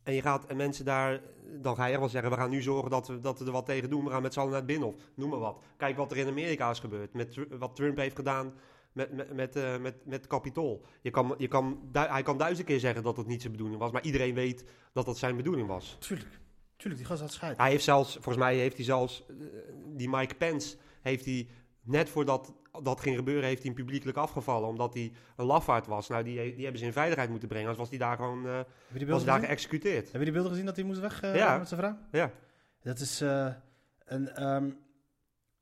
[0.03, 1.21] En je gaat en mensen daar,
[1.61, 3.51] dan ga je echt wel zeggen, we gaan nu zorgen dat we, dat we er
[3.51, 4.03] wat tegen doen.
[4.03, 5.63] We gaan met z'n allen naar het Binnenhof, noem maar wat.
[5.77, 8.53] Kijk wat er in Amerika is gebeurd, met wat Trump heeft gedaan
[8.95, 10.85] met, met, met, eh, met, met Capitool.
[11.01, 13.91] Je kan, je kan, hij kan duizend keer zeggen dat het niet zijn bedoeling was,
[13.91, 15.97] maar iedereen weet dat dat zijn bedoeling was.
[15.99, 16.39] Tuurlijk.
[16.75, 17.57] Tuurlijk, die gast had scheid.
[17.57, 19.35] Hij heeft zelfs, volgens mij heeft hij zelfs, eh,
[19.95, 21.47] die Mike Pence, heeft hij
[21.81, 26.07] net voordat dat ging gebeuren, heeft hij hem publiekelijk afgevallen, omdat hij een lafaard was.
[26.07, 28.65] Nou, die, die hebben ze in veiligheid moeten brengen, anders was hij daar gewoon, je
[28.93, 30.05] die was daar geëxecuteerd.
[30.05, 31.57] Heb je die beelden gezien dat hij moest weg eh, Ja.
[31.57, 31.97] met zijn vrouw?
[32.11, 32.31] Ja.
[32.81, 33.53] Dat is eh,
[34.05, 34.29] een...
[34.29, 34.69] ehm,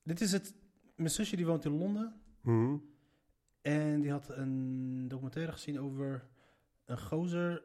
[0.03, 0.53] dit is het...
[0.95, 2.21] Mijn zusje die woont in Londen.
[2.41, 2.75] Mhm.
[3.61, 6.27] En die had een documentaire gezien over
[6.85, 7.63] een gozer.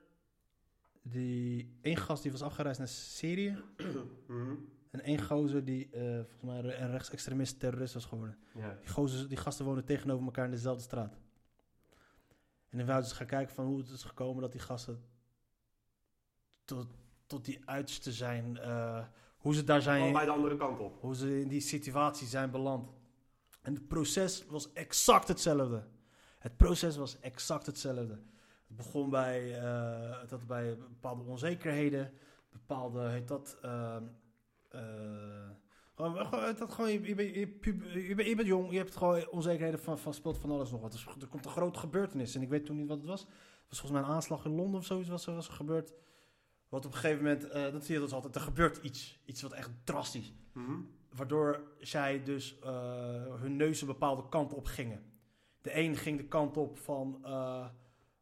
[1.02, 3.56] Die, één gast die was afgereisd naar Syrië.
[4.26, 4.54] Mhm.
[4.90, 8.38] En één gozer die eh, volgens mij een rechtsextremist terrorist was geworden.
[8.54, 8.76] Ja.
[8.80, 11.18] Die, gozers, die gasten wonen tegenover elkaar in dezelfde straat.
[12.68, 15.02] En dan wouden ze gaan kijken van hoe het is gekomen dat die gasten
[16.64, 16.86] tot,
[17.26, 18.56] tot die uiterste zijn.
[18.58, 19.04] eh,
[19.38, 20.02] hoe ze daar zijn.
[20.02, 21.00] Allebei de andere kant op.
[21.00, 22.90] hoe ze in die situatie zijn beland.
[23.62, 25.86] En het proces was exact hetzelfde.
[26.38, 28.20] Het proces was exact hetzelfde.
[28.66, 32.12] Het begon bij, eh, dat bij bepaalde onzekerheden,
[32.50, 33.96] bepaalde, heet dat, eh,
[35.94, 37.40] gewoon, gewoon, heet dat gewoon, je, je, bent- je,
[38.08, 40.80] je, bent- je bent jong, je hebt gewoon onzekerheden van, van speelt van alles nog
[40.80, 40.92] wat.
[40.92, 43.20] Dus er komt een grote gebeurtenis en ik weet toen niet wat het was.
[43.20, 45.92] Het was volgens mij een aanslag in Londen of zoiets was, er- was er gebeurd.
[46.68, 49.20] Wat op een gegeven moment, eh, dat zie je dus altijd, er gebeurt iets.
[49.24, 50.32] Iets wat echt drastisch.
[50.52, 50.72] Mhm.
[51.14, 55.02] Waardoor zij dus eh, hun neus een bepaalde kant op gingen.
[55.62, 57.66] De een ging de kant op van eh,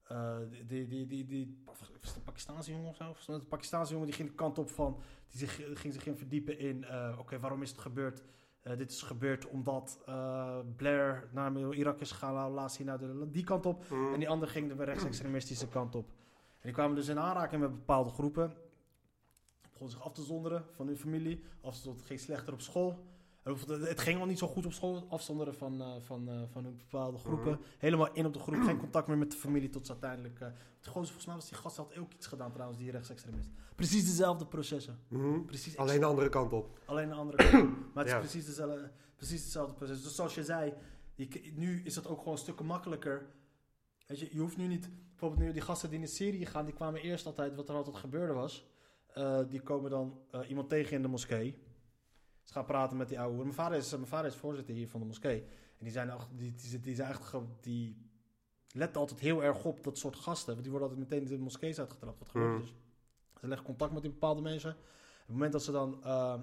[0.08, 3.04] eh, die, die, die, die, was het een Pakistaanse jongen of zo?
[3.04, 5.00] Was het een Pakistaanse jongen die ging de kant op van,
[5.30, 8.22] die zich, ging zich in verdiepen in, eh, oké, waarom is het gebeurd?
[8.62, 9.98] Eh, dit is gebeurd omdat
[10.76, 13.88] Blair naar Irak is gegaan, nou, laat zien naar de, die kant op.
[13.90, 14.12] Mhm.
[14.12, 16.08] En die ander ging de rechtsextremistische kant op.
[16.58, 18.54] En die kwamen dus in aanraking met bepaalde groepen.
[19.62, 21.44] Begonnen zich af te zonderen van hun familie.
[21.60, 23.04] Afzonderen, het ging slechter op school.
[23.54, 25.06] Het- ging al niet zo goed op school.
[25.08, 27.52] Afzonderen van, eh, van, eh, van bepaalde groepen.
[27.52, 27.60] Mhm.
[27.78, 28.62] Helemaal in op de groep.
[28.62, 30.38] Geen contact meer met de familie tot ze uiteindelijk...
[30.38, 30.44] de
[30.90, 33.50] gozer, volgens mij was die gast had ook iets gedaan trouwens, die rechtsextremist.
[33.74, 34.98] Precies dezelfde processen.
[35.08, 35.44] Mhm.
[35.44, 36.78] Precies Alleen de andere kant op.
[36.84, 37.70] Alleen de andere kant.
[37.94, 40.02] Maar het is precies, dezelfde, precies hetzelfde proces.
[40.02, 40.72] Dus zoals je zei,
[41.14, 43.26] je, nu is het ook gewoon stukken makkelijker.
[44.06, 44.90] Weet je, je hoeft nu niet...
[45.10, 47.96] Bijvoorbeeld nu die gasten die in Syrië gaan, die kwamen eerst altijd, wat er altijd
[47.96, 48.66] gebeurde was...
[49.48, 50.18] die komen dan
[50.48, 51.58] iemand tegen in de moskee.
[52.46, 53.36] Ze gaan praten met die oude.
[53.42, 55.40] Mijn vader is, mijn vader is voorzitter hier van de moskee.
[55.78, 57.34] En die zijn, echt, die, die, die zijn echt...
[57.60, 58.10] Die
[58.70, 60.52] letten altijd heel erg op dat soort gasten.
[60.52, 62.18] Want die worden altijd meteen de moskees uitgetrapt.
[62.18, 62.60] Wat gebeurt Mm.
[62.60, 62.74] dus?
[63.40, 64.70] Ze leggen contact met die bepaalde mensen.
[64.70, 64.76] Op
[65.18, 66.04] het moment dat ze dan...
[66.04, 66.34] eh,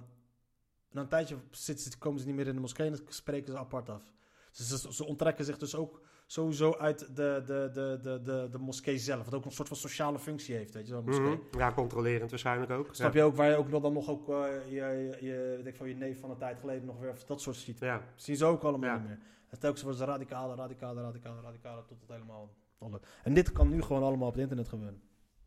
[0.92, 3.60] na een tijdje zitten, komen ze niet meer in de moskee en dan spreken ze
[3.60, 4.14] apart af.
[4.58, 6.02] Dus ze, ze onttrekken zich dus ook
[6.34, 9.26] sowieso uit de, de, de, de, de, de moskee zelf.
[9.26, 11.26] Wat ook een soort van sociale functie heeft, weet je, moskee.
[11.26, 11.58] Mhm.
[11.58, 12.88] Ja, controlerend waarschijnlijk ook.
[12.92, 13.20] Snap ja.
[13.20, 14.36] je ook, waar je ook nog- dan nog ook eh,
[14.70, 17.80] je, je, ik van je neef van een tijd geleden nog weer dat soort ziet.
[17.80, 18.02] Ja.
[18.16, 18.98] Zien ze ook allemaal Ja.
[18.98, 19.20] niet meer.
[19.50, 22.50] En telkens worden ze radicale, radicale, radicale, radicale, tot het helemaal...
[23.24, 25.02] En dit kan nu gewoon allemaal op het internet gebeuren.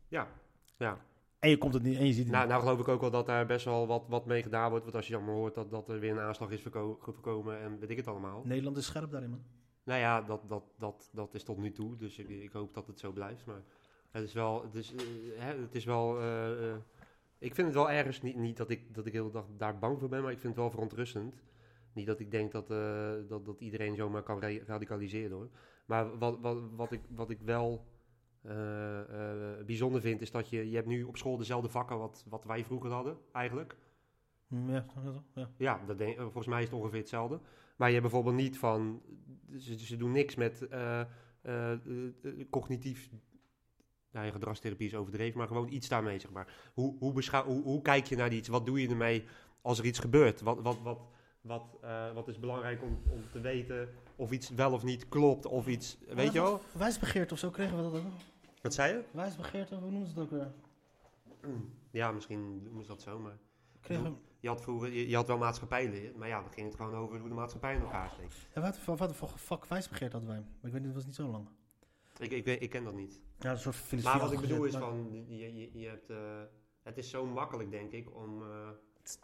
[0.07, 0.27] Ja.
[0.77, 0.97] ja.
[1.39, 2.51] En je komt het niet, en je ziet het Nou, niet.
[2.53, 4.83] nou geloof ik ook wel dat daar best wel wat, wat mee gedaan wordt.
[4.83, 6.61] Want als je allemaal hoort dat, dat er weer een aanslag is
[6.99, 8.41] voorkomen en weet ik het allemaal.
[8.45, 9.41] Nederland is scherp daarin, man.
[9.87, 11.97] Nou ja, dat, dat, dat, dat is tot nu toe.
[11.97, 13.45] Dus ik, ik hoop dat het zo blijft.
[13.45, 13.61] Maar
[14.11, 14.63] het is wel...
[14.63, 15.03] Het is, eh,
[15.37, 16.77] hè, het is wel eh, eh,
[17.37, 18.21] ik vind het wel ergens...
[18.21, 20.53] Niet, niet dat ik, dat ik heel dag daar bang voor ben, maar ik vind
[20.53, 21.41] het wel verontrustend.
[21.93, 22.67] Niet dat ik denk dat,
[23.29, 25.49] dat, dat iedereen zomaar kan ra- radicaliseren hoor.
[25.85, 27.85] Maar wat, wat, wat, ik, wat ik wel
[29.65, 30.69] bijzonder vind, is dat je...
[30.69, 33.75] Je hebt nu op school dezelfde vakken wat, wat wij vroeger hadden, eigenlijk.
[34.47, 35.49] Ja, ja, ja.
[35.57, 37.39] Ja, dat denk, volgens mij is het ongeveer hetzelfde.
[37.77, 39.01] Maar je hebt bijvoorbeeld niet van...
[39.59, 41.01] Ze, ze doen niks met eh,
[41.41, 41.79] eh, eh,
[42.49, 43.09] cognitief...
[44.11, 46.71] Nou, ja, gedragstherapie is overdreven, maar gewoon iets daarmee, zeg maar.
[46.73, 48.47] Hoe, hoe, beschou- hoe, hoe kijk je naar iets?
[48.47, 49.25] Wat doe je ermee
[49.61, 50.41] als er iets gebeurt?
[50.41, 50.99] Wat, wat, wat,
[51.41, 55.45] wat, eh, wat is belangrijk om, om te weten of iets wel of niet klopt?
[55.45, 56.61] Of iets, weet je wel?
[56.71, 58.11] Wijsbegeerte of zo kregen we dat ook.
[58.61, 59.03] Wat zei je?
[59.11, 60.51] Wijsbegeerte, hoe noemen ze het ook weer?
[61.91, 63.37] Ja, misschien noemen ze dat zo, maar...
[63.81, 64.17] Kregen.
[64.39, 67.19] Je had vroeger, je, je had wel maatschappijleer, maar ja, dan ging het gewoon over
[67.19, 68.35] hoe de maatschappij in elkaar steekt.
[68.53, 70.39] Wat, wat, wat voor vak wijsbegeerte hadden wij?
[70.39, 71.47] Maar ik weet niet, het was niet zo lang.
[72.19, 73.21] Ik, ik, ken dat niet.
[73.39, 74.19] Ja, een soort filosofie.
[74.19, 76.17] Maar wat ik bedoel is van, je, je, je hebt, eh,
[76.83, 78.69] het is zo makkelijk denk ik om, eh,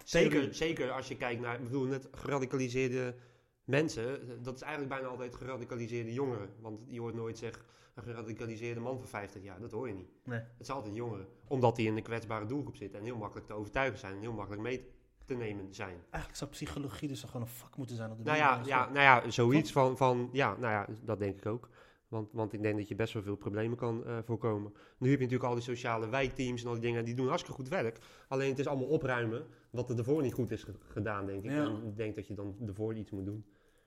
[0.04, 3.16] zeker, zeker als je kijkt naar, ik bedoel net geradicaliseerde
[3.64, 6.50] mensen, dat is eigenlijk bijna altijd geradicaliseerde jongeren.
[6.60, 7.64] Want je hoort nooit zeggen,
[7.94, 10.12] een geradicaliseerde man van 50 jaar, dat hoor je niet.
[10.24, 10.40] Nee.
[10.40, 13.54] Het is altijd jongeren, omdat die in een kwetsbare doelgroep zitten en heel makkelijk te
[13.54, 14.92] overtuigen zijn en heel makkelijk mee
[15.38, 15.98] te nemen zijn.
[16.10, 19.00] Eigenlijk zou psychologie dus gewoon een vak moeten zijn op de Nou ja, ja, nou
[19.00, 21.70] ja, zoiets van, van, ja, nou ja, dat denk ik ook.
[22.08, 24.72] Want, want ik denk dat je best wel veel problemen kan eh, voorkomen.
[24.98, 27.60] Nu heb je natuurlijk al die sociale wijkteams en al die dingen, die doen hartstikke
[27.62, 28.00] goed werk.
[28.28, 31.52] Alleen het is allemaal opruimen wat er ervoor niet goed is ge- gedaan, denk ik.
[31.52, 31.64] Ja.
[31.66, 33.46] En ik denk dat je dan ervoor iets moet doen.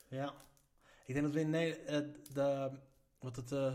[0.09, 0.35] Ja.
[1.05, 2.35] Ik denk dat we in Nederland...
[2.35, 2.71] de,
[3.19, 3.73] wat het, eh,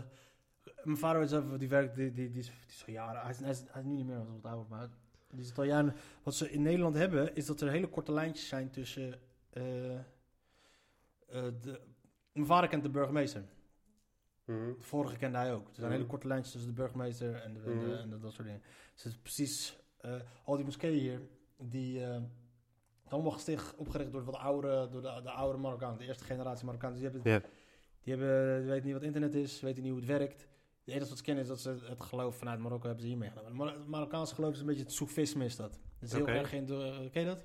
[0.82, 3.20] mijn vader die werkt, die, die, die, is, die is al jaren...
[3.20, 4.88] Hij is, hij, is, hij is nu niet meer, wat ouder, maar...
[5.34, 5.94] Die al jaren...
[6.22, 9.20] Wat ze in Nederland hebben, is dat er hele korte lijntjes zijn tussen...
[9.50, 10.02] eh, eh,
[11.60, 11.80] de,
[12.32, 13.42] mijn vader kent de burgemeester.
[14.44, 14.66] Mhm.
[14.78, 15.68] De vorige kende hij ook.
[15.68, 15.94] Er zijn Mhm.
[15.96, 18.12] hele korte lijntjes tussen de burgemeester en, de, en, de- Mhm.
[18.12, 18.62] en dat soort dingen.
[18.94, 19.76] Dus het is precies...
[19.98, 20.14] eh,
[20.44, 21.20] al die moskeeën hier,
[21.58, 21.98] die...
[21.98, 22.30] zijn
[23.08, 27.00] allemaal gesticht, opgericht door wat oude, door de, de oude Marokkanen, de eerste generatie Marokkanen.
[27.00, 27.50] Dus die hebben,
[28.02, 30.48] die hebben, die weten niet wat internet is, weten niet hoe het werkt.
[30.84, 33.18] Het enige wat ze kennen is dat ze het geloof vanuit Marokko hebben ze hier
[33.18, 33.56] meegenomen.
[33.56, 35.78] Maar het Marokkaanse geloof is een beetje het Soefisme is dat.
[35.98, 37.44] Het is heel erg de, ken je dat?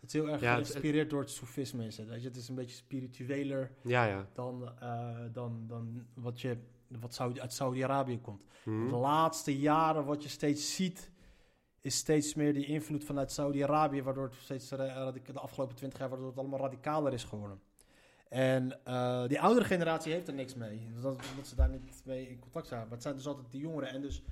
[0.00, 2.08] Het is heel erg Ja, het- geïnspireerd door het Soefisme is het.
[2.08, 2.28] Weet je?
[2.28, 4.28] Het is een beetje spiritueler Ja, ja.
[4.32, 6.56] dan, eh, dan, dan wat, je,
[6.88, 8.42] wat Saudi, uit Saudi-Arabië komt.
[8.64, 8.88] Mhm.
[8.88, 11.10] De laatste jaren wat je steeds ziet,
[11.80, 16.28] is steeds meer die invloed vanuit Saudi-Arabië, waardoor het steeds de afgelopen twintig jaar waardoor
[16.28, 17.60] het allemaal radicaler is geworden.
[18.34, 22.28] En eh, die oudere generatie heeft er niks mee, omdat, omdat ze daar niet mee
[22.28, 22.80] in contact zijn.
[22.82, 24.22] Maar het zijn dus altijd die jongeren en dus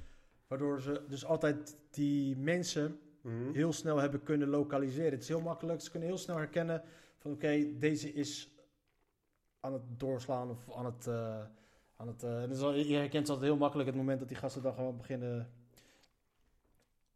[0.46, 3.52] waardoor ze dus altijd die mensen Mhm.
[3.52, 5.10] heel snel hebben kunnen lokaliseren.
[5.10, 5.80] Het is heel makkelijk.
[5.80, 6.82] Ze kunnen heel snel herkennen
[7.18, 8.50] van oké, deze is
[9.60, 11.06] aan het doorslaan of aan het...
[11.06, 11.44] eh,
[11.96, 14.62] aan het eh, en dus je herkent altijd heel makkelijk het moment dat die gasten
[14.62, 15.50] dan gewoon beginnen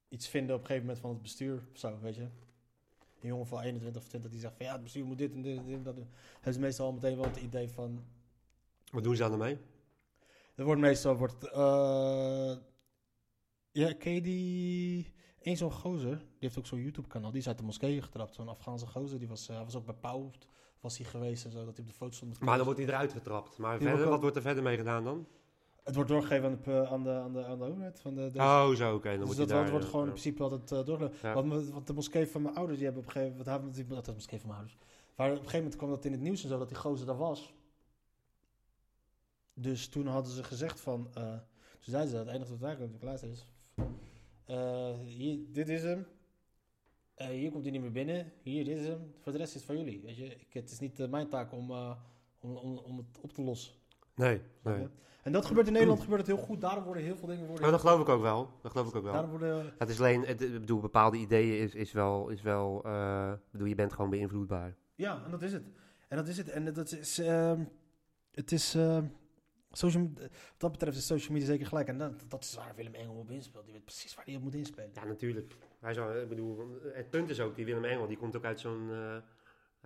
[0.08, 2.26] iets vinden op een gegeven moment van het bestuur of zo, weet je.
[3.26, 5.42] Een jongen van 21 of 20 die zegt van ja, het bestuur moet dit en
[5.42, 6.08] dit en dit dat doen.
[6.34, 8.04] Hebben ze meestal al meteen wel het idee van...
[8.92, 9.58] Wat doen ze dan ermee?
[10.54, 11.16] Er wordt meestal...
[11.16, 12.56] Wordt, eh,
[13.72, 15.14] ja, ken je die...
[15.40, 17.30] Eén zo'n gozer, die heeft ook zo'n YouTube-kanaal.
[17.30, 18.34] Die is uit de moskee getrapt.
[18.34, 19.18] Zo'n Afghaanse gozer.
[19.18, 20.30] Die was, hij was ook bij Pauw
[20.80, 21.64] was hij geweest en zo.
[21.64, 22.40] Dat hij op de foto stond.
[22.40, 23.58] Maar dan wordt hij eruit getrapt.
[23.58, 25.26] Maar verder, wat wordt er verder mee gedaan dan?
[25.86, 28.00] Het wordt doorgegeven aan de, aan de, aan de, aan de overheid.
[28.00, 29.18] Van de, de- Oh, zo, oké.
[29.18, 29.70] dus dat daar...
[29.70, 31.28] wordt gewoon in principe altijd uh, doorgegeven.
[31.28, 31.34] Ja.
[31.70, 33.76] Want, de moskee van mijn ouders, die hebben op een gegeven moment...
[33.88, 34.78] Dat was de moskee van mijn ouders.
[35.16, 37.06] Maar op een gegeven moment kwam dat in het nieuws en zo, dat die gozer
[37.06, 37.54] daar was.
[39.54, 41.08] Dus toen hadden ze gezegd van...
[41.14, 41.30] eh
[41.80, 43.46] toen zeiden ze, het enige wat luisteren is...
[44.44, 46.06] eh, hier, dit is hem.
[47.14, 48.32] Hier komt hij niet meer binnen.
[48.42, 49.14] Hier, dit is hem.
[49.20, 50.00] Voor de rest is het van jullie.
[50.00, 50.24] Weet je?
[50.24, 51.70] Ik, het is niet mijn taak om,
[52.40, 53.72] om, om, om het op te lossen.
[54.16, 54.88] Nee, nee.
[55.22, 56.60] En dat gebeurt in Nederland gebeurt het heel goed.
[56.60, 57.46] Daarom worden heel veel dingen...
[57.46, 58.50] Worden Maar dat geloof ik ook wel.
[58.62, 59.12] Dat geloof ik ook wel.
[59.12, 62.76] daarom worden Het is alleen, het, ik bedoel, bepaalde ideeën is, is wel, is wel
[63.32, 64.76] ik bedoel, je bent gewoon beïnvloedbaar.
[64.94, 65.62] Ja, en dat is het.
[66.08, 66.48] En dat is het.
[66.48, 67.18] En dat is.
[67.18, 67.64] ehm,
[68.30, 68.74] het is.
[68.74, 69.04] ehm,
[69.70, 71.88] social, wat dat betreft is social media zeker gelijk.
[71.88, 73.64] En dat, dat is waar Willem Engel op inspeelt.
[73.64, 74.90] Die weet precies waar hij op moet inspelen.
[74.92, 75.56] Ja, natuurlijk.
[75.80, 78.60] Hij zou, ik bedoel, het punt is ook, die Willem Engel, die komt ook uit
[78.60, 79.16] zo'n, eh,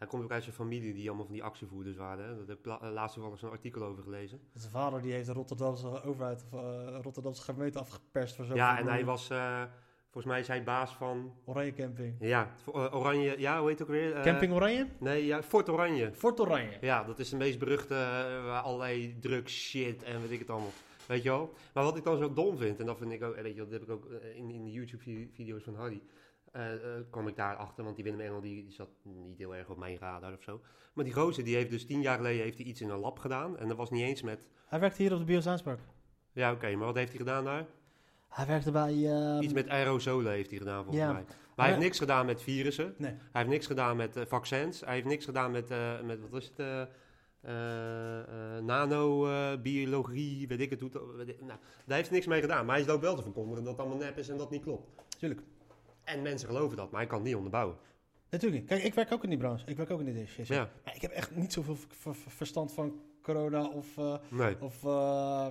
[0.00, 2.24] hij komt ook uit zo'n familie die allemaal van die actievoerders waren.
[2.24, 2.30] Hè?
[2.36, 4.40] Daar heb ik eh, laatst toevallig zo'n artikel over gelezen.
[4.54, 8.78] Zijn vader die heeft de Rotterdamse overheid, of uh, Rotterdamse gemeente afgeperst voor zo'n Ja,
[8.78, 9.62] en hij was, eh,
[10.02, 12.14] volgens mij is hij baas van, Oranje Camping.
[12.20, 14.14] ja, eh, Oranje, ja, hoe heet het ook weer?
[14.14, 14.86] Eh, Camping Oranje?
[14.98, 16.12] Nee, ja, Fort Oranje.
[16.14, 16.78] Fort Oranje.
[16.80, 20.50] Ja, dat is de meest beruchte, eh, waar allerlei drugs, shit en weet ik het
[20.50, 20.72] allemaal.
[21.06, 21.52] Weet je wel?
[21.74, 23.60] Maar wat ik dan zo dom vind, en dat vind ik ook, eh, weet je,
[23.60, 26.19] dat heb ik ook eh, in, in de YouTube-video's van Harry, eh, eh,
[27.10, 29.76] kwam ik daar achter, want die Willem Engel die, die zat niet heel erg op
[29.76, 30.60] mijn radar of zo.
[30.92, 33.18] Maar die gozer, die heeft dus tien jaar geleden heeft hij iets in een lab
[33.18, 35.80] gedaan, en dat was niet eens met, Hij werkte hier op de Biosaanspark.
[36.32, 37.66] ja oké, maar wat heeft hij gedaan daar?
[38.28, 39.06] Hij werkte bij...
[39.10, 41.12] ehm, Iets met aerosolen heeft hij gedaan volgens mij.
[41.56, 43.10] Maar hij heeft niks gedaan met virussen, Nee.
[43.10, 46.40] hij heeft niks gedaan met eh, vaccins, hij heeft niks gedaan met, eh, met wat
[46.42, 46.82] is het, eh,
[47.40, 50.80] eh, eh, nanobiologie, weet ik het.
[50.80, 50.90] Hoe,
[51.24, 53.80] nou, daar heeft hij niks mee gedaan, maar hij loopt wel te verkondigen dat het
[53.80, 54.88] allemaal nep is en dat niet klopt.
[55.18, 55.40] Tuurlijk.
[56.10, 57.76] En mensen geloven dat, maar hij kan het niet onderbouwen.
[58.30, 58.70] Natuurlijk niet.
[58.70, 59.66] Kijk, ik werk ook in die branche.
[59.66, 60.46] Ik werk ook in die shit.
[60.46, 61.76] Ja, Maar ik heb echt niet zoveel
[62.28, 63.98] verstand van corona of...
[63.98, 64.56] eh, nee.
[64.60, 65.46] Of, eh,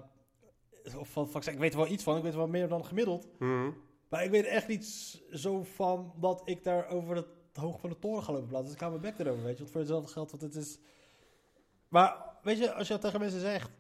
[0.98, 1.54] of van vaccin.
[1.54, 2.18] Ik weet er wel iets van.
[2.18, 3.28] Ik weet wel meer dan gemiddeld.
[3.40, 3.72] Mhm.
[4.10, 4.86] Maar ik weet echt niet
[5.32, 8.64] zo van dat ik daar over het hoog van de toren ga lopen.
[8.64, 9.60] Dus ik hou mijn bek erover, weet je.
[9.60, 10.80] Want voor hetzelfde geld, want het is...
[11.88, 13.72] Maar, weet je, als je tegen mensen zegt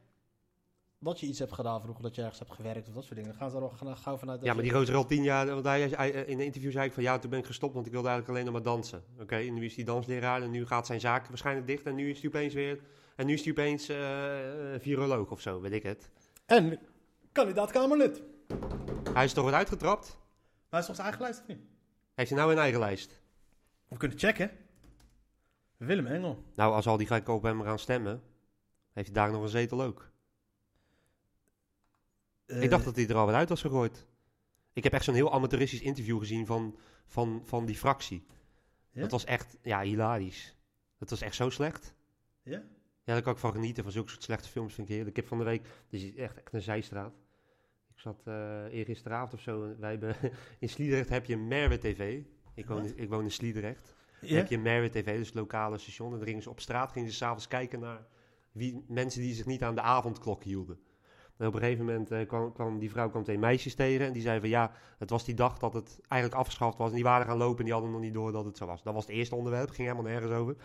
[0.99, 3.30] dat je iets hebt gedaan vroeger, dat je ergens hebt gewerkt of dat soort dingen,
[3.30, 5.65] dan gaan ze er al gauw- vanuit Ja, maar die gozer al tien jaar, want
[5.65, 8.07] hij, in een interview zei ik van ja, toen ben ik gestopt, want ik wilde
[8.07, 9.03] eigenlijk alleen nog maar dansen.
[9.19, 12.09] Oké, en nu is hij dansleraar en nu gaat zijn zaak waarschijnlijk dicht en nu
[12.09, 12.80] is hij opeens weer,
[13.15, 16.09] en nu is hij opeens eh, eh, viroloog of zo, weet ik het.
[16.45, 16.80] En
[17.31, 18.21] kandidaat Kamerlid.
[19.13, 20.07] Hij is toch weer uitgetrapt?
[20.07, 21.59] Maar hij is toch zijn eigen lijst of niet?
[22.13, 23.21] Heeft hij nou een eigen lijst?
[23.88, 24.51] We kunnen checken.
[25.77, 26.43] Willem Engel.
[26.55, 28.21] Nou, als al die gekken op hem gaan stemmen,
[28.93, 30.09] heeft hij daar nog een zetel ook.
[32.61, 34.05] Ik dacht dat hij er al weer uit was gegooid.
[34.73, 38.26] Ik heb echt zo'n heel amateuristisch interview gezien van, van, van die fractie.
[38.91, 39.01] Ja?
[39.01, 40.55] Dat was echt, ja, hilarisch.
[40.97, 41.93] Dat was echt zo slecht.
[42.43, 42.61] Ja?
[43.03, 43.84] Ja, daar kan ik van genieten.
[43.84, 45.17] Van zulke soort slechte films vind ik heerlijk.
[45.17, 47.13] Ik heb van de week, dit is echt, echt een zijstraat.
[47.93, 50.15] Ik zat eh eergisteravond of zo, wij hebben,
[50.59, 52.21] in Sliedrecht heb je Merwe TV.
[52.53, 53.95] Ik woon, in- ik woon in Sliedrecht.
[54.21, 54.35] Ja?
[54.35, 56.11] heb je Merwe TV, dus het lokale station.
[56.11, 58.05] En dan gingen ze op straat, gingen ze s'avonds kijken naar
[58.51, 60.80] wie, mensen die zich niet aan de avondklok hielden.
[61.40, 64.14] En op een gegeven moment eh, kwam, kwam die vrouw kwam twee meisjes tegen en
[64.14, 66.90] die zei van ja, het was die dag dat het eigenlijk afgeschaft was.
[66.90, 68.84] En die waren gaan lopen en die hadden nog niet door dat het zo was.
[68.84, 70.56] Dat was het eerste onderwerp, ging helemaal nergens over.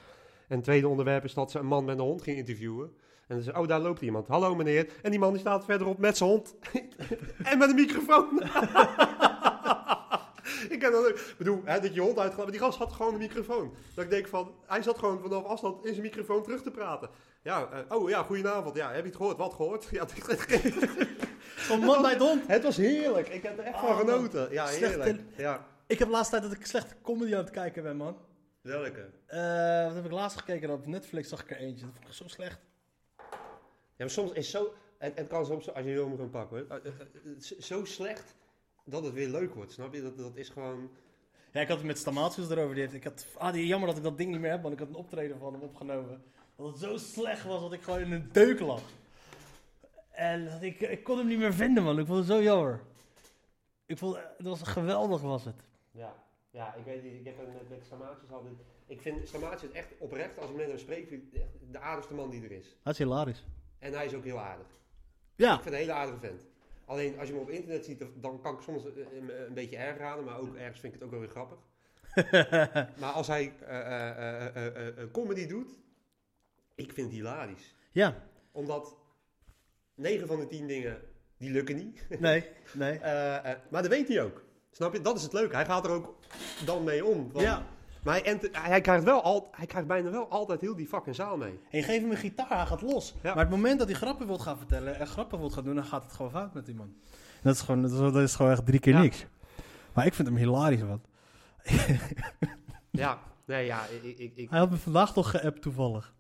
[0.49, 2.93] En het tweede onderwerp is dat ze een man met een hond ging interviewen.
[3.27, 4.27] En dan zei oh daar loopt iemand.
[4.27, 4.89] Hallo meneer.
[5.03, 6.57] En die man die staat verderop met zijn hond.
[7.51, 8.43] en met een microfoon.
[10.75, 11.19] ik ken dat ook.
[11.19, 12.43] Ik bedoel, hè, dat je hond uitgaat.
[12.43, 13.75] Maar die gast had gewoon een microfoon.
[13.95, 17.09] Dat ik denk van, hij zat gewoon vanaf afstand in zijn microfoon terug te praten.
[17.43, 18.77] Ja, eh, oh ja, goedenavond.
[18.77, 19.37] Ja, heb je het gehoord?
[19.37, 19.85] Wat gehoord?
[19.91, 20.07] Ja,
[21.57, 22.47] Zo'n man bij het hond.
[22.47, 23.29] het was heerlijk.
[23.29, 24.53] Ik heb er echt van Oh, genoten.
[24.53, 25.21] Ja, slecht heerlijk.
[25.37, 28.17] Ja, Ik heb de laatste tijd dat ik slechte comedy aan het kijken ben, man.
[28.61, 29.11] welke?
[29.27, 30.71] Eh, wat heb ik laatst gekeken?
[30.71, 31.85] Op Netflix zag ik er eentje.
[31.85, 32.59] Dat vond ik zo slecht.
[33.97, 34.73] Ja, maar soms is zo...
[34.99, 36.79] Het, het kan soms, als je moet gaan pakken hoor.
[36.81, 36.93] eh,
[37.59, 38.35] Zo slecht
[38.85, 40.03] dat het weer leuk wordt, snap je?
[40.03, 40.91] Dat, dat is gewoon...
[41.53, 42.75] Ja, ik had het met Stamatius erover.
[42.75, 44.75] Die heeft, ik had, ah, die, jammer dat ik dat ding niet meer heb, want
[44.75, 46.23] ik had een optreden van hem opgenomen.
[46.57, 48.83] Dat het zo slecht was dat ik gewoon in een deuk lag.
[50.11, 51.99] En dat ik, ik kon hem niet meer vinden, man.
[51.99, 52.81] Ik vond het zo jammer.
[53.87, 55.63] Ik vond, het was geweldig, was het.
[55.91, 56.15] Ja,
[56.51, 57.13] ja ik weet niet.
[57.13, 58.55] Ik heb het met, met Stamaatjes altijd...
[58.87, 61.11] Ik vind Stamaatjes echt oprecht, als ik met hem spreek,
[61.71, 62.77] de aardigste man die er is.
[62.83, 63.45] Dat is hilarisch.
[63.79, 64.67] En hij is ook heel aardig.
[65.37, 66.47] Ja, Ik vind het een hele aardige vent.
[66.87, 69.77] Alleen als je hem op internet ziet, dan kan ik soms eh, een, een beetje
[69.77, 71.59] erg raden, maar ook ergens vind ik het ook wel weer grappig.
[73.01, 75.71] maar als hij eh, eh, eh, eh, eh, eh, comedy doet,
[76.75, 77.75] ik vind het hilarisch.
[77.93, 78.23] ja.
[78.53, 78.97] Omdat
[79.95, 81.01] 9 van de 10 dingen,
[81.37, 82.07] die lukken niet.
[82.21, 82.99] Nee, nee.
[82.99, 84.43] Eh, eh, maar dat weet hij ook.
[84.71, 85.01] Snap je?
[85.01, 85.55] Dat is het leuke.
[85.55, 86.15] Hij gaat er ook
[86.65, 87.33] dan mee om.
[87.33, 87.67] Want- Ja.
[88.05, 91.15] Maar hij, ent- hij, krijgt wel al, hij krijgt bijna wel altijd heel die fucking
[91.15, 91.59] zaal mee.
[91.71, 93.15] En je geeft hem een gitaar, hij gaat los.
[93.23, 93.35] Ja.
[93.35, 95.85] Maar het moment dat hij grappen wilt gaan vertellen en grappen wilt gaan doen, dan
[95.85, 96.95] gaat het gewoon fout met die man.
[97.43, 99.01] Dat is gewoon, dat is, dat is gewoon echt drie keer Ja.
[99.01, 99.27] niks.
[99.93, 101.03] Maar ik vind hem hilarisch, man.
[102.91, 104.19] Ja, nee, ja, ik...
[104.19, 106.15] ik, ik Hij had me vandaag toch geappt toevallig.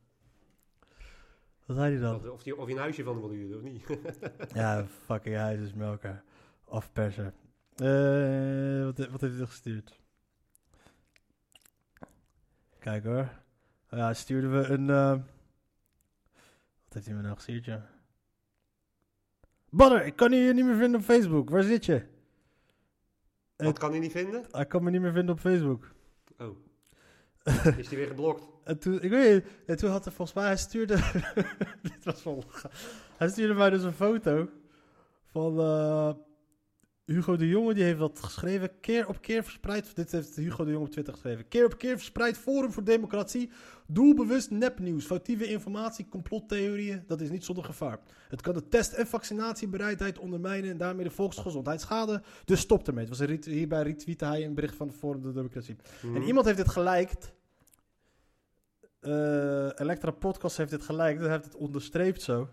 [1.66, 2.30] Wat zei hij dan?
[2.30, 3.98] of, die, of je een huisje van hem wil huren, of niet?
[4.54, 6.22] Ja, fucking huisjesmelker.
[6.68, 7.32] Afperser.
[7.76, 10.00] Eh wat, wat heeft hij gestuurd?
[12.84, 13.28] Kijk hoor.
[13.90, 14.90] Ja, stuurden we een...
[14.90, 15.10] eh,
[16.84, 17.86] Wat heeft hij me nou gestuurd, ja?
[19.70, 21.50] Badder, ik kan je niet meer vinden op Facebook.
[21.50, 22.02] Waar zit je?
[23.56, 24.44] Dat kan hij niet vinden?
[24.50, 25.90] Hij kan me niet meer vinden op Facebook.
[26.38, 26.56] Oh.
[27.78, 28.44] Is hij weer geblokt?
[28.64, 30.96] En toen, ik weet niet, en toen had hij volgens mij, hij stuurde,
[31.82, 32.44] dit was wel,
[33.16, 34.48] hij stuurde mij dus een foto
[35.26, 36.10] van eh,
[37.04, 40.70] Hugo de Jonge, die heeft dat geschreven, keer op keer verspreid, dit heeft Hugo de
[40.70, 43.50] Jonge op Twitter geschreven, keer op keer verspreid Forum voor Democratie,
[43.86, 47.98] doelbewust nepnieuws, foutieve informatie, complottheorieën, dat is niet zonder gevaar.
[48.28, 53.06] Het kan de test- en vaccinatiebereidheid ondermijnen en daarmee de volksgezondheid schaden, dus stop ermee.
[53.06, 55.76] Het was een hierbij retweette hij een bericht van Forum voor Democratie.
[56.02, 57.32] En iemand heeft dit geliked.
[59.00, 61.20] Eh Elektra Podcast heeft dit geliked.
[61.20, 62.48] Hij heeft het onderstreept zo.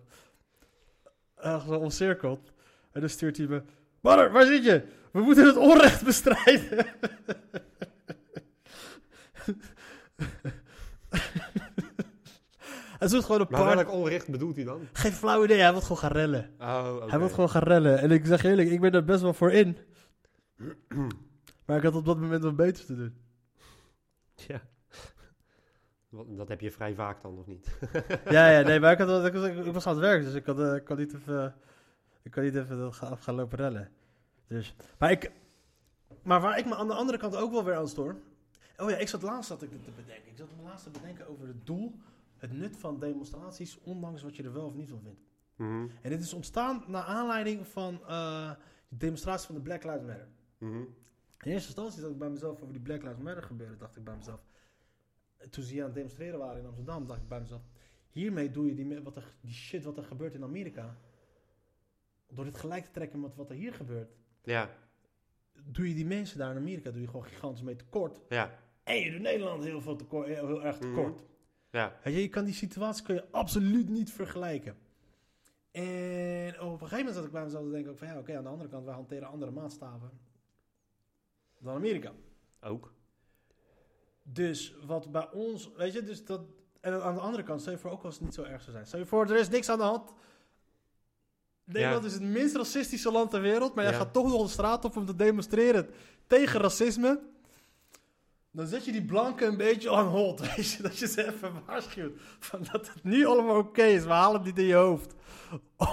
[1.44, 2.52] Uh, zo omcirkeld.
[2.92, 3.62] En dan stuurt hij me...
[4.02, 4.84] Badder, waar zit je?
[5.12, 6.86] We moeten het onrecht bestrijden.
[13.02, 13.76] Hij zoekt gewoon een Maar paar...
[13.76, 14.88] welk onrecht bedoelt hij dan?
[14.94, 16.50] Geen flauw idee, hij wil gewoon gaan rellen.
[16.60, 17.10] Oh.
[17.10, 18.00] Hij wil gewoon gaan rellen.
[18.00, 19.78] En ik zeg eerlijk, ik ben er best wel voor in.
[21.66, 23.18] maar ik had op dat moment wat beters te doen.
[24.48, 24.62] Ja.
[26.28, 27.78] Dat heb je vrij vaak dan, of niet?
[28.30, 30.46] ja, ja, nee, maar ik, had, ik, was, ik was aan het werk, dus ik,
[30.46, 31.56] had, eh, ik kan niet even,
[32.22, 33.92] ik kan niet even dat af gaan lopen rellen.
[34.48, 35.32] Dus, maar, ik,
[36.24, 38.16] maar waar ik me aan de andere kant ook wel weer aan stoor.
[38.78, 40.32] Oh ja, ik zat laatst zat ik te bedenken.
[40.32, 41.96] Ik zat me laatst te bedenken over het doel,
[42.38, 45.20] het nut van demonstraties, ondanks wat je er wel of niet van vindt.
[45.56, 48.52] Mhm, En dit is ontstaan naar aanleiding van eh,
[48.88, 50.28] de demonstratie van de Black Lives Matter.
[50.58, 50.76] mhm.
[51.44, 54.04] In eerste instantie dat ik bij mezelf over die Black Lives Matter gebeuren, dacht ik
[54.04, 54.46] bij mezelf.
[55.50, 57.62] Toen ze hier aan het demonstreren waren in Amsterdam, dacht ik bij mezelf.
[58.10, 60.98] Hiermee doe je die, wat er, die shit wat er gebeurt in Amerika.
[62.34, 64.16] Door dit gelijk te trekken met wat er hier gebeurt.
[64.44, 64.70] Ja,
[65.64, 68.20] Doe je die mensen daar in Amerika doe je gewoon gigantisch mee tekort.
[68.30, 71.24] ja, En je doet Nederland heel, veel tekort, heel, erg tekort.
[71.72, 72.00] ja.
[72.04, 74.78] Je, je kan die situatie kun je absoluut niet vergelijken.
[75.72, 78.38] En op een gegeven moment zat ik bij mezelf te denken ook van ja, oké,
[78.38, 80.12] aan de andere kant, wij hanteren andere maatstaven
[81.60, 82.12] dan Amerika.
[82.62, 82.94] Ook.
[84.24, 86.42] Dus wat bij ons, weet je, dus dat.
[86.80, 88.72] En aan de andere kant, stel je voor ook als het niet zo erg zou
[88.72, 88.86] zijn.
[88.88, 90.14] Stel je voor, er is niks aan de hand.
[91.64, 92.08] Nederland Ja.
[92.08, 94.00] is het minst racistische land ter wereld, maar jij Ja.
[94.00, 95.90] gaat toch nog de straat op om te demonstreren
[96.28, 97.20] tegen racisme.
[98.54, 100.40] dan zet je die blanken een beetje on hold.
[100.56, 102.12] Weet je, dat je ze even waarschuwt.
[102.40, 104.04] Van dat het nu allemaal oké is.
[104.04, 105.14] We halen het niet in je hoofd.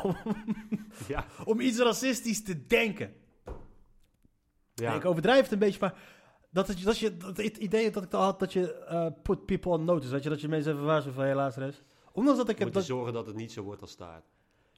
[0.03, 0.17] Om,
[1.09, 1.27] Ja.
[1.45, 3.15] om iets racistisch te denken.
[4.75, 4.95] Ja.
[4.95, 5.95] Ik overdrijf het een beetje, maar
[6.51, 9.45] dat, het, dat je dat het idee dat ik al had dat je eh, put
[9.47, 11.83] people on notice, dat je dat je mensen even waarschuwt van helaas rest.
[12.13, 14.25] Ondanks dat ik moet heb je dat, zorgen dat het niet zo wordt als staat.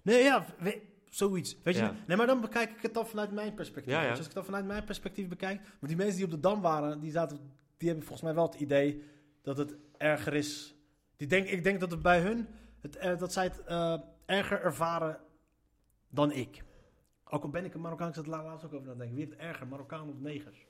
[0.03, 1.57] Nee ja, we- zoiets.
[1.63, 1.95] Weet je, Ja.
[2.07, 3.93] nee, maar dan bekijk ik het dan vanuit mijn perspectief.
[3.93, 4.11] Ja, ja.
[4.11, 6.61] Als ik het dan vanuit mijn perspectief bekijk, want die mensen die op de dam
[6.61, 7.37] waren, die zaten,
[7.77, 9.03] die hebben volgens mij wel het idee
[9.43, 10.75] dat het erger is.
[11.17, 12.49] Die denk, ik denk dat het bij hun,
[12.81, 15.21] het, eh, dat zij het eh, erger ervaren
[16.09, 16.63] dan ik.
[17.25, 19.17] Ook al ben ik een Marokkaan, ik zat er laatst ook over na te denken.
[19.17, 20.67] Wie heeft het erger, Marokkaan of negers?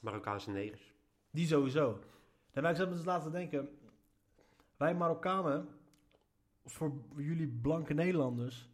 [0.00, 0.92] Marokkaanse negers.
[1.30, 1.98] Die sowieso.
[2.52, 3.68] En ik zat me dus laten denken.
[4.76, 5.68] Wij Marokkanen,
[6.64, 8.70] voor jullie blanke Nederlanders,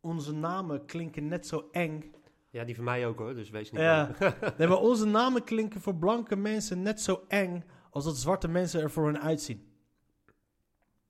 [0.00, 2.12] onze namen klinken net zo eng.
[2.50, 4.14] Ja, die van mij ook hoor, dus wees niet Ja.
[4.58, 8.80] Nee, maar onze namen klinken voor blanke mensen net zo eng als dat zwarte mensen
[8.80, 9.72] er voor hun uitzien.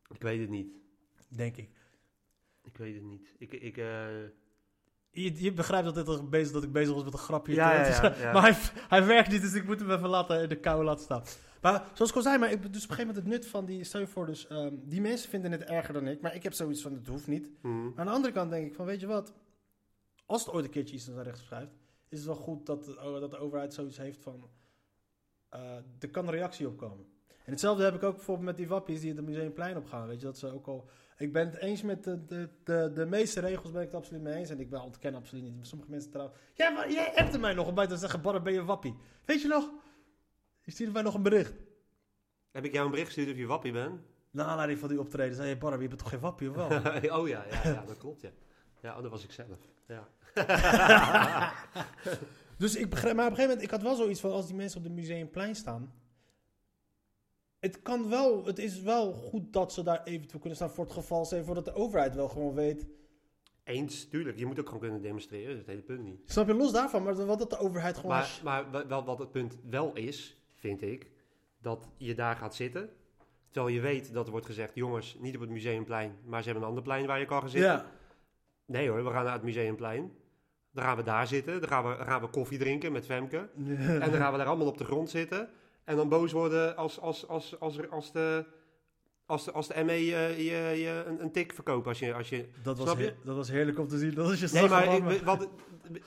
[0.09, 0.69] Ik weet het niet.
[1.29, 1.71] Denk ik.
[2.63, 3.35] Ik weet het niet.
[3.39, 3.85] Ik, ik, eh,
[5.11, 7.55] Je, je begrijpt dat, dit bezig, dat ik bezig was met een grapje.
[7.55, 8.33] Ja, ja, ja.
[8.33, 8.57] Maar hij,
[8.89, 11.23] hij werkt niet, dus ik moet hem even laten, in de kou laten staan.
[11.65, 13.65] Maar zoals ik al zei, maar ik, dus op een gegeven moment het nut van
[13.65, 13.85] die...
[13.85, 16.21] Stel je voor, dus, ehm, die mensen vinden het erger dan ik.
[16.21, 17.51] Maar ik heb zoiets van, het hoeft niet.
[17.63, 17.87] mhm.
[17.97, 19.33] Aan de andere kant denk ik van, weet je wat?
[20.27, 21.73] Als het ooit een keertje iets naar rechts verschuift,
[22.09, 24.51] is het wel goed dat, de- oh, dat de overheid zoiets heeft van,
[25.49, 27.07] eh, er kan een reactie op komen.
[27.45, 30.07] En hetzelfde heb ik ook bijvoorbeeld met die wappies die het Museumplein op gaan.
[30.07, 30.89] Weet je, dat ze ook al...
[31.17, 34.23] Ik ben het eens met de, de, de, de meeste regels, ben ik het absoluut
[34.23, 34.51] mee eens.
[34.51, 35.67] En ik ben, ontken absoluut niet.
[35.67, 36.39] Sommige mensen trouwens...
[36.55, 38.95] Jij, maar jij appte mij nog om bij te zeggen, Barre, ben je wappie?
[39.25, 39.71] Weet je nog?
[40.65, 41.55] Je stuurde mij nog een bericht.
[42.51, 44.01] Heb ik jou een bericht gestuurd of je wappie bent?
[44.31, 46.67] Naar aanleiding van die optreden zei je, Barre, je bent toch geen wappie, of wel?
[47.21, 48.31] oh ja, ja, ja, dat klopt ja.
[48.83, 49.59] Ja, oh, dat was ik zelf.
[49.87, 50.09] Ja.
[52.59, 54.55] Dus ik begrijp, maar op een gegeven moment, ik had wel zoiets van, als die
[54.55, 55.93] mensen op de museumplein staan.
[57.59, 60.93] Het kan wel, het is wel goed dat ze daar eventueel kunnen staan voor het
[60.93, 62.87] geval, zeg, voordat de overheid wel gewoon weet.
[63.65, 64.39] Eens, tuurlijk.
[64.39, 66.21] Je moet ook gewoon kunnen demonstreren, dat is het hele punt niet.
[66.31, 68.17] Snap je, los daarvan, maar wat dat de overheid gewoon...
[68.17, 71.11] Maar, maar wel, wat het punt wel is, vind ik,
[71.63, 72.91] dat je daar gaat zitten.
[73.51, 76.63] Terwijl je weet dat er wordt gezegd, jongens, niet op het museumplein, maar ze hebben
[76.63, 77.71] een ander plein waar je kan gaan zitten.
[77.71, 77.91] ja,
[78.67, 80.13] Nee hoor, we gaan naar het museumplein.
[80.73, 83.49] Dan gaan we daar zitten, dan gaan we, gaan we koffie drinken met Femke.
[83.57, 85.49] En dan gaan we daar allemaal op de grond zitten.
[85.85, 88.45] En dan boos worden als, als, als, als, er- als de...
[89.27, 92.29] Als de, als de ME je, je, je een, een tik verkoopt als je, als
[92.29, 93.15] je dat, was je?
[93.25, 94.15] dat was heerlijk om te zien.
[94.15, 95.49] Dat is je Nee, maar gewoon, ik, wat,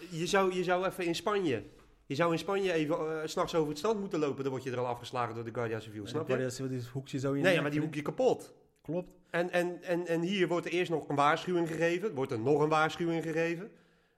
[0.10, 1.64] je, zou, je zou even in Spanje.
[2.08, 4.44] Je zou in Spanje even eh, s s'nachts over het strand moeten lopen.
[4.44, 6.08] Dan word je er al afgeslagen door de Guardia Civil.
[6.08, 6.28] Snap je?
[6.28, 7.82] Guardia Civil, die hoekje zo in Nee, maar die erin.
[7.84, 8.54] hoek je kapot.
[8.82, 9.10] Klopt.
[9.30, 12.14] En, en, en, en hier wordt er eerst nog een waarschuwing gegeven.
[12.16, 13.72] Wordt er nog een waarschuwing gegeven.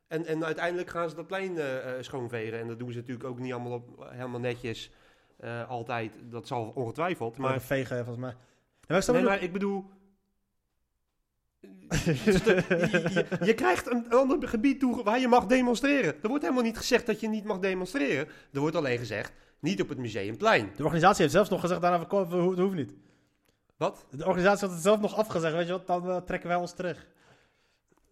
[0.07, 2.59] En, en uiteindelijk gaan ze dat plein eh, schoonvegen.
[2.59, 4.91] En dat doen ze natuurlijk ook niet allemaal op, helemaal netjes.
[5.67, 6.11] altijd.
[6.29, 7.37] Dat zal ongetwijfeld.
[7.37, 8.35] Maar de Maar, vegen, volgens mij.
[8.87, 9.85] Maar nee, maar ik bedoel.
[11.59, 12.39] Je,
[13.13, 16.13] je- je krijgt een ander gebied toe waar je mag demonstreren.
[16.21, 18.27] Er wordt helemaal niet gezegd dat je niet mag demonstreren.
[18.53, 20.69] Er wordt alleen gezegd, niet op het museumplein.
[20.75, 22.93] De organisatie heeft zelfs nog gezegd, daarna het hoeft niet.
[23.77, 24.05] Wat?
[24.11, 26.73] De organisatie had het zelf nog afgezegd, weet je wat, dan eh, trekken wij ons
[26.73, 27.07] terug.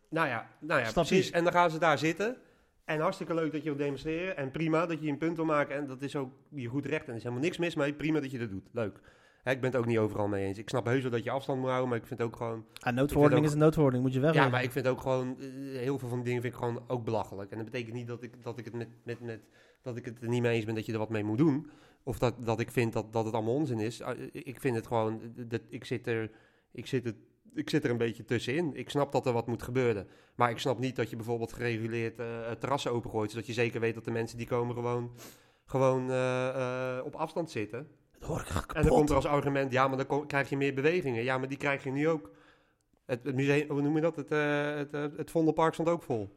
[0.10, 0.94] Nou ja, nou ja je?
[0.94, 1.32] precies.
[1.32, 2.38] En dan gaan ze daar zitten.
[2.86, 4.38] En hartstikke leuk dat je wil demonstreren.
[4.38, 5.76] En prima dat je een punt wil maken.
[5.76, 7.04] En dat is ook je goed recht.
[7.04, 7.94] En er is helemaal niks mis mee.
[7.94, 8.68] Prima dat je dat doet.
[8.72, 9.00] Leuk.
[9.48, 10.58] Hè, ik ben het ook niet overal mee eens.
[10.58, 11.90] Ik snap heus wel dat je afstand moet houden.
[11.90, 12.66] Maar ik vind ook gewoon...
[12.80, 14.52] Ah, noodverordening ook- is een noodverordening, moet je wegleggen.
[14.52, 15.38] Ja, maar ik vind ook gewoon...
[15.40, 15.48] eh,
[15.80, 17.52] heel veel van die dingen vind ik gewoon ook belachelijk.
[17.52, 19.40] En dat betekent niet dat ik, dat ik, het, met, met, met,
[19.82, 21.70] dat ik het er niet mee eens ben dat je er wat mee moet doen.
[22.04, 24.02] Of dat, dat ik vind dat, dat het allemaal onzin is.
[24.02, 25.22] Ah, Ik vind het gewoon...
[25.36, 26.32] Dat, ik, zit er,
[26.72, 27.16] ik, zit het,
[27.54, 28.76] ik zit er een beetje tussenin.
[28.76, 30.08] Ik snap dat er wat moet gebeuren.
[30.36, 33.32] Maar ik snap niet dat je bijvoorbeeld gereguleerd eh, terrassen opengooit.
[33.32, 35.12] Zodat je zeker weet dat de mensen die komen gewoon,
[35.66, 36.48] gewoon eh,
[36.98, 37.88] eh, op afstand zitten.
[38.20, 38.76] Dat hoor ik kapot.
[38.76, 41.24] En dan komt er als argument, ja, maar dan krijg je meer bewegingen.
[41.24, 42.30] Ja, maar die krijg je nu ook.
[43.06, 44.16] Het, het museum, hoe noem je dat?
[44.16, 46.30] Het, eh, het, eh, het Vondelpark stond ook vol.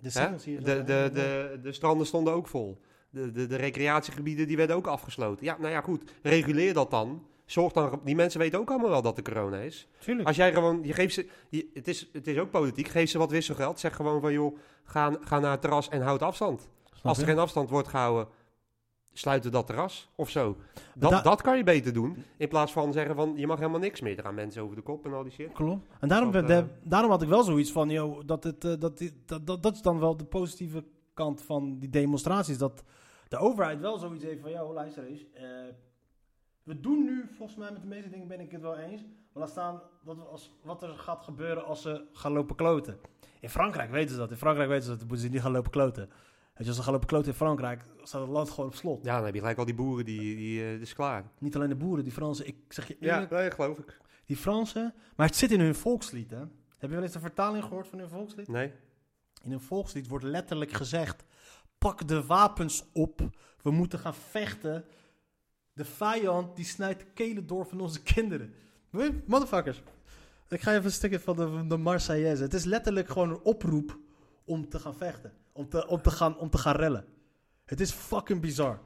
[0.00, 0.10] De.
[0.44, 2.80] De, de, de, de stranden stonden ook vol.
[3.10, 5.44] De, de, de recreatiegebieden die werden ook afgesloten.
[5.44, 6.12] Ja, nou ja, goed.
[6.22, 7.26] Reguleer dat dan.
[7.44, 9.88] Zorg dan, die mensen weten ook allemaal wel dat er corona is.
[9.98, 10.26] Tuurlijk.
[10.28, 13.18] Als jij gewoon, je geeft ze, je- het, is, het is ook politiek, geef ze
[13.18, 13.80] wat wisselgeld.
[13.80, 16.68] Zeg gewoon van, joh, ga, ga naar het terras en houd afstand.
[16.90, 17.30] Snap Als er je?
[17.30, 18.28] geen afstand wordt gehouden,
[19.18, 20.56] sluiten dat terras of zo.
[20.94, 22.24] Dat, Da- dat kan je beter doen.
[22.36, 24.16] In plaats van zeggen van, je mag helemaal niks meer.
[24.18, 25.52] Er gaan mensen over de kop en al die shit.
[25.52, 25.86] Klopt.
[26.00, 28.74] En daarom, Dat, eh, de- daarom had ik wel zoiets van, joh, dat, het, eh,
[28.78, 30.84] dat, dat, dat, dat is dan wel de positieve
[31.14, 32.58] kant van die demonstraties.
[32.58, 32.82] Dat
[33.28, 35.24] de overheid wel zoiets heeft van, joh, luister eens.
[35.34, 35.42] eh,
[36.62, 39.00] we doen nu, volgens mij met de meeste dingen ben ik het wel eens.
[39.02, 42.98] Maar laat staan dat we als, wat er gaat gebeuren als ze gaan lopen kloten.
[43.40, 44.30] In Frankrijk weten ze dat.
[44.30, 45.00] In Frankrijk weten ze dat.
[45.00, 46.10] Moeten ze niet gaan lopen kloten.
[46.58, 49.04] Weet je, als ze gaan lopen kloten in Frankrijk, staat het land gewoon op slot.
[49.04, 51.24] Ja, dan heb je gelijk al die boeren, die, die eh, is klaar.
[51.38, 52.46] Niet alleen de boeren, die Fransen.
[52.46, 54.00] Ik zeg je Ja, eerlijk, nee, geloof ik.
[54.24, 54.94] die Fransen...
[55.16, 56.38] Maar het zit in hun volkslied, hè.
[56.78, 58.48] Heb je wel eens de vertaling gehoord van hun volkslied?
[58.48, 58.72] Nee?
[59.42, 61.24] In hun volkslied wordt letterlijk gezegd:
[61.78, 63.20] pak de wapens op,
[63.62, 64.84] we moeten gaan vechten.
[65.72, 68.54] De vijand die snijdt de kelen door van onze kinderen.
[69.26, 69.82] Motherfuckers.
[70.48, 72.42] Ik ga even een stukje van de, van de Marseillaise.
[72.42, 73.98] Het is letterlijk gewoon een oproep
[74.44, 75.32] om te gaan vechten.
[75.58, 77.04] Om te, om te, gaan, om te gaan rellen.
[77.64, 78.80] Het is fucking bizar.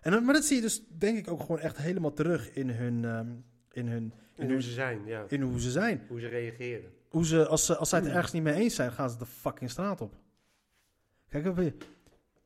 [0.00, 3.04] En, maar dat zie je dus denk ik ook gewoon echt helemaal terug in hun...
[3.04, 3.30] ehm,
[3.70, 5.24] in, hun, in, hoe ze zijn, ja.
[5.28, 6.04] in hoe ze zijn.
[6.08, 6.90] Hoe ze reageren.
[7.08, 9.26] Hoe ze, als, ze, als zij het ergens niet mee eens zijn, gaan ze de
[9.26, 10.14] fucking straat op.
[11.28, 11.76] Kijk even.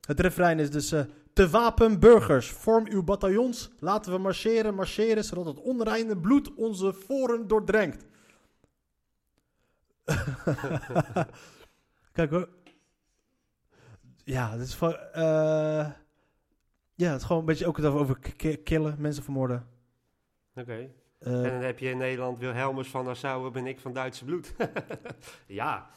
[0.00, 0.92] Het refrein is dus...
[0.92, 3.70] eh, te wapen burgers, vorm uw bataljons.
[3.78, 8.04] Laten we marcheren, marcheren, zodat het onreine bloed onze voren doordrenkt.
[12.12, 12.48] Kijk hoor.
[14.26, 14.96] Ja, het is van...
[14.96, 15.90] eh,
[16.94, 18.18] ja, het is gewoon een beetje ook het over
[18.62, 19.66] killen, mensen vermoorden.
[20.54, 20.90] Oké.
[21.18, 24.54] Eh, En dan heb je in Nederland Wilhelmus van Nassau, ben ik van Duitse bloed.
[25.46, 25.90] ja,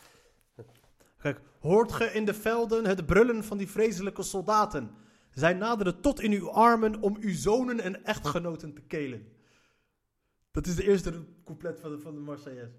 [1.17, 4.91] Kijk, hoort ge in de velden het brullen van die vreselijke soldaten?
[5.29, 9.27] Zij naderen tot in uw armen om uw zonen en echtgenoten te kelen.
[10.51, 12.71] Dat is de eerste couplet van de, van de Marseillaise.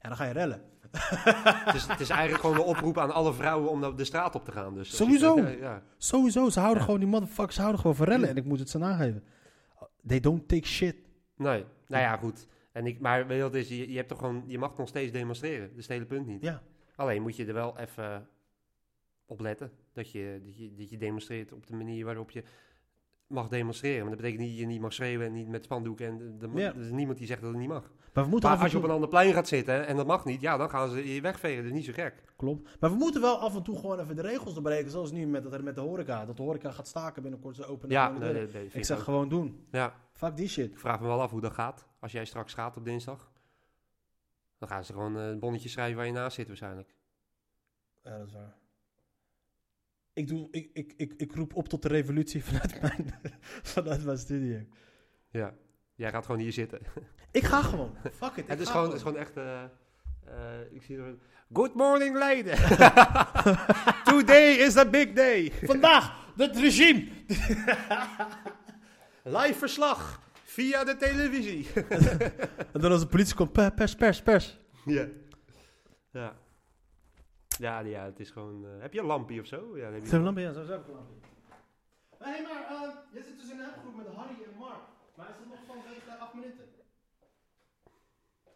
[0.00, 0.62] Ja, dan ga je rellen.
[0.90, 4.34] Het is, het is eigenlijk gewoon een oproep aan alle vrouwen om naar de straat
[4.34, 4.74] op te gaan.
[4.74, 5.36] Dus Sowieso.
[5.40, 5.82] Ja, ja.
[5.96, 8.28] Sowieso, ze houden gewoon, die motherfuckers houden gewoon van rellen.
[8.28, 9.24] En ik moet het ze nageven.
[10.06, 10.96] They don't take shit.
[11.36, 12.46] Nee, nou ja, goed.
[12.72, 14.88] En ik, maar weet je wat is, je, je, hebt toch gewoon, je mag nog
[14.88, 15.68] steeds demonstreren.
[15.68, 16.42] Dat is het hele punt niet.
[16.42, 16.62] Ja.
[16.96, 18.28] Alleen moet je er wel even
[19.26, 19.72] op letten.
[19.92, 22.42] Dat je, dat, je, dat je demonstreert op de manier waarop je
[23.28, 24.00] mag demonstreren.
[24.00, 26.06] Maar dat betekent niet dat je niet mag schreeuwen en niet met spandoeken.
[26.06, 26.74] En de- Ja.
[26.74, 27.90] er is niemand die zegt dat het niet mag.
[28.12, 29.96] Maar we moeten Maar af en als je op een ander plein gaat zitten en
[29.96, 31.56] dat mag niet, ja, dan gaan ze je wegvegen.
[31.62, 32.22] Dat is niet zo gek.
[32.36, 32.80] Klopt.
[32.80, 34.90] Maar we moeten wel af en toe gewoon even de regels doorbreken.
[34.90, 36.24] Zoals nu met, dat- met de horeca.
[36.24, 37.56] Dat de horeca gaat staken binnenkort.
[37.56, 39.66] Ze openen Ja, nee, nee, nee, Ik zeg gewoon doen.
[39.70, 40.70] Ja, Fuck die shit.
[40.70, 41.86] ik vraag me wel af hoe dat gaat.
[42.00, 43.30] Als jij straks gaat op dinsdag.
[44.58, 46.94] Dan gaan ze gewoon eh, een bonnetje schrijven waar je naast zit waarschijnlijk.
[48.04, 48.56] Ja, dat is waar.
[50.18, 53.14] Ik, doe, ik, ik, ik, ik roep op tot de revolutie vanuit mijn,
[53.74, 54.58] vanuit mijn studio.
[55.30, 55.54] Ja,
[55.94, 56.78] jij gaat gewoon hier zitten.
[57.30, 57.94] Ik ga gewoon.
[58.12, 58.48] Fuck it.
[58.48, 59.36] Het is gewoon, het is gewoon echt.
[59.36, 59.70] eh, eh,
[60.70, 61.14] ik zie er.
[61.52, 62.42] Good morning, lady.
[64.10, 65.52] Today is a big day.
[65.62, 67.06] Vandaag, het regime.
[69.22, 71.66] Live verslag via de televisie.
[72.72, 74.58] En dan als de politie komt, pe- pers, pers, pers.
[74.84, 75.06] ja.
[76.12, 76.36] Ja.
[77.58, 78.64] Ja, ja, het is gewoon.
[78.64, 79.76] eh, heb je een lampje of zo?
[79.76, 80.08] Ja, dat heb je.
[80.08, 80.42] Zijn we lampje?
[80.44, 81.14] Ja, zo heb ik een lampje.
[82.18, 84.80] Hé, hey, maar uh, je zit dus in een appgroep met Harry en Mark.
[85.16, 86.64] Maar is het nog vanwege 8 minuten?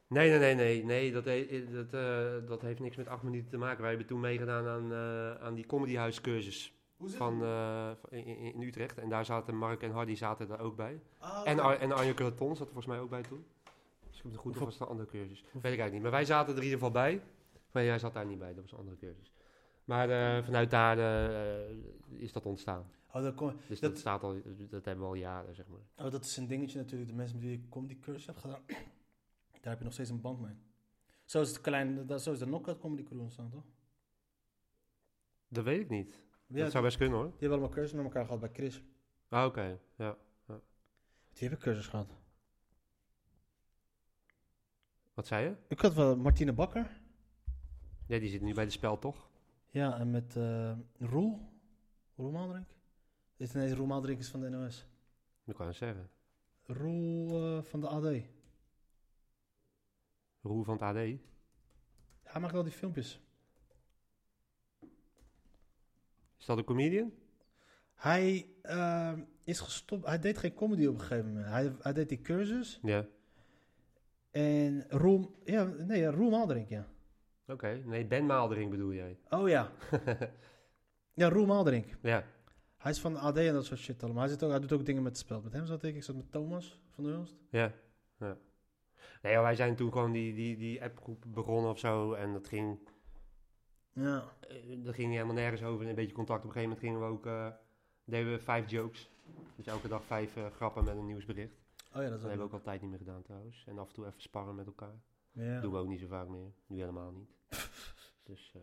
[0.06, 0.84] Nee, nee, nee, nee.
[0.84, 3.80] nee dat, he- dat, eh, dat heeft niks met acht minuten te maken.
[3.80, 6.74] Wij hebben toen meegedaan aan, eh, aan die comedyhuiscursus
[7.04, 8.98] van, eh, in, in Utrecht.
[8.98, 11.00] En daar zaten Mark en Hardy zaten daar ook bij.
[11.18, 11.58] Ah, En.
[11.60, 13.44] Ar en Arjen Culaton zat er volgens mij ook bij toen.
[14.08, 15.40] Dus ik heb het goed of was het een andere cursus?
[15.42, 16.02] Weet ik eigenlijk niet.
[16.02, 17.20] Maar wij zaten er in ieder geval bij.
[17.72, 19.32] Maar jij zat daar niet bij, dat was een andere cursus.
[19.84, 21.76] Maar eh, vanuit daar eh,
[22.08, 22.90] is dat ontstaan.
[23.12, 24.32] Oh, dat, kom- Dus Dat- dat, staat al,
[24.70, 25.80] dat hebben we al jaren, zeg maar.
[26.06, 27.10] oh, dat is een dingetje natuurlijk.
[27.10, 28.62] De mensen met wie ik kom die cursus heb gedaan,
[29.60, 30.54] daar heb je nog steeds een band mee.
[31.24, 33.64] Zo is, het klein, dat, zo is de Knockout Comedy Crew ontstaan, toch?
[35.48, 36.20] Dat weet ik niet.
[36.46, 37.26] Ja, dat zou best kunnen hoor.
[37.26, 38.82] Die hebben allemaal cursus met elkaar gehad bij Chris.
[39.28, 39.78] Ah, oké.
[39.96, 40.16] Ja.
[41.32, 42.16] Die heb ik cursus gehad.
[45.14, 45.54] Wat zei je?
[45.68, 47.00] Ik had wel Martine Bakker.
[48.12, 49.30] Ja, die zit nu bij de spel, toch?
[49.70, 51.40] Ja, en met eh Roel.
[52.16, 52.66] Roel Maaldrink.
[53.36, 54.86] Is, nee, Roel Maaldrink is van de NOS.
[55.44, 56.10] Dat kan ik zeggen.
[56.62, 58.22] Roel eh, van de AD.
[60.42, 60.94] Roel van het AD.
[62.22, 63.20] Hij maakt al die filmpjes.
[66.38, 67.12] Is dat een comedian?
[67.94, 70.06] Hij eh, is gestopt.
[70.06, 71.46] Hij deed geen comedy op een gegeven moment.
[71.46, 72.78] Hij, hij deed die cursus.
[72.82, 73.06] Ja.
[74.30, 75.40] En Roel...
[75.44, 76.90] Ja, nee, Roel Maaldrink, ja.
[77.46, 77.82] Oké.
[77.84, 79.18] Nee, Ben Maaldering bedoel jij.
[79.30, 79.70] Oh ja.
[81.20, 81.86] ja, Roel Maaldrink.
[82.02, 82.24] ja.
[82.76, 84.22] Hij is van de AD en dat soort shit allemaal.
[84.22, 85.40] Hij, zit ook, hij doet ook dingen met het spel.
[85.42, 85.94] Met hem zat ik.
[85.94, 87.36] Ik zat met Thomas van der Hulst.
[87.50, 87.72] Ja.
[88.18, 88.36] ja.
[89.22, 92.12] Nee, wij zijn toen gewoon die, die, die appgroep begonnen of zo.
[92.12, 92.78] En dat ging,
[93.92, 94.24] Ja.
[94.48, 95.88] eh, dat ging helemaal nergens over.
[95.88, 96.44] Een beetje contact.
[96.44, 97.26] Op een gegeven moment gingen we ook...
[97.26, 97.48] eh,
[98.04, 99.10] deden we vijf jokes.
[99.56, 101.54] Dus elke dag vijf eh, grappen met een nieuwsbericht.
[101.94, 103.64] Oh ja, dat is Dat hebben we ook al tijd niet meer gedaan trouwens.
[103.68, 105.00] En af en toe even sparren met elkaar.
[105.32, 105.60] Ja.
[105.60, 106.52] Doen we ook niet zo vaak meer.
[106.66, 107.30] Nu helemaal niet.
[108.24, 108.52] dus...
[108.54, 108.62] eh,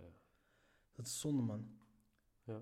[0.96, 1.68] Dat is zonde, man.
[2.44, 2.54] Ja.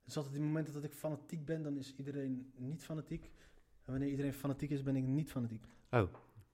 [0.00, 3.24] Het is altijd die momenten dat ik fanatiek ben, dan is iedereen niet fanatiek.
[3.84, 5.64] En wanneer iedereen fanatiek is, ben ik niet fanatiek.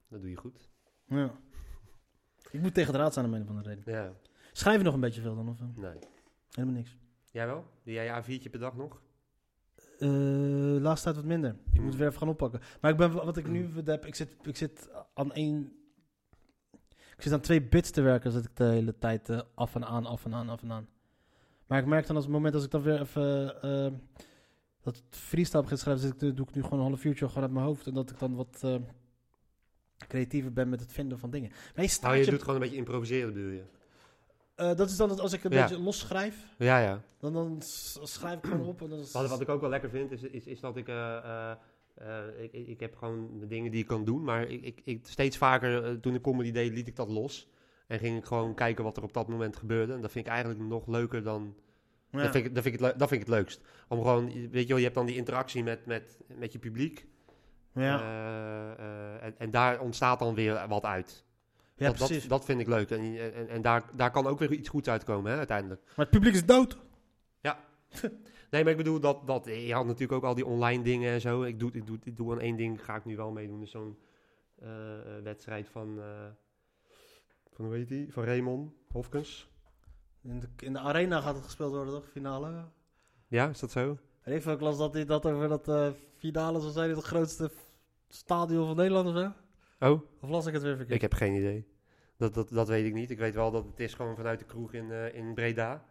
[0.07, 0.69] dat doe je goed.
[1.05, 1.31] Ja.
[2.51, 3.93] Ik moet tegen de raad zijn om een of andere reden.
[3.93, 4.13] Ja.
[4.53, 5.49] Schrijf je nog een beetje veel dan?
[5.49, 5.67] Of, eh?
[5.75, 5.97] Nee.
[6.51, 6.97] helemaal niks.
[7.31, 7.65] Jij wel?
[7.83, 9.01] Doe jij je A4'tje per dag nog?
[9.99, 10.09] Eh,
[10.81, 11.55] laatste tijd wat minder.
[11.73, 12.59] Ik moet weer even gaan oppakken.
[12.81, 15.71] Maar ik ben, wat ik nu heb, ik zit, ik zit aan één...
[17.17, 19.85] Ik zit aan twee bits te werken, zit ik de hele tijd eh, af en
[19.85, 20.87] aan, af en aan, af en aan.
[21.67, 23.91] Maar ik merk dan als het moment als ik dan weer even eh,
[24.81, 27.43] dat freestyle begin te schrijven, zit ik, doe ik nu gewoon een half uurtje gewoon
[27.43, 27.87] uit mijn hoofd.
[27.87, 28.75] En dat ik dan wat eh,
[30.07, 31.49] creatiever ben met het vinden van dingen.
[31.75, 33.63] Maar je staat je je- doet gewoon een beetje improviseren, bedoel je?
[34.75, 35.61] dat is dan dat als ik een Ja.
[35.61, 37.01] beetje los schrijf, Ja, ja.
[37.19, 38.81] dan, dan schrijf ik gewoon op.
[38.81, 40.87] En dan is- Wat, wat ik ook wel lekker vind, is, is, is dat ik,
[41.97, 42.53] eh, ik...
[42.53, 45.83] Ik heb gewoon de dingen die ik kan doen, maar ik, ik, ik, steeds vaker,
[45.83, 47.49] eh, toen ik comedy deed, liet ik dat los.
[47.87, 49.93] En ging ik gewoon kijken wat er op dat moment gebeurde.
[49.93, 51.55] En dat vind ik eigenlijk nog leuker dan...
[52.11, 52.21] Ja.
[52.21, 53.61] Dat, vind ik, dat, vind ik het, leu- dat vind ik het leukst.
[53.87, 57.07] Om gewoon, weet je wel, je hebt dan die interactie met, met, met je publiek.
[57.73, 57.99] ja.
[57.99, 61.25] Eh, en, en daar ontstaat dan weer wat uit.
[61.75, 62.21] ja, dat, precies.
[62.21, 62.89] dat, dat vind ik leuk.
[62.89, 65.81] En, en, en daar, daar kan ook weer iets goeds uitkomen, hè, uiteindelijk.
[65.85, 66.77] maar het publiek is dood.
[68.49, 71.21] Nee, maar ik bedoel dat, dat je had natuurlijk ook al die online dingen en
[71.21, 71.43] zo.
[71.43, 73.59] Ik doe, ik doe, ik doe aan één ding, ga ik nu wel meedoen.
[73.59, 73.97] Dus zo'n
[74.59, 76.25] eh, eh, wedstrijd van, eh,
[77.53, 78.13] van, hoe heet die?
[78.13, 79.49] Van Raymond Hofkens.
[80.21, 82.09] In de, in de arena gaat het gespeeld worden, toch?
[82.09, 82.65] Finale.
[83.27, 83.97] Ja, is dat zo?
[84.21, 87.51] En ik las dat hij dat over dat eh, finale zou zijn in het grootste
[88.07, 89.31] stadion van Nederland of zo.
[89.79, 90.95] Oh, Of las ik het weer verkeerd?
[90.95, 91.67] ik heb geen idee.
[92.17, 93.09] Dat, dat, dat weet ik niet.
[93.09, 95.85] Ik weet wel dat het is gewoon vanuit de kroeg in, eh, in Breda.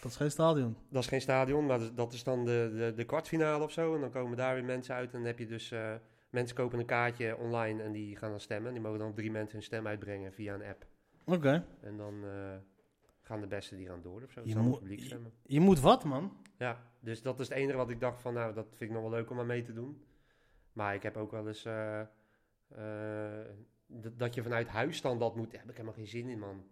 [0.00, 0.76] Dat is geen stadion.
[0.88, 3.94] Dat is geen stadion, maar dat- is dan de, de, de kwartfinale of zo.
[3.94, 5.12] En dan komen daar weer mensen uit.
[5.12, 5.70] En dan heb je dus...
[5.70, 5.94] eh,
[6.30, 8.72] mensen kopen een kaartje online en die gaan dan stemmen.
[8.72, 10.86] Die mogen dan drie mensen hun stem uitbrengen via een app.
[11.24, 11.64] Oké.
[11.80, 12.56] En dan eh,
[13.22, 14.40] gaan de beste die gaan door of zo.
[14.44, 15.32] Je moet publiek stemmen.
[15.46, 16.36] Je moet wat, man.
[16.58, 18.34] Ja, dus dat is het enige wat ik dacht van...
[18.34, 20.04] Nou, dat vind ik nog wel leuk om aan mee te doen.
[20.72, 21.64] Maar ik heb ook wel eens...
[21.64, 22.00] eh,
[23.86, 25.50] dat- dat je vanuit huis dan dat moet...
[25.50, 26.64] Daar heb ik helemaal geen zin in, man.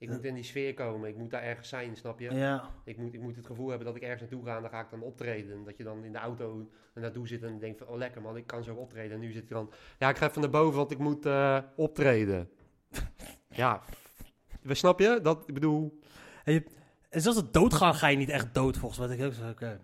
[0.00, 1.08] Ik moet in die sfeer komen.
[1.08, 2.34] Ik moet daar ergens zijn, snap je?
[2.34, 2.70] Ja.
[2.84, 4.80] Ik moet, ik moet het gevoel hebben dat ik ergens naartoe ga en dan ga
[4.80, 5.56] ik dan optreden.
[5.56, 8.36] En dat je dan in de auto naartoe zit en denkt van, oh lekker man,
[8.36, 9.12] ik kan zo optreden.
[9.12, 11.58] En nu zit je dan, ja ik ga even naar boven, want ik moet eh,
[11.76, 12.50] optreden.
[13.62, 13.82] ja,
[14.62, 15.18] we snap je?
[15.22, 15.98] Dat, ik bedoel,
[16.44, 16.64] En
[17.10, 19.16] zelfs het doodgaan ga je niet echt dood, volgens mij.
[19.16, 19.80] Ik ook zo, oké.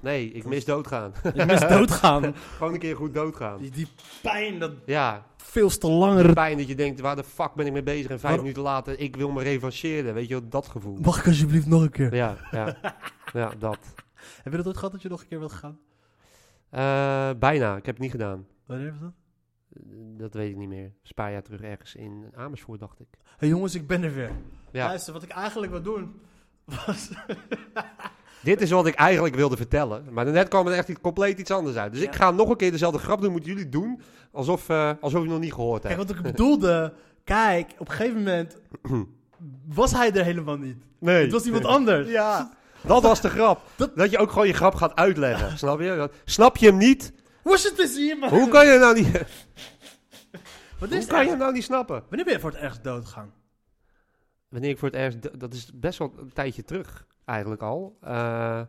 [0.00, 1.12] nee, ik mis doodgaan.
[1.34, 2.34] Je mist doodgaan.
[2.36, 3.58] Gewoon een keer goed doodgaan.
[3.58, 3.88] Die, die
[4.22, 6.32] pijn, dat Ja, veel te langer...
[6.32, 8.10] pijn dat je denkt, waar de fuck ben ik mee bezig?
[8.10, 10.14] En vijf minuten later, ik wil me revancheren.
[10.14, 10.98] Weet je wel, dat gevoel.
[11.00, 12.14] Mag ik alsjeblieft nog een keer?
[12.14, 12.76] Ja, ja,
[13.32, 13.78] ja, dat.
[14.42, 15.78] Heb je dat ooit gehad dat je nog een keer wilt gaan?
[16.70, 18.46] Eh, bijna, ik heb het niet gedaan.
[18.66, 19.12] Wanneer was dat?
[20.18, 20.84] Dat weet ik niet meer.
[20.84, 23.08] Een paar jaar terug ergens in Amersfoort, dacht ik.
[23.36, 24.30] Hé jongens, ik ben er weer.
[24.72, 24.86] Ja.
[24.86, 26.20] Luister, wat ik eigenlijk wil doen...
[26.64, 27.10] was...
[28.42, 30.04] Dit is wat ik eigenlijk wilde vertellen.
[30.10, 31.92] Maar daarnet kwam er echt iets, compleet iets anders uit.
[31.92, 33.32] Dus ik ga nog een keer dezelfde grap doen.
[33.32, 34.00] Moeten jullie doen
[34.36, 36.08] alsof, eh, alsof het nog niet gehoord Kijk, hebt.
[36.08, 36.92] wat ik bedoelde...
[37.24, 38.56] Kijk, op een gegeven moment...
[39.74, 40.76] was hij er helemaal niet.
[40.98, 41.22] Nee.
[41.22, 42.08] Het was iemand anders.
[42.08, 42.50] Ja.
[42.82, 43.60] Dat was de grap.
[43.76, 45.58] Dat- Dat, je ook gewoon je grap gaat uitleggen.
[45.58, 45.96] Snap je?
[45.96, 47.12] Dat- Snap je hem niet?
[47.42, 48.28] Was het te zien, man?
[48.28, 49.12] Hoe kan je nou niet,
[50.78, 52.02] Wat hoe kan je hem nou niet snappen?
[52.08, 53.32] Wanneer ben je voor het ergst doodgegaan?
[54.48, 55.40] Wanneer ik voor het eerst...
[55.40, 57.96] Dat is best wel een tijdje terug, eigenlijk al.
[58.00, 58.66] Eh, eh,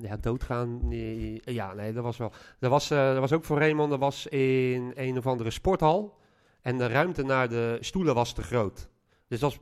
[0.00, 0.88] ja, doodgaan...
[0.88, 2.32] Nee, ja, nee, dat was wel...
[2.58, 3.90] Dat was, eh, dat was ook voor Raymond.
[3.90, 6.18] Dat was in een of andere sporthal.
[6.60, 8.88] En de ruimte naar de stoelen was te groot.
[9.28, 9.60] Dus dat was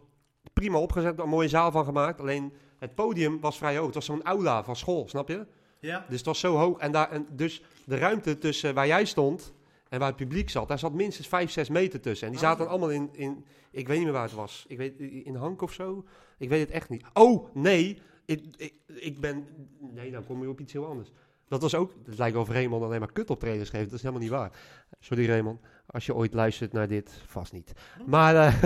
[0.53, 1.19] prima opgezet.
[1.19, 2.21] Een mooie zaal van gemaakt.
[2.21, 3.87] Alleen het podium was vrij hoog.
[3.87, 5.47] Het was zo'n aula van school, snap je?
[5.81, 6.05] Ja.
[6.09, 6.79] Dus het was zo hoog.
[6.79, 9.53] En, daar, en dus de ruimte tussen waar jij stond
[9.89, 12.27] en waar het publiek zat, daar zat minstens 5, 6 meter tussen.
[12.27, 12.49] En die Ah.
[12.49, 14.65] zaten allemaal in, in, ik weet niet meer waar het was.
[14.69, 16.05] Ik weet, in Hank of zo?
[16.39, 17.05] Ik weet het echt niet.
[17.13, 18.03] Oh, nee.
[18.31, 19.47] Ik, ik, ik ben,
[19.79, 21.13] nee, dan kom je op iets heel anders.
[21.49, 23.85] Dat was ook, het lijkt wel of Raymond alleen maar kut optredens geeft.
[23.85, 24.51] Dat is helemaal niet waar.
[24.99, 27.73] Sorry Raymond, als je ooit luistert naar dit, vast niet.
[28.07, 28.63] Maar eh,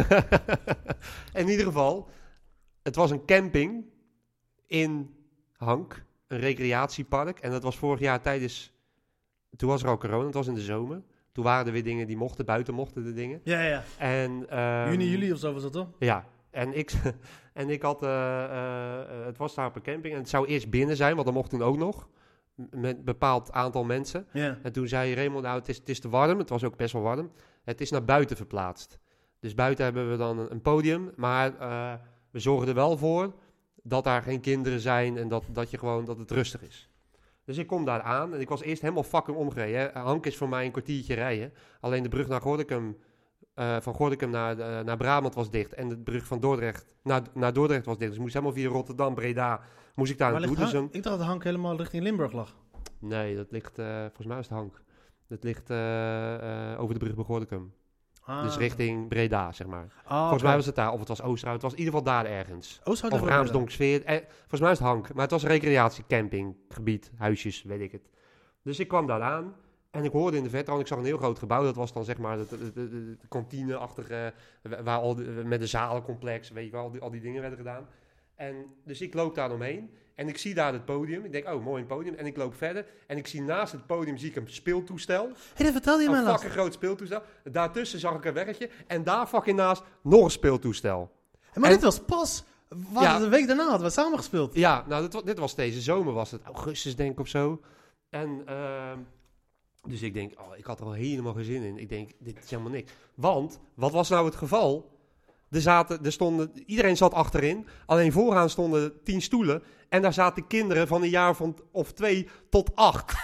[1.42, 2.08] in ieder geval,
[2.82, 3.84] het was een camping
[4.66, 5.14] in
[5.56, 7.38] Hank, een recreatiepark.
[7.38, 8.72] En dat was vorig jaar tijdens,
[9.56, 11.02] toen was er al corona, het was in de zomer.
[11.32, 13.40] Toen waren er weer dingen die mochten, buiten mochten de dingen.
[13.44, 13.84] Ja, ja.
[13.98, 15.88] En, ehm, Juni, juli of zo was dat toch?
[15.98, 16.92] Ja, en ik,
[17.54, 20.70] en ik had, eh, eh, het was daar op een camping en het zou eerst
[20.70, 22.08] binnen zijn, want dat mocht toen ook nog.
[22.54, 24.26] Met een bepaald aantal mensen.
[24.62, 26.92] En toen zei Raymond, nou het is, het is te warm, het was ook best
[26.92, 27.30] wel warm.
[27.64, 28.98] Het is naar buiten verplaatst.
[29.40, 31.92] Dus buiten hebben we dan een, podium, maar eh,
[32.30, 33.34] we zorgen er wel voor
[33.82, 36.88] dat daar geen kinderen zijn en dat, dat, je gewoon, dat het rustig is.
[37.44, 39.80] Dus ik kom daar aan en ik was eerst helemaal fucking omgereden.
[39.80, 40.00] hè.
[40.00, 41.52] Hank is voor mij een kwartiertje rijden.
[41.80, 42.96] Alleen de brug naar Gorinchem,
[43.54, 45.72] eh, van Gorinchem naar, eh, naar Brabant was dicht.
[45.74, 48.06] En de brug van Dordrecht naar, naar Dordrecht was dicht.
[48.08, 49.60] Dus ik moest helemaal via Rotterdam, Breda,
[49.94, 50.58] moest ik daar Waar naartoe.
[50.58, 52.54] ligt Dus een- Ik dacht dat Hank helemaal richting Limburg lag.
[52.98, 54.82] Nee, dat ligt, eh, volgens mij is het Hank.
[55.28, 55.70] Dat ligt
[56.80, 57.72] over de brug bij Gorinchem.
[58.26, 58.42] Ah.
[58.42, 59.92] Dus richting Breda, zeg maar.
[60.04, 61.54] Ah, volgens mij was het daar, of het was Oosterhout.
[61.62, 62.80] Het was in ieder geval daar ergens.
[62.84, 64.04] Oosterhout Of Raamsdonksveer.
[64.04, 65.12] Eh, volgens mij is het Hank.
[65.12, 68.10] Maar het was een recreatiecampinggebied, huisjes, weet ik het.
[68.62, 69.54] Dus ik kwam daar aan.
[69.94, 71.62] En ik hoorde in de verte, want ik zag een heel groot gebouw.
[71.62, 74.32] Dat was dan zeg maar de, de, de, de- de kantine-achtige,
[74.62, 77.40] wa- waar al die- met een zalencomplex, weet je wel, al die, al die dingen
[77.40, 77.86] werden gedaan.
[78.36, 81.24] En dus ik loop daar omheen en ik zie daar het podium.
[81.24, 82.14] Ik denk, oh, mooi een podium.
[82.14, 85.28] En ik loop verder en ik zie naast het podium zie ik een speeltoestel.
[85.54, 87.22] Hé, dat vertelde je mij Een fucking groot speeltoestel.
[87.44, 88.70] Daartussen zag ik een weggetje.
[88.86, 91.10] En daar fucking naast nog een speeltoestel.
[91.54, 92.44] Maar En- dit was pas...
[92.92, 93.20] Wat, Ja.
[93.20, 94.54] Een week daarna hadden we samen gespeeld.
[94.54, 97.60] Ja, nou, dit, dit was deze zomer, was het augustus denk ik of zo.
[98.10, 98.98] En ehm,
[99.86, 101.78] dus ik denk, oh, ik had er al helemaal geen zin in.
[101.78, 102.92] Ik denk, dit is helemaal niks.
[103.14, 104.92] Want, wat was nou het geval?
[105.50, 107.66] Er zaten, er stonden, iedereen zat achterin.
[107.86, 109.62] Alleen vooraan stonden tien stoelen.
[109.88, 113.14] En daar zaten kinderen van een jaar van, of twee tot acht.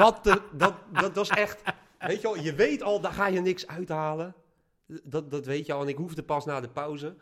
[0.00, 1.62] Wat de, dat, dat was echt,
[1.98, 4.34] weet je wel, je weet al, daar ga je niks uithalen.
[5.02, 5.82] Dat, dat weet je al.
[5.82, 7.16] En ik hoefde pas na de pauze.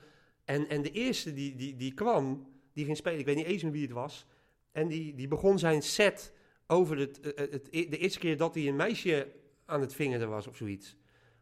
[0.44, 3.62] En, en de eerste die, die, die kwam, die ging spelen, ik weet niet eens
[3.62, 4.26] meer wie het was.
[4.72, 6.32] En die, die begon zijn set
[6.70, 9.28] over het, eh, het, het- de eerste keer dat hij een meisje
[9.66, 10.97] aan het vingeren was of zoiets.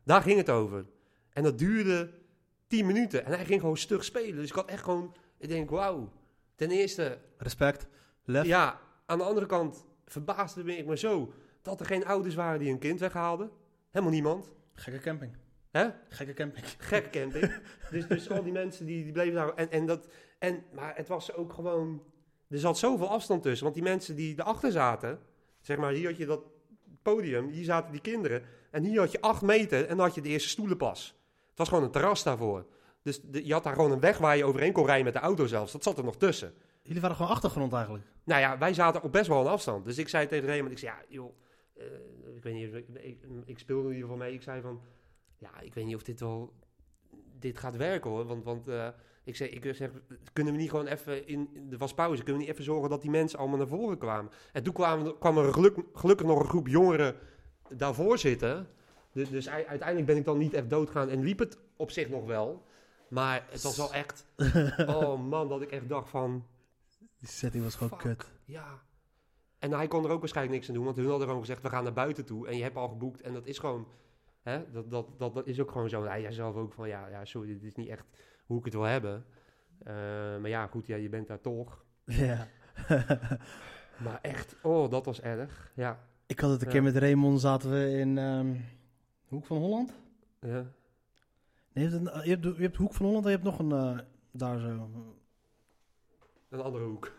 [0.04, 0.86] Daar ging het over.
[1.32, 2.10] En dat duurde
[2.66, 3.24] tien minuten.
[3.24, 4.36] En hij ging gewoon stug spelen.
[4.36, 6.12] Dus ik had echt gewoon, ik denk, wauw.
[6.54, 7.86] Ten eerste, Respect.
[8.24, 8.46] Lef.
[8.46, 11.32] ja, aan de andere kant verbaasde me ik me zo
[11.62, 13.50] dat er geen ouders waren die hun kind weghaalden.
[13.90, 14.52] Helemaal niemand.
[14.74, 15.36] Gekke camping.
[15.70, 15.88] Hè?
[16.08, 16.64] Gekke camping.
[16.78, 17.52] Gekke camping.
[17.90, 19.54] dus, dus al die mensen die, die bleven daar.
[19.54, 22.02] En, en dat, en, maar het was ook gewoon.
[22.48, 23.62] Er zat zoveel afstand tussen.
[23.64, 25.18] Want die mensen die erachter zaten.
[25.60, 26.40] Zeg maar, hier had je dat
[27.02, 27.48] podium.
[27.48, 28.42] Hier zaten die kinderen.
[28.70, 29.80] En hier had je acht meter.
[29.86, 31.14] En dan had je de eerste stoelen pas.
[31.48, 32.66] Het was gewoon een terras daarvoor.
[33.02, 35.20] Dus de- je had daar gewoon een weg waar je overheen kon rijden met de
[35.20, 35.72] auto zelfs.
[35.72, 36.54] Dat zat er nog tussen.
[36.82, 38.04] Jullie waren gewoon achtergrond eigenlijk.
[38.24, 39.84] Nou ja, wij zaten op best wel een afstand.
[39.84, 41.32] Dus ik zei tegen Raymond, ik zei, ja, joh,
[41.76, 41.84] eh,
[42.36, 44.32] ik weet niet, ik, ik, ik speelde in ieder geval mee.
[44.34, 44.80] Ik zei van,
[45.36, 46.52] ja, ik weet niet of dit wel,
[47.38, 48.24] dit gaat werken hoor.
[48.26, 48.88] Want, want eh,
[49.26, 49.90] ik zei, ik zeg,
[50.32, 53.02] kunnen we niet gewoon even, in, er was pauze, kunnen we niet even zorgen dat
[53.02, 54.30] die mensen allemaal naar voren kwamen.
[54.52, 57.16] En toen kwamen, kwam er geluk, gelukkig nog een groep jongeren
[57.68, 58.68] daarvoor zitten.
[59.12, 62.08] Dus, dus ei- uiteindelijk ben ik dan niet echt doodgaan en liep het op zich
[62.08, 62.64] nog wel.
[63.08, 64.26] Maar het was wel echt,
[64.86, 66.46] oh man, dat ik echt dacht van,
[67.18, 68.16] Die setting was gewoon Fuck.
[68.18, 68.32] kut.
[68.44, 68.82] ja.
[69.58, 71.68] En hij kon er ook waarschijnlijk niks aan doen, want hun hadden gewoon gezegd, we
[71.68, 72.46] gaan naar buiten toe.
[72.48, 73.86] En je hebt al geboekt en dat is gewoon,
[74.42, 76.02] hè, dat, dat, dat, dat is ook gewoon zo.
[76.02, 78.04] En hij zei zelf ook van, ja, ja, sorry, dit is niet echt
[78.46, 79.24] hoe ik het wil hebben.
[79.78, 79.94] Eh,
[80.40, 81.84] maar ja, goed, ja, je bent daar toch.
[82.04, 82.48] Ja.
[84.04, 85.72] Maar echt, oh, dat was erg.
[85.74, 86.72] Ja, ik had het een Ja.
[86.72, 88.54] keer met Raymond, zaten we in ehm,
[89.24, 89.92] Hoek van Holland.
[90.40, 90.64] ja.
[91.72, 93.58] Nee, je, hebt een, je, hebt, je hebt Hoek van Holland en je hebt nog
[93.58, 93.98] een eh,
[94.30, 94.90] daar zo.
[96.48, 97.12] een andere hoek.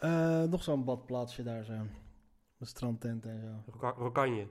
[0.00, 1.72] Eh, nog zo'n badplaatsje daar zo.
[1.72, 3.72] Een strandtent en zo.
[3.72, 4.46] Roka- Rokanje.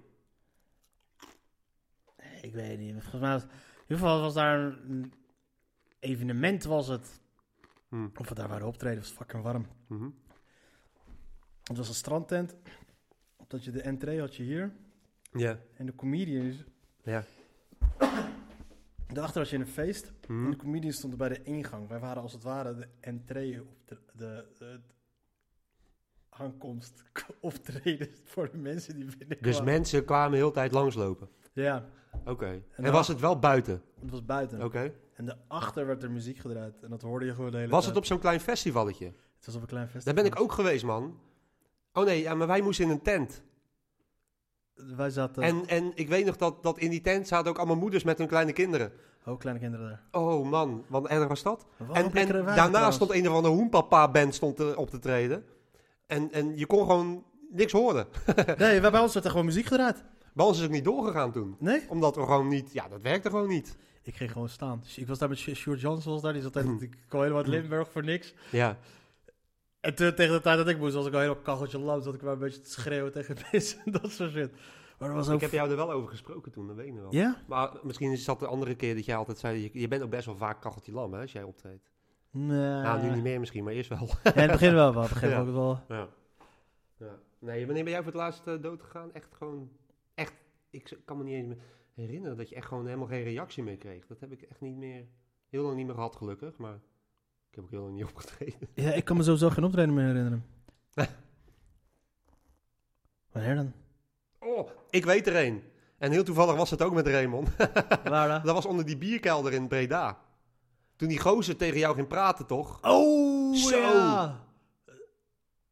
[2.42, 2.92] Ik weet niet.
[2.94, 3.50] Volgens mij was, in
[3.82, 5.14] ieder geval was daar een
[6.06, 7.20] evenement was het.
[7.90, 8.08] Hm.
[8.18, 9.66] Of we daar waren optreden, was fucking warm.
[9.88, 10.10] Mhm.
[11.64, 12.56] Het was een strandtent.
[13.48, 14.74] Dat je de entree had je hier.
[15.32, 16.64] Ja, En de comedians.
[17.04, 17.24] ja.
[19.08, 20.12] Daarachter had je een feest.
[20.28, 20.50] En Mhm.
[20.52, 21.88] de comedians stonden bij de ingang.
[21.88, 24.80] Wij waren als het ware de entree op de, de, de,
[26.30, 27.04] aankomst
[27.40, 29.44] optreden voor de mensen die binnenkwamen.
[29.44, 31.30] Dus mensen kwamen de hele tijd langslopen.
[31.56, 31.86] Ja,
[32.26, 32.62] Oké.
[32.72, 33.82] En, was het wel buiten?
[34.02, 34.64] het was buiten.
[34.64, 34.94] Oké.
[35.14, 36.84] En daarachter werd er muziek gedraaid.
[36.84, 37.96] En dat hoorde je gewoon de hele Was tijd.
[37.96, 39.06] het op zo'n klein festivalletje?
[39.06, 40.14] Het was op een klein festival.
[40.14, 41.20] Daar ben ik ook geweest, man.
[41.94, 43.44] Oh nee, ja, maar wij moesten in een tent.
[44.74, 45.44] Wij zaten...
[45.44, 48.18] En, en ik weet nog dat, dat in die tent zaten ook allemaal moeders met
[48.18, 48.92] hun kleine kinderen.
[49.26, 50.22] Oh, kleine kinderen daar.
[50.22, 51.66] Oh man, wat erg was dat?
[51.78, 52.96] Wat En, en daarna trouwens.
[52.96, 55.46] stond een of andere hoenpapa-band stond te- op te treden.
[56.08, 58.08] En, en je kon gewoon niks horen.
[58.58, 60.04] Nee, bij ons werd er gewoon muziek gedraaid.
[60.36, 61.56] Bij ons is ook niet doorgegaan toen.
[61.60, 61.82] Nee?
[61.90, 62.74] Omdat we gewoon niet...
[62.74, 63.78] Ja, dat werkte gewoon niet.
[64.04, 64.80] Ik ging gewoon staan.
[64.84, 66.34] Dus ik was daar met Sj- Sjoerd Jansen was daar.
[66.34, 66.82] Die zat altijd...
[66.82, 68.34] Ik kwam helemaal uit Limburg voor niks.
[68.52, 68.78] Ja.
[69.80, 72.02] En toen, tegen de tijd dat ik moest, was ik al heel op kacheltje lam.
[72.02, 74.52] Zat ik maar een beetje te schreeuwen tegen mensen en dat soort shit.
[75.00, 75.36] Maar was ook...
[75.36, 77.14] Ik heb jou er wel over gesproken toen, dat weet ik wel.
[77.14, 77.42] Ja?
[77.48, 79.62] Maar misschien is dat de andere keer dat jij altijd zei...
[79.62, 81.90] Je, je bent ook best wel vaak kacheltje lam, hè, als jij optreedt.
[82.32, 82.82] Nee.
[82.82, 84.10] Nou, nu niet meer misschien, maar eerst wel.
[84.24, 84.94] Ja, in het begin wel.
[84.94, 85.04] wel.
[85.04, 85.40] In het begin Ja.
[85.40, 85.80] ook wel.
[85.88, 86.08] Ja.
[86.98, 87.16] ja.
[87.40, 89.14] Nee, wanneer ben jij voor het laatst eh, dood gegaan?
[89.14, 89.70] Echt gewoon...
[90.76, 91.58] Ik kan me niet eens meer
[91.94, 94.08] herinneren dat je echt gewoon helemaal geen reactie meer kreeg.
[94.08, 95.06] Dat heb ik echt niet meer...
[95.50, 96.58] Heel lang niet meer gehad, gelukkig.
[96.58, 96.76] Maar
[97.50, 98.68] ik heb ook heel lang niet opgetreden.
[98.74, 100.46] Ja, ik kan me sowieso geen optreden meer herinneren.
[103.32, 103.74] Wanneer dan?
[104.40, 105.64] Oh, ik weet er een.
[105.98, 107.50] En heel toevallig was het ook met Raymond.
[108.04, 108.42] Waar dan?
[108.44, 110.20] Dat was onder die bierkelder in Breda.
[110.96, 112.80] Toen die gozer tegen jou ging praten, toch?
[112.82, 113.78] Oh, Zo.
[113.78, 114.44] ja.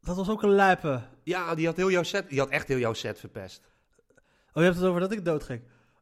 [0.01, 1.01] Dat was ook een lijpe.
[1.23, 3.72] Ja, die had, heel jouw set, die had echt heel jouw set verpest.
[4.53, 5.61] Oh, je hebt het over dat ik doodging.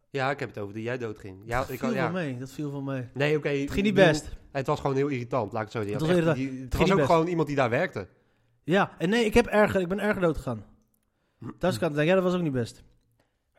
[0.09, 1.37] Ja, ik heb het over die jij doodging.
[1.45, 2.11] Ja, dat ik viel ja.
[2.11, 3.07] wel mee, dat viel wel mee.
[3.13, 3.49] Nee, oké.
[3.49, 4.29] Het ging niet bedoel, best.
[4.51, 6.07] Het was gewoon heel irritant, laat ik het zo zeggen.
[6.07, 7.09] Het was echt- die- Het ging was ook best.
[7.09, 8.07] gewoon iemand die daar werkte.
[8.63, 10.65] Ja, en nee, ik, heb erger, ik ben erger dood gegaan.
[11.57, 12.83] Thuis kan ik denken, ja, dat was ook niet best.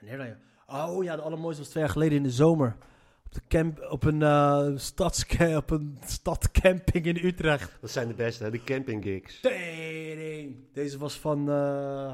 [0.00, 0.18] Wanneer
[0.66, 0.86] dan?
[0.86, 2.76] Oh ja, de allermooiste was twee jaar geleden in de zomer.
[3.24, 7.78] Op, de camp, op een uh, op een stadcamping in Utrecht.
[7.80, 8.50] Dat zijn de beste, hè?
[8.50, 9.40] de camping gigs.
[9.40, 10.56] Tering.
[10.72, 11.38] Deze was van...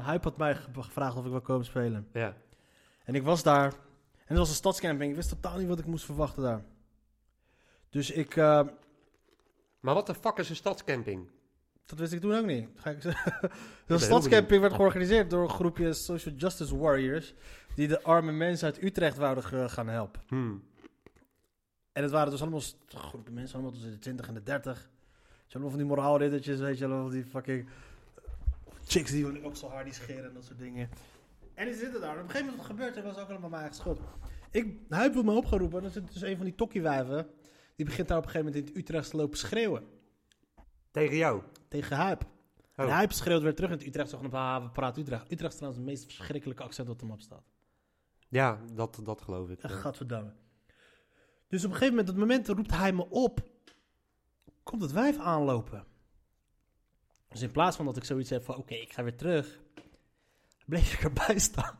[0.05, 2.07] Hype had mij ge- gevraagd of ik wil komen spelen.
[2.13, 2.35] Ja.
[3.09, 3.71] En ik was daar.
[4.13, 5.09] En het was een stadscamping.
[5.09, 6.63] Ik wist totaal niet wat ik moest verwachten daar.
[7.89, 8.35] Dus ik...
[8.35, 8.61] eh,
[9.79, 11.29] Maar wat de fuck is een stadscamping?
[11.85, 12.69] Dat wist ik toen ook niet.
[12.75, 13.01] Ga ik
[13.87, 17.33] De stadscamping werd georganiseerd door een groepje social justice warriors.
[17.75, 20.21] Die de arme mensen uit Utrecht wouden gaan helpen.
[20.27, 20.63] Hmm.
[21.91, 24.73] En het waren dus allemaal groepen mensen, allemaal tussen de 20 en de 30.
[24.73, 24.83] Weet
[25.47, 27.67] je, allemaal van die moraalriddertjes, weet je, allemaal die fucking
[28.85, 30.89] chicks die hun oksel haar die scheren en dat soort dingen.
[31.59, 32.15] En die zitten daar.
[32.15, 33.99] Op een gegeven moment wat gebeurt er, was ook allemaal mijn eigen schuld.
[34.51, 37.27] Ik, hij wil me opgeroepen en dan zit dus een van die tokkiewijven.
[37.75, 39.83] Die begint daar op een gegeven moment in het Utrecht te lopen schreeuwen.
[40.91, 41.43] Tegen jou?
[41.67, 42.23] Tegen Huip.
[42.23, 42.85] Oh.
[42.85, 44.09] En Huip schreeuwt weer terug in het Utrecht.
[44.09, 45.31] Zo van, ah, we praten Utrecht.
[45.31, 47.43] Utrecht is trouwens het meest verschrikkelijke accent dat hem op staat.
[48.29, 49.59] Ja, dat, dat geloof ik.
[49.61, 50.33] Gadverdamme.
[51.47, 53.39] Dus op een gegeven moment, op het moment roept hij me op.
[54.63, 55.85] Komt het wijf aanlopen.
[57.27, 59.59] Dus in plaats van dat ik zoiets heb van, oké, ik ga weer terug.
[60.69, 61.75] Bleef ik erbij staan.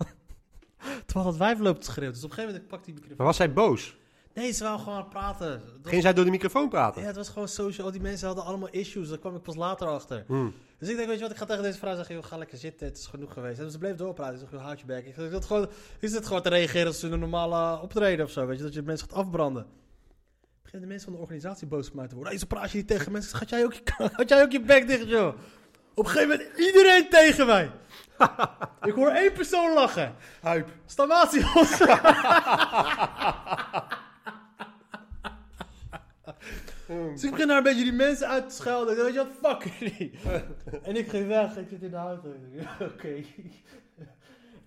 [1.06, 2.14] Terwijl dat wijf loopt te schreeuwen.
[2.14, 3.18] Dus op een gegeven moment pak ik die microfoon.
[3.18, 3.98] Maar was zij boos?
[4.34, 5.62] Nee, ze wou gewoon praten.
[5.84, 7.02] Ging zij door de microfoon praten?
[7.02, 7.86] Ja, het was gewoon social.
[7.86, 9.10] Al die mensen hadden allemaal issues.
[9.10, 10.24] Daar kwam ik pas later achter.
[10.28, 10.54] Hmm.
[10.78, 12.58] Dus ik denk, weet je wat, ik ga tegen deze vrouw zeggen, joh, ga lekker
[12.58, 13.60] zitten, het is genoeg geweest.
[13.60, 14.34] En ze bleef doorpraten.
[14.34, 15.06] Ik zeg, joh, houd je bek.
[15.06, 15.70] Ik zeg, dat gewoon,
[16.00, 18.74] is het gewoon te reageren als ze een normale optreden of zo, weet je, dat
[18.74, 19.66] je mensen gaat afbranden.
[20.62, 22.32] Beginnen de mensen van de organisatie boos op mij te worden.
[22.32, 23.38] Hey, zo praat je niet tegen mensen.
[23.38, 23.82] Gaat jij ook je,
[24.14, 25.36] had jij ook je bek dicht, joh?
[25.94, 27.72] Op een gegeven moment, iedereen tegen mij.
[28.90, 30.16] ik hoor één persoon lachen.
[30.42, 30.70] Huip.
[30.86, 31.78] Stamatios.
[37.14, 38.96] Dus ik begin daar een beetje die mensen uit te schelden.
[38.96, 40.20] Zeg, Weet je wat, fuck jullie.
[40.84, 42.30] en ik ging weg, ik zit in de auto.
[42.80, 43.14] Oké.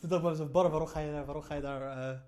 [0.01, 2.19] Toen dacht ik bij mezelf, Bar, waarom ga je daar, waarom ga je daar, eh,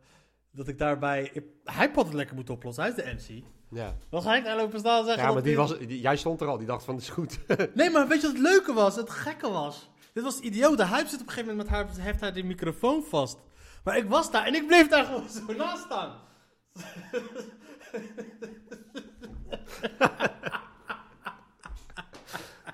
[0.51, 1.31] dat ik daarbij...
[1.33, 3.45] Ik- hij had het lekker moeten oplossen, hij is de MC.
[3.71, 5.25] Ja, Dan ga ik daar lopen staan en zeggen...
[5.25, 6.59] ja maar die was, die- jij stond er al.
[6.59, 7.39] Die dacht van, is goed.
[7.75, 8.97] Nee, maar weet je wat het leuke was?
[8.97, 9.91] Het gekke was.
[10.13, 10.77] Dit was idioot.
[10.77, 13.39] De hype zit op een gegeven moment met haar, heft hij die microfoon vast.
[13.85, 16.21] Maar ik was daar en ik bleef daar gewoon zo naast staan.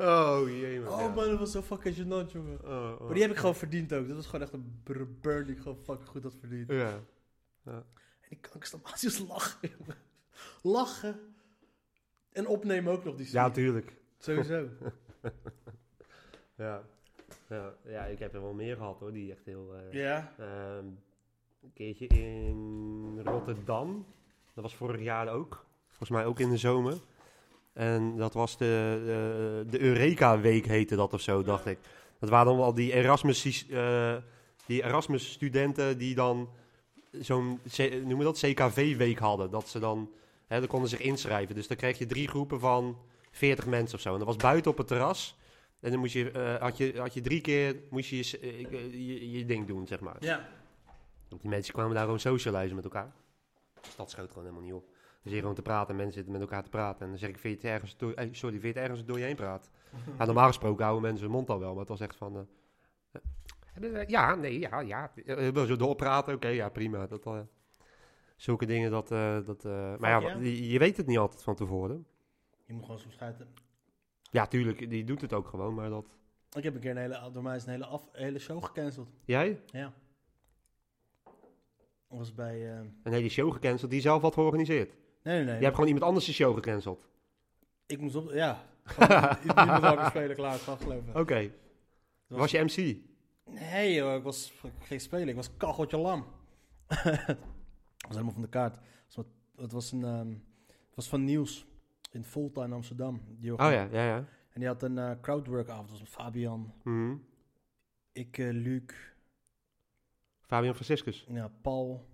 [0.01, 0.93] oh, jee, man.
[0.93, 1.09] Oh ja.
[1.09, 2.59] man, dat was zo fucking gênant, jongen.
[2.65, 3.01] Oh, oh.
[3.01, 4.07] Maar die heb ik gewoon verdiend ook.
[4.07, 4.81] Dat was gewoon echt een
[5.21, 6.71] burn die ik gewoon fucking goed had verdiend.
[6.71, 6.99] Ja.
[7.65, 7.85] En
[8.29, 9.97] die kankerstamaties lachen, jongen.
[10.63, 11.21] Lachen.
[12.33, 13.51] En opnemen ook nog die ja, scene.
[13.51, 13.93] tuurlijk.
[14.19, 14.67] Sowieso.
[16.57, 16.83] Ja.
[17.49, 17.73] Ja.
[17.87, 19.75] ja, ik heb er wel meer gehad hoor, die echt heel...
[19.75, 20.33] eh, Ja.
[20.39, 20.85] Ehm,
[21.63, 24.07] een keertje in Rotterdam.
[24.55, 25.65] Dat was vorig jaar ook.
[25.89, 26.95] Volgens mij ook in de zomer.
[27.73, 31.79] En dat was de, de, de Eureka-week heette dat of zo, dacht ik.
[32.19, 34.17] Dat waren dan wel die Erasmus, eh,
[34.67, 36.49] die Erasmus-studenten die dan
[37.11, 37.61] zo'n,
[38.05, 39.51] noem je dat, CKV-week hadden.
[39.51, 40.11] Dat ze dan,
[40.51, 41.55] hè, dan konden zich inschrijven.
[41.55, 42.99] Dus dan kreeg je drie groepen van
[43.31, 44.13] 40 mensen of zo.
[44.13, 45.39] En dat was buiten op het terras.
[45.81, 48.93] En dan moest je, eh, had, je, had je drie keer moest je, je, eh,
[48.93, 50.17] je, je ding doen, zeg maar.
[50.21, 50.49] Ja.
[51.29, 53.13] Want die mensen kwamen daar gewoon socializen met elkaar.
[53.81, 54.85] Dus dat schoot gewoon helemaal niet op.
[54.87, 57.03] Dan zit je gewoon te praten en mensen zitten met elkaar te praten.
[57.03, 59.05] En dan zeg ik, vind je het ergens door, eh, sorry, vind je het ergens
[59.07, 59.71] door je heen praat?
[60.19, 62.37] Ja, normaal gesproken houden mensen hun mond al wel, maar het was echt van...
[63.13, 63.21] eh,
[63.83, 65.13] eh, eh, ja, nee, ja, ja.
[65.27, 66.35] Eh, wil zo doorpraten?
[66.35, 67.07] Oké, ja, prima.
[67.07, 67.41] Dat, eh,
[68.41, 69.11] zulke dingen, dat...
[69.11, 72.07] eh, dat eh, maar ja, je, je weet het niet altijd van tevoren.
[72.67, 73.49] Je moet gewoon soms schuiten.
[74.31, 76.07] Ja, tuurlijk, die doet het ook gewoon, maar dat...
[76.53, 79.09] Ik heb een keer een hele, door mij is een hele, af, hele show gecanceld.
[79.25, 79.61] Jij?
[79.67, 79.93] Ja.
[82.09, 82.73] Was bij...
[82.73, 84.95] eh, Een hele show gecanceld die je zelf had georganiseerd.
[85.23, 85.55] Nee, nee, nee.
[85.57, 87.09] Je hebt gewoon iemand anders de show gecanceld.
[87.87, 88.31] Ik moest op...
[88.33, 88.63] Ja.
[88.99, 90.55] Meer langer spelen, klaar.
[90.55, 91.17] Ik ga geloven.
[91.17, 91.51] Oké.
[92.29, 92.97] Dat Was je MC?
[93.61, 95.29] Nee joh, ik was ik ging spelen.
[95.29, 96.27] Ik was kacheltje lam.
[98.11, 98.75] Was helemaal van de kaart.
[99.07, 99.25] Het was,
[99.57, 100.29] het was, een, ehm,
[100.87, 101.67] het was van Nieuws
[102.11, 103.21] in Volta in Amsterdam.
[103.29, 104.17] Die Oh ja, ja, ja.
[104.51, 105.89] En die had een eh crowdwork avond.
[105.89, 107.17] Dat was met Fabian, Mhm.
[108.13, 108.93] ik, eh, Luc,
[110.41, 111.27] Fabian Franciscus.
[111.29, 112.09] ja, Paul,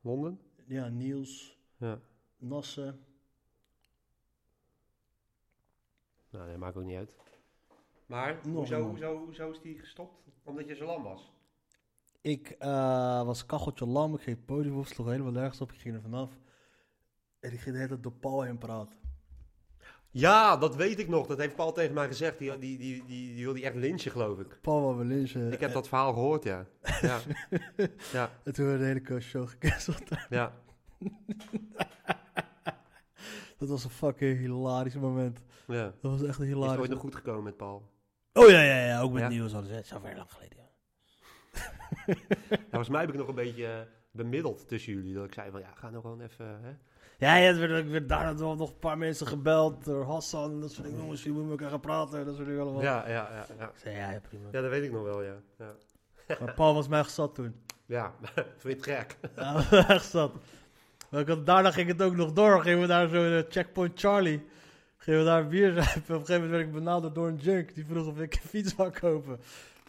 [0.00, 0.40] Londen?
[0.66, 2.00] ja, Niels, Ja.
[2.38, 2.98] Nasse.
[6.30, 7.12] Nou, dat maakt ook niet uit.
[8.06, 10.24] Maar hoezo, hoezo, hoezo is die gestopt?
[10.44, 11.32] Omdat je zo lam was?
[12.20, 14.14] Ik eh, was kacheltje lam.
[14.14, 15.72] Ik ging het podium op, sloeg helemaal nergens op.
[15.72, 16.30] Ik ging er vanaf.
[17.40, 18.98] En ik ging de hele tijd door Paul heen praten.
[20.12, 21.26] Ja, dat weet ik nog.
[21.26, 22.38] Dat heeft Paul tegen mij gezegd.
[22.38, 24.58] Die, die, die, die, die wil die echt lynchen, geloof ik.
[24.60, 25.52] Paul van Belinchen.
[25.52, 26.66] Ik heb dat verhaal gehoord, ja.
[27.00, 27.18] Ja,
[28.12, 30.02] ja, En toen werd de hele coach show gecanceld.
[30.30, 30.52] ja.
[33.58, 35.38] Dat was een fucking hilarisch moment.
[35.66, 35.82] ja.
[36.00, 37.90] Dat was echt een Is het hilarisch ooit nog goed gekomen met Paul?
[38.32, 39.00] Oh ja, ja, ja.
[39.00, 39.28] Ook met Ja?
[39.28, 39.76] nieuws hadden ze.
[39.76, 40.58] Het is alweer lang geleden.
[42.50, 43.78] Ja, volgens mij heb ik nog een beetje eh,
[44.10, 45.14] bemiddeld tussen jullie.
[45.14, 46.46] Dat ik zei van, ja, ga nou gewoon even...
[46.62, 46.70] Hè?
[47.26, 50.50] Ja, ja, er werd, er werd daarna wel nog een paar mensen gebeld door Hassan
[50.50, 51.00] en dat soort dingen.
[51.00, 52.26] Jongens, jullie moeten met elkaar gaan praten.
[52.26, 52.82] Dat soort dingen allemaal.
[52.82, 53.72] Ja, ja, ja, ja.
[53.74, 54.48] Zei, ja, ja, prima.
[54.52, 55.34] Ja, dat weet ik nog wel, ja.
[55.58, 55.74] Ja,
[56.40, 57.54] Maar Paul was mij gezat toen.
[57.86, 58.14] ja.
[58.58, 59.16] vind je het gek?
[59.36, 60.32] Ja, echt zat.
[61.10, 62.60] Maar ik had, daarna ging het ook nog door.
[62.62, 64.44] Gingen we daar zo de Checkpoint Charlie.
[64.96, 66.14] Gingen we daar een bier zuipen.
[66.14, 67.74] Op een gegeven moment werd ik benaderd door een junk.
[67.74, 69.40] Die vroeg of ik een fiets wou kopen.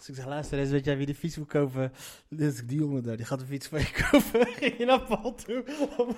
[0.01, 1.93] Dus ik zei, luister eens, weet jij wie de fiets wil kopen?
[2.29, 4.47] Is die jongen daar, die gaat de fiets van je kopen.
[4.53, 5.63] Ging je naar Paul toe.
[5.97, 6.15] Om,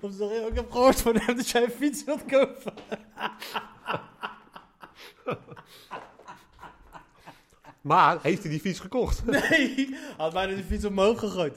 [0.00, 2.72] om te zeggen, "Yo, ik heb gehoord van hem dat jij een fiets wilt kopen.
[7.80, 9.24] Maar, heeft hij die fiets gekocht?
[9.26, 11.56] Nee, hij had bijna de fiets omhoog gegooid.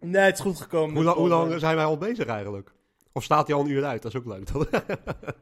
[0.00, 1.02] nee, het is goed gekomen.
[1.02, 2.74] hoe, hoe lang zijn wij al bezig eigenlijk?
[3.16, 4.02] Of staat hij al een uur uit?
[4.02, 4.44] Dat is ook leuk.
[4.44, 4.70] toch?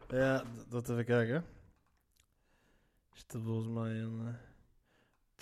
[0.09, 1.45] Ja, dat even kijken.
[3.15, 4.37] Is het volgens mij een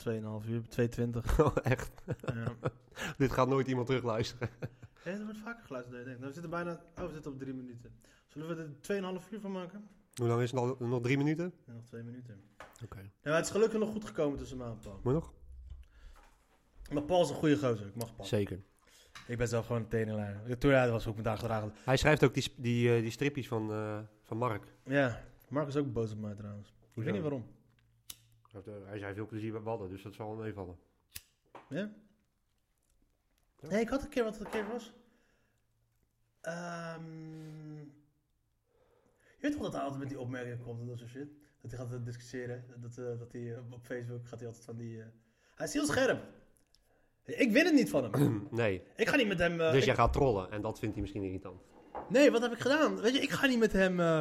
[0.06, 1.36] uh, 2,5 uur, 2,20.
[1.44, 1.90] Oh, Echt.
[2.34, 2.54] ja.
[3.18, 4.48] Dit gaat nooit iemand terugluisteren.
[5.04, 6.14] Ja, er wordt vaker geluisterd, denk ik.
[6.14, 6.84] Nou, we zitten bijna...
[6.98, 8.00] Oh, we zitten op drie minuten.
[8.26, 8.62] Zullen we
[8.94, 9.88] er 2,5 uur van maken?
[10.14, 10.76] Hoe lang is het al?
[10.78, 11.54] Nog drie minuten?
[11.66, 12.40] Ja, nog twee minuten.
[12.84, 13.10] Oké.
[13.22, 15.00] Maar het is gelukkig nog goed gekomen tussen mij en Paul.
[15.02, 15.32] Moet nog?
[16.92, 17.86] Maar Paul is een goede gozer.
[17.86, 18.28] Ik mag Paul.
[18.28, 18.62] Zeker.
[19.26, 20.58] Ik ben zelf gewoon een tegenleider.
[20.58, 21.72] Toen hij was ook dag gedragen.
[21.84, 24.64] Hij schrijft ook die, die, eh, die stripjes van, eh, van Mark.
[24.84, 26.68] Ja, Mark is ook boos op mij trouwens.
[26.68, 27.02] Ik Hoezo?
[27.10, 27.46] weet niet waarom.
[28.52, 30.76] Hij heeft, eh, Hij zei veel plezier bij Wadden, dus dat zal wel meevallen.
[31.68, 31.90] Ja?
[33.60, 34.92] Nee, ik had een keer wat het een keer was.
[36.40, 37.00] Ehm
[39.36, 41.28] je weet toch dat hij altijd met die opmerkingen komt en dat soort shit?
[41.60, 42.64] Dat hij gaat discussiëren.
[42.76, 45.00] Dat, eh, dat hij op Facebook gaat hij altijd van die...
[45.00, 45.06] eh,
[45.54, 46.22] Hij is heel scherp.
[47.24, 48.48] Ik win het niet van hem.
[48.50, 48.82] nee.
[48.96, 49.60] ik ga niet met hem...
[49.60, 51.60] eh, dus ik- jij gaat trollen en dat vindt hij misschien irritant.
[52.08, 53.00] Nee, wat heb ik gedaan?
[53.00, 54.00] Weet je, ik ga niet met hem...
[54.00, 54.18] eh,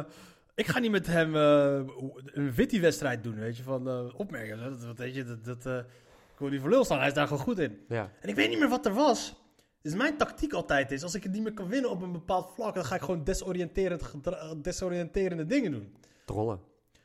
[0.54, 1.80] ik ga niet met hem eh,
[2.24, 4.80] een witty-wedstrijd doen, weet je, van opmerkingen.
[4.80, 5.44] Dat, weet je, dat...
[5.44, 5.84] dat
[6.32, 7.78] ik wil niet voor lul staan, hij is daar gewoon goed in.
[7.88, 8.10] Ja.
[8.20, 9.34] En ik weet niet meer wat er was.
[9.82, 12.50] Dus mijn tactiek altijd is, als ik het niet meer kan winnen op een bepaald
[12.54, 14.02] vlak, dan ga ik gewoon desoriënterend
[14.64, 15.94] desoriënterende dingen doen.
[16.24, 16.60] Trollen.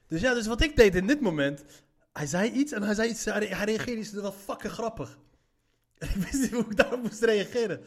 [0.08, 1.64] Dus ja, dus wat ik deed in dit moment,
[2.14, 5.17] hij zei iets en hij zei iets, hij, hij reageerde iets, dat was fucking grappig.
[6.14, 7.85] Ik wist niet hoe ik daarop moest reageren.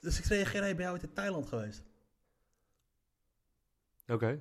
[0.00, 1.82] Dus ik reageerde, hey, ben jij ooit in Thailand geweest?
[4.06, 4.40] Oké.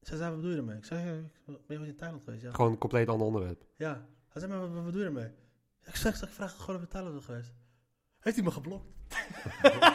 [0.00, 0.76] Zij zei, wat bedoel je ermee?
[0.76, 2.42] Ik zei, ben je ooit in Thailand geweest?
[2.42, 2.52] Ja.
[2.52, 3.64] Gewoon een compleet ander onderwerp.
[3.76, 4.06] Ja.
[4.28, 5.30] Hij zei, maar wat, wat bedoel je ermee?
[5.84, 7.52] Ik zeg, ik vraag gewoon of je in Thailand bent geweest.
[8.20, 8.86] Heeft hij me geblokt?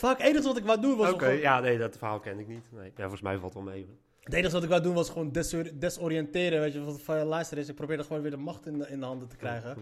[0.00, 1.12] het enige wat ik wou doen was...
[1.12, 2.72] Oké, ja, nee, dat verhaal ken ik niet.
[2.72, 2.90] Nee.
[2.90, 3.98] Ja, volgens mij valt het wel mee.
[4.26, 6.60] Het enige wat ik wou doen was gewoon desor- desoriënteren.
[6.60, 9.00] Weet je, van, van luister eens, ik probeerde gewoon weer de macht in de, in
[9.00, 9.76] de handen te krijgen.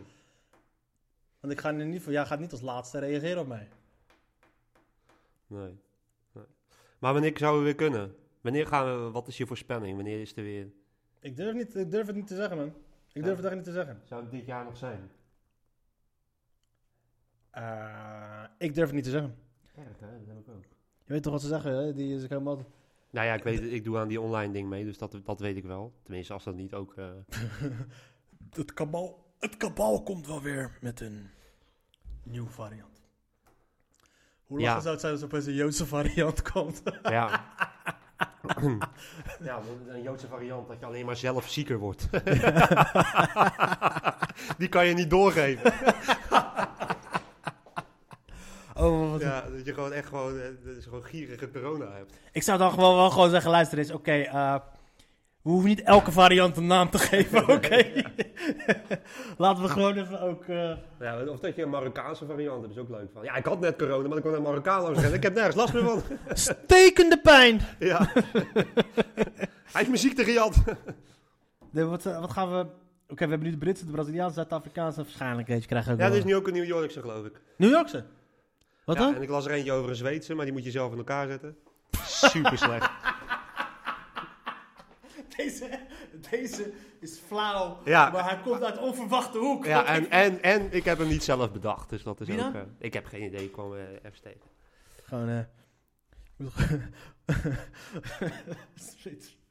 [1.40, 3.68] Want ik ga nu niet van, jij gaat niet als laatste reageren op mij.
[5.46, 5.78] Nee.
[6.32, 6.44] nee.
[6.98, 8.16] Maar wanneer zouden we weer kunnen?
[8.40, 9.94] Wanneer gaan we, wat is je voorspelling?
[9.96, 10.66] Wanneer is er weer...
[11.20, 12.74] Ik durf, niet, ik durf het niet te zeggen, man.
[13.12, 14.00] Ik durf het echt niet te zeggen.
[14.04, 15.10] Zou het dit jaar nog zijn?
[17.50, 19.36] Eh, ik durf het niet te zeggen.
[19.74, 20.18] Erg, hè?
[20.18, 20.64] Dat heb ik ook.
[21.04, 21.94] Je weet toch wat ze zeggen, hè?
[21.94, 22.58] Die is helemaal...
[23.14, 25.56] Nou ja, ik weet ik doe aan die online ding mee, dus dat, dat weet
[25.56, 25.92] ik wel.
[26.02, 26.94] Tenminste, als dat niet ook...
[26.96, 27.10] eh,
[28.50, 31.30] Het kabal, het kabal komt wel weer met een
[32.22, 33.02] nieuwe variant.
[34.44, 34.64] Hoe Ja.
[34.66, 36.82] lachen zou het zijn als er opeens een Joodse variant komt?
[37.02, 37.52] ja.
[39.40, 42.08] ja, een Joodse variant dat je alleen maar zelf zieker wordt.
[44.58, 45.72] die kan je niet doorgeven.
[48.76, 52.12] Oh, wat Ja, dat je gewoon echt gewoon, eh, dat je gewoon gierige corona hebt.
[52.32, 54.54] Ik zou dan gewoon wel gewoon zeggen, luister eens, oké, eh,
[55.42, 57.84] we hoeven niet elke variant een naam te geven, oké?
[59.38, 60.44] Laten we gewoon even ook...
[60.44, 60.70] eh,
[61.00, 63.22] Ja, of dat je een Marokkaanse variant hebt, is ook leuk van.
[63.24, 65.02] Ja, ik had net corona, maar ik kon naar Marokkaan langs.
[65.02, 66.02] Ik heb nergens last meer van.
[66.28, 67.60] Stekende pijn!
[67.78, 68.10] ja.
[69.72, 70.56] Hij is mijn ziekte gejat.
[71.70, 72.56] Nee, wat, wat gaan we...
[73.08, 76.00] Oké, we hebben nu de Britse, de Braziliaanse, Zuid-Afrikaanse waarschijnlijk, weet je, krijgen we ook
[76.08, 77.40] Ja, dit is nu ook een New Yorkse, geloof ik.
[77.56, 78.04] New Yorkse?
[78.84, 79.14] Wat ja, dan?
[79.14, 81.26] En ik las er eentje over een Zweedse, maar die moet je zelf in elkaar
[81.26, 81.56] zetten.
[82.04, 82.90] Super slecht.
[85.36, 85.80] Deze,
[86.30, 88.10] deze is flauw, Ja.
[88.10, 89.64] maar hij komt uit onverwachte hoek.
[89.64, 92.52] Ja, en, en, en ik heb hem niet zelf bedacht, dus dat is Wie ook...
[92.52, 92.54] dan?
[92.62, 94.40] eh, ik heb geen idee, ik kwam eh, even tegen.
[95.04, 95.38] Gewoon, eh...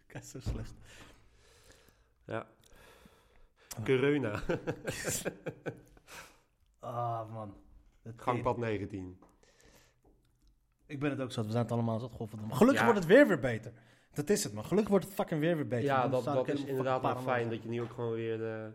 [0.07, 0.73] Kijk, zo slecht.
[2.25, 2.45] Ja.
[3.83, 4.41] Corona.
[6.79, 7.55] Ah, man.
[8.03, 9.19] Dat- Gangpad 19.
[10.85, 11.45] Ik ben het ook zat.
[11.45, 12.11] We zijn het allemaal zat.
[12.11, 12.53] Godverdomme.
[12.56, 12.85] Gelukkig Ja.
[12.85, 13.73] wordt het weer weer beter.
[14.14, 14.64] Dat is het, man.
[14.65, 15.85] Gelukkig wordt het fucking weer weer beter.
[15.85, 18.65] Ja, dat, is inderdaad wel fijn dat je nu ook gewoon weer, eh,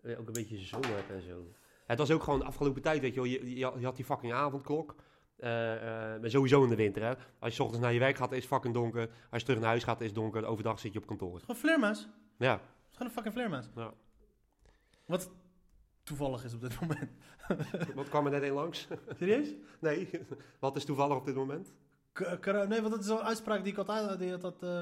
[0.00, 1.52] weer ook een beetje zon hebt en zo.
[1.86, 4.04] Het was ook gewoon de afgelopen tijd, weet je wel, je, je, je had die
[4.04, 4.94] fucking avondklok.
[5.36, 5.74] eh,
[6.14, 7.08] eh, maar sowieso in de winter, hè.
[7.38, 9.08] Als je 's ochtends naar je werk gaat, is het fucking donker.
[9.30, 10.44] Als je terug naar huis gaat, is het donker.
[10.44, 11.40] Overdag zit je op kantoor.
[11.40, 12.08] Gewoon vleermuis.
[12.38, 12.60] Ja, Het
[12.90, 13.68] is gewoon een fucking vleermuis.
[13.74, 13.92] Ja.
[15.06, 15.30] Wat
[16.16, 17.10] toevallig is op dit moment.
[17.98, 18.88] wat kwam er net een langs?
[19.18, 19.54] Serieus?
[19.80, 20.10] nee,
[20.58, 21.72] wat is toevallig op dit moment?
[22.12, 24.18] K- nee, want dat is zo'n uitspraak die ik altijd...
[24.18, 24.80] Die had dat, eh,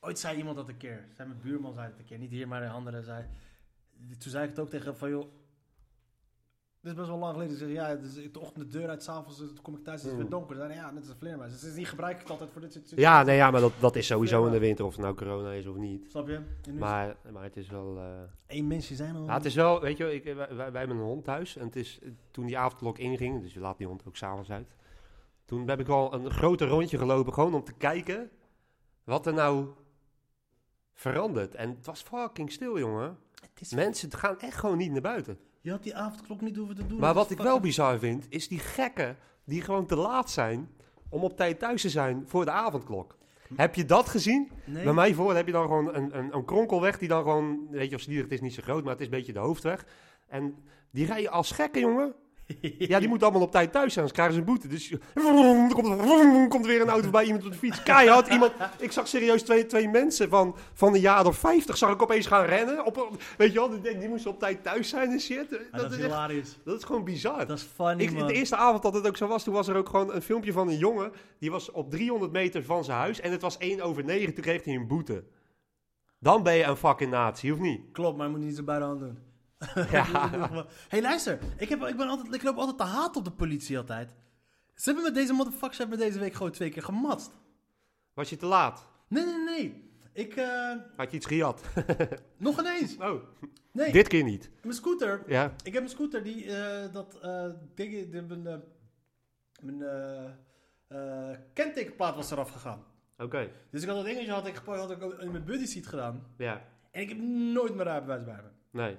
[0.00, 1.08] ooit zei iemand dat een keer.
[1.14, 2.18] Zei mijn buurman zei het een keer.
[2.18, 3.26] Niet hier, maar een andere zei...
[4.18, 5.26] Toen zei ik het ook tegen van, joh...
[6.82, 7.52] Dit is best wel lang geleden.
[7.52, 10.04] Ik zeg, ja, dus de ochtend de deur uit, s'avonds toen kom ik thuis, het
[10.12, 10.56] is het weer donker.
[10.56, 11.60] Zei, hij, ja, net als een vleermuis.
[11.60, 14.06] Dus die gebruik ik altijd voor dit soort Ja, nee, ja, maar dat, dat is
[14.06, 16.10] sowieso in de winter, of het nou corona is of niet.
[16.10, 16.40] Snap je?
[16.66, 17.96] Is Maar, maar het is wel...
[17.98, 19.24] eh, één mensje zijn al...
[19.24, 21.56] Ja, het is wel, weet je, ik, wij, wij hebben een hond thuis.
[21.56, 21.98] En het is,
[22.30, 24.74] toen die avondklok inging, dus je laat die hond ook s'avonds uit.
[25.44, 28.30] Toen heb ik al een groter rondje gelopen, gewoon om te kijken
[29.04, 29.68] wat er nou
[30.94, 31.54] verandert.
[31.54, 33.18] En het was fucking stil, jongen.
[33.40, 35.38] Het is- Mensen gaan echt gewoon niet naar buiten.
[35.60, 36.98] Je had die avondklok niet hoeven te doen.
[36.98, 40.68] Maar wat ik wel bizar vind, is die gekken die gewoon te laat zijn
[41.08, 43.18] om op tijd thuis te zijn voor de avondklok.
[43.56, 44.50] Heb je dat gezien?
[44.64, 44.84] Nee.
[44.84, 47.90] Bij mij voor heb je dan gewoon een, een, een kronkelweg die dan gewoon, weet
[47.90, 49.86] je, of het is niet zo groot, maar het is een beetje de hoofdweg.
[50.28, 50.54] En
[50.90, 52.14] die rijden als gekken, jongen.
[52.78, 54.68] Ja, die moeten allemaal op tijd thuis zijn, anders krijgen ze een boete.
[54.68, 57.82] Dus er komt, er komt weer een auto bij iemand op de fiets.
[57.82, 58.52] Keihard, iemand.
[58.78, 62.26] Ik zag serieus twee, twee mensen van, van een jaar of vijftig, zag ik opeens
[62.26, 62.84] gaan rennen.
[62.84, 65.50] Op, weet je wel, die, die moesten op tijd thuis zijn en shit.
[65.50, 66.58] Dat, dat is echt, hilarisch.
[66.64, 67.46] dat is gewoon bizar.
[67.46, 68.26] Dat is funny, Ik, man.
[68.26, 70.52] de eerste avond dat het ook zo was, toen was er ook gewoon een filmpje
[70.52, 71.12] van een jongen.
[71.38, 74.34] Die was op 300 meter van zijn huis en het was 1 over 9.
[74.34, 75.24] Toen kreeg hij een boete.
[76.18, 77.80] Dan ben je een fucking nazi, of niet?
[77.92, 79.18] Klopt, maar je moet niet zo bij de hand doen.
[79.90, 80.66] Ja.
[80.88, 81.38] hey, luister.
[81.56, 84.14] Ik, heb, ik, ben altijd, ik loop altijd te haat op de politie altijd.
[84.74, 87.30] Ze hebben met deze motherfuckers hebben me deze week gewoon twee keer gematst.
[88.14, 88.86] Was je te laat?
[89.08, 89.88] Nee, nee, nee.
[90.12, 91.62] Ik, eh, Had je iets gejat?
[92.36, 92.96] nog ineens.
[92.96, 93.22] Oh,
[93.72, 94.50] Nee, dit keer niet.
[94.62, 95.22] mijn scooter.
[95.26, 95.52] Ja.
[95.62, 98.46] Ik heb een scooter die, eh, dat, eh ding, de, mijn,
[99.82, 100.30] eh,
[100.90, 102.84] mijn kentekenplaat was eraf gegaan.
[103.18, 103.50] Oké.
[103.70, 106.26] Dus ik had dat dingetje had ik gepakt, had ik in mijn buddy seat gedaan.
[106.36, 106.62] Ja.
[106.90, 107.18] En ik heb
[107.52, 108.48] nooit mijn rijbewijs bij me.
[108.70, 108.96] Nee.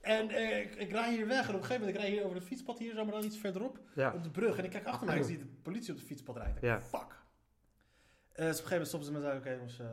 [0.00, 2.24] En eh, ik, ik rij hier weg en op een gegeven moment, ik rij hier
[2.24, 4.12] over het fietspad hier, zo maar dan iets verderop, Ja.
[4.14, 4.56] op de brug.
[4.58, 6.56] En ik kijk achter mij en ik zie de politie op het fietspad rijden.
[6.60, 6.80] Ja.
[6.80, 7.18] Fuck.
[8.32, 9.86] Eh, dus op een gegeven moment stoppen ze me en oké jongens, eh,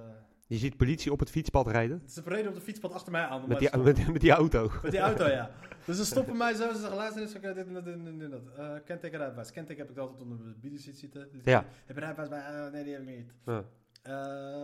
[0.48, 2.02] Je ziet politie op het fietspad rijden.
[2.10, 3.48] ze reden op het fietspad achter mij aan.
[3.48, 4.72] Met die, met, met die auto.
[4.84, 5.52] Met die auto, ja.
[5.86, 6.72] Dus ze stoppen mij zo.
[6.74, 8.42] Ze zeggen, luister eens, oké, dit en dat en dit en dat.
[8.58, 9.52] Eh kenteken rijbewijs.
[9.52, 11.30] Kenteken heb ik altijd onder de bidenseat zitten.
[11.44, 11.66] Ja.
[11.86, 12.70] Heb je rijbewijs bij?
[12.72, 13.34] Nee, die heb ik niet.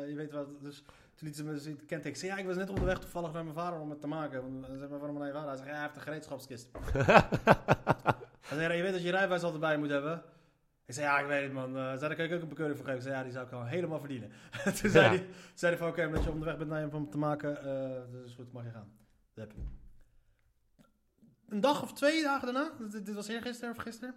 [0.10, 0.84] Je weet wat, dus
[1.24, 2.19] lieten ze me kenteken.
[2.19, 4.42] Zei, ja, ik was net onderweg toevallig naar mijn vader om het te maken.
[4.42, 5.48] Want, Zeg maar, waarom naar je vader?
[5.48, 6.69] Hij zegt, ja, hij heeft een gereedschapskist.
[8.48, 10.24] Hij zei, je weet dat je rijbewijs altijd bij je moet hebben.
[10.85, 11.77] Ik zei, ja, ik weet het man.
[11.77, 13.00] Uh, zei, daar kan ik ook een bekeuring voor geven.
[13.00, 14.32] Ik zei, ja, die zou ik gewoon helemaal verdienen.
[14.82, 17.11] toen zei hij, zei hij van, oké, omdat je onderweg bent naar je om het
[17.11, 18.92] te maken, eh dat is goed, mag je gaan.
[19.34, 19.64] Dat heb je.
[21.48, 24.16] Een dag of twee dagen daarna, dit, dit was eergisteren of gisteren,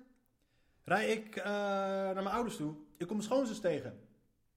[0.84, 2.74] rij ik eh, naar mijn ouders toe.
[2.96, 4.05] Ik kom mijn schoonzus tegen.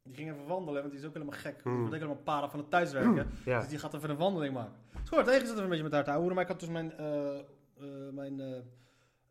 [0.10, 1.64] Die ging even wandelen, want die is ook helemaal gek.
[1.64, 1.80] Die Mm.
[1.80, 3.28] wordt ook helemaal para van het thuiswerken.
[3.46, 3.60] Ja.
[3.60, 4.74] Dus die gaat even een wandeling maken.
[5.00, 6.34] Dus gewoon tegen zitten een beetje met haar te houden.
[6.34, 7.44] Maar ik had dus mijn, eh, eh,
[8.12, 8.40] mijn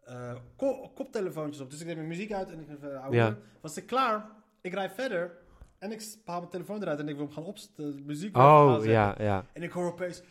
[0.04, 1.70] eh, ko- koptelefoontjes op.
[1.70, 3.20] Dus ik deed mijn muziek uit en ik even houden.
[3.20, 3.36] Ja.
[3.60, 4.26] Was ik klaar?
[4.60, 5.36] Ik rijd verder.
[5.78, 7.96] En ik haal mijn telefoon eruit en ik wil hem gaan opzetten.
[7.96, 9.44] De muziek Oh, ja, ja.
[9.52, 10.22] En ik hoor opeens...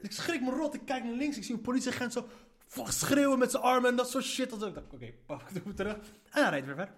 [0.00, 0.74] Ik schrik me rot.
[0.74, 1.36] Ik kijk naar links.
[1.36, 2.26] Ik zie een politieagent zo
[2.84, 4.50] schreeuwen met zijn armen en dat soort shit.
[4.50, 5.94] Dat ik dacht, oké, pak, ik doe terug.
[6.30, 6.94] En hij reed weer verder.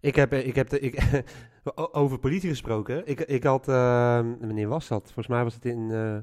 [0.00, 1.24] Ik heb, eh, ik heb de, ik,
[1.74, 3.06] over politie gesproken.
[3.06, 3.74] Ik, ik had, eh,
[4.40, 5.02] wanneer was dat?
[5.02, 6.16] Volgens mij was het in, eh,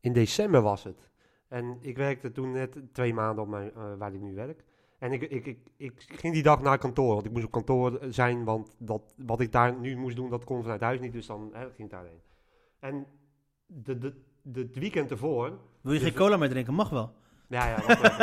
[0.00, 1.10] in december was het.
[1.48, 4.64] En ik werkte toen net twee maanden op mijn, eh, waar ik nu werk.
[4.98, 7.98] En ik, ik, ik, ik ging die dag naar kantoor, want ik moest op kantoor
[8.08, 11.26] zijn, want dat, wat ik daar nu moest doen, dat kon vanuit huis niet, dus
[11.26, 12.20] dan hè, ging ik daarheen.
[12.78, 13.06] En
[13.66, 16.74] de, de, de, het weekend ervoor, Wil je geen cola meer drinken?
[16.74, 17.12] Mag wel.
[17.48, 17.76] ja, ja,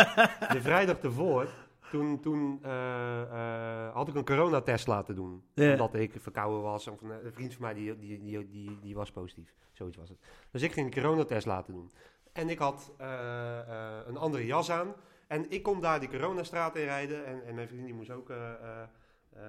[0.53, 1.49] de vrijdag ervoor,
[1.91, 5.43] toen, toen eh, eh, had ik een coronatest laten doen.
[5.55, 6.87] Omdat ik verkouden was.
[6.87, 9.55] Of een, een vriend van mij die, die, die, die, die was positief.
[9.71, 10.17] Zoiets was het.
[10.51, 11.91] Dus ik ging een coronatest laten doen.
[12.33, 14.93] En ik had eh, eh, een andere jas aan.
[15.27, 17.25] En ik kon daar die coronastraat in rijden.
[17.25, 18.81] En, en mijn vriend die moest ook eh, eh,
[19.29, 19.43] eh,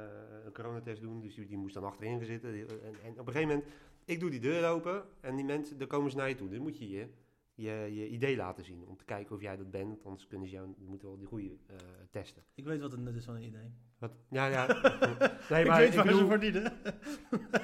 [0.44, 1.20] een coronatest doen.
[1.20, 2.50] Dus die, die moest dan achterin zitten.
[2.50, 3.64] En, en op een gegeven moment,
[4.04, 5.04] ik doe die deur open.
[5.20, 6.48] En die mensen, dan komen ze naar je toe.
[6.48, 7.08] Dan moet je je
[7.54, 8.84] je, je idee laten zien.
[8.86, 9.88] Om te kijken of jij dat bent.
[9.88, 11.76] want Anders kunnen ze jou, moeten wel die goede eh,
[12.10, 12.42] testen.
[12.54, 13.72] Ik weet wat het nut is van een idee.
[13.98, 14.66] Wat, ja, ja.
[15.50, 16.72] nee, ik maar weet ik waar ze bedoel- voor dienen.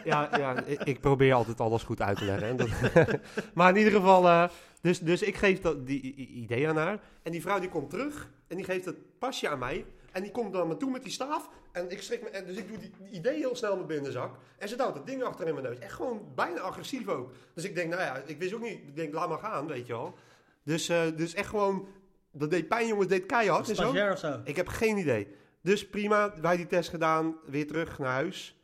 [0.04, 2.48] ja, ja, ik, ik probeer altijd alles goed uit te leggen.
[2.48, 2.68] En dat,
[3.54, 4.48] maar in ieder geval, eh,
[4.80, 7.00] dus, dus ik geef dat, die idee aan haar.
[7.22, 9.84] En die vrouw die komt terug en die geeft het pasje aan mij.
[10.12, 11.48] En die komt dan me toe met die staaf.
[11.72, 13.88] En ik schrik me, en dus ik doe die, die idee heel snel in mijn
[13.88, 14.34] binnenzak.
[14.58, 15.78] En ze duwt dat ding achter in mijn neus.
[15.78, 17.32] Echt gewoon bijna agressief ook.
[17.54, 18.78] Dus ik denk, nou ja, ik wist ook niet.
[18.78, 20.14] Ik denk, laat maar gaan, weet je wel.
[20.62, 21.88] Dus, eh, dus echt gewoon,
[22.30, 23.82] dat deed pijn jongens, deed keihard en zo.
[23.82, 24.40] Stagiair of zo.
[24.44, 25.28] Ik heb geen idee.
[25.62, 28.56] Dus prima, wij die test gedaan, weer terug naar huis.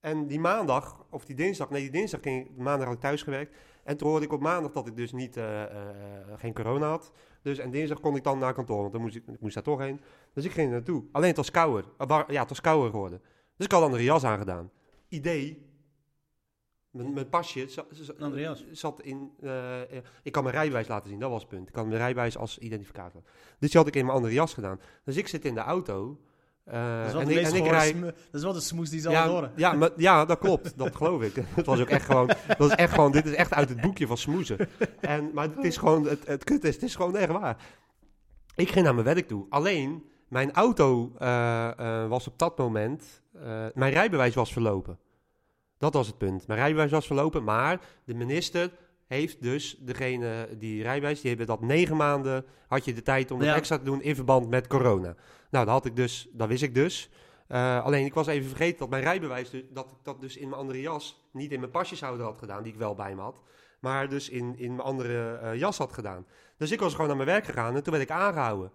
[0.00, 3.56] En die maandag, of die dinsdag, nee die dinsdag ging, maandag had ik thuis gewerkt.
[3.84, 5.70] En toen hoorde ik op maandag dat ik dus niet, eh, eh,
[6.36, 7.12] geen corona had.
[7.42, 9.62] Dus en dinsdag kon ik dan naar kantoor, want dan moest ik, ik moest daar
[9.62, 10.00] toch heen.
[10.34, 11.04] Dus ik ging er naartoe.
[11.12, 11.84] Alleen het was kouder.
[12.28, 13.20] Ja, het was kouder geworden.
[13.56, 14.70] Dus ik had een andere jas aangedaan.
[15.08, 15.68] Idee.
[16.90, 18.64] Mijn, mijn pasje za- za- Een andere jas.
[18.70, 19.30] zat in...
[19.40, 21.68] eh, eh, ik kan mijn rijbewijs laten zien, dat was het punt.
[21.68, 23.22] Ik kan mijn rijbewijs als identificator.
[23.58, 24.80] Dus die had ik in mijn andere jas gedaan.
[25.04, 26.20] Dus ik zit in de auto.
[26.64, 28.52] eh, Dat is wel en de ik, meest en ik gehoorde rij, Dat is wel
[28.52, 29.52] de smoes die ze al ja, horen.
[29.56, 30.78] ja, maar, ja, dat klopt.
[30.78, 31.34] Dat geloof ik.
[31.56, 32.26] Het was ook echt gewoon.
[32.58, 33.12] Dat is echt gewoon.
[33.12, 34.68] Dit is echt uit het boekje van smoezen.
[35.00, 36.06] En, maar het is gewoon.
[36.06, 36.74] Het, het kut is.
[36.74, 37.56] Het is gewoon echt waar.
[38.56, 39.46] Ik ging naar mijn werk toe.
[39.48, 43.22] Alleen mijn auto eh, eh, was op dat moment.
[43.32, 44.98] eh, mijn rijbewijs was verlopen.
[45.78, 46.46] Dat was het punt.
[46.46, 48.70] Mijn rijbewijs was verlopen, maar de minister
[49.06, 53.40] heeft dus degene die rijbewijs, die hebben dat negen maanden, had je de tijd om
[53.40, 55.14] het extra te doen in verband met corona.
[55.50, 57.10] Nou, dat had ik dus, dat wist ik dus.
[57.82, 60.60] Alleen ik was even vergeten dat mijn rijbewijs, dus, dat ik dat dus in mijn
[60.60, 63.40] andere jas, niet in mijn pasjeshouder had gedaan, die ik wel bij me had,
[63.80, 66.26] maar dus in, in mijn andere jas had gedaan.
[66.56, 68.72] Dus ik was gewoon naar mijn werk gegaan en toen werd ik aangehouden.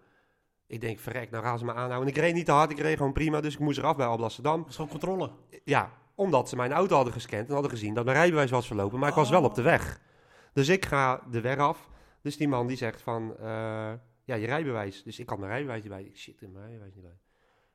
[0.68, 2.02] Ik denk, verrek, nou gaan ze me aanhouden.
[2.02, 4.06] En ik reed niet te hard, ik reed gewoon prima, dus ik moest eraf bij
[4.06, 4.60] Alblasserdam.
[4.60, 5.32] Dat is gewoon controle.
[5.64, 9.00] Ja, omdat ze mijn auto hadden gescand en hadden gezien dat mijn rijbewijs was verlopen,
[9.00, 10.02] maar ik was wel op de weg.
[10.53, 11.90] Dus ik ga de weg af.
[12.22, 13.45] Dus die man die zegt van, eh,
[14.24, 15.03] ja, je rijbewijs.
[15.03, 16.03] Dus ik had mijn rijbewijs niet bij.
[16.03, 17.18] Ik shit, ik heb mijn rijbewijs niet bij.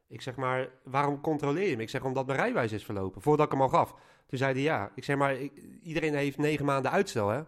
[0.09, 1.83] Ik zeg maar, waarom controleer je me?
[1.83, 3.94] Ik zeg, omdat mijn rijbewijs is verlopen, voordat ik hem al gaf.
[4.27, 4.91] Toen zei hij, ja.
[4.94, 7.43] Ik zeg maar, ik- iedereen heeft negen maanden uitstel, hè?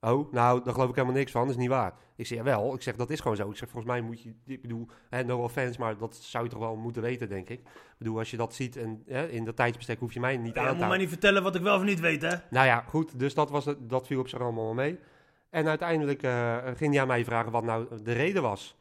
[0.00, 1.94] Oh, nou, daar geloof ik helemaal niks van, dat is niet waar.
[2.16, 2.74] Ik zeg, wel.
[2.74, 3.50] Ik zeg, dat is gewoon zo.
[3.50, 6.50] Ik zeg, volgens mij moet je, ik bedoel, hè, no offense, maar dat zou je
[6.50, 7.60] toch wel moeten weten, denk ik.
[7.60, 10.54] Ik bedoel, als je dat ziet en hè, in dat tijdsbestek hoef je mij niet
[10.54, 12.34] Ja, aan je te moet mij niet vertellen wat ik wel of niet weet, hè?
[12.50, 14.98] Nou ja, goed, dus dat, was het, dat viel op zich allemaal mee.
[15.50, 18.76] En uiteindelijk eh, ging hij aan mij vragen wat nou de reden was.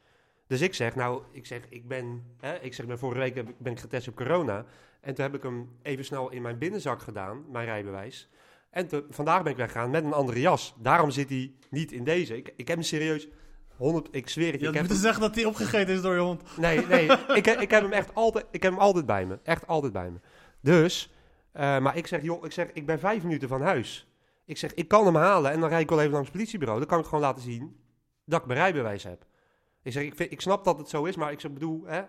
[0.48, 3.72] Dus ik zeg, nou, ik zeg, ik ben, hè, ik zeg, ben vorige week ben
[3.72, 4.66] ik getest op corona.
[5.02, 8.30] En toen heb ik hem even snel in mijn binnenzak gedaan, mijn rijbewijs.
[8.76, 10.76] En te- vandaag ben ik weggegaan met een andere jas.
[10.78, 12.38] Daarom zit hij niet in deze.
[12.38, 13.28] Ik, ik heb hem serieus,
[13.76, 16.20] 100, ik zweer het je, Je heb moeten zeggen dat hij opgegeten is door je
[16.20, 16.58] hond.
[16.58, 17.06] Nee, nee.
[17.40, 19.40] ik, ik heb hem echt altijd, ik heb hem altijd bij me.
[19.44, 20.20] Echt altijd bij me.
[20.62, 21.14] Dus,
[21.52, 24.08] eh, maar ik zeg, joh, ik zeg, ik ben vijf minuten van huis.
[24.45, 26.80] Ik zeg, ik kan hem halen en dan rijd ik wel even langs het politiebureau.
[26.80, 27.80] Dan kan ik gewoon laten zien
[28.26, 29.26] dat ik mijn rijbewijs heb.
[29.84, 32.02] Ik zeg, ik, vind, ik snap dat het zo is, maar ik zeg, bedoel, hè,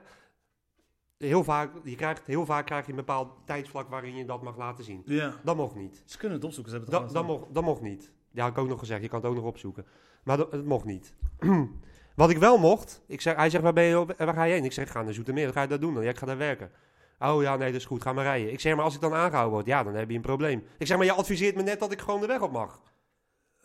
[1.18, 4.56] heel vaak, je krijgt, heel vaak krijg je een bepaald tijdsvlak waarin je dat mag
[4.56, 5.02] laten zien.
[5.04, 5.34] Ja.
[5.44, 6.02] Dat mocht niet.
[6.04, 8.10] Ze kunnen het opzoeken, ze hebben het Dat, dat, mocht, dat mocht niet.
[8.30, 9.02] Ja, had ik ook nog gezegd.
[9.02, 9.86] Je kan het ook nog opzoeken.
[10.22, 11.14] Maar dat, het mocht niet.
[12.16, 14.52] Wat ik wel mocht, ik zeg, hij zegt, waar, ben je, op- waar ga je
[14.52, 14.64] heen?
[14.64, 15.52] Ik zeg, ik ga naar Zoetermeer.
[15.52, 16.02] Ga je daar doen dan?
[16.02, 16.70] Ja, ik ga daar werken.
[17.18, 18.02] Oh ja, nee, dat is goed.
[18.02, 18.52] Ga maar rijden.
[18.52, 20.64] Ik zeg, maar als ik dan aangehouden word, ja, dan heb je een probleem.
[20.78, 22.80] Ik zeg, maar je adviseert me net dat ik gewoon de weg op mag.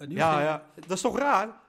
[0.07, 1.60] Ja, ja, dat is toch raar?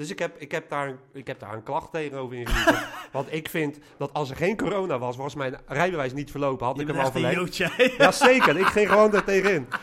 [0.00, 2.86] Dus ik heb, ik heb, daar, ik heb daar een klacht tegenover ingediend.
[3.12, 6.76] Want ik vind dat als er geen corona was, was mijn rijbewijs niet verlopen, had
[6.76, 7.56] Je ik hem al verlengd.
[7.96, 8.56] Ja, zeker.
[8.58, 9.66] Ik ging gewoon er tegenin.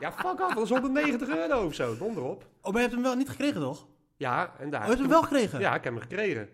[0.00, 0.54] Ja, fuck af.
[0.54, 1.96] Dat is 190 euro of zo.
[1.96, 2.46] Donder op.
[2.60, 3.82] Oh, maar je hebt hem wel niet gekregen, toch?
[3.82, 4.80] Oh, Ja, en daar.
[4.82, 5.60] je hebt hem wel gekregen?
[5.60, 6.48] Ja, ik heb hem gekregen.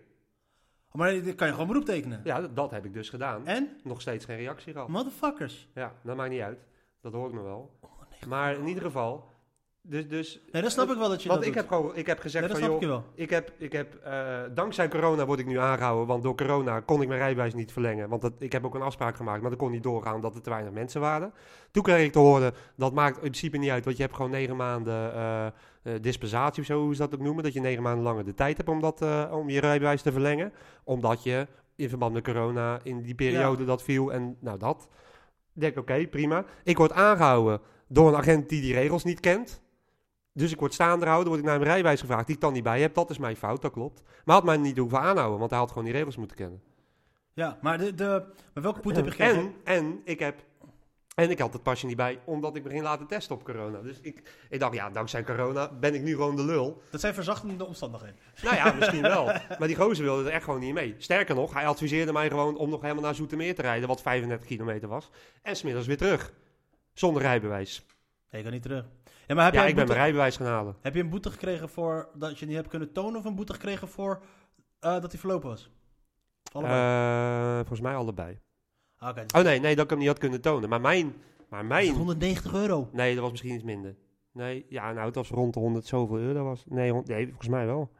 [0.91, 2.21] Oh, maar kan je gewoon beroep tekenen.
[2.23, 3.47] Ja, dat, dat heb ik dus gedaan.
[3.47, 3.77] En?
[3.83, 4.87] Nog steeds geen reactie gehad.
[4.87, 5.67] Motherfuckers.
[5.73, 6.59] Ja, dat maakt niet uit.
[7.01, 7.77] Dat hoor ik nog wel.
[7.81, 9.36] Oh, nee, Maar in ieder geval,
[9.89, 11.69] dus, dus Nee, dat snap ik wel dat je want dat ik doet.
[11.69, 13.03] heb gewoon, ik heb gezegd van joh, ik je wel.
[13.13, 17.01] ik heb, ik heb eh, dankzij corona word ik nu aangehouden, want door corona kon
[17.01, 19.59] ik mijn rijbewijs niet verlengen, want dat, ik heb ook een afspraak gemaakt, maar dat
[19.59, 21.33] kon niet doorgaan omdat er te weinig mensen waren.
[21.71, 24.31] Toen kreeg ik te horen, dat maakt in principe niet uit, want je hebt gewoon
[24.31, 25.53] negen maanden eh, eh,
[26.01, 28.57] dispensatie of zo, hoe ze dat ook noemen, dat je negen maanden langer de tijd
[28.57, 33.01] hebt om, dat, om je rijbewijs te verlengen, omdat je in verband met corona in
[33.01, 34.87] die periode dat viel en nou dat.
[35.55, 36.45] Ik denk, oké, prima.
[36.63, 39.61] Ik word aangehouden door een agent die die regels niet kent.
[40.37, 42.63] Dus ik word staande gehouden, word ik naar mijn rijbewijs gevraagd, die ik dan niet
[42.63, 42.93] bij heb.
[42.93, 44.01] Dat is mijn fout, dat klopt.
[44.25, 46.61] Maar had mij niet hoeven aanhouden, want hij had gewoon die regels moeten kennen.
[47.33, 49.37] Ja, maar, de, de, maar welke poet heb je gekregen?
[49.37, 50.45] En, en ik heb...
[51.15, 53.81] En ik had het pasje niet bij, omdat ik me ging laten testen op corona.
[53.81, 56.81] Dus ik, ik dacht, ja, dankzij corona ben ik nu gewoon de lul.
[56.89, 58.19] Dat zijn verzachtende omstandigheden.
[58.43, 59.25] Nou ja, misschien wel.
[59.59, 60.95] Maar die gozer wilde er echt gewoon niet mee.
[60.97, 64.47] Sterker nog, hij adviseerde mij gewoon om nog helemaal naar Zoetermeer te rijden, wat 35
[64.47, 65.09] kilometer was.
[65.41, 66.33] En smiddags weer terug.
[66.93, 67.85] Zonder rijbewijs.
[68.31, 68.85] Nee, je kan niet terug.
[69.27, 70.75] Ja, maar heb, Ja, jij ik ben mijn rijbewijs gaan halen.
[70.81, 73.19] heb je een boete gekregen voor dat je niet hebt kunnen tonen...
[73.19, 74.23] of een boete gekregen voor
[74.79, 75.71] eh, dat hij verlopen was?
[76.51, 77.51] Allebei.
[77.51, 78.39] Eh, volgens mij allebei.
[78.97, 80.69] Ah, dus Oh nee, nee, dat ik hem niet had kunnen tonen.
[80.69, 81.15] Maar mijn...
[81.49, 82.89] Maar mijn 190 euro.
[82.91, 83.95] nee, dat was misschien iets minder.
[84.31, 86.43] Nee, ja, nou, het was rond de 100 zoveel euro.
[86.43, 86.63] Was.
[86.67, 87.91] Nee, nee, volgens mij wel.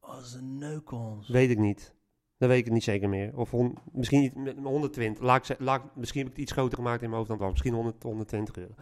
[0.00, 1.28] Oh, dat is een neukons.
[1.28, 1.94] Weet ik niet.
[2.42, 3.30] Dat weet ik het niet zeker meer.
[3.34, 5.24] Of hon- misschien niet, met 120.
[5.24, 7.52] Laat ik, misschien heb ik het iets groter gemaakt in mijn hoofd dan het was.
[7.52, 8.72] Misschien 100, 120 euro.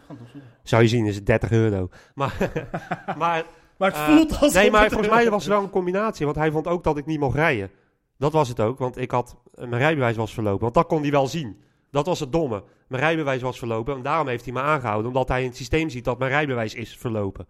[0.63, 1.89] Zou je zien, is het 30 euro.
[2.15, 2.37] Maar,
[3.17, 3.45] maar
[3.77, 4.53] Maar het Eh, voelt als...
[4.53, 6.25] nee, maar 100 volgens mij was het wel een combinatie.
[6.25, 7.69] Want hij vond ook dat ik niet mocht rijden.
[8.17, 10.61] Dat was het ook, want ik had, mijn rijbewijs was verlopen.
[10.61, 11.61] Want dat kon hij wel zien.
[11.91, 12.63] Dat was het domme.
[12.87, 15.07] Mijn rijbewijs was verlopen en daarom heeft hij me aangehouden.
[15.07, 17.47] Omdat hij in het systeem ziet dat mijn rijbewijs is verlopen.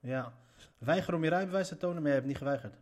[0.00, 0.32] Ja.
[0.78, 2.74] Weiger om je rijbewijs te tonen, maar je hebt niet geweigerd.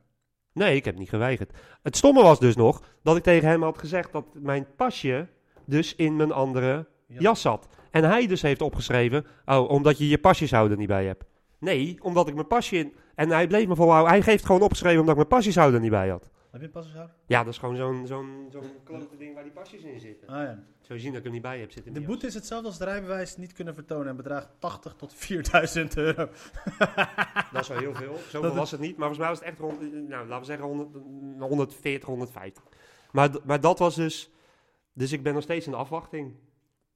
[0.52, 1.50] Nee, ik heb niet geweigerd.
[1.82, 5.28] Het stomme was dus nog dat ik tegen hem had gezegd dat mijn pasje
[5.66, 7.20] dus in mijn andere Ja.
[7.20, 7.68] jas zat.
[7.90, 11.24] En hij dus heeft opgeschreven, oh, omdat je je pasjeshouder niet bij hebt.
[11.58, 12.92] Nee, omdat ik mijn pasje in...
[13.14, 14.12] En hij bleef me volhouden.
[14.12, 16.30] Hij heeft gewoon opgeschreven omdat ik mijn pasjeshouder niet bij had.
[16.52, 17.08] Heb je een?
[17.26, 20.28] Ja, dat is gewoon zo'n zo'n zo'n klote ding waar die pasjes in zitten.
[20.28, 20.64] Ah ja.
[20.80, 21.92] Zo zien dat ik hem niet bij heb zitten.
[21.92, 25.96] De boete is hetzelfde als het rijbewijs niet kunnen vertonen en bedraagt 80 tot 4000
[25.96, 26.28] euro.
[27.52, 28.16] Dat is wel heel veel.
[28.30, 28.96] Zoveel Dat- was het niet.
[28.96, 30.94] Maar volgens mij was het echt rond, nou, laten we zeggen 100,
[31.38, 32.62] 140, 150.
[33.12, 34.30] Maar, maar dat was dus...
[34.92, 36.34] Dus ik ben nog steeds in de afwachting.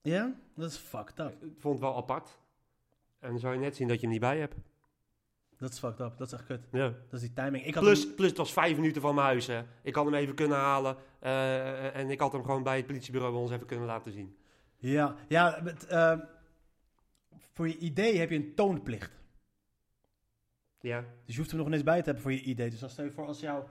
[0.03, 0.35] Ja?
[0.55, 1.43] Dat is fucked up.
[1.43, 2.39] Ik vond het wel apart.
[3.19, 4.55] En dan zou je net zien dat je hem niet bij hebt.
[5.59, 6.17] Dat is fucked up.
[6.19, 6.69] Dat is echt kut.
[6.73, 6.89] Ja.
[6.89, 7.65] Dat is die timing.
[7.67, 9.47] Ik had Plus, hem- plus het was vijf minuten van mijn huis.
[9.47, 9.63] Hè.
[9.83, 10.97] Ik had hem even kunnen halen.
[11.21, 14.37] eh, en ik had hem gewoon bij het politiebureau bij ons even kunnen laten zien.
[14.77, 16.19] Ja, ja met, eh,
[17.53, 19.13] voor je idee heb je een toonplicht.
[20.81, 21.01] Ja.
[21.25, 22.71] Dus je hoeft hem nog ineens bij te hebben voor je idee.
[22.71, 23.63] Dus als stel je voor, als jou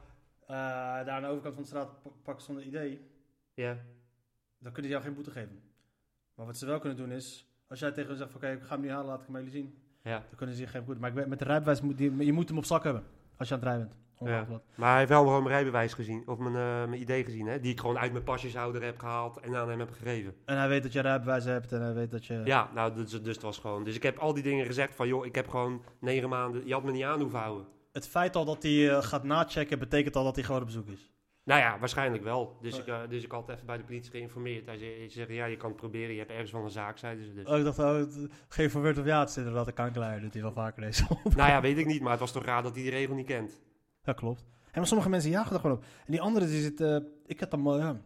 [0.41, 1.89] eh, daar aan de overkant van de straat
[2.23, 3.01] pakt zonder idee,
[3.53, 3.73] Ja.
[4.57, 5.61] dan kunnen ze jou geen boete geven.
[6.35, 8.61] Maar wat ze wel kunnen doen is, als jij tegen hen zegt van oké, ik
[8.64, 9.77] ga hem nu halen, laat ik hem jullie zien.
[10.06, 10.17] Ja.
[10.17, 11.00] Dan kunnen ze je geen boete.
[11.00, 13.03] Maar ik weet, met de rijbewijs, moet die, je moet hem op zak hebben.
[13.38, 14.03] Als je aan het rijden bent.
[14.19, 14.45] Ja.
[14.50, 14.64] wat.
[14.75, 16.24] Maar hij heeft wel gewoon mijn rijbewijs gezien.
[16.25, 17.48] Of mijn, eh, mijn idee gezien.
[17.48, 17.59] Hè.
[17.59, 19.40] Die ik gewoon uit mijn pasjeshouder heb gehaald.
[19.40, 20.35] En aan hem heb gegeven.
[20.45, 22.42] En hij weet dat je rijbewijs hebt en hij weet dat je...
[22.45, 23.84] Ja, nou, dus, dus het was gewoon.
[23.84, 26.67] Dus ik heb al die dingen gezegd van, joh, ik heb gewoon negen maanden.
[26.67, 27.66] Je had me niet aan hoeven houden.
[27.92, 30.88] Het feit al dat hij eh, gaat nachecken, betekent al dat hij gewoon op bezoek
[30.88, 31.11] is.
[31.45, 32.57] Nou ja, waarschijnlijk wel.
[32.61, 32.80] Dus, Oh.
[32.80, 34.65] ik, eh, dus ik had even bij de politie geïnformeerd.
[34.65, 36.11] Hij zei, ze zeggen, ja, je kan het proberen.
[36.14, 37.45] Je hebt ergens van een zaak, zeiden ze dus.
[37.45, 40.22] Oh, ik dacht, oh, het- geen verweerd of ja, het is inderdaad een kankerlaar.
[40.22, 42.01] doet hij wel vaker deze nou ja, weet ik niet.
[42.01, 43.59] Maar het was toch raar dat hij die regel niet kent.
[44.03, 44.41] Ja, klopt.
[44.65, 45.83] En maar sommige mensen jagen er gewoon op.
[45.83, 46.82] En die andere, die zit...
[46.82, 47.64] eh, ik heb dan...
[47.77, 48.01] ja.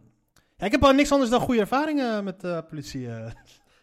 [0.56, 3.08] ja, ik heb al niks anders dan goede ervaringen met de politie.
[3.08, 3.30] eh.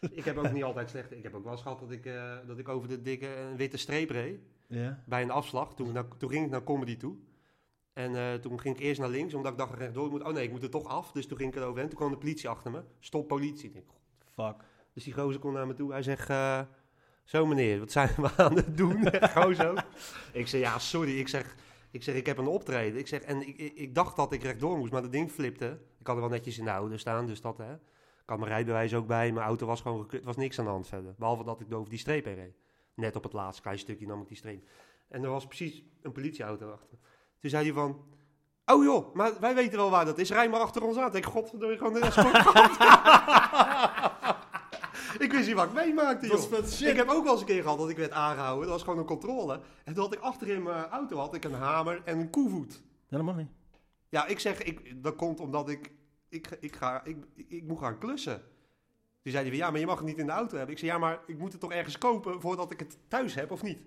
[0.18, 1.12] ik heb ook niet altijd slecht.
[1.12, 3.44] Ik heb ook wel eens gehad dat ik, eh, dat ik over de dikke eh,
[3.56, 4.38] witte streep reed.
[4.66, 5.02] Ja.
[5.06, 5.74] Bij een afslag.
[5.74, 7.16] Toen, toen ging ik naar comedy toe.
[7.98, 10.22] En eh, toen ging ik eerst naar links, omdat ik dacht rechtdoor ik moet.
[10.22, 11.12] Oh nee, ik moet er toch af.
[11.12, 11.82] Dus toen ging ik erover.
[11.82, 12.82] En toen kwam de politie achter me.
[13.00, 13.68] Stop politie.
[13.68, 13.90] Ik denk,
[14.34, 14.64] Fuck.
[14.92, 15.92] Dus die gozer komt naar me toe.
[15.92, 16.60] Hij zegt, eh,
[17.24, 19.02] zo meneer, wat zijn we aan het doen?
[19.54, 19.74] Zo.
[20.32, 21.18] Ik zeg, ja, sorry.
[21.18, 21.56] Ik zeg,
[21.90, 22.98] ik zeg, ik heb een optreden.
[22.98, 25.80] Ik zeg, en ik, ik, ik dacht dat ik rechtdoor moest, maar dat ding flipte.
[25.98, 27.72] Ik had er wel netjes in de auto staan, dus dat, hè.
[27.72, 29.32] Ik had mijn rijbewijs ook bij.
[29.32, 30.20] Mijn auto was gewoon gekut.
[30.20, 31.14] Er was niks aan de hand verder.
[31.18, 32.56] Behalve dat ik over die streep heen reed.
[32.94, 34.68] Net op het laatste klein stukje nam ik die streep.
[35.08, 36.98] En er was precies een politieauto achter.
[37.40, 38.06] Toen zei hij van...
[38.66, 40.30] Oh joh, maar wij weten wel waar dat is.
[40.30, 41.06] Rij maar achter ons aan.
[41.06, 42.00] Ik denk, godverdomme, gewoon de
[45.24, 46.52] Ik wist niet wat ik meemaakte, Dat joh.
[46.52, 46.88] is vet shit.
[46.88, 48.62] Ik heb ook wel eens een keer gehad dat ik werd aangehouden.
[48.62, 49.60] Dat was gewoon een controle.
[49.84, 52.82] En toen had ik achterin mijn auto had ik een hamer en een koevoet.
[53.08, 53.48] Mag niet.
[54.08, 55.90] Ja, ik zeg, ik, dat komt omdat ik,
[56.28, 58.42] ik, ik, ga, ik, ik, ik moet gaan klussen.
[59.22, 60.74] Toen zei hij van, ja, maar je mag het niet in de auto hebben.
[60.74, 63.50] Ik zei, ja, maar ik moet het toch ergens kopen voordat ik het thuis heb,
[63.50, 63.78] of niet?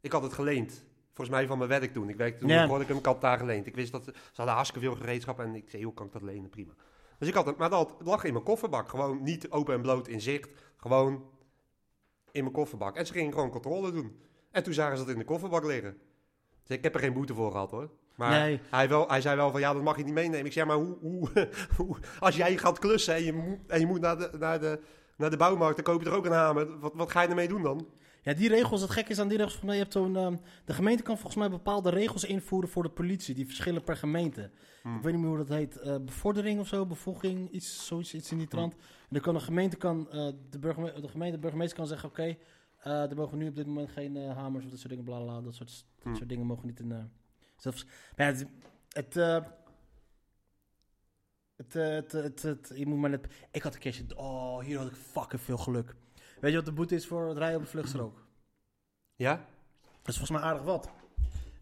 [0.00, 0.84] Ik had het geleend.
[1.16, 2.08] Volgens mij van mijn werk toen.
[2.08, 2.64] Ik werkte toen, Ja.
[2.64, 2.80] ja.
[2.80, 3.66] ik hem, ik had daar geleend.
[3.66, 6.22] Ik wist dat, ze hadden hartstikke veel gereedschap en ik zei, joh, kan ik dat
[6.22, 6.50] lenen?
[6.50, 6.72] Prima.
[7.18, 8.88] Dus ik had het, maar dat lag in mijn kofferbak.
[8.88, 10.48] Gewoon niet open en bloot in zicht.
[10.76, 11.24] Gewoon
[12.30, 12.96] in mijn kofferbak.
[12.96, 14.20] En ze gingen gewoon controle doen.
[14.50, 15.96] En toen zagen ze dat in de kofferbak liggen.
[16.64, 17.90] Dus ik heb er geen boete voor gehad hoor.
[18.14, 18.60] Maar Nee.
[18.70, 20.46] hij, wel, hij zei wel van ja, dat mag je niet meenemen.
[20.46, 21.28] Ik zei, maar hoe, hoe,
[21.76, 24.80] hoe als jij gaat klussen en je moet, en je moet naar, de, naar, de,
[25.16, 26.78] naar de bouwmarkt, dan koop je er ook een hamer.
[26.78, 27.86] Wat, wat ga je ermee doen dan?
[28.26, 30.36] Ja, die regels, het gekke is aan die regels, volgens mij, je hebt zo'n, ehm,
[30.64, 34.50] de gemeente kan volgens mij bepaalde regels invoeren voor de politie, die verschillen per gemeente.
[34.82, 34.96] Hmm.
[34.96, 38.30] Ik weet niet meer hoe dat heet, eh, bevordering of zo, bevoeging, iets, zoiets iets
[38.30, 38.56] in die Hmm.
[38.58, 38.72] trant.
[38.74, 42.08] En dan kan de gemeente, kan, eh, de, burgeme- de gemeente, de burgemeester kan zeggen,
[42.08, 42.36] oké,
[42.78, 45.26] eh er mogen nu op dit moment geen hamers of dat soort dingen, bla bla,
[45.32, 46.16] bla, dat soort, dat Hmm.
[46.16, 47.10] soort dingen mogen niet in...
[47.56, 47.84] zelfs,
[48.16, 48.46] maar ja, het,
[48.92, 49.14] het,
[51.56, 54.86] het, het, het, het- je moet maar net, ik had een keertje, oh, hier had
[54.90, 55.94] ik fucking veel geluk.
[56.40, 58.26] Weet je wat de boete is voor het rijden op de vluchtstrook?
[59.14, 59.36] Ja?
[59.80, 60.90] Dat is volgens mij aardig wat.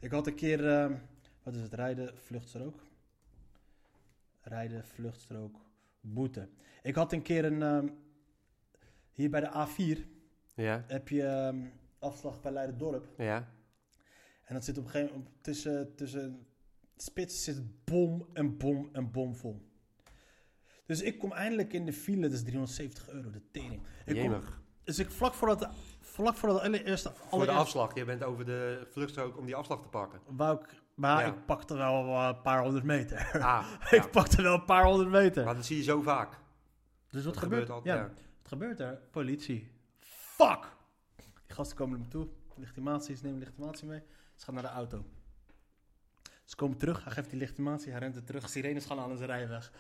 [0.01, 0.97] Ik had een keer, ehm,
[1.43, 2.83] wat is het, rijden, vluchtstrook?
[4.41, 5.57] Rijden, vluchtstrook,
[6.01, 6.49] boete.
[6.83, 7.89] Ik had een keer een, ehm,
[9.12, 10.07] hier bij de A4,
[10.55, 11.67] Ja, heb je ehm,
[11.99, 13.07] afslag bij Leiden-Dorp.
[13.19, 13.53] ja.
[14.44, 16.47] En dat zit op een gegeven moment tussen, tussen
[16.97, 19.69] spits zit bom en bom en bom vol.
[20.86, 23.83] Dus ik kom eindelijk in de file, dat is 370 euro, de tering.
[24.07, 24.31] Ik kom.
[24.85, 25.69] Dus ik vlak voordat de,
[26.01, 27.95] vlak voordat de allereerste, Voor de allereerste afslag.
[27.95, 30.21] Je bent over de vluchtstrook om die afslag te pakken.
[30.27, 31.33] wou ik, maar Ja.
[31.33, 33.41] ik pakte wel wel een paar honderd meter.
[33.43, 34.07] Ah, ik ja.
[34.09, 35.45] pakte wel een paar honderd meter.
[35.45, 36.39] Maar dat zie je zo vaak.
[37.11, 37.97] dus wat Dat gebeurt, altijd.
[37.97, 39.01] ja, wat gebeurt er?
[39.11, 39.73] Politie.
[40.37, 40.73] Fuck!
[41.47, 42.29] Die gasten komen naar me toe.
[42.57, 44.03] Legitimatie, ze nemen legitimatie mee.
[44.37, 45.05] Ze gaan naar de auto.
[46.45, 48.49] Ze komen terug, hij geeft die legitimatie, hij rent er terug.
[48.49, 49.73] Sirenes gaan aan en ze rijden weg.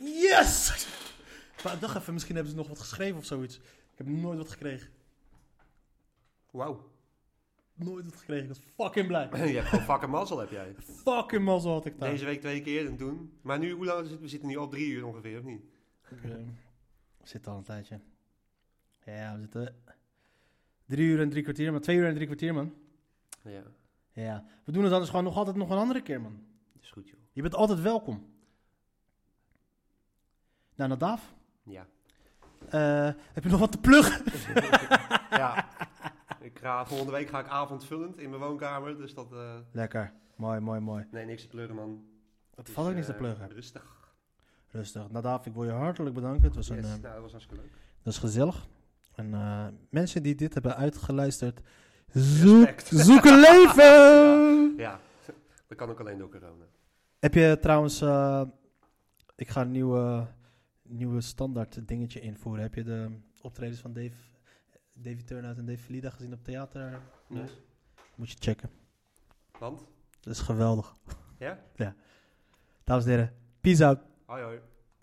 [0.00, 0.86] Yes!
[1.64, 3.60] Maar ik dacht even, misschien hebben ze nog wat geschreven of zoiets.
[3.96, 4.88] Ik heb nooit wat gekregen.
[6.50, 6.90] Wauw.
[7.74, 8.42] Nooit wat gekregen.
[8.42, 9.28] Ik was fucking blij.
[9.52, 10.74] je hebt gewoon fucking mazzel, heb jij.
[10.78, 12.10] Fucking mazzel had ik daar.
[12.10, 13.32] Deze week twee keer en toen.
[13.40, 14.28] Maar nu, hoe lang zitten we?
[14.28, 15.62] zitten nu al drie uur ongeveer, of niet?
[16.08, 16.44] We
[17.22, 18.00] zitten al een tijdje.
[19.04, 19.76] Ja, we zitten
[20.86, 22.74] drie uur en drie kwartier, maar twee uur en drie kwartier, man.
[23.42, 23.62] Ja,
[24.12, 26.44] Ja, we doen het anders gewoon nog altijd nog een andere keer, man.
[26.72, 27.18] dat is goed, joh.
[27.32, 28.34] Je bent altijd welkom.
[30.74, 31.86] Nou, Nadaaf, Ja.
[32.70, 34.24] Eh, heb je nog wat te pluggen?
[35.40, 35.68] ja.
[36.40, 39.32] Ik ga, volgende week ga ik avondvullend in mijn woonkamer, dus dat...
[39.32, 41.06] eh, Lekker, mooi, mooi, mooi.
[41.10, 42.04] nee, niks te pluggen, man.
[42.54, 43.48] Het Dus, valt ook niks te eh, pluggen.
[43.50, 43.94] Rustig.
[44.70, 45.10] Rustig.
[45.10, 46.42] Nadaaf, ik wil je hartelijk bedanken.
[46.42, 47.72] Het was, Yes, een, nou, dat was hartstikke leuk.
[48.02, 48.66] dat is gezellig.
[49.14, 49.30] En
[49.90, 51.60] mensen die dit hebben uitgeluisterd,
[52.12, 54.74] zoek, een leven!
[54.76, 55.00] Ja,
[55.66, 56.64] dat kan ook alleen door corona.
[57.18, 58.00] Heb je trouwens,
[59.36, 60.26] ik ga een nieuwe,
[60.88, 62.62] nieuwe standaard dingetje invoeren.
[62.62, 64.14] Heb je de optredens van Dave,
[64.98, 67.00] Davy Turnhout en Dave Valida gezien op theater?
[67.28, 67.44] Nee.
[68.14, 68.70] Moet je checken.
[69.58, 69.86] Want?
[70.20, 70.94] Dat is geweldig.
[71.38, 71.64] Ja?
[72.84, 73.98] Dames en heren, peace out.
[74.26, 74.60] Hoi hoi.